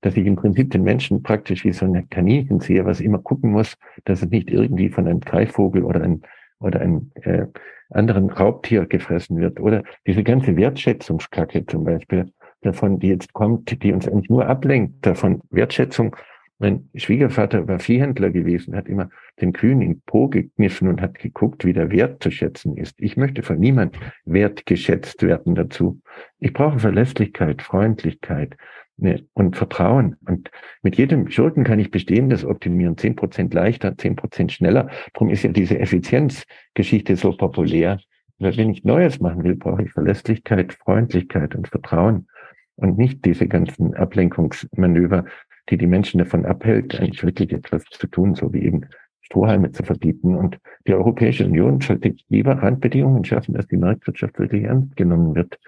dass 0.02 0.16
ich 0.16 0.26
im 0.26 0.36
Prinzip 0.36 0.72
den 0.72 0.84
Menschen 0.84 1.24
praktisch 1.24 1.64
wie 1.66 1.74
so 1.74 1.86
ein 1.86 2.10
Kaninchen 2.10 2.60
sehe, 2.60 2.86
was 2.86 3.02
immer 3.02 3.20
gucken 3.20 3.52
muss, 3.52 3.78
dass 4.06 4.22
es 4.22 4.30
nicht 4.30 4.50
irgendwie 4.50 4.90
von 4.90 5.08
einem 5.08 5.20
Greifvogel 5.20 5.84
oder 5.84 6.02
einem, 6.02 6.22
oder 6.60 6.82
einem 6.82 7.12
äh, 7.22 7.46
anderen 7.90 8.30
Raubtier 8.30 8.86
gefressen 8.86 9.38
wird. 9.38 9.60
Oder 9.60 9.84
diese 10.06 10.24
ganze 10.24 10.56
Wertschätzungskacke 10.56 11.66
zum 11.66 11.84
Beispiel 11.84 12.32
davon, 12.62 13.00
die 13.00 13.08
jetzt 13.08 13.34
kommt, 13.34 13.84
die 13.84 13.94
uns 13.94 14.08
eigentlich 14.08 14.30
nur 14.30 14.46
ablenkt 14.46 15.06
davon. 15.06 15.42
Wertschätzung. 15.50 16.16
Mein 16.62 16.90
Schwiegervater 16.94 17.70
war 17.70 17.80
Viehhändler 17.80 18.32
gewesen, 18.32 18.76
hat 18.76 18.90
immer 18.90 19.10
den 19.40 19.54
Kühen 19.54 19.82
in 19.82 20.02
Po 20.02 20.28
gekniffen 20.28 20.90
und 20.90 21.02
hat 21.02 21.18
geguckt, 21.18 21.64
wie 21.64 21.72
der 21.72 21.90
Wert 21.90 22.22
zu 22.22 22.32
schätzen 22.32 22.76
ist. 22.76 22.96
Ich 23.00 23.16
möchte 23.16 23.44
von 23.44 23.60
niemand 23.60 23.98
wertgeschätzt 24.26 25.24
werden 25.24 25.56
dazu. 25.56 26.02
Ich 26.38 26.52
brauche 26.52 26.80
Verlässlichkeit, 26.80 27.62
Freundlichkeit, 27.62 28.58
ne, 29.02 29.26
und 29.34 29.56
Vertrauen. 29.56 30.16
Und 30.26 30.52
mit 30.82 30.98
jedem 30.98 31.30
Schurken 31.30 31.64
kann 31.64 31.80
ich 31.80 31.92
Bestehendes 31.92 32.46
optimieren. 32.46 32.98
Zehn 32.98 33.16
Prozent 33.16 33.54
leichter, 33.54 33.98
zehn 33.98 34.16
Prozent 34.16 34.52
schneller. 34.52 34.90
Darum 35.14 35.30
ist 35.30 35.44
ja 35.44 35.52
diese 35.52 35.80
Effizienzgeschichte 35.80 37.16
so 37.16 37.36
populär. 37.36 38.00
Wenn 38.38 38.70
ich 38.70 38.84
Neues 38.84 39.20
machen 39.20 39.44
will, 39.44 39.56
brauche 39.56 39.84
ich 39.84 39.92
Verlässlichkeit, 39.92 40.74
Freundlichkeit 40.74 41.56
und 41.56 41.68
Vertrauen 41.68 42.28
und 42.76 42.98
nicht 42.98 43.26
diese 43.26 43.48
ganzen 43.48 43.94
Ablenkungsmanöver, 43.96 45.26
die 45.70 45.78
die 45.78 45.88
Menschen 45.88 46.20
davon 46.20 46.46
abhält, 46.46 47.00
eigentlich 47.00 47.24
wirklich 47.24 47.52
etwas 47.52 47.84
zu 47.86 48.08
tun, 48.08 48.36
so 48.36 48.54
wie 48.54 48.64
eben 48.64 48.86
Strohhalme 49.22 49.72
zu 49.72 49.84
verbieten. 49.84 50.36
Und 50.36 50.58
die 50.88 50.94
Europäische 50.94 51.46
Union 51.46 51.82
sollte 51.82 52.16
lieber 52.30 52.54
Randbedingungen 52.54 53.26
schaffen, 53.26 53.54
dass 53.54 53.68
die 53.68 53.78
Marktwirtschaft 53.78 54.40
wirklich 54.40 54.64
ernst 54.64 54.96
genommen 54.96 55.36
wird 55.36 55.60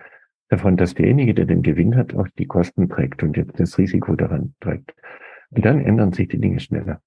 davon, 0.51 0.75
dass 0.77 0.93
derjenige, 0.93 1.33
der 1.33 1.45
den 1.45 1.63
Gewinn 1.63 1.95
hat, 1.95 2.13
auch 2.13 2.27
die 2.37 2.45
Kosten 2.45 2.89
trägt 2.89 3.23
und 3.23 3.37
jetzt 3.37 3.59
das 3.59 3.77
Risiko 3.77 4.15
daran 4.15 4.53
trägt. 4.59 4.93
Und 5.49 5.65
dann 5.65 5.83
ändern 5.83 6.11
sich 6.11 6.27
die 6.27 6.39
Dinge 6.39 6.59
schneller. 6.59 7.01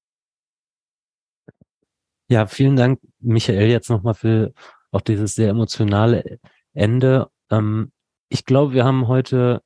Ja, 2.29 2.47
vielen 2.47 2.77
Dank, 2.77 3.01
Michael, 3.21 3.69
jetzt 3.69 3.91
nochmal 3.91 4.15
für 4.15 4.55
auch 4.91 5.03
dieses 5.03 5.35
sehr 5.35 5.51
emotionale 5.51 6.39
Ende. 6.73 7.29
Ähm, 7.51 7.93
ich 8.31 8.47
glaube, 8.47 8.73
wir 8.73 8.85
haben 8.85 9.09
heute 9.09 9.61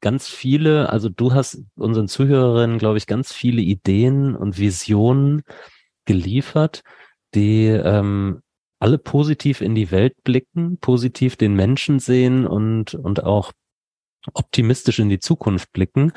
ganz 0.00 0.28
viele, 0.28 0.90
also 0.90 1.08
du 1.08 1.34
hast 1.34 1.64
unseren 1.74 2.06
Zuhörerinnen, 2.06 2.78
glaube 2.78 2.98
ich, 2.98 3.08
ganz 3.08 3.32
viele 3.32 3.62
Ideen 3.62 4.36
und 4.36 4.58
Visionen 4.58 5.42
geliefert, 6.04 6.82
die 7.34 7.66
ähm, 7.66 8.42
alle 8.78 8.98
positiv 8.98 9.60
in 9.60 9.74
die 9.74 9.90
Welt 9.90 10.22
blicken, 10.24 10.78
positiv 10.78 11.36
den 11.36 11.54
Menschen 11.54 11.98
sehen 11.98 12.46
und, 12.46 12.94
und 12.94 13.24
auch 13.24 13.52
optimistisch 14.32 14.98
in 14.98 15.08
die 15.08 15.18
Zukunft 15.18 15.72
blicken. 15.72 16.12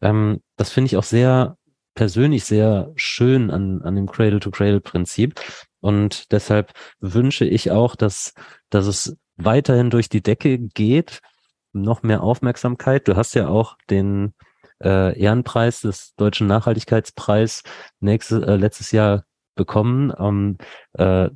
Ähm, 0.00 0.40
das 0.56 0.70
finde 0.70 0.86
ich 0.86 0.96
auch 0.96 1.04
sehr 1.04 1.56
persönlich 1.94 2.44
sehr 2.44 2.92
schön 2.96 3.50
an, 3.50 3.82
an 3.82 3.96
dem 3.96 4.06
Cradle-to-Cradle-Prinzip. 4.06 5.40
Und 5.80 6.32
deshalb 6.32 6.72
wünsche 7.00 7.44
ich 7.44 7.70
auch, 7.70 7.96
dass, 7.96 8.34
dass 8.70 8.86
es 8.86 9.16
weiterhin 9.36 9.90
durch 9.90 10.08
die 10.08 10.22
Decke 10.22 10.58
geht, 10.58 11.20
noch 11.72 12.02
mehr 12.02 12.22
Aufmerksamkeit. 12.22 13.08
Du 13.08 13.16
hast 13.16 13.34
ja 13.34 13.48
auch 13.48 13.76
den 13.90 14.34
äh, 14.82 15.18
Ehrenpreis 15.18 15.80
des 15.80 16.14
Deutschen 16.16 16.46
Nachhaltigkeitspreis 16.46 17.62
nächstes, 18.00 18.42
äh, 18.42 18.56
letztes 18.56 18.92
Jahr 18.92 19.24
bekommen. 19.54 20.12
Ähm, 20.18 20.58
äh, 20.94 21.30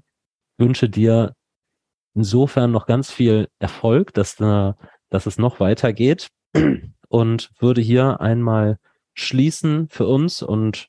wünsche 0.59 0.89
dir 0.89 1.35
insofern 2.15 2.73
noch 2.73 2.87
ganz 2.87 3.11
viel 3.11 3.49
Erfolg, 3.59 4.15
dass, 4.15 4.41
äh, 4.41 4.73
dass 5.11 5.27
es 5.27 5.39
noch 5.39 5.61
weitergeht 5.61 6.29
und 7.09 7.51
würde 7.61 7.81
hier 7.81 8.21
einmal 8.21 8.79
schließen 9.15 9.89
für 9.89 10.07
uns 10.07 10.43
und 10.43 10.89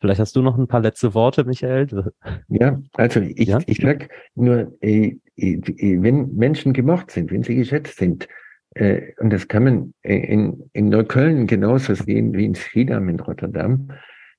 vielleicht 0.00 0.20
hast 0.20 0.36
du 0.36 0.42
noch 0.42 0.56
ein 0.56 0.68
paar 0.68 0.80
letzte 0.80 1.14
Worte, 1.14 1.44
Michael. 1.44 2.12
Ja, 2.48 2.80
also 2.94 3.20
ich, 3.20 3.48
ja? 3.48 3.58
ich 3.66 3.78
sag 3.78 4.10
nur, 4.34 4.72
äh, 4.80 5.18
äh, 5.36 6.02
wenn 6.02 6.34
Menschen 6.34 6.72
gemocht 6.72 7.10
sind, 7.10 7.30
wenn 7.30 7.42
sie 7.42 7.56
geschätzt 7.56 7.98
sind, 7.98 8.28
äh, 8.74 9.12
und 9.18 9.30
das 9.30 9.48
kann 9.48 9.64
man 9.64 9.94
äh, 10.02 10.16
in, 10.16 10.70
in 10.72 10.88
Neukölln 10.88 11.46
genauso 11.46 11.94
sehen 11.94 12.34
wie 12.34 12.44
in 12.44 12.54
Schiedam 12.54 13.08
in 13.08 13.20
Rotterdam, 13.20 13.90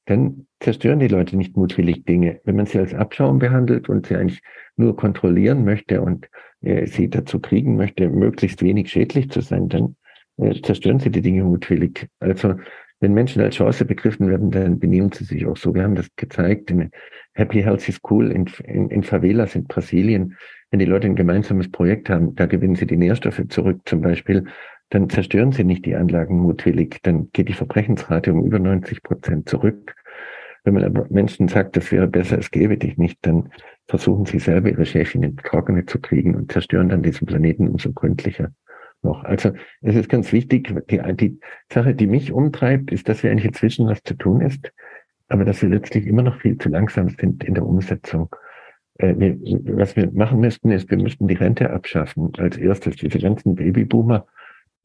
dann 0.09 0.47
zerstören 0.59 0.99
die 0.99 1.07
Leute 1.07 1.37
nicht 1.37 1.55
mutwillig 1.55 2.03
Dinge. 2.03 2.41
Wenn 2.43 2.55
man 2.55 2.65
sie 2.65 2.79
als 2.79 2.95
Abschaum 2.95 3.37
behandelt 3.37 3.89
und 3.89 4.07
sie 4.07 4.15
eigentlich 4.15 4.41
nur 4.75 4.95
kontrollieren 4.95 5.63
möchte 5.63 6.01
und 6.01 6.27
äh, 6.61 6.87
sie 6.87 7.11
dazu 7.11 7.39
kriegen 7.39 7.75
möchte, 7.75 8.09
möglichst 8.09 8.63
wenig 8.63 8.89
schädlich 8.89 9.29
zu 9.29 9.41
sein, 9.41 9.69
dann 9.69 9.95
äh, 10.37 10.59
zerstören 10.63 10.99
sie 10.99 11.11
die 11.11 11.21
Dinge 11.21 11.43
mutwillig. 11.43 12.07
Also 12.19 12.55
wenn 12.99 13.13
Menschen 13.13 13.43
als 13.43 13.55
Chance 13.55 13.85
begriffen 13.85 14.27
werden, 14.27 14.49
dann 14.49 14.79
benehmen 14.79 15.11
sie 15.11 15.25
sich 15.25 15.45
auch 15.45 15.55
so. 15.55 15.75
Wir 15.75 15.83
haben 15.83 15.95
das 15.95 16.07
gezeigt 16.15 16.71
in 16.71 16.89
Happy 17.33 17.61
Healthy 17.61 17.91
School 17.91 18.31
in, 18.31 18.47
in, 18.63 18.89
in 18.89 19.03
Favelas 19.03 19.53
in 19.53 19.65
Brasilien. 19.65 20.35
Wenn 20.71 20.79
die 20.79 20.85
Leute 20.85 21.05
ein 21.05 21.15
gemeinsames 21.15 21.69
Projekt 21.69 22.09
haben, 22.09 22.33
da 22.33 22.47
gewinnen 22.47 22.75
sie 22.75 22.87
die 22.87 22.97
Nährstoffe 22.97 23.43
zurück 23.47 23.81
zum 23.85 24.01
Beispiel 24.01 24.45
dann 24.89 25.09
zerstören 25.09 25.51
sie 25.51 25.63
nicht 25.63 25.85
die 25.85 25.95
Anlagen 25.95 26.39
mutwillig, 26.39 26.99
dann 27.03 27.29
geht 27.31 27.47
die 27.47 27.53
Verbrechensrate 27.53 28.33
um 28.33 28.43
über 28.43 28.59
90 28.59 29.03
Prozent 29.03 29.47
zurück. 29.47 29.95
Wenn 30.69 30.75
man 30.75 30.83
aber 30.83 31.07
Menschen 31.09 31.47
sagt, 31.47 31.75
das 31.77 31.91
wäre 31.91 32.05
besser, 32.05 32.37
es 32.37 32.51
gäbe 32.51 32.77
dich 32.77 32.95
nicht, 32.95 33.17
dann 33.23 33.49
versuchen 33.87 34.27
sie 34.27 34.37
selber 34.37 34.69
ihre 34.69 34.85
Schäfchen 34.85 35.23
in 35.23 35.35
Trockene 35.35 35.87
zu 35.87 35.99
kriegen 35.99 36.35
und 36.35 36.51
zerstören 36.51 36.89
dann 36.89 37.01
diesen 37.01 37.25
Planeten 37.25 37.67
umso 37.67 37.91
gründlicher 37.91 38.51
noch. 39.01 39.23
Also 39.23 39.53
es 39.81 39.95
ist 39.95 40.09
ganz 40.09 40.31
wichtig, 40.31 40.71
die, 40.91 41.01
die 41.15 41.39
Sache, 41.73 41.95
die 41.95 42.05
mich 42.05 42.31
umtreibt, 42.31 42.91
ist, 42.91 43.09
dass 43.09 43.23
wir 43.23 43.31
eigentlich 43.31 43.45
inzwischen 43.45 43.87
was 43.87 44.03
zu 44.03 44.13
tun 44.13 44.41
ist, 44.41 44.71
aber 45.27 45.43
dass 45.43 45.63
wir 45.63 45.69
letztlich 45.69 46.05
immer 46.05 46.21
noch 46.21 46.39
viel 46.39 46.55
zu 46.59 46.69
langsam 46.69 47.09
sind 47.09 47.43
in 47.43 47.55
der 47.55 47.65
Umsetzung. 47.65 48.29
Äh, 48.99 49.15
wir, 49.17 49.39
was 49.75 49.95
wir 49.95 50.11
machen 50.11 50.39
müssten, 50.39 50.69
ist, 50.69 50.91
wir 50.91 50.99
müssten 50.99 51.27
die 51.27 51.33
Rente 51.33 51.71
abschaffen 51.71 52.31
als 52.37 52.57
erstes. 52.57 52.95
Diese 52.97 53.17
ganzen 53.17 53.55
Babyboomer 53.55 54.27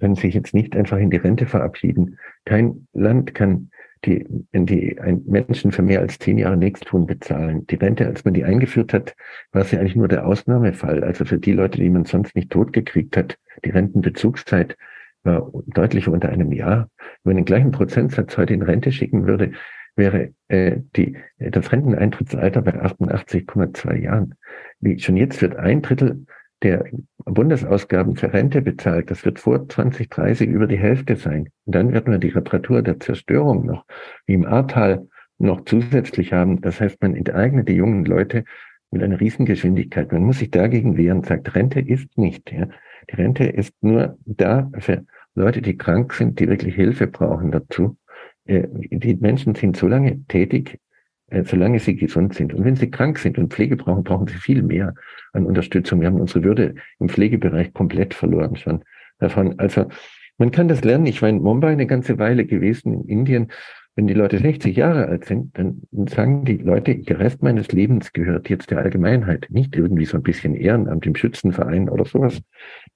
können 0.01 0.15
sich 0.15 0.33
jetzt 0.33 0.55
nicht 0.55 0.75
einfach 0.77 0.97
in 0.97 1.11
die 1.11 1.19
Rente 1.19 1.45
verabschieden. 1.45 2.19
Kein 2.47 2.89
Land 2.95 3.35
kann 3.35 3.69
die, 4.05 4.27
wenn 4.53 4.67
die 4.67 5.01
ein 5.01 5.23
Menschen 5.27 5.73
für 5.73 5.83
mehr 5.83 6.01
als 6.01 6.19
zehn 6.19 6.39
Jahre 6.39 6.57
nichts 6.57 6.81
tun 6.81 7.07
bezahlen. 7.07 7.67
Die 7.67 7.77
Rente, 7.77 8.07
als 8.07 8.25
man 8.25 8.35
die 8.35 8.45
eingeführt 8.45 8.93
hat, 8.93 9.15
war 9.53 9.63
es 9.63 9.71
ja 9.71 9.81
eigentlich 9.81 9.97
nur 9.97 10.09
der 10.09 10.27
Ausnahmefall. 10.27 11.03
Also 11.03 11.25
für 11.25 11.39
die 11.39 11.53
Leute, 11.53 11.81
die 11.81 11.91
man 11.91 12.05
sonst 12.05 12.35
nicht 12.37 12.51
totgekriegt 12.51 13.17
hat, 13.17 13.39
die 13.65 13.71
Rentenbezugszeit 13.71 14.77
war 15.23 15.51
deutlich 15.67 16.09
unter 16.09 16.29
einem 16.29 16.53
Jahr. 16.53 16.91
Wenn 17.23 17.31
man 17.31 17.37
den 17.37 17.45
gleichen 17.47 17.73
Prozentsatz 17.73 18.37
heute 18.37 18.55
in 18.55 18.63
Rente 18.63 18.93
schicken 18.93 19.27
würde, 19.27 19.53
wäre 19.97 20.35
äh, 20.49 20.79
die, 20.97 21.17
das 21.39 21.73
Renteneintrittsalter 21.73 22.63
bei 22.63 22.75
88,2 22.83 23.97
Jahren. 23.97 24.35
Wie 24.81 24.99
schon 24.99 25.17
jetzt 25.17 25.41
wird 25.41 25.57
ein 25.57 25.83
Drittel 25.83 26.27
der 26.65 26.85
Bundesausgaben 27.25 28.17
für 28.17 28.33
Rente 28.33 28.63
bezahlt, 28.63 29.11
das 29.11 29.25
wird 29.25 29.39
vor 29.39 29.69
2030 29.69 30.49
über 30.49 30.67
die 30.67 30.79
Hälfte 30.79 31.17
sein. 31.17 31.51
Und 31.67 31.75
dann 31.75 31.93
wird 31.93 32.09
man 32.09 32.21
die 32.21 32.29
Reparatur 32.29 32.83
der 32.83 32.99
Zerstörung 32.99 33.67
noch, 33.67 33.85
wie 34.27 34.35
im 34.35 34.47
Ahrtal 34.47 35.07
noch 35.39 35.65
zusätzlich 35.65 36.33
haben. 36.33 36.61
Das 36.61 36.81
heißt, 36.81 37.01
man 37.03 37.15
enteignet 37.15 37.69
die 37.69 37.75
jungen 37.75 38.05
Leute 38.05 38.45
mit 38.91 39.03
einer 39.03 39.21
Riesengeschwindigkeit. 39.21 40.11
Man 40.13 40.25
muss 40.25 40.39
sich 40.39 40.51
dagegen 40.51 40.97
wehren 40.97 41.23
sagt, 41.23 41.55
Rente 41.55 41.81
ist 41.81 42.17
nicht. 42.17 42.51
Ja. 42.51 42.69
Die 43.11 43.17
Rente 43.17 43.45
ist 43.45 43.75
nur 43.83 44.17
da 44.25 44.71
für 44.79 45.05
Leute, 45.35 45.61
die 45.63 45.77
krank 45.77 46.15
sind, 46.15 46.41
die 46.41 46.49
wirklich 46.49 46.75
Hilfe 46.75 47.07
brauchen 47.07 47.51
dazu. 47.51 47.97
Äh, 48.47 48.69
die 48.71 49.17
Menschen 49.17 49.55
sind 49.55 49.77
so 49.77 49.89
lange 49.89 50.25
tätig, 50.27 50.79
solange 51.45 51.79
sie 51.81 51.97
gesund 51.97 52.35
sind. 52.35 52.55
Und 52.55 52.65
wenn 52.65 52.77
sie 52.77 52.91
krank 52.91 53.19
sind 53.19 53.39
und 53.39 53.53
Pflege 53.53 53.77
brauchen, 53.77 54.05
brauchen 54.05 54.27
sie 54.27 54.35
viel 54.35 54.63
mehr 54.63 54.95
an 55.33 55.47
Unterstützung. 55.47 56.01
Wir 56.01 56.09
haben 56.09 56.21
unsere 56.21 56.45
Würde 56.45 56.75
im 56.99 57.09
Pflegebereich 57.09 57.73
komplett 57.73 58.15
verloren 58.15 58.57
schon 58.57 58.85
davon. 59.19 59.59
Also 59.59 59.87
man 60.39 60.51
kann 60.51 60.69
das 60.69 60.85
lernen. 60.85 61.07
Ich 61.07 61.23
war 61.23 61.29
in 61.29 61.43
Mumbai 61.43 61.73
eine 61.73 61.87
ganze 61.87 62.19
Weile 62.19 62.45
gewesen 62.45 62.93
in 62.93 63.09
Indien 63.09 63.53
wenn 63.97 64.09
die 64.09 64.15
Leute 64.15 64.39
60 64.39 64.77
Jahre 64.77 65.07
alt 65.07 65.25
sind, 65.25 65.57
dann 65.57 65.83
sagen 66.09 66.45
die 66.45 66.57
Leute, 66.57 66.97
der 66.97 67.21
Rest 67.21 67.43
meines 67.43 67.71
Lebens 67.71 68.13
gehört 68.13 68.49
jetzt 68.49 68.71
der 68.71 68.79
Allgemeinheit, 68.79 69.47
nicht 69.51 69.77
irgendwie 69.77 70.05
so 70.05 70.17
ein 70.17 70.23
bisschen 70.23 70.55
Ehrenamt 70.55 71.07
im 71.07 71.15
Schützenverein 71.15 71.89
oder 71.89 72.05
sowas. 72.05 72.43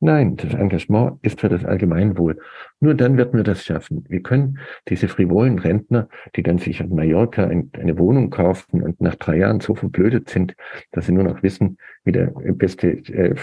Nein, 0.00 0.36
das 0.36 0.54
Engagement 0.54 1.18
ist 1.22 1.40
für 1.40 1.48
das 1.48 1.64
Allgemeinwohl. 1.64 2.38
Nur 2.80 2.94
dann 2.94 3.16
wird 3.16 3.32
man 3.32 3.44
das 3.44 3.64
schaffen. 3.64 4.04
Wir 4.08 4.22
können 4.22 4.58
diese 4.88 5.08
frivolen 5.08 5.58
Rentner, 5.58 6.08
die 6.34 6.42
dann 6.42 6.58
sich 6.58 6.80
in 6.80 6.94
Mallorca 6.94 7.44
eine 7.44 7.98
Wohnung 7.98 8.30
kaufen 8.30 8.82
und 8.82 9.00
nach 9.00 9.16
drei 9.16 9.38
Jahren 9.38 9.60
so 9.60 9.74
verblödet 9.74 10.28
sind, 10.28 10.54
dass 10.90 11.06
sie 11.06 11.12
nur 11.12 11.24
noch 11.24 11.42
wissen, 11.42 11.78
wie 12.04 12.12
der 12.12 12.26
beste 12.26 12.88
äh, 12.88 13.34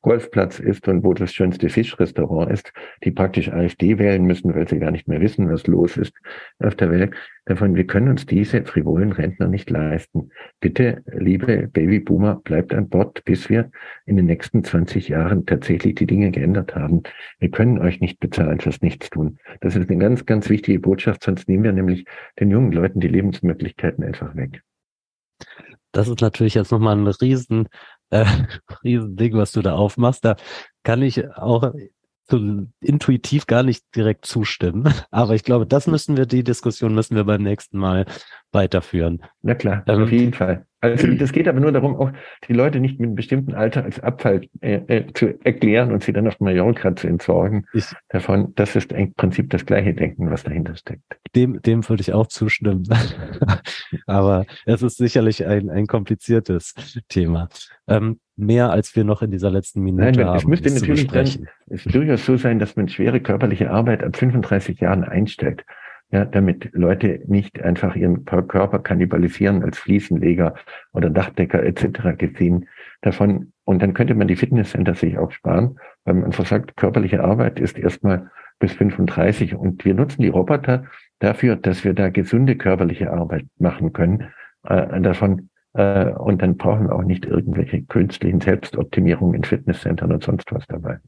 Golfplatz 0.00 0.60
ist 0.60 0.86
und 0.88 1.02
wo 1.02 1.14
das 1.14 1.32
schönste 1.32 1.68
Fischrestaurant 1.68 2.50
ist, 2.50 2.72
die 3.02 3.10
praktisch 3.10 3.50
AfD 3.50 3.98
wählen 3.98 4.24
müssen, 4.24 4.54
weil 4.54 4.68
sie 4.68 4.78
gar 4.78 4.90
nicht 4.90 5.08
mehr 5.08 5.20
wissen, 5.20 5.50
was 5.50 5.66
los 5.66 5.96
ist 5.96 6.14
auf 6.60 6.76
der 6.76 6.90
Welt. 6.98 7.14
Davon, 7.46 7.74
wir 7.74 7.86
können 7.86 8.08
uns 8.08 8.26
diese 8.26 8.64
frivolen 8.64 9.12
Rentner 9.12 9.48
nicht 9.48 9.68
leisten. 9.70 10.30
Bitte, 10.60 11.02
liebe 11.12 11.68
Babyboomer, 11.68 12.36
bleibt 12.36 12.72
an 12.72 12.88
Bord, 12.88 13.24
bis 13.24 13.48
wir 13.48 13.70
in 14.06 14.16
den 14.16 14.26
nächsten 14.26 14.64
20 14.64 15.08
Jahren 15.08 15.44
tatsächlich 15.44 15.94
die 15.96 16.06
Dinge 16.06 16.30
geändert 16.30 16.74
haben. 16.74 17.02
Wir 17.38 17.50
können 17.50 17.78
euch 17.78 18.00
nicht 18.00 18.20
bezahlen 18.20 18.60
fürs 18.60 18.80
Nichtstun. 18.80 19.38
Das 19.60 19.76
ist 19.76 19.90
eine 19.90 19.98
ganz, 19.98 20.24
ganz 20.24 20.48
wichtige 20.48 20.80
Botschaft, 20.80 21.24
sonst 21.24 21.48
nehmen 21.48 21.64
wir 21.64 21.72
nämlich 21.72 22.06
den 22.40 22.50
jungen 22.50 22.72
Leuten 22.72 23.00
die 23.00 23.08
Lebensmöglichkeiten 23.08 24.04
einfach 24.04 24.34
weg. 24.36 24.62
Das 25.92 26.08
ist 26.08 26.20
natürlich 26.20 26.54
jetzt 26.54 26.72
nochmal 26.72 26.96
ein 26.96 27.06
riesen 27.06 27.68
äh, 28.10 28.24
Riesending, 28.84 29.34
was 29.34 29.52
du 29.52 29.62
da 29.62 29.74
aufmachst. 29.74 30.24
Da 30.24 30.36
kann 30.82 31.02
ich 31.02 31.28
auch 31.30 31.72
so 32.26 32.66
intuitiv 32.80 33.46
gar 33.46 33.62
nicht 33.62 33.84
direkt 33.94 34.26
zustimmen. 34.26 34.92
Aber 35.10 35.34
ich 35.34 35.44
glaube, 35.44 35.66
das 35.66 35.86
müssen 35.86 36.16
wir, 36.16 36.26
die 36.26 36.44
Diskussion 36.44 36.94
müssen 36.94 37.16
wir 37.16 37.24
beim 37.24 37.42
nächsten 37.42 37.78
Mal 37.78 38.06
weiterführen. 38.52 39.22
Na 39.42 39.54
klar, 39.54 39.82
ähm, 39.86 40.02
auf 40.04 40.12
jeden 40.12 40.32
Fall. 40.32 40.64
Also 40.80 41.06
das 41.14 41.32
geht 41.32 41.48
aber 41.48 41.60
nur 41.60 41.72
darum, 41.72 41.96
auch 41.96 42.12
die 42.46 42.52
Leute 42.52 42.78
nicht 42.78 43.00
mit 43.00 43.08
einem 43.08 43.14
bestimmten 43.14 43.54
Alter 43.54 43.84
als 43.84 44.00
Abfall 44.00 44.42
äh, 44.60 44.82
äh, 44.86 45.12
zu 45.14 45.34
erklären 45.42 45.92
und 45.92 46.04
sie 46.04 46.12
dann 46.12 46.28
auf 46.28 46.38
Mallorca 46.40 46.94
zu 46.94 47.06
entsorgen. 47.06 47.66
Ich, 47.72 47.86
davon, 48.10 48.52
das 48.54 48.76
ist 48.76 48.92
im 48.92 49.14
Prinzip 49.14 49.48
das 49.48 49.64
gleiche 49.64 49.94
Denken, 49.94 50.30
was 50.30 50.42
dahinter 50.42 50.76
steckt. 50.76 51.02
Dem, 51.34 51.62
dem 51.62 51.88
würde 51.88 52.02
ich 52.02 52.12
auch 52.12 52.26
zustimmen. 52.26 52.86
aber 54.06 54.44
es 54.66 54.82
ist 54.82 54.98
sicherlich 54.98 55.46
ein, 55.46 55.70
ein 55.70 55.86
kompliziertes 55.86 56.74
Thema. 57.08 57.48
Ähm, 57.88 58.20
mehr 58.36 58.70
als 58.70 58.94
wir 58.96 59.04
noch 59.04 59.22
in 59.22 59.30
dieser 59.30 59.50
letzten 59.50 59.82
Minute 59.82 60.12
Nein, 60.12 60.26
haben. 60.26 60.36
Es 60.36 60.46
müsste 60.46 60.72
natürlich 60.72 61.06
dann, 61.06 61.48
es 61.68 61.84
durchaus 61.84 62.24
so 62.24 62.36
sein, 62.36 62.58
dass 62.58 62.76
man 62.76 62.88
schwere 62.88 63.20
körperliche 63.20 63.70
Arbeit 63.70 64.02
ab 64.02 64.16
35 64.16 64.80
Jahren 64.80 65.04
einstellt 65.04 65.64
ja, 66.14 66.24
damit 66.24 66.70
Leute 66.72 67.22
nicht 67.26 67.60
einfach 67.60 67.96
ihren 67.96 68.24
Körper 68.24 68.78
kannibalisieren 68.78 69.64
als 69.64 69.78
Fliesenleger 69.78 70.54
oder 70.92 71.10
Dachdecker 71.10 71.64
etc. 71.64 72.16
gesehen 72.16 72.68
davon. 73.00 73.52
Und 73.64 73.82
dann 73.82 73.94
könnte 73.94 74.14
man 74.14 74.28
die 74.28 74.36
Fitnesscenter 74.36 74.94
sich 74.94 75.18
auch 75.18 75.32
sparen, 75.32 75.80
weil 76.04 76.14
man 76.14 76.26
einfach 76.26 76.46
sagt, 76.46 76.76
körperliche 76.76 77.24
Arbeit 77.24 77.58
ist 77.58 77.76
erstmal 77.78 78.30
bis 78.60 78.74
35 78.74 79.56
und 79.56 79.84
wir 79.84 79.94
nutzen 79.94 80.22
die 80.22 80.28
Roboter 80.28 80.84
dafür, 81.18 81.56
dass 81.56 81.82
wir 81.82 81.94
da 81.94 82.10
gesunde 82.10 82.54
körperliche 82.54 83.10
Arbeit 83.10 83.46
machen 83.58 83.92
können. 83.92 84.32
Äh, 84.62 85.00
davon 85.00 85.48
und 85.74 86.40
dann 86.40 86.56
brauchen 86.56 86.86
wir 86.86 86.94
auch 86.94 87.02
nicht 87.02 87.26
irgendwelche 87.26 87.82
künstlichen 87.82 88.40
Selbstoptimierungen 88.40 89.34
in 89.34 89.44
Fitnesscentern 89.44 90.12
und 90.12 90.22
sonst 90.22 90.52
was 90.52 90.64
dabei. 90.68 90.98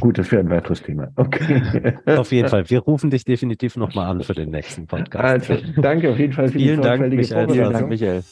Gut, 0.00 0.18
das 0.18 0.30
wäre 0.32 0.42
ein 0.42 0.50
weiteres 0.50 0.82
Thema. 0.82 1.08
Okay. 1.16 1.94
Auf 2.06 2.30
jeden 2.30 2.48
Fall. 2.48 2.68
Wir 2.68 2.80
rufen 2.80 3.10
dich 3.10 3.24
definitiv 3.24 3.76
nochmal 3.76 4.10
an 4.10 4.22
für 4.22 4.34
den 4.34 4.50
nächsten 4.50 4.86
Podcast. 4.86 5.50
Also, 5.50 5.56
danke 5.80 6.10
auf 6.10 6.18
jeden 6.18 6.34
Fall 6.34 6.48
für 6.48 6.58
Vielen 6.58 6.82
die 6.82 6.86
Dank, 6.86 7.08
Michael. 7.08 7.48
Vielen 7.48 7.72
Dank, 7.72 7.88
Michael. 7.88 8.22